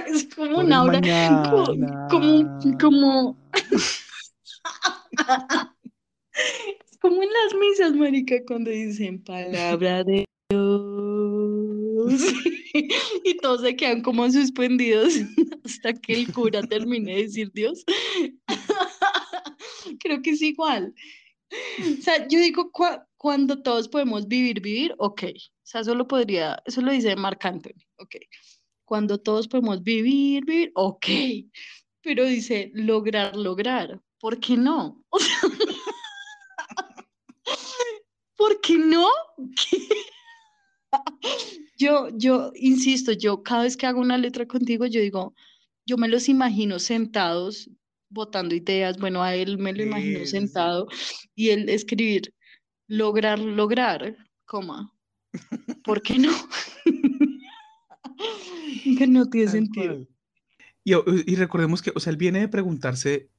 es 0.08 0.28
como 0.36 0.52
Por 0.52 0.60
un 0.60 0.68
el 0.68 0.74
aura, 0.74 1.02
como, 1.50 2.08
como, 2.08 2.60
como, 2.80 3.36
es 6.34 6.98
como 7.00 7.24
en 7.24 7.30
las 7.30 7.56
misas, 7.60 7.96
marica, 7.96 8.36
cuando 8.46 8.70
dicen 8.70 9.24
palabra 9.24 10.04
de 10.04 10.26
Dios. 12.74 13.22
Y 13.24 13.38
todos 13.38 13.62
se 13.62 13.76
quedan 13.76 14.02
como 14.02 14.30
suspendidos 14.32 15.14
hasta 15.66 15.94
que 15.94 16.14
el 16.14 16.32
cura 16.34 16.62
termine 16.64 17.16
de 17.16 17.24
decir 17.24 17.52
Dios. 17.54 17.84
Creo 20.00 20.22
que 20.22 20.32
es 20.32 20.42
igual. 20.42 20.94
O 22.00 22.02
sea, 22.02 22.28
yo 22.28 22.40
digo, 22.40 22.72
cua- 22.72 23.06
cuando 23.18 23.62
todos 23.62 23.88
podemos 23.90 24.28
vivir, 24.28 24.62
vivir, 24.62 24.96
ok. 24.98 25.24
O 25.24 25.64
sea, 25.64 25.82
eso 25.82 25.96
lo 25.96 26.08
podría, 26.08 26.62
eso 26.66 26.82
lo 26.82 26.92
dice 26.92 27.16
Marc 27.16 27.44
Anthony, 27.46 27.82
ok. 27.98 28.16
Cuando 28.86 29.18
todos 29.18 29.48
podemos 29.48 29.84
vivir, 29.84 30.46
vivir, 30.46 30.72
ok. 30.76 31.06
Pero 32.02 32.26
dice 32.26 32.72
lograr, 32.74 33.36
lograr. 33.36 34.02
¿Por 34.20 34.40
qué 34.40 34.56
no? 34.58 35.04
O 35.10 35.20
sea, 35.20 35.40
¿por 38.36 38.60
qué 38.62 38.78
no? 38.78 39.08
¿Qué? 39.56 39.78
Yo, 41.78 42.10
yo 42.16 42.52
insisto, 42.56 43.12
yo 43.12 43.42
cada 43.44 43.64
vez 43.64 43.76
que 43.76 43.88
hago 43.88 44.00
una 44.02 44.18
letra 44.18 44.46
contigo, 44.46 44.86
yo 44.86 45.02
digo, 45.02 45.34
yo 45.86 45.98
me 45.98 46.08
los 46.08 46.30
imagino 46.30 46.78
sentados 46.80 47.70
botando 48.10 48.54
ideas. 48.54 48.98
Bueno, 49.00 49.24
a 49.24 49.34
él 49.36 49.58
me 49.58 49.74
lo 49.74 49.84
imagino 49.84 50.26
sentado 50.26 50.88
y 51.34 51.50
él 51.50 51.70
escribir 51.70 52.34
lograr, 52.88 53.40
lograr, 53.40 54.16
coma. 54.46 54.94
¿Por 55.84 56.02
qué 56.02 56.20
no? 56.20 56.32
Que 58.98 59.08
no 59.08 59.26
tiene 59.30 59.46
Tal 59.48 59.54
sentido. 59.54 59.94
cual. 59.94 60.08
Y, 60.84 61.34
y 61.34 61.36
recordemos 61.36 61.82
que, 61.82 61.92
o 61.96 62.00
sea, 62.00 62.12
él 62.12 62.18
viene 62.18 62.40
de 62.42 62.48
preguntarse 62.48 63.30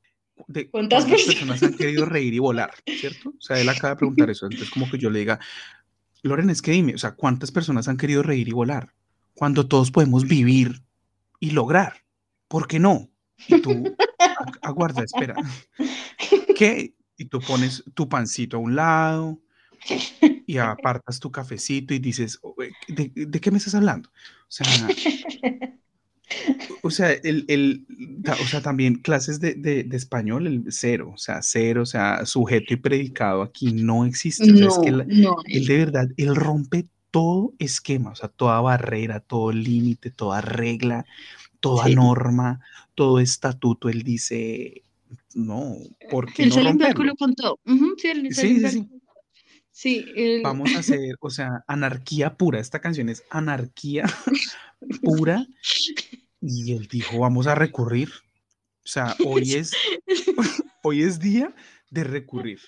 de 0.49 0.71
¿Cuántas 0.71 1.05
cuántas 1.05 1.25
personas? 1.25 1.59
personas 1.59 1.63
han 1.63 1.77
querido 1.79 2.07
reír 2.07 2.35
y 2.35 2.39
volar, 2.39 2.73
¿cierto? 2.87 3.31
O 3.31 3.41
sea, 3.41 3.61
él 3.61 3.69
acaba 3.69 3.91
de 3.91 3.99
preguntar 3.99 4.31
eso. 4.31 4.47
Entonces, 4.47 4.71
como 4.71 4.91
que 4.91 4.99
yo 4.99 5.11
le 5.11 5.21
diga, 5.21 5.39
Loren, 6.23 6.51
es 6.51 6.63
que 6.63 6.71
dime, 6.73 6.95
o 6.95 6.99
sea, 6.99 7.13
¿cuántas 7.17 7.51
personas 7.51 7.89
han 7.89 7.97
querido 7.97 8.23
reír 8.23 8.49
y 8.49 8.53
volar? 8.53 8.95
Cuando 9.35 9.67
todos 9.67 9.91
podemos 9.91 10.27
vivir 10.27 10.83
y 11.41 11.51
lograr. 11.51 12.05
¿Por 12.49 12.69
qué 12.69 12.79
no? 12.79 13.11
Y 13.49 13.61
tú, 13.61 13.71
"Ag- 14.19 14.59
aguarda, 14.63 15.03
espera. 15.03 15.35
¿Qué? 16.57 16.95
Y 17.17 17.25
tú 17.25 17.41
pones 17.41 17.83
tu 17.95 18.09
pancito 18.09 18.57
a 18.57 18.61
un 18.61 18.77
lado 18.77 19.41
y 20.47 20.59
apartas 20.59 21.19
tu 21.19 21.33
cafecito 21.33 21.93
y 21.95 21.99
dices, 21.99 22.39
"Oye, 22.43 22.73
¿de, 22.89 23.11
de 23.15 23.41
qué 23.41 23.51
me 23.51 23.59
estás 23.59 23.75
hablando? 23.75 24.11
O 24.11 24.47
sea, 24.49 24.67
o 26.83 26.91
sea, 26.91 27.13
el, 27.13 27.45
el- 27.49 27.87
o 28.29 28.47
sea, 28.47 28.61
también 28.61 28.97
clases 28.97 29.41
de, 29.41 29.55
de- 29.55 29.85
de 29.85 29.97
español, 29.97 30.47
el 30.47 30.65
cero, 30.71 31.13
o 31.15 31.19
sea, 31.19 31.41
cero, 31.43 31.83
o 31.83 31.87
sea, 31.87 32.25
sujeto 32.27 32.75
y 32.75 32.77
predicado 32.77 33.43
aquí 33.43 33.73
no 33.73 34.05
existe. 34.05 34.51
O 34.53 34.57
sea, 34.57 34.67
es 34.69 34.79
que 34.79 34.91
no. 34.91 35.37
él 35.47 35.67
de 35.67 35.77
verdad, 35.79 36.09
él 36.17 36.35
rompe 36.37 36.87
todo 37.11 37.53
esquema, 37.59 38.11
o 38.11 38.15
sea, 38.15 38.29
toda 38.29 38.61
barrera, 38.61 39.21
todo 39.21 39.53
límite, 39.53 40.11
toda 40.11 40.41
regla, 40.41 41.05
toda 41.61 41.85
Sí. 41.87 41.95
norma, 41.95 42.61
todo 42.95 43.21
estatuto. 43.21 43.89
Él 43.89 44.03
dice, 44.03 44.83
no, 45.35 45.77
¿por 46.11 46.33
qué 46.33 46.45
Él 46.45 46.49
no 46.49 46.55
se 46.55 46.63
limpia 46.65 46.89
el 46.89 46.95
romperlo? 46.95 47.15
culo 47.15 47.17
con 47.17 47.35
todo. 47.35 47.61
Sí, 47.99 48.09
él 48.09 48.29
Sí, 48.35 48.89
sí, 49.71 50.05
el 50.17 50.43
Vamos 50.43 50.75
a 50.75 50.79
hacer, 50.81 51.17
o 51.21 51.31
sea, 51.31 51.63
anarquía 51.67 52.35
pura. 52.35 52.61
Esta 52.61 52.81
canción 52.81 53.09
es 53.09 53.23
anarquía 53.31 54.05
pura. 55.03 55.47
Y 56.43 56.73
él 56.73 56.89
dijo, 56.89 57.21
vamos 57.21 57.47
a 57.47 57.55
recurrir. 57.55 58.11
O 58.85 58.89
sea, 58.89 59.17
hoy 59.25 59.53
es, 59.55 59.73
hoy 60.83 61.03
es 61.03 61.21
día 61.21 61.55
de 61.91 62.05
recurrir. 62.05 62.61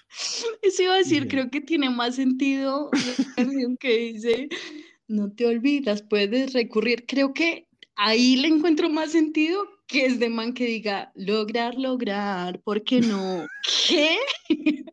Eso 0.62 0.82
iba 0.84 0.94
a 0.94 0.98
decir, 0.98 1.28
creo 1.28 1.50
que 1.50 1.60
tiene 1.60 1.90
más 1.90 2.14
sentido 2.14 2.90
la 2.92 3.34
canción 3.34 3.76
que 3.76 3.96
dice, 3.96 4.48
no 5.08 5.32
te 5.32 5.46
olvidas, 5.46 6.02
puedes 6.02 6.52
recurrir. 6.52 7.04
Creo 7.06 7.34
que 7.34 7.66
ahí 7.96 8.36
le 8.36 8.48
encuentro 8.48 8.88
más 8.88 9.12
sentido 9.12 9.66
que 9.86 10.06
es 10.06 10.18
de 10.18 10.28
man 10.28 10.54
que 10.54 10.66
diga, 10.66 11.12
lograr, 11.14 11.74
lograr, 11.74 12.60
¿por 12.62 12.84
qué 12.84 13.00
no? 13.00 13.46
¿Qué? 13.88 14.18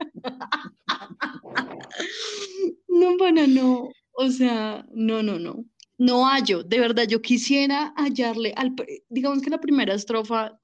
No, 2.87 3.17
bueno, 3.17 3.47
no, 3.47 3.89
o 4.11 4.29
sea, 4.29 4.85
no, 4.93 5.23
no, 5.23 5.39
no. 5.39 5.65
No 6.07 6.25
hallo, 6.25 6.63
de 6.63 6.79
verdad, 6.79 7.07
yo 7.07 7.21
quisiera 7.21 7.93
hallarle, 7.95 8.53
al, 8.55 8.71
pr- 8.75 9.03
digamos 9.09 9.39
que 9.43 9.51
la 9.51 9.59
primera 9.59 9.93
estrofa 9.93 10.59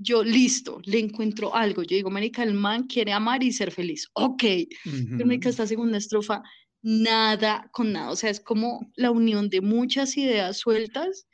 yo 0.00 0.24
listo, 0.24 0.80
le 0.86 0.98
encuentro 0.98 1.54
algo. 1.54 1.82
Yo 1.82 1.94
digo, 1.94 2.08
marica, 2.10 2.42
el 2.42 2.54
man 2.54 2.84
quiere 2.84 3.12
amar 3.12 3.42
y 3.42 3.52
ser 3.52 3.70
feliz. 3.70 4.08
Ok, 4.14 4.42
pero 5.10 5.26
marica, 5.26 5.50
esta 5.50 5.66
segunda 5.66 5.98
estrofa, 5.98 6.42
nada 6.80 7.68
con 7.72 7.92
nada. 7.92 8.10
O 8.10 8.16
sea, 8.16 8.30
es 8.30 8.40
como 8.40 8.90
la 8.96 9.10
unión 9.10 9.50
de 9.50 9.60
muchas 9.60 10.16
ideas 10.16 10.56
sueltas 10.56 11.26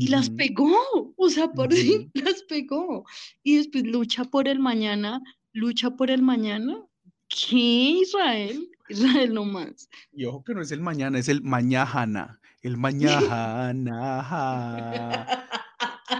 y 0.00 0.08
las 0.08 0.28
pegó. 0.30 0.74
O 1.16 1.30
sea, 1.30 1.52
por 1.52 1.72
sí 1.72 1.96
ujú. 1.96 2.10
las 2.24 2.42
pegó. 2.42 3.04
Y 3.44 3.58
después 3.58 3.84
lucha 3.84 4.24
por 4.24 4.48
el 4.48 4.58
mañana, 4.58 5.22
lucha 5.52 5.90
por 5.90 6.10
el 6.10 6.22
mañana. 6.22 6.84
¿Qué, 7.28 8.00
Israel? 8.02 8.68
Israel 8.88 9.32
no 9.32 9.44
más. 9.44 9.88
Y 10.12 10.24
ojo 10.24 10.42
que 10.42 10.54
no 10.54 10.60
es 10.62 10.72
el 10.72 10.80
mañana, 10.80 11.18
es 11.20 11.28
el 11.28 11.42
mañana. 11.42 12.40
El 12.66 12.76
mañana. 12.78 13.72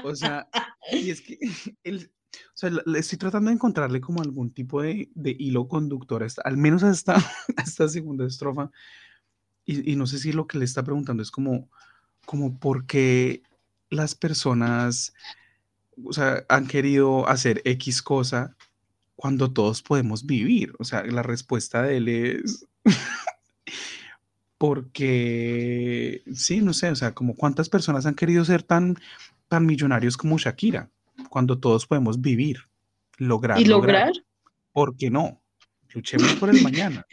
O 0.05 0.14
sea, 0.14 0.48
y 0.93 1.10
es 1.10 1.20
que 1.20 1.39
él, 1.82 2.12
o 2.32 2.39
sea, 2.55 2.70
le 2.70 2.98
estoy 3.01 3.18
tratando 3.18 3.51
de 3.51 3.55
encontrarle 3.55 4.01
como 4.01 4.23
algún 4.23 4.52
tipo 4.52 4.81
de, 4.81 5.10
de 5.16 5.35
hilo 5.36 5.66
conductor, 5.66 6.24
al 6.44 6.56
menos 6.56 6.85
a 6.85 6.93
esta, 6.93 7.89
segunda 7.89 8.24
estrofa. 8.27 8.70
Y, 9.64 9.90
y 9.90 9.97
no 9.97 10.06
sé 10.06 10.20
si 10.20 10.31
lo 10.31 10.47
que 10.47 10.59
le 10.59 10.64
está 10.64 10.85
preguntando 10.85 11.20
es 11.20 11.32
como, 11.32 11.68
como 12.24 12.60
por 12.60 12.86
qué 12.86 13.43
las 13.90 14.14
personas, 14.14 15.14
o 16.05 16.12
sea, 16.12 16.47
han 16.48 16.68
querido 16.68 17.28
hacer 17.28 17.60
X 17.64 18.02
cosa 18.02 18.56
cuando 19.16 19.52
todos 19.52 19.82
podemos 19.82 20.24
vivir. 20.27 20.74
O 20.78 20.85
sea, 20.85 21.02
la 21.02 21.24
respuesta 21.24 21.82
de 21.82 21.97
él 21.97 22.09
es 22.09 22.68
porque, 24.59 26.23
sí, 26.33 26.61
no 26.61 26.73
sé, 26.73 26.91
o 26.91 26.97
sea, 26.97 27.15
como 27.15 27.35
cuántas 27.35 27.69
personas 27.69 28.07
han 28.07 28.15
querido 28.15 28.45
ser 28.45 28.62
tan, 28.62 28.97
tan 29.49 29.66
millonarios 29.66 30.16
como 30.16 30.39
Shakira, 30.39 30.91
cuando 31.28 31.59
todos 31.59 31.87
podemos 31.87 32.20
vivir, 32.20 32.59
lograr, 33.19 33.61
¿Y 33.61 33.65
lograr? 33.65 34.12
¿Por 34.73 34.97
qué 34.97 35.11
no? 35.11 35.41
Luchemos 35.93 36.33
por 36.35 36.51
el 36.51 36.61
mañana. 36.62 37.07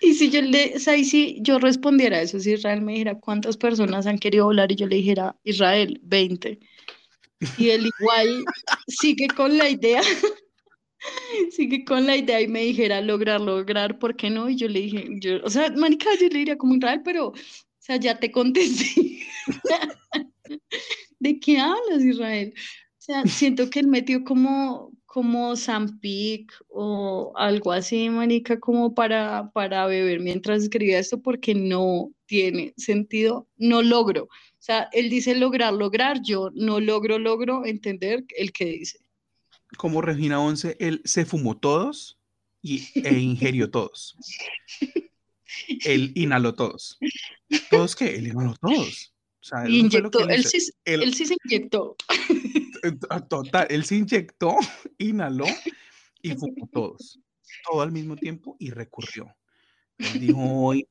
Y 0.00 0.14
si 0.14 0.30
yo 0.30 0.42
le, 0.42 0.76
o 0.76 0.78
sea, 0.80 0.96
y 0.96 1.04
si 1.04 1.38
yo 1.42 1.58
respondiera 1.58 2.20
eso, 2.20 2.38
si 2.40 2.52
Israel 2.52 2.82
me 2.82 2.92
dijera 2.92 3.18
cuántas 3.18 3.56
personas 3.56 4.06
han 4.06 4.18
querido 4.18 4.46
volar 4.46 4.70
y 4.72 4.76
yo 4.76 4.86
le 4.86 4.96
dijera, 4.96 5.36
Israel, 5.44 6.00
20. 6.04 6.58
Y 7.56 7.70
él 7.70 7.88
igual 8.00 8.44
sigue 8.88 9.28
con 9.28 9.56
la 9.58 9.68
idea, 9.68 10.00
sigue 11.50 11.84
con 11.84 12.06
la 12.06 12.16
idea 12.16 12.40
y 12.40 12.48
me 12.48 12.62
dijera 12.62 13.00
lograr, 13.00 13.40
lograr, 13.40 13.98
¿por 13.98 14.16
qué 14.16 14.30
no? 14.30 14.48
Y 14.48 14.56
yo 14.56 14.68
le 14.68 14.80
dije, 14.80 15.08
yo, 15.20 15.38
o 15.44 15.50
sea, 15.50 15.70
manica, 15.70 16.10
yo 16.20 16.28
le 16.28 16.38
diría 16.38 16.58
como 16.58 16.74
Israel, 16.74 17.02
pero, 17.04 17.28
o 17.28 17.34
sea, 17.78 17.96
ya 17.96 18.18
te 18.18 18.30
contesté. 18.30 19.20
¿De 21.20 21.40
qué 21.40 21.58
hablas, 21.58 22.04
Israel? 22.04 22.54
O 22.56 23.00
sea, 23.00 23.24
siento 23.26 23.70
que 23.70 23.80
él 23.80 23.88
metió 23.88 24.22
como, 24.24 24.92
como 25.06 25.56
Zampic 25.56 26.52
o 26.68 27.32
algo 27.36 27.72
así, 27.72 28.10
manica, 28.10 28.60
como 28.60 28.94
para, 28.94 29.50
para 29.52 29.86
beber 29.86 30.20
mientras 30.20 30.62
escribía 30.64 30.98
esto, 30.98 31.20
porque 31.20 31.54
no 31.54 32.10
tiene 32.26 32.74
sentido, 32.76 33.48
no 33.56 33.82
logro. 33.82 34.24
O 34.24 34.60
sea, 34.60 34.88
él 34.92 35.08
dice 35.08 35.34
lograr, 35.34 35.72
lograr, 35.72 36.20
yo 36.22 36.50
no 36.54 36.80
logro, 36.80 37.18
logro 37.18 37.64
entender 37.64 38.24
el 38.36 38.52
que 38.52 38.66
dice. 38.66 38.98
Como 39.76 40.00
Regina 40.00 40.40
11, 40.40 40.76
él 40.80 41.02
se 41.04 41.24
fumó 41.26 41.56
todos 41.58 42.18
y, 42.62 42.88
e 42.94 43.18
ingirió 43.18 43.70
todos. 43.70 44.16
Él 45.84 46.12
inhaló 46.16 46.54
todos. 46.54 46.98
¿Todos 47.70 47.94
qué? 47.94 48.16
Él 48.16 48.28
inhaló 48.28 48.54
todos. 48.60 49.14
O 49.40 49.44
sea, 49.44 49.64
que 49.64 49.70
Inyectó, 49.70 50.20
él 50.20 50.30
él 50.30 50.44
sí, 50.44 50.58
Él- 50.84 51.02
él 51.02 51.14
sí 51.14 51.26
se 51.26 51.36
inyectó. 51.44 51.96
Ah, 53.10 53.20
Total, 53.20 53.66
él 53.70 53.84
se 53.84 53.96
inyectó, 53.96 54.56
inhaló 54.98 55.46
y 56.22 56.30
fumó 56.34 56.68
todos, 56.72 57.18
todo 57.68 57.82
al 57.82 57.92
mismo 57.92 58.16
tiempo 58.16 58.56
y 58.58 58.70
recurrió. 58.70 59.34
Él 59.98 60.20
dijo, 60.20 60.40
hoy, 60.40 60.88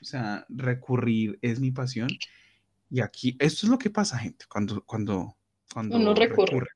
o 0.00 0.04
sea, 0.04 0.46
recurrir 0.48 1.38
es 1.42 1.60
mi 1.60 1.70
pasión. 1.70 2.08
Y 2.90 3.00
aquí, 3.00 3.36
esto 3.38 3.66
es 3.66 3.70
lo 3.70 3.78
que 3.78 3.90
pasa, 3.90 4.18
gente, 4.18 4.46
cuando, 4.48 4.82
cuando, 4.84 5.36
cuando 5.72 5.96
Uno 5.96 6.14
recurre. 6.14 6.66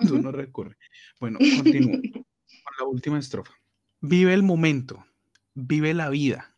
Cuando 0.00 0.16
uno 0.16 0.32
recurre. 0.32 0.76
Bueno, 1.18 1.38
continúo 1.56 1.92
con 1.92 2.74
la 2.78 2.84
última 2.86 3.18
estrofa. 3.18 3.52
Vive 4.00 4.32
el 4.32 4.42
momento, 4.42 5.04
vive 5.54 5.92
la 5.94 6.08
vida, 6.08 6.56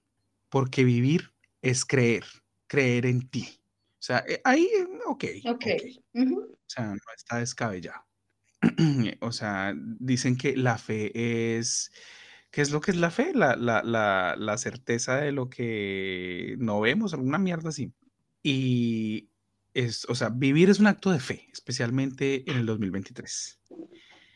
porque 0.48 0.84
vivir 0.84 1.32
es 1.60 1.84
creer, 1.84 2.24
creer 2.68 3.06
en 3.06 3.28
ti. 3.28 3.48
O 3.94 4.04
sea, 4.04 4.24
eh, 4.28 4.40
ahí, 4.44 4.64
eh, 4.64 4.86
ok, 5.06 5.24
Ok. 5.46 5.64
ok. 5.64 5.82
Ujú. 6.14 6.40
O 6.52 6.58
sea, 6.66 6.86
no 6.86 7.00
está 7.16 7.38
descabellado. 7.38 8.04
o 9.20 9.32
sea, 9.32 9.74
dicen 9.76 10.36
que 10.36 10.56
la 10.56 10.78
fe 10.78 11.56
es... 11.58 11.92
¿Qué 12.50 12.60
es 12.60 12.70
lo 12.70 12.82
que 12.82 12.90
es 12.90 12.98
la 12.98 13.10
fe? 13.10 13.32
La, 13.34 13.56
la, 13.56 13.82
la, 13.82 14.36
la 14.38 14.58
certeza 14.58 15.16
de 15.16 15.32
lo 15.32 15.48
que 15.48 16.54
no 16.58 16.80
vemos, 16.80 17.14
alguna 17.14 17.38
mierda 17.38 17.70
así. 17.70 17.92
Y 18.42 19.30
es, 19.74 20.06
o 20.08 20.14
sea, 20.14 20.28
vivir 20.28 20.70
es 20.70 20.80
un 20.80 20.86
acto 20.86 21.10
de 21.10 21.20
fe, 21.20 21.48
especialmente 21.52 22.48
en 22.50 22.58
el 22.58 22.66
2023. 22.66 23.60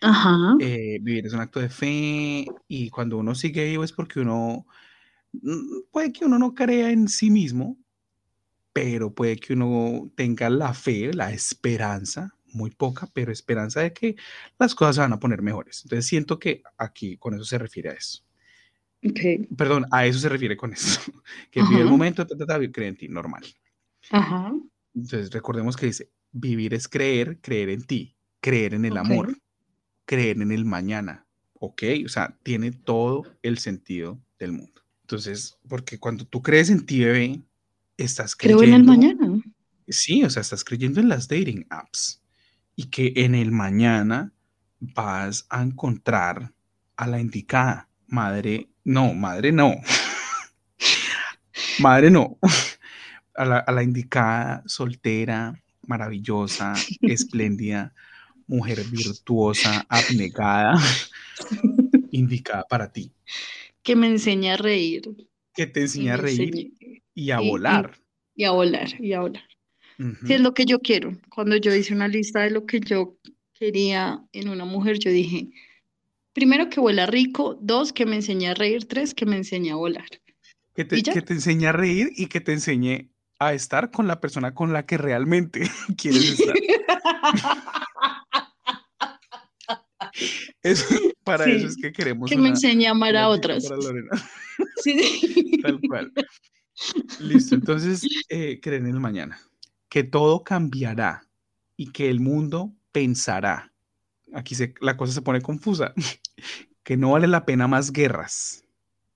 Ajá. 0.02 0.56
Eh, 0.60 0.98
vivir 1.00 1.26
es 1.26 1.32
un 1.32 1.40
acto 1.40 1.60
de 1.60 1.68
fe 1.68 2.46
y 2.68 2.90
cuando 2.90 3.18
uno 3.18 3.34
sigue 3.34 3.64
vivo 3.64 3.84
es 3.84 3.92
porque 3.92 4.20
uno, 4.20 4.66
mm, 5.32 5.90
puede 5.90 6.12
que 6.12 6.24
uno 6.24 6.38
no 6.38 6.54
crea 6.54 6.90
en 6.90 7.08
sí 7.08 7.30
mismo, 7.30 7.78
pero 8.72 9.14
puede 9.14 9.36
que 9.36 9.54
uno 9.54 10.10
tenga 10.14 10.50
la 10.50 10.74
fe, 10.74 11.12
la 11.12 11.32
esperanza, 11.32 12.34
muy 12.52 12.70
poca, 12.70 13.08
pero 13.12 13.32
esperanza 13.32 13.80
de 13.80 13.92
que 13.92 14.16
las 14.58 14.74
cosas 14.74 14.96
se 14.96 15.00
van 15.02 15.12
a 15.12 15.20
poner 15.20 15.42
mejores. 15.42 15.82
Entonces 15.84 16.06
siento 16.06 16.38
que 16.38 16.62
aquí 16.76 17.16
con 17.16 17.34
eso 17.34 17.44
se 17.44 17.58
refiere 17.58 17.90
a 17.90 17.92
eso. 17.92 18.22
Ok. 19.04 19.46
Perdón, 19.56 19.86
a 19.90 20.06
eso 20.06 20.18
se 20.18 20.28
refiere 20.28 20.56
con 20.56 20.72
eso. 20.72 21.00
Que 21.50 21.62
vive 21.62 21.82
el 21.82 21.88
momento, 21.88 22.26
ta, 22.26 22.36
ta, 22.36 22.46
ta, 22.46 22.58
cree 22.70 22.88
en 22.88 22.96
ti, 22.96 23.08
normal. 23.08 23.44
Ajá. 24.10 24.52
Entonces 24.96 25.30
recordemos 25.30 25.76
que 25.76 25.86
dice, 25.86 26.10
vivir 26.32 26.74
es 26.74 26.88
creer, 26.88 27.38
creer 27.40 27.68
en 27.68 27.84
ti, 27.84 28.16
creer 28.40 28.74
en 28.74 28.86
el 28.86 28.96
amor, 28.96 29.38
creer 30.06 30.40
en 30.40 30.50
el 30.50 30.64
mañana. 30.64 31.26
Ok, 31.58 31.82
o 32.04 32.08
sea, 32.08 32.36
tiene 32.42 32.72
todo 32.72 33.24
el 33.42 33.58
sentido 33.58 34.18
del 34.38 34.52
mundo. 34.52 34.82
Entonces, 35.02 35.58
porque 35.68 35.98
cuando 35.98 36.24
tú 36.24 36.42
crees 36.42 36.70
en 36.70 36.84
ti, 36.84 37.04
bebé, 37.04 37.42
estás 37.96 38.34
Creo 38.34 38.58
creyendo 38.58 38.92
en 38.92 39.02
el 39.02 39.16
mañana. 39.16 39.42
sí, 39.86 40.24
o 40.24 40.30
sea, 40.30 40.40
estás 40.42 40.64
creyendo 40.64 41.00
en 41.00 41.08
las 41.08 41.28
dating 41.28 41.66
apps 41.70 42.22
y 42.74 42.86
que 42.86 43.12
en 43.16 43.34
el 43.34 43.52
mañana 43.52 44.32
vas 44.80 45.46
a 45.48 45.62
encontrar 45.62 46.52
a 46.96 47.06
la 47.06 47.20
indicada. 47.20 47.88
Madre, 48.06 48.68
no, 48.84 49.14
madre 49.14 49.52
no. 49.52 49.74
madre 51.80 52.10
no. 52.10 52.38
A 53.36 53.44
la, 53.44 53.58
a 53.58 53.72
la 53.72 53.82
indicada, 53.82 54.62
soltera, 54.66 55.62
maravillosa, 55.86 56.74
espléndida, 57.02 57.92
mujer 58.46 58.82
virtuosa, 58.90 59.84
abnegada, 59.88 60.74
indicada 62.10 62.64
para 62.68 62.92
ti. 62.92 63.12
Que 63.82 63.96
me 63.96 64.06
enseña 64.06 64.54
a 64.54 64.56
reír. 64.56 65.02
Que 65.54 65.66
te 65.66 65.82
enseña 65.82 66.14
a 66.14 66.16
reír 66.16 66.72
y 67.14 67.30
a 67.30 67.42
y- 67.42 67.48
volar. 67.48 67.98
Y 68.34 68.44
a 68.44 68.50
volar, 68.50 68.88
y 69.00 69.12
a 69.14 69.20
volar. 69.20 69.44
Sí, 70.26 70.34
es 70.34 70.40
lo 70.42 70.52
que 70.52 70.66
yo 70.66 70.80
quiero. 70.80 71.16
Cuando 71.34 71.56
yo 71.56 71.74
hice 71.74 71.94
una 71.94 72.06
lista 72.06 72.42
de 72.42 72.50
lo 72.50 72.66
que 72.66 72.80
yo 72.80 73.16
quería 73.58 74.22
en 74.32 74.50
una 74.50 74.66
mujer, 74.66 74.98
yo 74.98 75.10
dije, 75.10 75.48
primero 76.34 76.68
que 76.68 76.80
vuela 76.80 77.06
rico, 77.06 77.58
dos, 77.62 77.94
que 77.94 78.04
me 78.04 78.16
enseñe 78.16 78.48
a 78.48 78.54
reír, 78.54 78.84
tres, 78.84 79.14
que 79.14 79.24
me 79.24 79.36
enseñe 79.36 79.70
a 79.70 79.76
volar. 79.76 80.08
Que 80.74 80.84
te, 80.84 81.02
que 81.02 81.22
te 81.22 81.32
enseñe 81.32 81.64
a 81.64 81.72
reír 81.72 82.10
y 82.14 82.26
que 82.26 82.42
te 82.42 82.52
enseñe 82.52 83.08
a 83.38 83.52
estar 83.52 83.90
con 83.90 84.06
la 84.06 84.20
persona 84.20 84.54
con 84.54 84.72
la 84.72 84.86
que 84.86 84.96
realmente 84.98 85.70
quieres 85.96 86.38
estar. 86.40 86.54
Eso- 90.62 90.94
para 91.24 91.44
Sí, 91.44 91.50
eso 91.52 91.66
es 91.66 91.76
que 91.76 91.92
queremos 91.92 92.30
Que 92.30 92.36
me 92.36 92.48
enseñe 92.50 92.86
a 92.86 92.90
amar 92.92 93.16
a 93.16 93.28
otras. 93.28 93.66
para. 93.68 93.80
Sí. 94.82 95.60
Tal 95.62 95.80
cual. 95.88 96.12
Listo, 97.20 97.54
entonces 97.54 98.06
eh, 98.28 98.58
creen 98.62 98.86
en 98.86 98.92
el 98.94 99.00
mañana. 99.00 99.38
Que 99.88 100.04
todo 100.04 100.44
cambiará 100.44 101.26
y 101.76 101.90
que 101.92 102.08
el 102.10 102.20
mundo 102.20 102.72
pensará. 102.92 103.72
Aquí 104.32 104.54
se- 104.54 104.74
la 104.80 104.96
cosa 104.96 105.12
se 105.12 105.22
pone 105.22 105.40
confusa. 105.42 105.92
Que 106.84 106.96
no 106.96 107.12
vale 107.12 107.26
la 107.26 107.44
pena 107.44 107.66
más 107.68 107.92
guerras. 107.92 108.64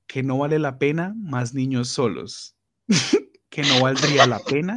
Que 0.06 0.22
no 0.22 0.38
vale 0.38 0.58
la 0.58 0.78
pena 0.78 1.14
más 1.16 1.54
niños 1.54 1.88
solos. 1.88 2.56
Que 3.50 3.62
no 3.62 3.80
valdría 3.80 4.26
la 4.26 4.38
pena. 4.38 4.76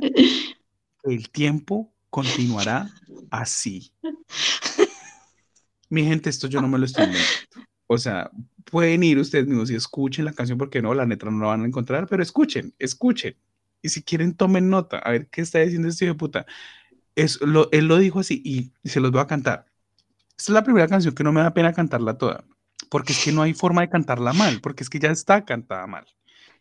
El 1.04 1.30
tiempo 1.30 1.94
continuará 2.10 2.90
así. 3.30 3.94
Mi 5.90 6.04
gente, 6.04 6.30
esto 6.30 6.48
yo 6.48 6.62
no 6.62 6.68
me 6.68 6.78
lo 6.78 6.86
estoy 6.86 7.06
inventando. 7.06 7.70
O 7.88 7.98
sea, 7.98 8.32
pueden 8.66 9.04
ir 9.04 9.20
ustedes 9.20 9.46
mismos 9.46 9.70
y 9.70 9.76
escuchen 9.76 10.26
la 10.26 10.34
canción 10.34 10.58
porque 10.58 10.82
no, 10.82 10.94
la 10.94 11.06
neta 11.06 11.30
no 11.30 11.40
la 11.40 11.48
van 11.50 11.64
a 11.64 11.68
encontrar, 11.68 12.08
pero 12.08 12.24
escuchen, 12.24 12.74
escuchen. 12.80 13.36
Y 13.82 13.90
si 13.90 14.02
quieren, 14.02 14.34
tomen 14.34 14.70
nota, 14.70 14.98
a 14.98 15.12
ver 15.12 15.28
qué 15.28 15.42
está 15.42 15.60
diciendo 15.60 15.90
este 15.90 16.06
de 16.06 16.16
puta. 16.16 16.46
Es, 17.16 17.40
lo, 17.42 17.70
él 17.72 17.88
lo 17.88 17.98
dijo 17.98 18.22
así 18.22 18.42
y, 18.44 18.72
se 18.88 19.00
los 19.00 19.12
voy 19.12 19.22
a 19.22 19.28
cantar. 19.28 19.66
Esta 20.38 20.52
es 20.52 20.56
la 20.56 20.64
primera 20.64 20.88
canción 20.88 21.14
que 21.14 21.24
no 21.24 21.32
me 21.32 21.42
da 21.42 21.54
pena 21.54 21.74
cantarla 21.74 22.18
toda, 22.18 22.44
porque 22.90 23.14
es 23.14 23.24
que 23.24 23.32
no 23.32 23.44
hay 23.44 23.54
forma 23.54 23.82
de 23.82 23.90
cantarla 23.90 24.34
mal, 24.34 24.62
porque 24.62 24.84
es 24.84 24.90
que 24.90 25.00
ya 25.00 25.12
está 25.12 25.46
cantada 25.46 25.86
mal. 25.86 26.08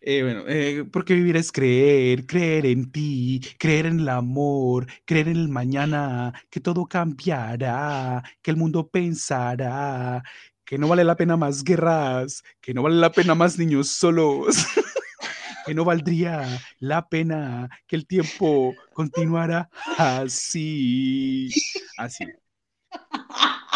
Eh, 0.04 0.22
bueno, 0.24 0.42
eh, 0.48 0.84
porque 0.92 1.14
vivir 1.14 1.36
es 1.36 1.52
creer, 1.52 2.26
creer 2.26 2.66
en 2.66 2.90
ti, 2.90 3.40
creer 3.56 3.86
en 3.86 4.00
el 4.00 4.08
amor, 4.08 4.86
creer 5.04 5.28
en 5.28 5.36
el 5.36 5.48
mañana, 5.48 6.32
que 6.50 6.58
todo 6.60 6.86
cambiará, 6.86 8.20
que 8.42 8.50
el 8.50 8.56
mundo 8.56 8.88
pensará, 8.88 10.20
que 10.64 10.76
no 10.76 10.88
vale 10.88 11.04
la 11.04 11.16
pena 11.16 11.36
más 11.36 11.62
guerras, 11.62 12.42
que 12.60 12.74
no 12.74 12.82
vale 12.82 12.96
la 12.96 13.12
pena 13.12 13.36
más 13.36 13.56
niños 13.58 13.90
solos, 13.90 14.56
que 15.66 15.74
no 15.74 15.84
valdría 15.84 16.60
la 16.80 17.08
pena 17.08 17.70
que 17.86 17.94
el 17.94 18.06
tiempo 18.06 18.74
continuara 18.92 19.70
así, 19.98 21.48
así. 21.96 22.24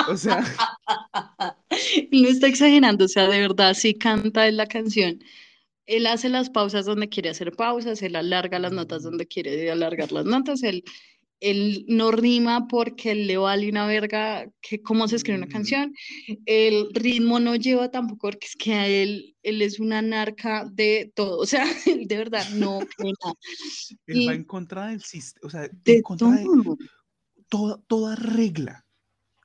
O 0.08 0.16
sea, 0.16 0.42
No 2.12 2.28
está 2.28 2.46
exagerando, 2.46 3.04
o 3.04 3.08
sea, 3.08 3.28
de 3.28 3.40
verdad, 3.40 3.74
sí 3.74 3.94
canta 3.94 4.46
en 4.48 4.56
la 4.56 4.66
canción. 4.66 5.20
Él 5.86 6.06
hace 6.06 6.28
las 6.28 6.50
pausas 6.50 6.84
donde 6.86 7.08
quiere 7.08 7.30
hacer 7.30 7.52
pausas, 7.52 8.02
él 8.02 8.16
alarga 8.16 8.58
las 8.58 8.72
notas 8.72 9.02
donde 9.02 9.26
quiere 9.26 9.70
alargar 9.70 10.12
las 10.12 10.24
notas, 10.24 10.62
él, 10.62 10.82
él 11.40 11.84
no 11.88 12.10
rima 12.10 12.66
porque 12.66 13.12
él 13.12 13.26
le 13.26 13.36
vale 13.36 13.68
una 13.68 13.86
verga 13.86 14.50
que 14.60 14.80
cómo 14.80 15.06
se 15.06 15.16
escribe 15.16 15.38
una 15.38 15.46
Mm. 15.46 15.50
canción, 15.50 15.94
el 16.46 16.88
ritmo 16.92 17.40
no 17.40 17.54
lleva 17.56 17.90
tampoco 17.90 18.28
porque 18.28 18.46
es 18.46 18.56
que 18.56 18.74
a 18.74 18.88
él, 18.88 19.36
él 19.42 19.62
es 19.62 19.78
una 19.78 20.02
narca 20.02 20.68
de 20.72 21.12
todo, 21.14 21.38
o 21.38 21.46
sea, 21.46 21.64
de 22.08 22.16
verdad 22.16 22.48
no 22.54 22.80
él 22.98 23.14
va 24.28 24.32
Y 24.32 24.36
en 24.36 24.44
contra 24.44 24.88
del 24.88 25.02
sistema, 25.02 25.46
o 25.46 25.50
sea, 25.50 25.64
en 25.64 25.82
de 25.84 26.02
contra 26.02 26.30
de 26.32 26.44
todo. 26.44 26.76
toda, 27.48 27.80
toda 27.86 28.16
regla 28.16 28.84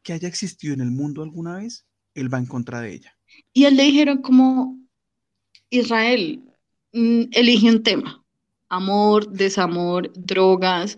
que 0.03 0.13
haya 0.13 0.27
existido 0.27 0.73
en 0.73 0.81
el 0.81 0.91
mundo 0.91 1.21
alguna 1.23 1.57
vez, 1.57 1.85
él 2.15 2.33
va 2.33 2.39
en 2.39 2.45
contra 2.45 2.81
de 2.81 2.93
ella. 2.93 3.17
Y 3.53 3.65
él 3.65 3.77
le 3.77 3.83
dijeron 3.83 4.21
como, 4.21 4.79
Israel, 5.71 6.43
mm, 6.93 7.23
elige 7.31 7.69
un 7.69 7.81
tema, 7.81 8.23
amor, 8.69 9.27
desamor, 9.31 10.11
drogas, 10.13 10.97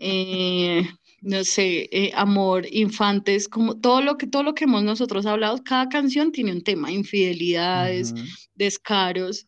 eh, 0.00 0.86
no 1.20 1.42
sé, 1.44 1.88
eh, 1.92 2.12
amor, 2.14 2.66
infantes, 2.70 3.48
como 3.48 3.80
todo 3.80 4.02
lo 4.02 4.18
que, 4.18 4.26
todo 4.26 4.42
lo 4.42 4.54
que 4.54 4.64
hemos 4.64 4.82
nosotros 4.82 5.24
hablado, 5.24 5.62
cada 5.64 5.88
canción 5.88 6.32
tiene 6.32 6.52
un 6.52 6.62
tema, 6.62 6.92
infidelidades, 6.92 8.12
descaros, 8.54 9.46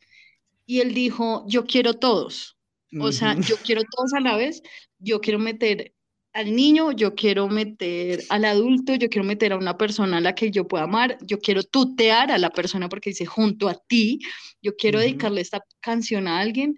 y 0.67 0.81
él 0.81 0.95
dijo, 0.95 1.45
yo 1.49 1.65
quiero 1.67 1.95
todos, 1.95 2.57
o 3.01 3.13
sea, 3.13 3.39
yo 3.41 3.57
quiero 3.65 3.83
todos 3.83 4.15
a 4.15 4.21
la 4.21 4.37
vez, 4.37 4.63
yo 4.99 5.21
quiero 5.21 5.39
meter 5.39 5.93
al 6.33 6.55
niño, 6.55 6.93
yo 6.93 7.15
quiero 7.15 7.49
meter 7.49 8.23
al 8.29 8.45
adulto, 8.45 8.95
yo 8.95 9.09
quiero 9.09 9.27
meter 9.27 9.53
a 9.53 9.57
una 9.57 9.77
persona 9.77 10.19
a 10.19 10.21
la 10.21 10.35
que 10.35 10.51
yo 10.51 10.67
pueda 10.67 10.85
amar, 10.85 11.19
yo 11.23 11.39
quiero 11.39 11.63
tutear 11.63 12.31
a 12.31 12.39
la 12.39 12.51
persona 12.51 12.89
porque 12.89 13.11
dice 13.11 13.27
junto 13.27 13.69
a 13.69 13.75
ti, 13.75 14.21
yo 14.63 14.77
quiero 14.77 14.99
Ujú. 14.99 15.09
dedicarle 15.09 15.41
esta 15.41 15.61
canción 15.81 16.29
a 16.29 16.41
alguien, 16.41 16.77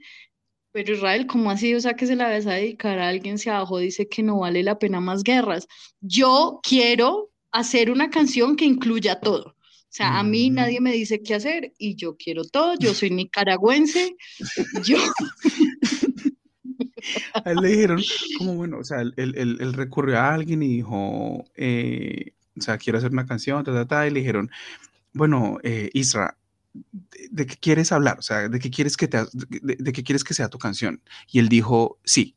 pero 0.73 0.95
Israel, 0.95 1.27
¿cómo 1.27 1.51
así? 1.51 1.75
O 1.75 1.81
sea, 1.81 1.95
que 1.95 2.07
se 2.07 2.17
la 2.17 2.31
vas 2.31 2.47
a 2.47 2.55
dedicar 2.55 2.99
a 2.99 3.09
alguien, 3.09 3.39
se 3.39 3.51
abajo 3.51 3.79
dice 3.79 4.09
que 4.09 4.23
no 4.23 4.39
vale 4.39 4.63
la 4.63 4.79
pena 4.79 5.01
más 5.01 5.23
guerras. 5.23 5.67
Yo 6.01 6.61
quiero 6.63 7.31
hacer 7.51 7.91
una 7.91 8.09
canción 8.09 8.57
que 8.57 8.65
incluya 8.65 9.21
todo. 9.21 9.49
O 9.49 9.95
sea, 9.95 10.19
a 10.19 10.23
mí 10.23 10.49
nadie 10.49 10.81
me 10.81 10.93
dice 10.93 11.23
qué 11.23 11.35
hacer 11.35 11.75
y 11.77 11.97
yo 11.97 12.17
quiero 12.17 12.45
todo, 12.45 12.73
yo 12.81 12.95
soy 12.95 13.11
nicaragüense, 13.11 14.17
yo... 14.83 14.97
A 17.45 17.51
él 17.51 17.59
le 17.61 17.69
dijeron, 17.69 18.03
como 18.39 18.55
bueno, 18.55 18.79
o 18.79 18.85
sea, 18.85 19.01
él, 19.01 19.15
él- 19.17 19.73
recurrió 19.75 20.19
a 20.19 20.35
alguien 20.35 20.63
y 20.63 20.69
dijo, 20.69 21.45
eh, 21.57 22.33
o 22.59 22.61
sea, 22.61 22.79
quiero 22.79 22.99
hacer 22.99 23.11
una 23.13 23.27
canción, 23.27 23.65
ta, 23.65 23.73
ta, 23.73 23.87
ta, 23.87 24.07
y 24.07 24.11
le 24.11 24.21
dijeron, 24.21 24.51
bueno, 25.13 25.59
eh, 25.63 25.91
Isra, 25.95 26.37
¿de, 27.31 27.47
qué 27.47 27.57
quieres 27.57 27.93
hablar? 27.93 28.19
O 28.19 28.23
sea, 28.23 28.49
¿de 28.49 28.59
qué 28.61 28.71
quieres 28.71 28.97
que 28.97 29.09
te, 29.09 29.19
de, 29.63 29.77
de 29.79 29.93
qué 29.93 30.03
quieres 30.05 30.25
que 30.25 30.35
sea 30.35 30.49
tu 30.49 30.59
canción? 30.59 31.03
Y 31.31 31.39
él 31.41 31.49
dijo, 31.49 31.99
sí. 32.05 32.37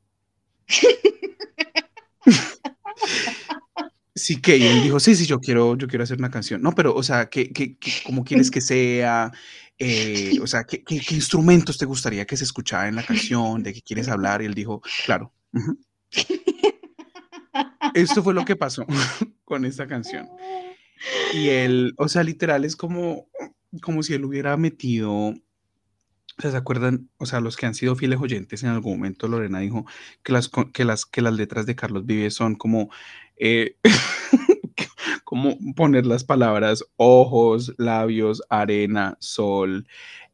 Sí, 4.17 4.39
que, 4.41 4.55
y 4.57 4.63
él 4.67 4.81
dijo, 4.81 4.99
sí, 5.01 5.13
sí, 5.13 5.25
yo 5.25 5.39
quiero, 5.41 5.75
yo 5.77 5.87
quiero 5.87 6.03
hacer 6.03 6.17
una 6.17 6.31
canción. 6.31 6.61
No, 6.61 6.71
pero, 6.73 6.95
o 6.95 7.03
sea, 7.03 7.25
¿qué, 7.29 7.51
qué, 7.51 7.75
qué- 7.77 7.91
cómo 8.05 8.23
quieres 8.23 8.49
que 8.49 8.61
sea? 8.61 9.31
Eh, 9.77 10.39
o 10.41 10.47
sea, 10.47 10.63
¿qué, 10.63 10.83
qué, 10.83 10.99
qué 10.99 11.15
instrumentos 11.15 11.77
te 11.77 11.85
gustaría 11.85 12.25
que 12.25 12.37
se 12.37 12.45
escuchara 12.45 12.87
en 12.87 12.95
la 12.95 13.03
canción? 13.03 13.61
¿De 13.63 13.73
qué 13.73 13.81
quieres 13.81 14.07
hablar? 14.07 14.41
Y 14.41 14.45
él 14.45 14.53
dijo, 14.53 14.81
claro. 15.05 15.33
ujú". 15.53 15.77
Esto 17.93 18.23
fue 18.23 18.33
lo 18.33 18.45
que 18.45 18.55
pasó 18.55 18.85
con 19.45 19.65
esta 19.65 19.87
canción. 19.87 20.29
Y 21.33 21.49
él, 21.49 21.93
o 21.97 22.07
sea, 22.07 22.23
literal 22.23 22.65
es 22.65 22.75
como, 22.75 23.27
como 23.81 24.03
si 24.03 24.13
él 24.13 24.25
hubiera 24.25 24.57
metido, 24.57 25.33
¿se 26.37 26.55
acuerdan? 26.55 27.09
O 27.17 27.25
sea, 27.25 27.39
los 27.39 27.55
que 27.55 27.65
han 27.65 27.75
sido 27.75 27.95
fieles 27.95 28.19
oyentes 28.19 28.63
en 28.63 28.69
algún 28.69 28.97
momento, 28.97 29.27
Lorena 29.27 29.59
dijo 29.59 29.85
que 30.23 30.33
las, 30.33 30.49
que 30.73 30.85
las, 30.85 31.05
que 31.05 31.21
las 31.21 31.33
letras 31.33 31.65
de 31.65 31.75
Carlos 31.75 32.05
Vives 32.05 32.33
son 32.33 32.55
como, 32.55 32.89
eh, 33.37 33.77
como 35.35 35.57
poner 35.75 36.05
las 36.05 36.23
palabras 36.23 36.85
ojos, 36.95 37.73
labios, 37.77 38.41
arena, 38.49 39.17
sol, 39.19 39.85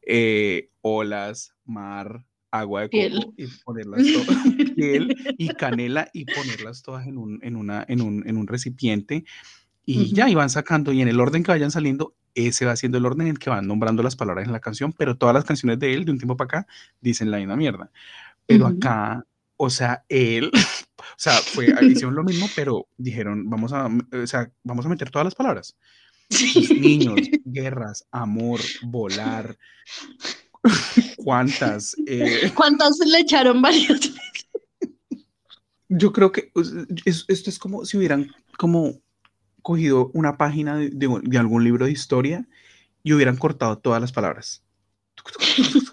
eh, 0.06 0.70
olas, 0.80 1.56
mar, 1.64 2.24
agua 2.52 2.82
de 2.82 2.90
coco 2.90 3.34
y 3.36 3.48
ponerlas 3.64 4.12
todas, 4.12 4.36
piel 4.76 5.12
y 5.36 5.56
canela 5.56 6.08
y 6.12 6.26
ponerlas 6.26 6.82
todas 6.82 7.08
en 7.08 7.18
un, 7.18 7.40
en 7.42 7.56
una, 7.56 7.84
en 7.88 8.00
un, 8.00 8.22
en 8.28 8.36
un 8.36 8.46
recipiente 8.46 9.24
y 9.84 10.14
ya 10.14 10.28
iban 10.28 10.50
sacando 10.50 10.92
y 10.92 11.02
en 11.02 11.08
el 11.08 11.18
orden 11.18 11.42
que 11.42 11.50
vayan 11.50 11.72
saliendo, 11.72 12.14
ese 12.36 12.64
va 12.64 12.76
siendo 12.76 12.98
el 12.98 13.04
orden 13.04 13.22
en 13.22 13.32
el 13.32 13.38
que 13.40 13.50
van 13.50 13.66
nombrando 13.66 14.04
las 14.04 14.14
palabras 14.14 14.46
en 14.46 14.52
la 14.52 14.60
canción, 14.60 14.92
pero 14.92 15.16
todas 15.16 15.34
las 15.34 15.44
canciones 15.44 15.80
de 15.80 15.94
él 15.94 16.04
de 16.04 16.12
un 16.12 16.18
tiempo 16.18 16.36
para 16.36 16.60
acá 16.60 16.66
dicen 17.00 17.32
la 17.32 17.38
misma 17.38 17.56
mierda. 17.56 17.90
Pero 18.46 18.66
Ujú. 18.66 18.76
acá, 18.76 19.26
o 19.56 19.68
sea, 19.68 20.04
él, 20.08 20.52
o 21.02 21.18
sea, 21.18 21.34
fue, 21.34 21.74
hicieron 21.82 22.14
lo 22.14 22.24
mismo, 22.24 22.48
pero 22.54 22.86
dijeron, 22.96 23.48
vamos 23.48 23.72
a, 23.72 23.86
o 23.86 24.26
sea, 24.26 24.50
vamos 24.62 24.86
a 24.86 24.88
meter 24.88 25.10
todas 25.10 25.24
las 25.24 25.34
palabras. 25.34 25.76
Entonces, 26.30 26.78
niños, 26.78 27.20
guerras, 27.44 28.06
amor, 28.10 28.60
volar, 28.82 29.56
cuántas, 31.16 31.96
eh, 32.06 32.52
¿Cuántas 32.54 32.98
le 32.98 33.18
echaron 33.18 33.60
varias 33.60 33.88
veces? 33.88 34.14
Yo 35.88 36.12
creo 36.12 36.32
que 36.32 36.50
esto 37.04 37.50
es 37.50 37.58
como 37.58 37.84
si 37.84 37.98
hubieran 37.98 38.30
como 38.56 39.00
cogido 39.60 40.10
una 40.14 40.36
página 40.36 40.76
de, 40.76 41.38
algún 41.38 41.64
libro 41.64 41.86
de 41.86 41.92
historia 41.92 42.48
y 43.02 43.12
hubieran 43.12 43.36
cortado 43.36 43.78
todas 43.78 44.00
las 44.00 44.12
palabras. 44.12 44.62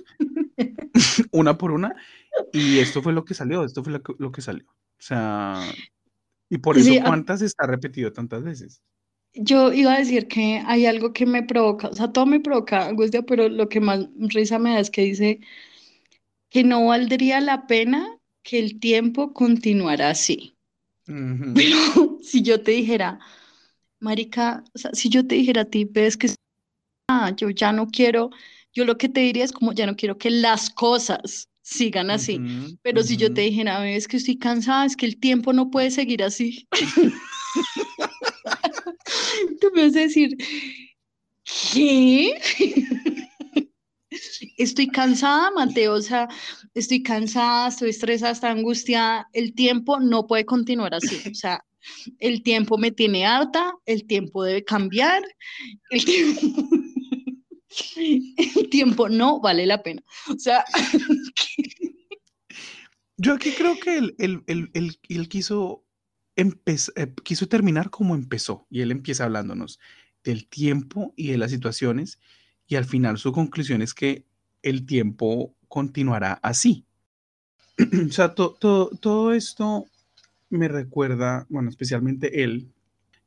una 1.32 1.58
por 1.58 1.72
una. 1.72 1.96
Y 2.54 2.80
esto 2.80 3.02
fue 3.02 3.14
lo 3.14 3.26
que 3.26 3.34
salió, 3.34 3.64
esto 3.64 3.84
fue 3.84 4.02
lo 4.18 4.32
que, 4.32 4.42
salió. 4.42 4.66
O 5.00 5.02
sea, 5.02 5.64
y 6.50 6.58
por 6.58 6.78
eso 6.78 6.92
cuántas 7.06 7.42
está 7.42 7.66
repetido 7.66 8.12
tantas 8.12 8.44
veces. 8.44 8.82
Yo 9.34 9.72
iba 9.72 9.94
a 9.94 10.00
decir 10.00 10.28
que 10.28 10.62
hay 10.66 10.86
algo 10.86 11.14
que 11.14 11.26
me 11.26 11.44
provoca, 11.44 11.88
o 11.90 11.96
sea, 11.96 12.12
todo 12.12 12.26
me 12.26 12.40
provoca 12.40 12.88
angustia, 12.88 13.22
pero 13.22 13.48
lo 13.48 13.70
que 13.70 13.80
más 13.80 14.08
risa 14.18 14.60
me 14.60 14.74
da 14.74 14.80
es 14.80 14.90
que 14.90 15.04
dice 15.04 15.40
que 16.50 16.64
no 16.64 16.86
valdría 16.88 17.40
la 17.40 17.68
pena 17.68 18.18
que 18.44 18.60
el 18.60 18.80
tiempo 18.80 19.34
continuara 19.34 20.10
así. 20.10 20.56
Pero 21.06 21.06
si 22.22 22.42
yo 22.42 22.62
te 22.62 22.72
dijera, 22.72 23.20
Marica, 24.00 24.64
o 24.74 24.78
sea, 24.78 24.92
si 24.94 25.10
yo 25.10 25.26
te 25.26 25.36
dijera 25.36 25.62
a 25.62 25.66
ti, 25.66 25.86
ves 25.86 26.18
que 26.18 26.34
ah, 27.08 27.32
yo 27.36 27.50
ya 27.52 27.72
no 27.72 27.88
quiero, 27.88 28.32
yo 28.74 28.86
lo 28.86 28.98
que 28.98 29.10
te 29.10 29.22
diría 29.22 29.44
es 29.44 29.52
como 29.52 29.74
ya 29.74 29.86
no 29.86 29.96
quiero 29.96 30.18
que 30.18 30.32
las 30.32 30.70
cosas 30.70 31.48
sigan 31.70 32.10
así. 32.10 32.42
Pero 32.82 33.04
si 33.04 33.16
yo 33.16 33.34
te 33.34 33.42
dijera, 33.42 33.80
ves 33.80 34.08
que 34.08 34.18
estoy 34.18 34.38
cansada, 34.38 34.86
es 34.86 34.96
que 34.96 35.06
el 35.06 35.20
tiempo 35.20 35.54
no 35.54 35.70
puede 35.70 35.92
seguir 35.92 36.24
así. 36.24 36.68
Tú 39.62 39.68
me 39.74 39.84
vas 39.84 39.96
a 39.96 40.00
decir, 40.00 40.36
¿qué? 41.72 42.36
estoy 44.58 44.88
cansada, 44.88 45.52
Mateo, 45.52 45.94
o 45.94 46.02
sea, 46.02 46.28
estoy 46.74 47.04
cansada, 47.04 47.70
estoy 47.70 47.92
estresada, 47.92 48.32
estoy 48.32 48.50
angustiada, 48.50 49.28
el 49.34 49.54
tiempo 49.54 50.00
no 50.00 50.26
puede 50.26 50.46
continuar 50.46 50.96
así, 50.96 51.30
o 51.30 51.36
sea, 51.36 51.64
el 52.20 52.42
tiempo 52.42 52.78
me 52.78 52.92
tiene 52.92 53.26
harta, 53.26 53.74
el 53.86 54.08
tiempo 54.08 54.44
debe 54.44 54.64
cambiar, 54.64 55.24
el 55.92 56.04
tiempo, 56.04 56.42
no 59.10 59.40
vale 59.40 59.66
la 59.66 59.82
pena. 59.84 60.04
O 60.30 60.38
sea... 60.38 60.64
Yo 63.22 63.34
aquí 63.34 63.52
creo 63.52 63.78
que 63.78 63.98
él, 63.98 65.28
quiso, 65.28 65.84
eh, 66.38 67.14
quiso 67.24 67.48
terminar 67.50 67.90
como 67.90 68.16
empezó 68.16 68.66
y 68.70 68.80
él 68.80 68.92
empieza 68.92 69.26
hablándonos 69.26 69.78
del 70.24 70.48
tiempo 70.48 71.14
y 71.18 71.32
de 71.32 71.38
las 71.38 71.52
situaciones 71.52 72.22
y 72.66 72.76
al 72.76 72.86
final 72.86 73.18
su 73.18 73.34
conclusión 73.34 73.82
es 73.82 73.94
que 73.94 74.24
el 74.64 74.86
tiempo 74.86 75.54
continuará 75.68 76.40
así. 76.42 76.86
o 78.08 78.12
sea, 78.12 78.34
todo 78.34 79.34
esto 79.34 79.86
me 80.50 80.70
recuerda, 80.70 81.46
bueno, 81.50 81.70
especialmente 81.70 82.44
él, 82.44 82.72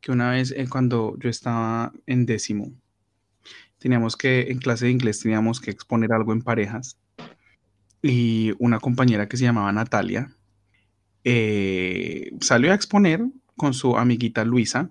que 0.00 0.10
una 0.10 0.30
vez 0.30 0.52
eh, 0.56 0.66
cuando 0.68 1.18
yo 1.18 1.28
estaba 1.28 1.92
en 2.06 2.24
décimo, 2.24 2.72
teníamos 3.82 4.16
que, 4.16 4.42
en 4.50 4.58
clase 4.58 4.86
de 4.86 4.92
inglés, 4.92 5.20
teníamos 5.20 5.60
que 5.60 5.72
exponer 5.72 6.12
algo 6.12 6.32
en 6.32 6.42
parejas 6.42 6.96
y 8.00 8.52
una 8.58 8.78
compañera 8.78 9.28
que 9.28 9.36
se 9.36 9.44
llamaba 9.44 9.72
Natalia 9.72 10.34
eh, 11.24 12.30
salió 12.40 12.70
a 12.70 12.74
exponer 12.74 13.24
con 13.56 13.74
su 13.74 13.96
amiguita 13.96 14.44
Luisa. 14.44 14.90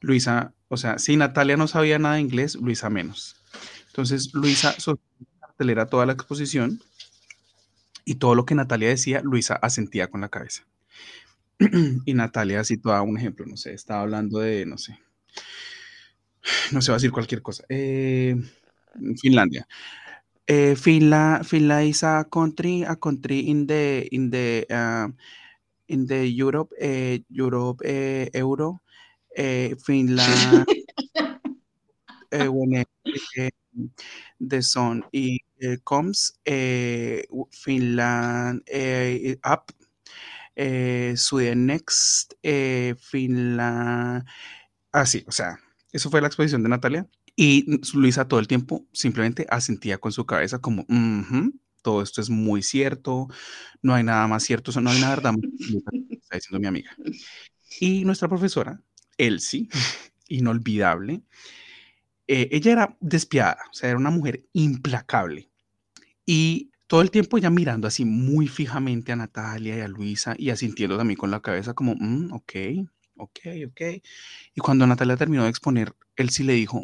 Luisa, 0.00 0.54
o 0.68 0.76
sea, 0.76 0.98
si 0.98 1.16
Natalia 1.16 1.56
no 1.56 1.68
sabía 1.68 1.98
nada 1.98 2.16
de 2.16 2.22
inglés, 2.22 2.56
Luisa 2.56 2.88
menos. 2.88 3.36
Entonces, 3.88 4.32
Luisa 4.32 4.74
cartelera 5.40 5.86
toda 5.86 6.06
la 6.06 6.12
exposición 6.12 6.80
y 8.04 8.16
todo 8.16 8.34
lo 8.34 8.44
que 8.46 8.54
Natalia 8.54 8.88
decía, 8.88 9.20
Luisa 9.22 9.54
asentía 9.54 10.08
con 10.08 10.22
la 10.22 10.30
cabeza. 10.30 10.64
y 12.04 12.14
Natalia 12.14 12.64
situaba 12.64 13.02
un 13.02 13.18
ejemplo, 13.18 13.46
no 13.46 13.56
sé, 13.56 13.74
estaba 13.74 14.02
hablando 14.02 14.40
de, 14.40 14.66
no 14.66 14.78
sé, 14.78 14.98
no 16.72 16.80
se 16.80 16.90
va 16.90 16.96
a 16.96 16.98
decir 16.98 17.12
cualquier 17.12 17.42
cosa. 17.42 17.64
Eh, 17.68 18.34
Finlandia. 19.20 19.66
Eh, 20.46 20.76
Finland, 20.76 21.44
is 21.84 22.02
a 22.02 22.26
country, 22.30 22.84
a 22.84 22.96
country 22.96 23.48
in 23.48 23.66
the 23.66 24.06
in 24.12 24.30
the 24.30 24.66
uh, 24.70 25.08
in 25.88 26.06
the 26.06 26.30
Europe, 26.30 26.74
eh, 26.78 27.20
Europe 27.30 27.82
eh, 27.84 28.30
euro. 28.34 28.80
Finland 29.84 30.64
when 32.30 32.84
the 34.40 34.62
sun 34.62 35.02
comes, 35.84 36.38
Finland 37.50 38.62
up 39.42 39.72
eh, 40.56 41.14
Sweden 41.16 41.66
Next, 41.66 42.34
eh, 42.42 42.94
Finland. 42.98 44.24
Así, 44.92 45.24
o 45.26 45.32
sea, 45.32 45.58
eso 45.94 46.10
fue 46.10 46.20
la 46.20 46.26
exposición 46.26 46.62
de 46.64 46.68
Natalia. 46.68 47.08
Y 47.36 47.80
Luisa 47.94 48.26
todo 48.26 48.40
el 48.40 48.48
tiempo 48.48 48.86
simplemente 48.92 49.46
asentía 49.48 49.98
con 49.98 50.10
su 50.12 50.26
cabeza 50.26 50.58
como, 50.58 50.84
todo 51.82 52.02
esto 52.02 52.20
es 52.20 52.30
muy 52.30 52.62
cierto, 52.62 53.28
no 53.80 53.94
hay 53.94 54.02
nada 54.02 54.26
más 54.26 54.42
cierto, 54.42 54.72
no 54.80 54.90
hay 54.90 55.00
nada 55.00 55.16
verdad, 55.16 55.34
está 56.10 56.36
diciendo 56.36 56.58
mi 56.58 56.66
amiga. 56.66 56.90
Y 57.78 58.04
nuestra 58.04 58.28
profesora, 58.28 58.82
Elsie, 59.16 59.68
inolvidable, 60.28 61.22
eh, 62.26 62.48
ella 62.50 62.72
era 62.72 62.96
despiadada, 63.00 63.62
o 63.70 63.74
sea, 63.74 63.90
era 63.90 63.98
una 63.98 64.10
mujer 64.10 64.44
implacable. 64.52 65.48
Y 66.26 66.72
todo 66.88 67.02
el 67.02 67.10
tiempo 67.12 67.38
ya 67.38 67.50
mirando 67.50 67.86
así 67.86 68.04
muy 68.04 68.48
fijamente 68.48 69.12
a 69.12 69.16
Natalia 69.16 69.76
y 69.76 69.80
a 69.80 69.88
Luisa 69.88 70.34
y 70.38 70.50
asintiendo 70.50 70.96
también 70.96 71.18
con 71.18 71.30
la 71.30 71.40
cabeza 71.40 71.74
como, 71.74 71.94
mm, 71.94 72.32
ok, 72.32 72.52
ok, 73.16 73.38
ok. 73.68 73.80
Y 74.54 74.60
cuando 74.60 74.86
Natalia 74.86 75.16
terminó 75.16 75.44
de 75.44 75.50
exponer, 75.50 75.94
él 76.16 76.30
sí 76.30 76.42
le 76.42 76.54
dijo, 76.54 76.82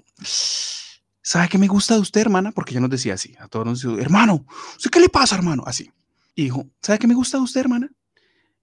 ¿sabe 1.23 1.48
qué 1.48 1.59
me 1.59 1.69
gusta 1.69 1.94
de 1.94 2.01
usted, 2.01 2.20
hermana? 2.20 2.52
Porque 2.52 2.73
ella 2.73 2.81
nos 2.81 2.90
decía 2.90 3.15
así, 3.15 3.36
a 3.39 3.48
todos 3.48 3.66
nos 3.66 3.82
decía, 3.82 4.02
hermano, 4.02 4.47
qué 4.90 5.01
le 5.01 5.09
pasa, 5.09 5.36
hermano? 5.36 5.62
Así. 5.66 5.90
Y 6.35 6.44
dijo, 6.44 6.69
¿sabe 6.82 6.98
qué 6.98 7.07
me 7.07 7.15
gusta 7.15 7.39
de 7.39 7.44
usted, 7.44 7.61
hermana? 7.61 7.90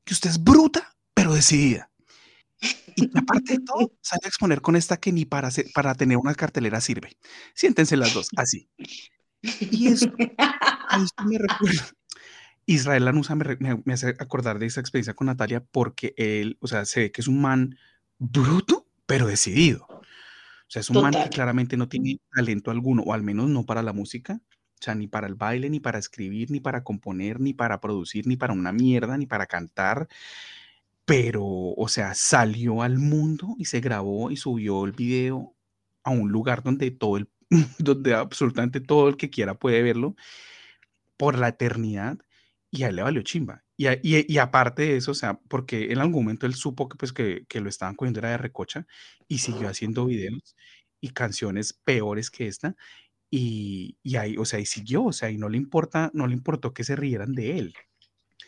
Que 0.04 0.14
usted 0.14 0.30
es 0.30 0.44
bruta, 0.44 0.96
pero 1.14 1.34
decidida. 1.34 1.90
Y 2.96 3.16
aparte 3.16 3.54
de 3.54 3.60
todo, 3.60 3.92
sale 4.02 4.22
a 4.24 4.28
exponer 4.28 4.62
con 4.62 4.76
esta 4.76 4.98
que 4.98 5.12
ni 5.12 5.26
para, 5.26 5.50
para 5.74 5.94
tener 5.94 6.18
una 6.18 6.34
cartelera 6.34 6.82
sirve. 6.82 7.16
Siéntense 7.54 7.96
las 7.96 8.14
dos, 8.14 8.30
así. 8.36 8.70
Y 9.42 9.88
eso, 9.88 10.12
me 10.18 11.38
recuerda. 11.38 11.92
Israel 12.68 13.06
Lanusa 13.06 13.34
me, 13.36 13.94
hace 13.94 14.10
acordar 14.20 14.60
de 14.60 14.66
esa 14.66 14.82
experiencia 14.82 15.14
con 15.14 15.28
Natalia 15.28 15.64
porque 15.64 16.14
él, 16.18 16.58
o 16.60 16.68
sea, 16.68 16.86
se 16.86 17.00
ve 17.00 17.12
que 17.12 17.22
es 17.22 17.28
un 17.30 17.42
man 17.42 17.78
bruto, 18.20 18.86
pero 19.06 19.26
decidido. 19.26 19.88
O 19.90 20.70
sea, 20.70 20.82
es 20.82 20.90
un 20.90 21.02
man 21.02 21.14
que 21.14 21.30
claramente 21.30 21.78
no 21.78 21.88
tiene 21.88 22.20
talento 22.30 22.70
alguno, 22.70 23.04
o 23.04 23.14
al 23.14 23.24
menos 23.24 23.48
no 23.48 23.66
para 23.66 23.82
la 23.82 23.94
música, 23.94 24.42
o 24.44 24.84
sea, 24.84 24.96
ni 24.96 25.08
para 25.08 25.28
el 25.28 25.36
baile, 25.36 25.70
ni 25.70 25.80
para 25.80 25.98
escribir, 25.98 26.52
ni 26.52 26.60
para 26.60 26.84
componer, 26.84 27.40
ni 27.40 27.54
para 27.54 27.80
producir, 27.80 28.28
ni 28.28 28.36
para 28.36 28.52
una 28.52 28.74
mierda, 28.74 29.18
ni 29.18 29.26
para 29.26 29.46
cantar. 29.46 30.10
Pero, 31.06 31.46
o 31.46 31.88
sea, 31.88 32.14
salió 32.16 32.82
al 32.82 33.00
mundo 33.00 33.56
y 33.58 33.66
se 33.66 33.80
grabó 33.80 34.30
y 34.30 34.36
subió 34.36 34.84
el 34.84 34.92
video 34.92 35.56
a 36.04 36.12
un 36.12 36.32
lugar 36.34 36.64
donde 36.64 36.92
todo 36.92 37.16
el 37.16 37.30
donde 37.80 38.14
absolutamente 38.14 38.82
todo 38.82 39.08
el 39.08 39.16
que 39.16 39.30
quiera 39.30 39.54
puede 39.54 39.82
verlo 39.82 40.18
por 41.16 41.38
la 41.40 41.48
eternidad 41.48 42.18
y 42.72 42.84
a 42.84 42.90
él 42.90 42.98
le 42.98 43.04
valió 43.04 43.22
chimba. 43.22 43.64
Y, 43.78 43.88
y, 44.02 44.38
aparte 44.40 44.82
de 44.84 44.98
eso, 44.98 45.12
o 45.12 45.14
sea, 45.14 45.40
porque 45.48 45.92
en 45.92 46.00
algún 46.00 46.24
momento 46.24 46.48
él 46.48 46.56
supo 46.56 46.90
que, 46.90 46.98
pues, 46.98 47.14
que, 47.14 47.46
que 47.48 47.62
lo 47.62 47.70
estaban 47.70 47.96
cogiendo 47.96 48.20
era 48.20 48.32
de 48.32 48.38
recocha 48.38 48.88
y 49.28 49.38
siguió 49.38 49.70
haciendo 49.70 50.08
videos 50.08 50.56
y 51.00 51.10
canciones 51.10 51.74
peores 51.74 52.32
que 52.32 52.48
esta. 52.48 52.76
Y, 53.30 53.98
y 54.02 54.16
ahí, 54.16 54.36
o 54.38 54.46
sea, 54.46 54.60
y 54.60 54.66
siguió, 54.66 55.06
o 55.06 55.14
sea, 55.14 55.30
y 55.30 55.38
no 55.38 55.48
le 55.48 55.58
importa, 55.58 56.10
no 56.14 56.26
le 56.26 56.34
importó 56.34 56.74
que 56.74 56.84
se 56.84 56.96
rieran 56.96 57.34
de 57.34 57.60
él. 57.60 57.74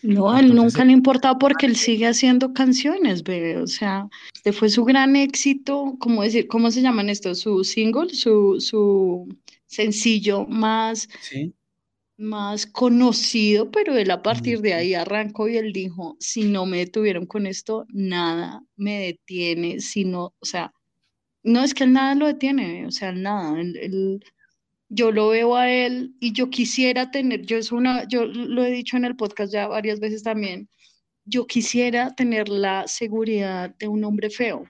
No, 0.02 0.32
a 0.32 0.40
él 0.40 0.56
nunca 0.56 0.86
le 0.86 0.94
importaba 0.94 1.38
porque 1.38 1.66
él 1.66 1.76
sigue 1.76 2.08
haciendo 2.08 2.54
canciones, 2.54 3.24
bebé. 3.24 3.58
O 3.58 3.68
sea, 3.68 4.08
este 4.34 4.54
fue 4.54 4.70
su 4.70 4.86
gran 4.86 5.16
éxito, 5.16 5.96
¿cómo 6.00 6.24
decir? 6.24 6.48
¿Cómo 6.48 6.72
se 6.72 6.82
llaman 6.82 7.10
estos? 7.10 7.40
Su 7.40 7.64
single, 7.64 8.10
su, 8.14 8.58
su 8.60 9.28
sencillo 9.68 10.46
más, 10.48 11.10
más 12.20 12.68
conocido, 12.68 13.72
pero 13.72 13.96
él 13.98 14.12
a 14.12 14.22
partir 14.22 14.60
de 14.60 14.74
ahí 14.74 14.94
arrancó 14.94 15.48
y 15.48 15.56
él 15.56 15.72
dijo, 15.72 16.18
si 16.20 16.44
no 16.44 16.66
me 16.66 16.80
detuvieron 16.80 17.26
con 17.26 17.48
esto, 17.48 17.86
nada 17.90 18.62
me 18.76 19.00
detiene, 19.00 19.80
si 19.80 20.04
no, 20.04 20.34
o 20.40 20.46
sea, 20.46 20.74
no 21.44 21.64
es 21.64 21.74
que 21.74 21.86
él 21.86 21.94
nada 21.94 22.16
lo 22.16 22.28
detiene, 22.28 22.86
o 22.86 22.92
sea, 22.92 23.14
nada, 23.14 23.60
él 23.60 24.20
yo 24.90 25.12
lo 25.12 25.30
veo 25.30 25.56
a 25.56 25.72
él 25.72 26.16
y 26.20 26.34
yo 26.34 26.50
quisiera 26.50 27.10
tener, 27.10 27.46
yo 27.46 27.58
es 27.58 27.72
una, 27.72 28.06
yo 28.08 28.26
lo 28.26 28.66
he 28.66 28.72
dicho 28.72 28.98
en 28.98 29.06
el 29.06 29.16
podcast 29.16 29.54
ya 29.54 29.68
varias 29.68 30.00
veces 30.00 30.22
también, 30.22 30.68
yo 31.24 31.48
quisiera 31.48 32.14
tener 32.16 32.50
la 32.50 32.86
seguridad 32.88 33.74
de 33.78 33.88
un 33.88 34.04
hombre 34.04 34.30
feo, 34.30 34.66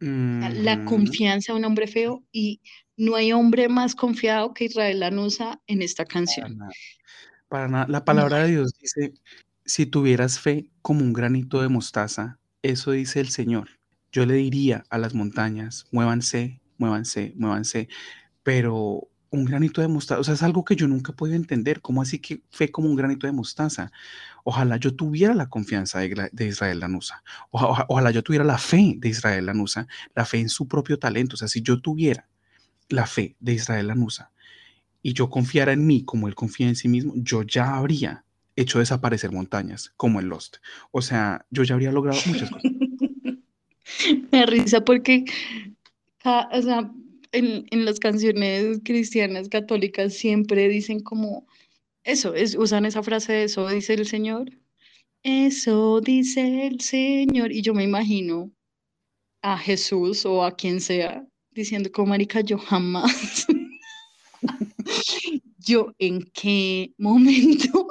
la 0.00 0.84
confianza 0.84 1.52
de 1.52 1.58
un 1.58 1.64
hombre 1.64 1.86
feo 1.86 2.24
y 2.32 2.60
no 3.00 3.16
hay 3.16 3.32
hombre 3.32 3.68
más 3.70 3.94
confiado 3.94 4.52
que 4.52 4.66
Israel 4.66 5.00
Lanusa 5.00 5.58
en 5.66 5.80
esta 5.80 6.04
canción. 6.04 6.58
Para 7.48 7.66
nada. 7.66 7.86
La 7.88 8.04
palabra 8.04 8.44
de 8.44 8.50
Dios 8.50 8.72
dice, 8.78 9.14
si 9.64 9.86
tuvieras 9.86 10.38
fe 10.38 10.70
como 10.82 11.00
un 11.00 11.14
granito 11.14 11.62
de 11.62 11.68
mostaza, 11.68 12.38
eso 12.62 12.90
dice 12.90 13.20
el 13.20 13.30
Señor. 13.30 13.70
Yo 14.12 14.26
le 14.26 14.34
diría 14.34 14.84
a 14.90 14.98
las 14.98 15.14
montañas, 15.14 15.86
muévanse, 15.90 16.60
muévanse, 16.76 17.32
muévanse, 17.36 17.88
pero 18.42 19.08
un 19.30 19.46
granito 19.46 19.80
de 19.80 19.88
mostaza, 19.88 20.20
o 20.20 20.24
sea, 20.24 20.34
es 20.34 20.42
algo 20.42 20.64
que 20.64 20.76
yo 20.76 20.86
nunca 20.86 21.12
he 21.12 21.14
podido 21.14 21.36
entender. 21.36 21.80
¿Cómo 21.80 22.02
así 22.02 22.18
que 22.18 22.42
fe 22.50 22.70
como 22.70 22.88
un 22.90 22.96
granito 22.96 23.26
de 23.26 23.32
mostaza? 23.32 23.92
Ojalá 24.44 24.76
yo 24.76 24.94
tuviera 24.94 25.32
la 25.32 25.48
confianza 25.48 26.00
de, 26.00 26.46
Israel 26.46 26.80
Lanusa. 26.80 27.22
ojalá 27.50 28.10
yo 28.10 28.22
tuviera 28.22 28.44
la 28.44 28.58
fe 28.58 28.96
de 28.98 29.08
Israel 29.08 29.46
Lanusa, 29.46 29.86
la 30.14 30.26
fe 30.26 30.40
en 30.40 30.50
su 30.50 30.68
propio 30.68 30.98
talento. 30.98 31.34
O 31.34 31.38
sea, 31.38 31.48
si 31.48 31.62
yo 31.62 31.80
tuviera 31.80 32.28
la 32.90 33.06
fe 33.06 33.36
de 33.40 33.54
Israel 33.54 33.86
Lanusa 33.88 34.30
y 35.02 35.14
yo 35.14 35.30
confiara 35.30 35.72
en 35.72 35.86
mí 35.86 36.04
como 36.04 36.28
él 36.28 36.34
confía 36.34 36.68
en 36.68 36.76
sí 36.76 36.88
mismo, 36.88 37.14
yo 37.16 37.42
ya 37.42 37.76
habría 37.76 38.24
hecho 38.56 38.78
desaparecer 38.78 39.32
montañas 39.32 39.92
como 39.96 40.20
el 40.20 40.26
Lost. 40.26 40.58
O 40.90 41.00
sea, 41.00 41.46
yo 41.50 41.62
ya 41.62 41.74
habría 41.74 41.92
logrado 41.92 42.20
muchas 42.26 42.50
cosas. 42.50 42.70
Me 44.32 44.46
risa 44.46 44.84
porque, 44.84 45.24
o 46.24 46.62
sea, 46.62 46.90
en, 47.32 47.84
las 47.84 47.98
canciones 47.98 48.80
cristianas 48.84 49.48
católicas 49.48 50.14
siempre 50.14 50.68
dicen 50.68 51.00
como 51.00 51.46
eso, 52.04 52.34
es, 52.34 52.54
usan 52.54 52.84
esa 52.84 53.02
frase 53.02 53.32
de 53.32 53.44
eso 53.44 53.68
dice 53.68 53.94
el 53.94 54.06
Señor. 54.06 54.50
Eso 55.22 56.00
dice 56.00 56.66
el 56.66 56.80
Señor. 56.80 57.52
Y 57.52 57.62
yo 57.62 57.74
me 57.74 57.84
imagino 57.84 58.50
a 59.42 59.58
Jesús 59.58 60.24
o 60.24 60.44
a 60.44 60.56
quien 60.56 60.80
sea 60.80 61.26
diciendo 61.52 61.90
como 61.92 62.08
marica, 62.08 62.40
yo 62.40 62.58
jamás. 62.58 63.46
yo 65.58 65.94
en 65.98 66.22
qué 66.32 66.92
momento 66.98 67.86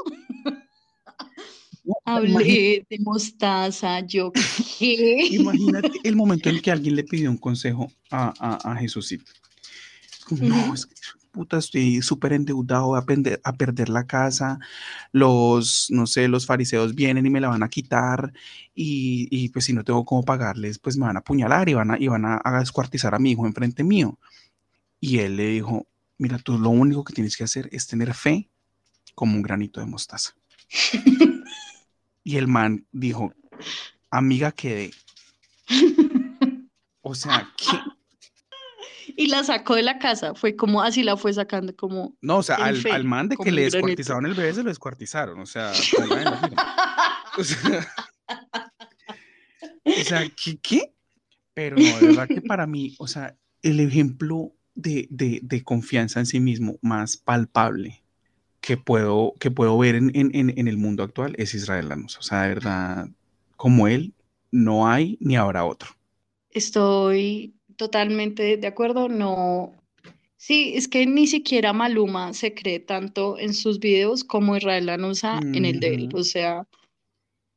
hablé 2.05 2.85
de 2.89 2.99
mostaza, 2.99 4.01
yo 4.01 4.31
qué. 4.77 5.27
Imagínate 5.31 5.91
el 6.03 6.15
momento 6.15 6.49
en 6.49 6.61
que 6.61 6.71
alguien 6.71 6.95
le 6.95 7.03
pidió 7.03 7.29
un 7.29 7.37
consejo 7.37 7.91
a, 8.09 8.33
a, 8.39 8.71
a 8.71 8.75
Jesucito. 8.77 9.31
No, 10.31 10.73
es 10.73 10.85
que 10.85 10.95
puta, 11.31 11.57
estoy 11.57 12.01
súper 12.01 12.33
endeudado 12.33 12.95
a, 12.95 13.05
a 13.43 13.53
perder 13.53 13.89
la 13.89 14.05
casa, 14.07 14.59
los, 15.11 15.87
no 15.89 16.07
sé, 16.07 16.27
los 16.27 16.45
fariseos 16.45 16.95
vienen 16.95 17.25
y 17.25 17.29
me 17.29 17.41
la 17.41 17.49
van 17.49 17.63
a 17.63 17.69
quitar 17.69 18.33
y, 18.75 19.27
y 19.31 19.49
pues 19.49 19.65
si 19.65 19.73
no 19.73 19.83
tengo 19.83 20.05
cómo 20.05 20.23
pagarles, 20.23 20.79
pues 20.79 20.97
me 20.97 21.05
van 21.05 21.17
a 21.17 21.19
apuñalar 21.19 21.69
y 21.69 21.73
van 21.73 21.91
a, 21.91 21.99
y 21.99 22.07
van 22.07 22.25
a, 22.25 22.41
a 22.43 22.59
descuartizar 22.59 23.15
a 23.15 23.19
mi 23.19 23.31
hijo 23.31 23.45
enfrente 23.45 23.83
mío. 23.83 24.17
Y 24.99 25.19
él 25.19 25.37
le 25.37 25.47
dijo, 25.47 25.87
mira, 26.17 26.37
tú 26.39 26.57
lo 26.57 26.69
único 26.69 27.03
que 27.03 27.13
tienes 27.13 27.37
que 27.37 27.43
hacer 27.45 27.69
es 27.71 27.87
tener 27.87 28.13
fe 28.13 28.49
como 29.15 29.35
un 29.35 29.41
granito 29.41 29.79
de 29.79 29.85
mostaza. 29.85 30.33
Y 32.23 32.37
el 32.37 32.47
man 32.47 32.85
dijo, 32.91 33.33
amiga, 34.11 34.51
quedé. 34.51 34.91
O 37.01 37.15
sea, 37.15 37.49
¿qué? 37.57 37.77
Y 39.19 39.27
la 39.27 39.43
sacó 39.43 39.75
de 39.75 39.83
la 39.83 39.99
casa, 39.99 40.33
fue 40.33 40.55
como 40.55 40.81
así 40.81 41.03
la 41.03 41.17
fue 41.17 41.33
sacando, 41.33 41.75
como. 41.75 42.15
No, 42.21 42.37
o 42.37 42.43
sea, 42.43 42.55
al, 42.55 43.03
man 43.03 43.27
de 43.27 43.35
que 43.35 43.51
le 43.51 43.63
descuartizaron 43.63 44.25
el 44.25 44.33
bebé 44.33 44.53
se 44.53 44.63
lo 44.63 44.69
descuartizaron, 44.69 45.41
o 45.41 45.45
sea, 45.45 45.73
o 47.37 47.43
sea, 47.43 47.93
o 49.83 50.03
sea 50.05 50.23
¿qué, 50.41 50.57
¿qué? 50.61 50.93
Pero 51.53 51.75
no, 51.75 51.83
de 51.83 52.07
verdad 52.07 52.29
que 52.29 52.41
para 52.41 52.65
mí, 52.65 52.95
o 52.97 53.09
sea, 53.09 53.35
el 53.61 53.81
ejemplo 53.81 54.53
de, 54.73 55.05
de, 55.09 55.41
de 55.43 55.63
confianza 55.65 56.21
en 56.21 56.25
sí 56.25 56.39
mismo 56.39 56.77
más 56.81 57.17
palpable 57.17 58.01
que 58.61 58.77
puedo, 58.77 59.33
que 59.37 59.51
puedo 59.51 59.77
ver 59.77 59.95
en, 59.95 60.13
el 60.13 60.77
mundo 60.77 61.03
actual 61.03 61.35
es 61.37 61.53
Israel 61.53 61.89
Lanos. 61.89 62.17
O 62.17 62.21
sea, 62.21 62.43
de 62.43 62.47
verdad, 62.47 63.09
como 63.57 63.89
él, 63.89 64.13
no 64.49 64.87
hay 64.87 65.17
ni 65.19 65.35
habrá 65.35 65.65
otro. 65.65 65.89
Estoy 66.51 67.58
totalmente 67.79 68.57
de 68.57 68.67
acuerdo. 68.67 69.07
No, 69.07 69.73
sí, 70.35 70.73
es 70.75 70.89
que 70.89 71.05
ni 71.05 71.27
siquiera 71.27 71.71
Maluma 71.71 72.33
se 72.33 72.53
cree 72.53 72.79
tanto 72.81 73.39
en 73.39 73.53
sus 73.53 73.79
videos 73.79 74.25
como 74.25 74.57
Israel 74.57 74.87
Lanusa 74.87 75.39
en 75.41 75.63
el 75.63 75.79
de 75.79 75.95
él. 75.95 76.09
O 76.13 76.23
sea, 76.23 76.67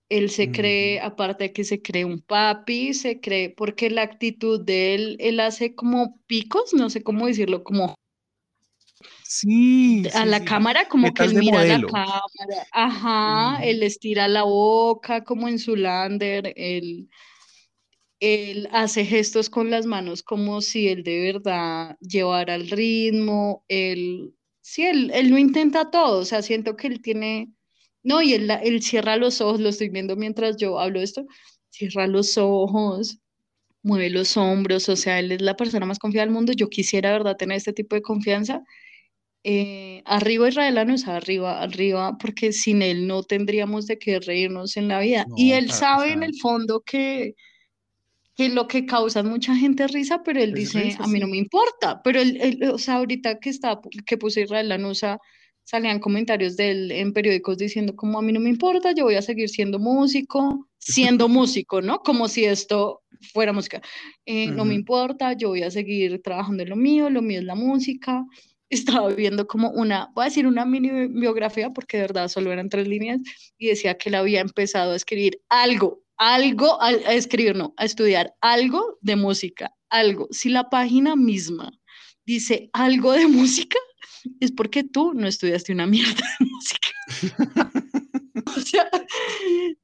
él 0.08 0.30
se 0.30 0.52
cree, 0.52 1.00
aparte 1.00 1.44
de 1.44 1.52
que 1.52 1.64
se 1.64 1.82
cree 1.82 2.04
un 2.04 2.20
papi, 2.20 2.94
se 2.94 3.20
cree, 3.20 3.50
porque 3.50 3.90
la 3.90 4.02
actitud 4.02 4.60
de 4.60 4.94
él, 4.94 5.16
él 5.18 5.40
hace 5.40 5.74
como 5.74 6.20
picos, 6.28 6.72
no 6.72 6.88
sé 6.88 7.02
cómo 7.02 7.26
decirlo, 7.26 7.64
como 7.64 7.96
Sí. 9.24 10.04
A 10.14 10.26
la 10.26 10.44
cámara, 10.44 10.86
como 10.88 11.12
que 11.14 11.24
él 11.24 11.34
mira 11.34 11.64
la 11.64 11.80
cámara. 11.80 12.22
Ajá, 12.70 13.64
él 13.64 13.82
estira 13.82 14.28
la 14.28 14.42
boca 14.44 15.24
como 15.24 15.48
en 15.48 15.58
su 15.58 15.74
lander, 15.74 16.52
él, 16.54 17.08
él 18.22 18.68
hace 18.70 19.04
gestos 19.04 19.50
con 19.50 19.68
las 19.68 19.84
manos 19.84 20.22
como 20.22 20.60
si 20.60 20.86
él 20.86 21.02
de 21.02 21.32
verdad 21.32 21.96
llevara 22.00 22.54
el 22.54 22.70
ritmo. 22.70 23.64
Él, 23.66 24.32
sí, 24.60 24.84
él, 24.84 25.10
él 25.12 25.28
lo 25.28 25.38
intenta 25.38 25.90
todo, 25.90 26.20
o 26.20 26.24
sea, 26.24 26.40
siento 26.40 26.76
que 26.76 26.86
él 26.86 27.02
tiene. 27.02 27.52
No, 28.04 28.22
y 28.22 28.34
él, 28.34 28.48
él 28.62 28.80
cierra 28.80 29.16
los 29.16 29.40
ojos, 29.40 29.60
lo 29.60 29.68
estoy 29.68 29.88
viendo 29.88 30.14
mientras 30.14 30.56
yo 30.56 30.78
hablo 30.78 31.00
esto, 31.00 31.26
cierra 31.70 32.06
los 32.06 32.38
ojos, 32.38 33.18
mueve 33.82 34.08
los 34.08 34.36
hombros, 34.36 34.88
o 34.88 34.94
sea, 34.94 35.18
él 35.18 35.32
es 35.32 35.42
la 35.42 35.56
persona 35.56 35.84
más 35.84 35.98
confiada 35.98 36.26
del 36.26 36.34
mundo. 36.34 36.52
Yo 36.52 36.68
quisiera, 36.68 37.10
¿verdad?, 37.10 37.36
tener 37.36 37.56
este 37.56 37.72
tipo 37.72 37.96
de 37.96 38.02
confianza 38.02 38.62
eh, 39.44 40.02
arriba 40.04 40.48
israelanos, 40.48 41.08
arriba, 41.08 41.60
arriba, 41.60 42.16
porque 42.18 42.52
sin 42.52 42.82
él 42.82 43.08
no 43.08 43.24
tendríamos 43.24 43.88
de 43.88 43.98
qué 43.98 44.20
reírnos 44.20 44.76
en 44.76 44.86
la 44.86 45.00
vida. 45.00 45.26
y 45.36 45.52
él 45.52 45.72
sabe 45.72 46.12
en 46.12 46.22
el 46.22 46.36
fondo 46.40 46.82
que, 46.86 47.34
que 48.42 48.54
lo 48.54 48.66
que 48.66 48.86
causa 48.86 49.22
mucha 49.22 49.54
gente 49.54 49.86
risa, 49.86 50.22
pero 50.24 50.40
él 50.40 50.52
dice, 50.52 50.96
a 50.98 51.06
mí 51.06 51.20
no 51.20 51.28
me 51.28 51.36
importa, 51.36 52.02
pero 52.02 52.20
él, 52.20 52.60
o 52.72 52.78
sea, 52.78 52.96
ahorita 52.96 53.38
que 53.38 53.50
está, 53.50 53.80
que 54.04 54.18
puse 54.18 54.42
Israelanusa, 54.42 55.20
salían 55.64 56.00
comentarios 56.00 56.56
de 56.56 56.70
él 56.70 56.90
en 56.90 57.12
periódicos 57.12 57.56
diciendo 57.56 57.94
como 57.94 58.18
a 58.18 58.22
mí 58.22 58.32
no 58.32 58.40
me 58.40 58.48
importa, 58.48 58.92
yo 58.92 59.04
voy 59.04 59.14
a 59.14 59.22
seguir 59.22 59.48
siendo 59.48 59.78
músico, 59.78 60.68
siendo 60.78 61.28
músico, 61.38 61.80
¿no? 61.80 62.00
Como 62.00 62.26
si 62.26 62.44
esto 62.44 63.02
fuera 63.32 63.52
música. 63.52 63.80
Eh, 64.26 64.48
no 64.48 64.64
me 64.64 64.74
importa, 64.74 65.34
yo 65.34 65.50
voy 65.50 65.62
a 65.62 65.70
seguir 65.70 66.20
trabajando 66.20 66.64
en 66.64 66.70
lo 66.70 66.76
mío, 66.76 67.10
lo 67.10 67.22
mío 67.22 67.38
es 67.38 67.44
la 67.44 67.54
música 67.54 68.24
estaba 68.72 69.10
viendo 69.10 69.46
como 69.46 69.68
una, 69.70 70.10
voy 70.14 70.22
a 70.22 70.28
decir 70.28 70.46
una 70.46 70.64
mini 70.64 71.08
biografía 71.08 71.68
porque 71.70 71.98
de 71.98 72.04
verdad 72.04 72.28
solo 72.28 72.50
eran 72.50 72.70
tres 72.70 72.88
líneas 72.88 73.20
y 73.58 73.68
decía 73.68 73.98
que 73.98 74.08
él 74.08 74.14
había 74.14 74.40
empezado 74.40 74.92
a 74.92 74.96
escribir 74.96 75.42
algo, 75.50 76.02
algo, 76.22 76.80
a, 76.80 76.92
escribir, 76.92 77.56
no, 77.56 77.74
a 77.76 77.84
estudiar 77.84 78.34
algo 78.40 78.98
de 79.00 79.16
música, 79.16 79.74
algo. 79.90 80.28
Si 80.30 80.50
la 80.50 80.70
página 80.70 81.16
misma 81.16 81.72
dice 82.24 82.70
algo 82.72 83.12
de 83.12 83.26
música, 83.28 83.78
es 84.38 84.52
porque 84.52 84.84
tú 84.84 85.14
no 85.14 85.26
estudiaste 85.26 85.72
una 85.72 85.86
mierda 85.86 86.24
de 86.38 86.46
música. 86.46 86.88
o 88.56 88.60
sea, 88.60 88.88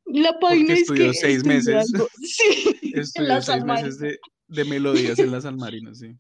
la 0.07 0.39
página 0.39 0.75
es 0.75 0.81
estudió 0.83 1.13
seis 1.13 1.45
meses. 1.45 1.93
Sí, 2.23 2.93
estudió 2.95 3.43
seis 3.43 3.65
meses 3.65 3.99
de, 3.99 4.19
de 4.47 4.65
melodías 4.65 5.19
en 5.19 5.33
las 5.33 5.45
almarinas, 5.45 5.99
sí. 5.99 6.17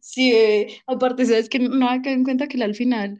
Sí, 0.00 0.34
aparte, 0.86 1.26
sabes 1.26 1.48
que 1.48 1.58
no 1.58 1.88
hay 1.88 2.00
que 2.02 2.12
en 2.12 2.24
cuenta 2.24 2.48
que 2.48 2.62
al 2.62 2.74
final 2.74 3.18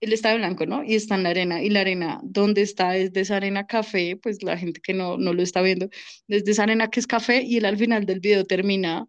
él 0.00 0.12
está 0.12 0.30
de 0.30 0.38
blanco, 0.38 0.66
¿no? 0.66 0.84
Y 0.84 0.94
está 0.94 1.16
en 1.16 1.24
la 1.24 1.30
arena, 1.30 1.62
y 1.62 1.70
la 1.70 1.80
arena, 1.80 2.20
¿dónde 2.22 2.62
está? 2.62 2.96
Es 2.96 3.12
de 3.12 3.22
esa 3.22 3.36
arena 3.36 3.66
café, 3.66 4.16
pues 4.16 4.42
la 4.42 4.56
gente 4.56 4.80
que 4.80 4.94
no, 4.94 5.18
no 5.18 5.32
lo 5.32 5.42
está 5.42 5.62
viendo, 5.62 5.88
desde 6.26 6.52
esa 6.52 6.64
arena 6.64 6.88
que 6.88 7.00
es 7.00 7.06
café, 7.06 7.42
y 7.42 7.56
él 7.56 7.64
al 7.64 7.76
final 7.76 8.06
del 8.06 8.20
video 8.20 8.44
termina 8.44 9.06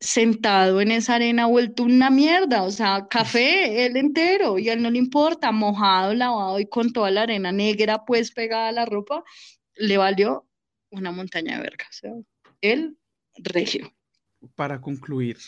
sentado 0.00 0.80
en 0.80 0.90
esa 0.90 1.14
arena 1.14 1.46
vuelto 1.46 1.84
una 1.84 2.10
mierda, 2.10 2.64
o 2.64 2.70
sea, 2.70 3.06
café, 3.08 3.86
él 3.86 3.96
entero, 3.96 4.58
y 4.58 4.68
a 4.68 4.72
él 4.72 4.82
no 4.82 4.90
le 4.90 4.98
importa, 4.98 5.52
mojado, 5.52 6.12
lavado 6.14 6.58
y 6.58 6.66
con 6.66 6.92
toda 6.92 7.10
la 7.10 7.22
arena 7.22 7.52
negra 7.52 8.04
pues 8.04 8.32
pegada 8.32 8.68
a 8.68 8.72
la 8.72 8.84
ropa, 8.84 9.22
le 9.76 9.96
valió 9.96 10.46
una 10.90 11.12
montaña 11.12 11.56
de 11.56 11.62
verga, 11.62 11.86
o 11.88 11.92
sea, 11.92 12.12
él 12.60 12.96
regio. 13.36 13.92
Para 14.56 14.80
concluir, 14.80 15.38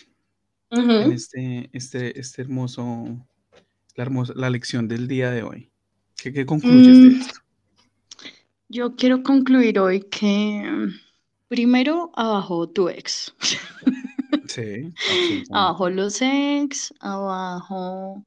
en 0.71 1.13
este, 1.13 1.69
este, 1.73 2.19
este 2.19 2.43
hermoso, 2.43 3.27
la, 3.95 4.03
hermosa, 4.03 4.33
la 4.37 4.51
lección 4.51 4.89
del 4.89 5.09
día 5.09 5.31
de 5.31 5.43
hoy? 5.43 5.71
¿Qué, 6.17 6.33
qué 6.33 6.47
concluyes 6.47 6.99
de 6.99 7.09
mm, 7.09 7.21
esto? 7.21 7.41
Yo 8.69 8.97
quiero 8.97 9.23
concluir 9.23 9.79
hoy 9.79 10.01
que 10.01 10.89
primero 11.49 12.11
abajo 12.15 12.69
tu 12.69 12.89
ex. 12.89 13.35
Sí. 14.47 14.93
abajo 15.51 15.91
los 15.91 16.21
ex, 16.21 16.93
abajo. 17.01 18.25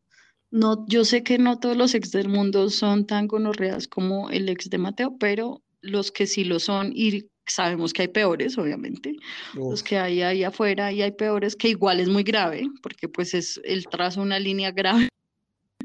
No, 0.51 0.85
yo 0.87 1.05
sé 1.05 1.23
que 1.23 1.37
no 1.37 1.59
todos 1.59 1.77
los 1.77 1.93
ex 1.93 2.11
del 2.11 2.27
mundo 2.27 2.69
son 2.69 3.05
tan 3.05 3.27
gonorreas 3.27 3.87
como 3.87 4.29
el 4.29 4.49
ex 4.49 4.69
de 4.69 4.77
Mateo, 4.77 5.15
pero 5.19 5.61
los 5.81 6.11
que 6.11 6.27
sí 6.27 6.43
lo 6.43 6.59
son 6.59 6.91
y 6.93 7.29
sabemos 7.45 7.93
que 7.93 8.03
hay 8.03 8.07
peores, 8.09 8.57
obviamente, 8.57 9.15
los 9.53 9.83
que 9.83 9.97
hay 9.97 10.21
ahí 10.21 10.43
afuera 10.43 10.91
y 10.91 11.01
hay 11.01 11.11
peores, 11.11 11.55
que 11.55 11.69
igual 11.69 11.99
es 11.99 12.09
muy 12.09 12.23
grave, 12.23 12.67
porque 12.81 13.07
pues 13.07 13.33
es 13.33 13.59
el 13.63 13.87
trazo 13.87 14.21
una 14.21 14.39
línea 14.39 14.71
grave. 14.71 15.09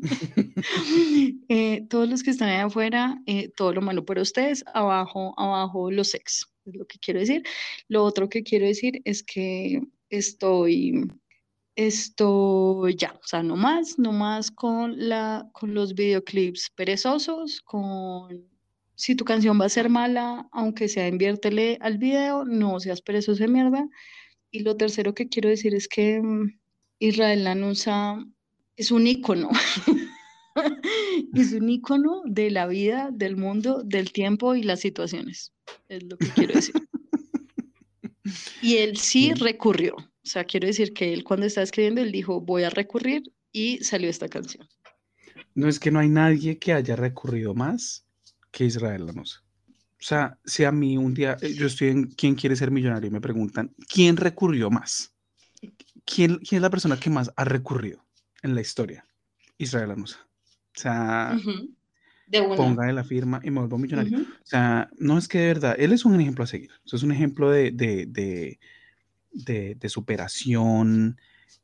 Eh, 1.48 1.86
todos 1.88 2.08
los 2.08 2.22
que 2.22 2.30
están 2.30 2.48
allá 2.48 2.64
afuera, 2.64 3.20
eh, 3.26 3.50
todo 3.56 3.72
lo 3.74 3.82
malo 3.82 4.04
para 4.04 4.22
ustedes, 4.22 4.64
abajo, 4.74 5.34
abajo 5.38 5.90
los 5.90 6.14
ex, 6.14 6.50
es 6.64 6.74
lo 6.74 6.86
que 6.86 6.98
quiero 6.98 7.20
decir. 7.20 7.42
Lo 7.88 8.04
otro 8.04 8.28
que 8.28 8.42
quiero 8.42 8.66
decir 8.66 9.00
es 9.04 9.22
que 9.22 9.82
estoy, 10.08 11.08
estoy 11.76 12.96
ya, 12.96 13.12
o 13.12 13.26
sea, 13.26 13.42
no 13.42 13.56
más, 13.56 13.98
no 13.98 14.12
más 14.12 14.50
con, 14.50 15.08
la, 15.08 15.48
con 15.52 15.74
los 15.74 15.94
videoclips 15.94 16.70
perezosos, 16.74 17.60
con 17.62 18.46
si 18.94 19.14
tu 19.14 19.24
canción 19.24 19.60
va 19.60 19.66
a 19.66 19.68
ser 19.68 19.88
mala, 19.88 20.48
aunque 20.52 20.88
sea 20.88 21.08
inviértele 21.08 21.78
al 21.80 21.98
video, 21.98 22.44
no 22.44 22.78
seas 22.80 23.02
perezoso 23.02 23.42
de 23.42 23.48
mierda. 23.48 23.88
Y 24.50 24.60
lo 24.60 24.76
tercero 24.76 25.14
que 25.14 25.28
quiero 25.28 25.48
decir 25.48 25.74
es 25.74 25.88
que 25.88 26.20
mm, 26.22 26.60
Israel 26.98 27.44
Lanusa 27.44 28.24
es 28.76 28.90
un 28.90 29.06
ícono. 29.06 29.50
es 31.34 31.52
un 31.52 31.68
ícono 31.68 32.22
de 32.24 32.50
la 32.50 32.66
vida, 32.66 33.10
del 33.12 33.36
mundo, 33.36 33.82
del 33.84 34.12
tiempo 34.12 34.54
y 34.54 34.62
las 34.62 34.80
situaciones. 34.80 35.52
Es 35.88 36.02
lo 36.04 36.16
que 36.16 36.28
quiero 36.28 36.54
decir. 36.54 36.74
Y 38.60 38.76
él 38.76 38.96
sí 38.96 39.34
recurrió. 39.34 39.96
O 39.96 40.26
sea, 40.26 40.44
quiero 40.44 40.66
decir 40.66 40.92
que 40.92 41.12
él 41.12 41.24
cuando 41.24 41.46
estaba 41.46 41.64
escribiendo, 41.64 42.00
él 42.00 42.12
dijo, 42.12 42.40
voy 42.40 42.62
a 42.62 42.70
recurrir 42.70 43.22
y 43.50 43.78
salió 43.82 44.08
esta 44.08 44.28
canción. 44.28 44.68
No 45.54 45.68
es 45.68 45.80
que 45.80 45.90
no 45.90 45.98
hay 45.98 46.08
nadie 46.08 46.58
que 46.58 46.72
haya 46.72 46.96
recurrido 46.96 47.54
más 47.54 48.06
que 48.50 48.64
Israel 48.64 49.06
Lanosa. 49.06 49.42
O 49.68 50.04
sea, 50.04 50.38
si 50.44 50.64
a 50.64 50.72
mí 50.72 50.96
un 50.96 51.14
día, 51.14 51.36
eh, 51.42 51.54
yo 51.54 51.66
estoy 51.66 51.88
en 51.88 52.06
¿Quién 52.06 52.34
quiere 52.34 52.56
ser 52.56 52.70
millonario? 52.70 53.08
y 53.08 53.12
me 53.12 53.20
preguntan, 53.20 53.74
¿quién 53.88 54.16
recurrió 54.16 54.70
más? 54.70 55.12
¿Quién, 56.04 56.38
quién 56.38 56.58
es 56.58 56.62
la 56.62 56.70
persona 56.70 56.98
que 56.98 57.10
más 57.10 57.32
ha 57.36 57.44
recurrido 57.44 58.04
en 58.42 58.54
la 58.54 58.60
historia? 58.60 59.06
Israel 59.58 59.88
Lanosa. 59.88 60.18
O 60.76 60.80
sea, 60.80 61.38
ponga 62.56 62.86
de 62.86 62.92
la 62.92 63.04
firma 63.04 63.40
y 63.42 63.50
me 63.50 63.60
vuelvo 63.60 63.78
millonario. 63.78 64.20
O 64.20 64.46
sea, 64.46 64.88
no 64.98 65.18
es 65.18 65.28
que 65.28 65.38
de 65.38 65.46
verdad, 65.48 65.76
él 65.78 65.92
es 65.92 66.04
un 66.04 66.20
ejemplo 66.20 66.44
a 66.44 66.46
seguir. 66.46 66.70
Eso 66.84 66.96
es 66.96 67.02
un 67.02 67.12
ejemplo 67.12 67.50
de, 67.50 67.70
de, 67.70 68.06
de, 68.06 68.58
de, 69.32 69.74
de 69.74 69.88
superación, 69.88 71.18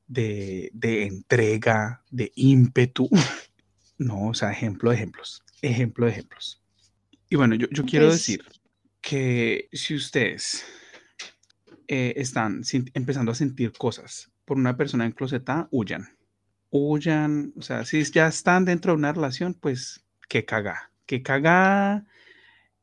de, 0.06 0.70
entrega, 0.82 2.02
de 2.10 2.32
ímpetu. 2.34 3.09
No, 4.00 4.28
o 4.28 4.34
sea, 4.34 4.52
ejemplo 4.52 4.90
de 4.90 4.96
ejemplos. 4.96 5.42
Ejemplo 5.60 6.06
de 6.06 6.12
ejemplos. 6.12 6.62
Y 7.28 7.34
bueno, 7.34 7.56
yo, 7.56 7.66
yo 7.72 7.84
quiero 7.84 8.06
pues 8.06 8.18
decir 8.18 8.44
que 9.00 9.68
si 9.72 9.96
ustedes 9.96 10.64
eh, 11.88 12.12
están 12.16 12.62
empezando 12.94 13.32
a 13.32 13.34
sentir 13.34 13.72
cosas 13.72 14.30
por 14.44 14.56
una 14.56 14.76
persona 14.76 15.05
enclosetada, 15.05 15.66
huyan 15.72 16.16
huyan, 16.70 17.53
o 17.57 17.62
sea, 17.62 17.85
si 17.85 18.03
ya 18.05 18.28
están 18.28 18.65
dentro 18.65 18.93
de 18.93 18.99
una 18.99 19.12
relación, 19.12 19.55
pues 19.55 20.05
que 20.28 20.45
caga, 20.45 20.90
que 21.07 21.23
caga, 21.23 22.07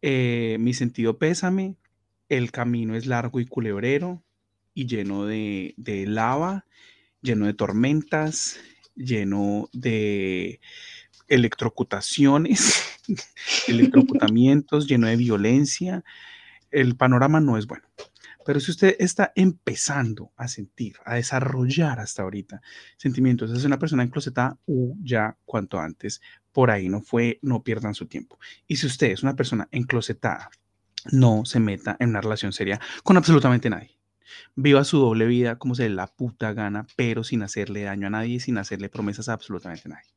eh, 0.02 0.58
mi 0.60 0.74
sentido 0.74 1.18
pésame, 1.18 1.76
el 2.30 2.52
camino 2.52 2.96
es 2.96 3.06
largo 3.06 3.40
y 3.40 3.46
culebrero 3.46 4.24
y 4.74 4.88
lleno 4.88 5.26
de, 5.26 5.74
de 5.78 6.06
lava, 6.08 6.66
lleno 7.22 7.46
de 7.46 7.54
tormentas, 7.54 8.60
lleno 8.96 9.70
de 9.74 10.60
electrocutaciones, 11.28 12.84
electrocutamientos, 13.68 14.88
lleno 14.88 15.08
de 15.08 15.16
violencia. 15.16 16.04
El 16.72 16.96
panorama 16.96 17.40
no 17.40 17.58
es 17.58 17.68
bueno. 17.68 17.88
Pero 18.46 18.60
si 18.60 18.72
usted 18.72 18.96
está 19.00 19.34
empezando 19.36 20.32
a 20.38 20.48
sentir, 20.48 20.96
a 21.04 21.16
desarrollar 21.16 22.00
hasta 22.00 22.22
ahorita 22.22 22.62
sentimientos, 22.96 23.52
es 23.52 23.66
una 23.66 23.80
persona 23.80 24.04
enclosetada, 24.04 24.60
u 24.68 24.96
ya 25.04 25.36
cuanto 25.46 25.80
antes, 25.80 26.22
por 26.54 26.70
ahí 26.70 26.88
no 26.88 27.02
fue, 27.02 27.40
no 27.42 27.64
pierdan 27.64 27.96
su 27.96 28.06
tiempo. 28.06 28.40
Y 28.68 28.76
si 28.76 28.86
usted 28.86 29.08
es 29.08 29.24
una 29.24 29.36
persona 29.36 29.68
enclosetada, 29.72 30.52
no 31.12 31.44
se 31.44 31.60
meta 31.60 31.98
en 32.00 32.10
una 32.10 32.22
relación 32.22 32.54
seria 32.54 32.80
con 33.04 33.18
absolutamente 33.18 33.70
nadie. 33.70 34.00
Viva 34.56 34.84
su 34.84 35.00
doble 35.00 35.26
vida 35.26 35.58
como 35.58 35.74
se 35.74 35.90
la 35.90 36.08
puta 36.08 36.54
gana, 36.54 36.86
pero 36.96 37.24
sin 37.24 37.42
hacerle 37.42 37.82
daño 37.82 38.08
a 38.08 38.12
nadie, 38.12 38.40
sin 38.40 38.60
hacerle 38.60 38.90
promesas 38.90 39.28
a 39.28 39.34
absolutamente 39.34 39.90
nadie. 39.90 40.10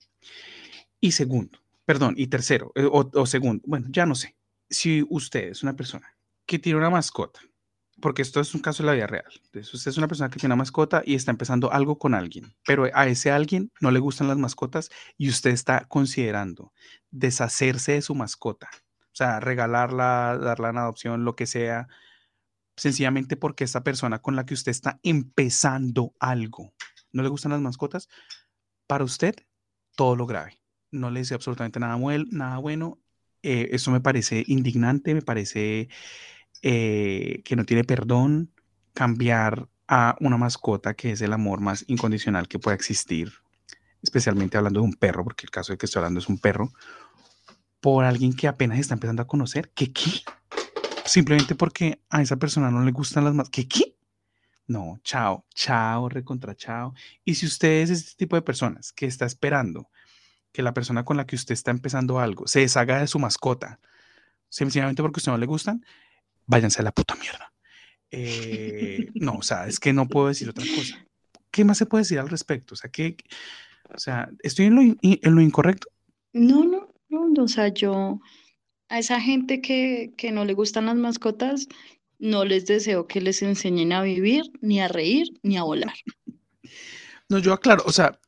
Y 1.00 1.12
segundo, 1.12 1.58
perdón, 1.86 2.14
y 2.18 2.26
tercero, 2.26 2.72
eh, 2.74 2.84
o, 2.84 3.10
o 3.12 3.26
segundo, 3.26 3.62
bueno, 3.66 3.86
ya 3.90 4.04
no 4.04 4.14
sé. 4.14 4.36
Si 4.68 5.02
usted 5.08 5.48
es 5.48 5.62
una 5.62 5.76
persona 5.76 6.14
que 6.44 6.58
tiene 6.58 6.78
una 6.78 6.90
mascota, 6.90 7.40
porque 8.00 8.22
esto 8.22 8.40
es 8.40 8.54
un 8.54 8.60
caso 8.60 8.82
de 8.82 8.88
la 8.88 8.94
vida 8.94 9.06
real. 9.06 9.30
Entonces, 9.44 9.72
usted 9.74 9.90
es 9.90 9.98
una 9.98 10.08
persona 10.08 10.30
que 10.30 10.38
tiene 10.38 10.54
una 10.54 10.62
mascota 10.62 11.02
y 11.04 11.14
está 11.14 11.30
empezando 11.30 11.72
algo 11.72 11.98
con 11.98 12.14
alguien, 12.14 12.54
pero 12.66 12.86
a 12.92 13.06
ese 13.06 13.30
alguien 13.30 13.70
no 13.80 13.90
le 13.90 13.98
gustan 13.98 14.28
las 14.28 14.38
mascotas 14.38 14.90
y 15.16 15.28
usted 15.28 15.50
está 15.50 15.84
considerando 15.86 16.72
deshacerse 17.10 17.92
de 17.92 18.02
su 18.02 18.14
mascota, 18.14 18.68
o 19.00 19.14
sea, 19.14 19.40
regalarla, 19.40 20.38
darla 20.40 20.70
en 20.70 20.78
adopción, 20.78 21.24
lo 21.24 21.34
que 21.36 21.46
sea, 21.46 21.88
sencillamente 22.76 23.36
porque 23.36 23.64
esta 23.64 23.82
persona 23.82 24.20
con 24.20 24.36
la 24.36 24.46
que 24.46 24.54
usted 24.54 24.70
está 24.70 25.00
empezando 25.02 26.14
algo 26.20 26.72
no 27.12 27.22
le 27.22 27.28
gustan 27.28 27.52
las 27.52 27.60
mascotas, 27.60 28.08
para 28.86 29.04
usted 29.04 29.34
todo 29.96 30.16
lo 30.16 30.26
grave. 30.26 30.60
No 30.90 31.10
le 31.10 31.20
dice 31.20 31.34
absolutamente 31.34 31.80
nada, 31.80 31.98
nada 32.30 32.58
bueno. 32.58 32.98
Eh, 33.42 33.68
eso 33.72 33.90
me 33.90 34.00
parece 34.00 34.44
indignante, 34.46 35.14
me 35.14 35.22
parece 35.22 35.88
eh, 36.62 37.42
que 37.44 37.56
no 37.56 37.64
tiene 37.64 37.84
perdón, 37.84 38.50
cambiar 38.94 39.68
a 39.86 40.16
una 40.20 40.36
mascota 40.36 40.94
que 40.94 41.12
es 41.12 41.20
el 41.22 41.32
amor 41.32 41.60
más 41.60 41.84
incondicional 41.88 42.48
que 42.48 42.58
pueda 42.58 42.74
existir, 42.74 43.32
especialmente 44.02 44.58
hablando 44.58 44.80
de 44.80 44.86
un 44.86 44.94
perro, 44.94 45.24
porque 45.24 45.46
el 45.46 45.50
caso 45.50 45.72
de 45.72 45.78
que 45.78 45.86
estoy 45.86 46.00
hablando 46.00 46.20
es 46.20 46.28
un 46.28 46.38
perro, 46.38 46.72
por 47.80 48.04
alguien 48.04 48.34
que 48.34 48.48
apenas 48.48 48.78
está 48.78 48.94
empezando 48.94 49.22
a 49.22 49.26
conocer, 49.26 49.70
¿qué 49.74 49.92
qué? 49.92 50.22
Simplemente 51.04 51.54
porque 51.54 52.02
a 52.10 52.20
esa 52.20 52.36
persona 52.36 52.70
no 52.70 52.84
le 52.84 52.92
gustan 52.92 53.24
las 53.24 53.34
más, 53.34 53.48
¿qué 53.48 53.66
qué? 53.66 53.96
No, 54.66 55.00
chao, 55.02 55.46
chao, 55.54 56.10
recontra 56.10 56.54
chao. 56.54 56.92
Y 57.24 57.36
si 57.36 57.46
usted 57.46 57.80
es 57.80 57.90
este 57.90 58.16
tipo 58.16 58.36
de 58.36 58.42
personas 58.42 58.92
que 58.92 59.06
está 59.06 59.24
esperando 59.24 59.88
que 60.52 60.62
la 60.62 60.74
persona 60.74 61.04
con 61.04 61.16
la 61.16 61.26
que 61.26 61.36
usted 61.36 61.54
está 61.54 61.70
empezando 61.70 62.18
algo 62.20 62.46
se 62.46 62.60
deshaga 62.60 63.00
de 63.00 63.06
su 63.06 63.18
mascota, 63.18 63.80
sencillamente 64.50 65.02
porque 65.02 65.18
a 65.18 65.20
usted 65.20 65.32
no 65.32 65.38
le 65.38 65.46
gustan, 65.46 65.84
váyanse 66.48 66.80
a 66.80 66.84
la 66.84 66.92
puta 66.92 67.14
mierda. 67.14 67.52
Eh, 68.10 69.10
no, 69.14 69.34
o 69.34 69.42
sea, 69.42 69.68
es 69.68 69.78
que 69.78 69.92
no 69.92 70.08
puedo 70.08 70.28
decir 70.28 70.48
otra 70.48 70.64
cosa. 70.74 71.06
¿Qué 71.52 71.64
más 71.64 71.78
se 71.78 71.86
puede 71.86 72.02
decir 72.02 72.18
al 72.18 72.28
respecto? 72.28 72.74
O 72.74 72.76
sea, 72.76 72.90
que, 72.90 73.16
o 73.94 73.98
sea, 73.98 74.30
¿estoy 74.42 74.66
en 74.66 74.74
lo, 74.74 74.82
en 74.82 75.34
lo 75.34 75.40
incorrecto? 75.40 75.88
No, 76.32 76.64
no, 76.64 76.88
no, 77.08 77.42
o 77.42 77.48
sea, 77.48 77.68
yo 77.68 78.20
a 78.88 78.98
esa 78.98 79.20
gente 79.20 79.60
que, 79.60 80.12
que 80.16 80.32
no 80.32 80.44
le 80.44 80.54
gustan 80.54 80.86
las 80.86 80.96
mascotas, 80.96 81.68
no 82.18 82.44
les 82.44 82.66
deseo 82.66 83.06
que 83.06 83.20
les 83.20 83.42
enseñen 83.42 83.92
a 83.92 84.02
vivir, 84.02 84.44
ni 84.60 84.80
a 84.80 84.88
reír, 84.88 85.28
ni 85.42 85.56
a 85.56 85.62
volar. 85.62 85.94
No, 87.28 87.38
yo 87.38 87.52
aclaro, 87.52 87.84
o 87.86 87.92
sea, 87.92 88.18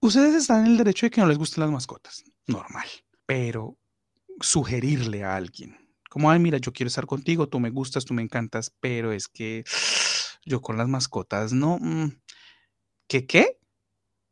ustedes 0.00 0.34
están 0.34 0.64
en 0.64 0.72
el 0.72 0.78
derecho 0.78 1.06
de 1.06 1.10
que 1.10 1.20
no 1.20 1.26
les 1.26 1.38
gusten 1.38 1.62
las 1.62 1.70
mascotas, 1.70 2.24
normal, 2.46 2.88
pero 3.26 3.76
sugerirle 4.40 5.24
a 5.24 5.36
alguien 5.36 5.85
como, 6.16 6.30
ay, 6.30 6.38
mira, 6.38 6.56
yo 6.56 6.72
quiero 6.72 6.88
estar 6.88 7.04
contigo, 7.04 7.46
tú 7.46 7.60
me 7.60 7.68
gustas, 7.68 8.06
tú 8.06 8.14
me 8.14 8.22
encantas, 8.22 8.72
pero 8.80 9.12
es 9.12 9.28
que 9.28 9.64
yo 10.46 10.62
con 10.62 10.78
las 10.78 10.88
mascotas 10.88 11.52
no. 11.52 11.76
Mm, 11.78 12.12
¿Qué 13.06 13.26
qué? 13.26 13.58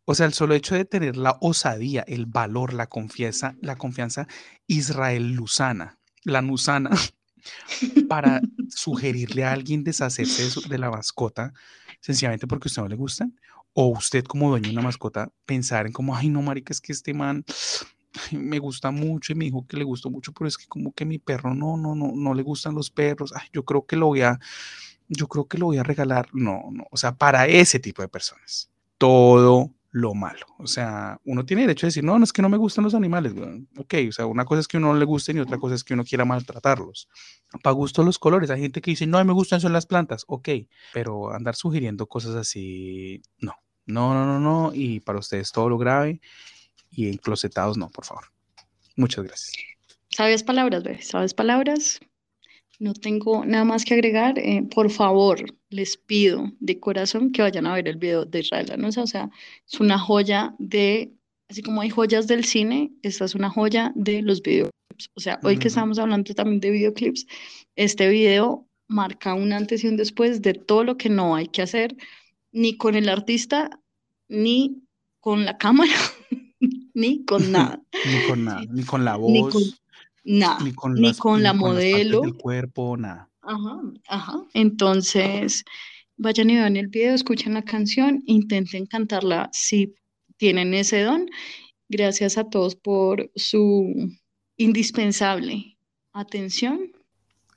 O 0.06 0.14
sea, 0.14 0.24
el 0.24 0.32
solo 0.32 0.54
hecho 0.54 0.74
de 0.74 0.86
tener 0.86 1.18
la 1.18 1.36
osadía, 1.42 2.02
el 2.08 2.24
valor, 2.24 2.72
la 2.72 2.86
confianza, 2.86 3.54
la 3.60 3.76
confianza 3.76 4.26
Israel 4.66 5.34
Luzana, 5.34 5.98
la 6.22 6.40
Nusana, 6.40 6.88
para 8.08 8.40
sugerirle 8.70 9.44
a 9.44 9.52
alguien 9.52 9.84
deshacerse 9.84 10.62
de, 10.62 10.68
de, 10.70 10.78
la 10.78 10.90
mascota, 10.90 11.52
sencillamente 12.00 12.46
porque 12.46 12.68
a 12.68 12.70
usted 12.70 12.80
no 12.80 12.88
le 12.88 12.96
gustan, 12.96 13.38
o 13.74 13.88
usted 13.88 14.24
como 14.24 14.48
dueño 14.48 14.68
de 14.68 14.72
una 14.72 14.80
mascota 14.80 15.30
pensar 15.44 15.84
en 15.84 15.92
como, 15.92 16.16
ay 16.16 16.30
no, 16.30 16.40
marica, 16.40 16.72
es 16.72 16.80
que 16.80 16.92
este 16.92 17.12
man 17.12 17.44
me 18.32 18.58
gusta 18.58 18.90
mucho 18.90 19.32
y 19.32 19.36
me 19.36 19.44
dijo 19.46 19.66
que 19.66 19.76
le 19.76 19.84
gustó 19.84 20.10
mucho, 20.10 20.32
pero 20.32 20.48
es 20.48 20.56
que 20.56 20.66
como 20.66 20.92
que 20.92 21.04
mi 21.04 21.18
perro 21.18 21.54
no, 21.54 21.76
no, 21.76 21.94
no, 21.94 22.12
no 22.14 22.34
le 22.34 22.42
gustan 22.42 22.74
los 22.74 22.90
perros. 22.90 23.32
Yo 23.52 23.64
creo 23.64 23.86
que 23.86 23.96
lo 23.96 24.06
voy 24.06 24.22
a, 24.22 24.38
yo 25.08 25.28
creo 25.28 25.46
que 25.46 25.58
lo 25.58 25.66
voy 25.66 25.78
a 25.78 25.82
regalar. 25.82 26.28
No, 26.32 26.64
no, 26.72 26.86
o 26.90 26.96
sea, 26.96 27.16
para 27.16 27.46
ese 27.46 27.78
tipo 27.78 28.02
de 28.02 28.08
personas, 28.08 28.70
todo 28.98 29.72
lo 29.90 30.12
malo. 30.12 30.46
O 30.58 30.66
sea, 30.66 31.20
uno 31.24 31.44
tiene 31.44 31.62
derecho 31.62 31.86
a 31.86 31.88
decir, 31.88 32.02
no, 32.02 32.18
no 32.18 32.24
es 32.24 32.32
que 32.32 32.42
no 32.42 32.48
me 32.48 32.56
gustan 32.56 32.82
los 32.82 32.94
animales. 32.94 33.32
ok, 33.76 33.94
o 34.08 34.12
sea, 34.12 34.26
una 34.26 34.44
cosa 34.44 34.60
es 34.60 34.68
que 34.68 34.76
uno 34.76 34.92
no 34.92 34.98
le 34.98 35.04
gusten 35.04 35.36
y 35.36 35.40
otra 35.40 35.58
cosa 35.58 35.76
es 35.76 35.84
que 35.84 35.94
uno 35.94 36.04
quiera 36.04 36.24
maltratarlos. 36.24 37.08
Para 37.62 37.74
gusto 37.74 38.02
los 38.02 38.18
colores, 38.18 38.50
hay 38.50 38.60
gente 38.60 38.80
que 38.80 38.90
dice, 38.90 39.06
no, 39.06 39.24
me 39.24 39.32
gustan 39.32 39.60
son 39.60 39.72
las 39.72 39.86
plantas. 39.86 40.24
Ok, 40.26 40.48
pero 40.92 41.32
andar 41.32 41.54
sugiriendo 41.54 42.06
cosas 42.06 42.34
así, 42.34 43.22
no. 43.38 43.54
No, 43.86 44.14
no, 44.14 44.24
no, 44.24 44.40
no. 44.40 44.72
Y 44.74 45.00
para 45.00 45.18
ustedes 45.18 45.52
todo 45.52 45.68
lo 45.68 45.78
grave 45.78 46.20
y 46.94 47.08
enclosetados 47.08 47.76
no, 47.76 47.90
por 47.90 48.04
favor. 48.04 48.24
Muchas 48.96 49.24
gracias. 49.24 49.52
¿Sabes 50.10 50.42
palabras, 50.42 50.84
bebé? 50.84 51.02
¿Sabes 51.02 51.34
palabras? 51.34 52.00
No 52.78 52.94
tengo 52.94 53.44
nada 53.44 53.64
más 53.64 53.84
que 53.84 53.94
agregar. 53.94 54.38
Eh, 54.38 54.62
por 54.62 54.90
favor, 54.90 55.44
les 55.70 55.96
pido 55.96 56.52
de 56.60 56.78
corazón 56.78 57.32
que 57.32 57.42
vayan 57.42 57.66
a 57.66 57.74
ver 57.74 57.88
el 57.88 57.96
video 57.96 58.24
de 58.24 58.40
Israel. 58.40 58.84
O 58.84 59.06
sea, 59.06 59.30
es 59.66 59.80
una 59.80 59.98
joya 59.98 60.54
de 60.58 61.12
Así 61.48 61.62
como 61.62 61.82
hay 61.82 61.90
joyas 61.90 62.26
del 62.26 62.44
cine, 62.44 62.92
esta 63.02 63.24
es 63.24 63.34
una 63.34 63.50
joya 63.50 63.92
de 63.94 64.22
los 64.22 64.42
videoclips. 64.42 65.10
O 65.14 65.20
sea, 65.20 65.38
hoy 65.42 65.58
que 65.58 65.68
estamos 65.68 65.98
hablando 65.98 66.34
también 66.34 66.60
de 66.60 66.70
videoclips, 66.70 67.26
este 67.76 68.08
video 68.08 68.66
marca 68.88 69.34
un 69.34 69.52
antes 69.52 69.84
y 69.84 69.88
un 69.88 69.96
después 69.96 70.40
de 70.42 70.54
todo 70.54 70.84
lo 70.84 70.96
que 70.96 71.08
no 71.08 71.34
hay 71.34 71.48
que 71.48 71.62
hacer, 71.62 71.96
ni 72.52 72.76
con 72.76 72.94
el 72.94 73.08
artista, 73.08 73.70
ni 74.28 74.82
con 75.20 75.44
la 75.44 75.58
cámara, 75.58 75.92
ni 76.94 77.24
con 77.24 77.52
nada. 77.52 77.82
ni 78.06 78.28
con 78.28 78.44
nada, 78.44 78.62
ni 78.70 78.82
con 78.84 79.04
la 79.04 79.16
voz. 79.16 79.32
Ni 79.32 79.42
con, 79.50 79.62
nada, 80.24 80.58
ni 80.64 81.14
con, 81.14 81.42
la 81.42 81.52
modelo. 81.52 82.20
Con 82.20 82.32
cuerpo, 82.32 82.96
nada. 82.96 83.28
Ajá, 83.42 83.80
ajá. 84.08 84.42
Entonces, 84.54 85.64
vayan 86.16 86.50
y 86.50 86.54
vean 86.54 86.76
el 86.76 86.88
video, 86.88 87.14
escuchen 87.14 87.54
la 87.54 87.62
canción, 87.62 88.22
intenten 88.26 88.86
cantarla 88.86 89.50
si 89.52 89.94
tienen 90.38 90.72
ese 90.74 91.02
don. 91.02 91.28
Gracias 91.88 92.38
a 92.38 92.44
todos 92.44 92.76
por 92.76 93.30
su 93.34 94.10
indispensable 94.56 95.76
atención. 96.12 96.92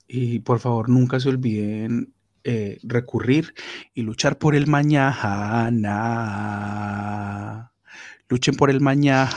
Y 0.06 0.40
por 0.40 0.58
favor, 0.58 0.88
nunca 0.88 1.20
se 1.20 1.28
olviden 1.28 2.12
eh, 2.44 2.78
recurrir 2.82 3.54
y 3.94 4.02
luchar 4.02 4.38
por 4.38 4.54
el 4.54 4.66
mañana. 4.66 5.70
Luchen 8.30 8.56
por 8.56 8.68
el 8.68 8.80
mañana. 8.80 9.30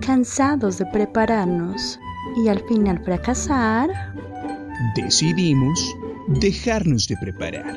Cansados 0.00 0.78
de 0.78 0.86
prepararnos 0.92 1.98
y 2.44 2.48
al 2.48 2.60
final 2.68 3.02
fracasar, 3.04 3.88
decidimos 4.94 5.80
dejarnos 6.40 7.08
de 7.08 7.16
preparar. 7.16 7.74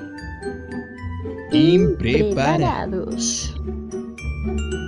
Impreparados. 1.51 3.55
Impreparados. 3.55 4.78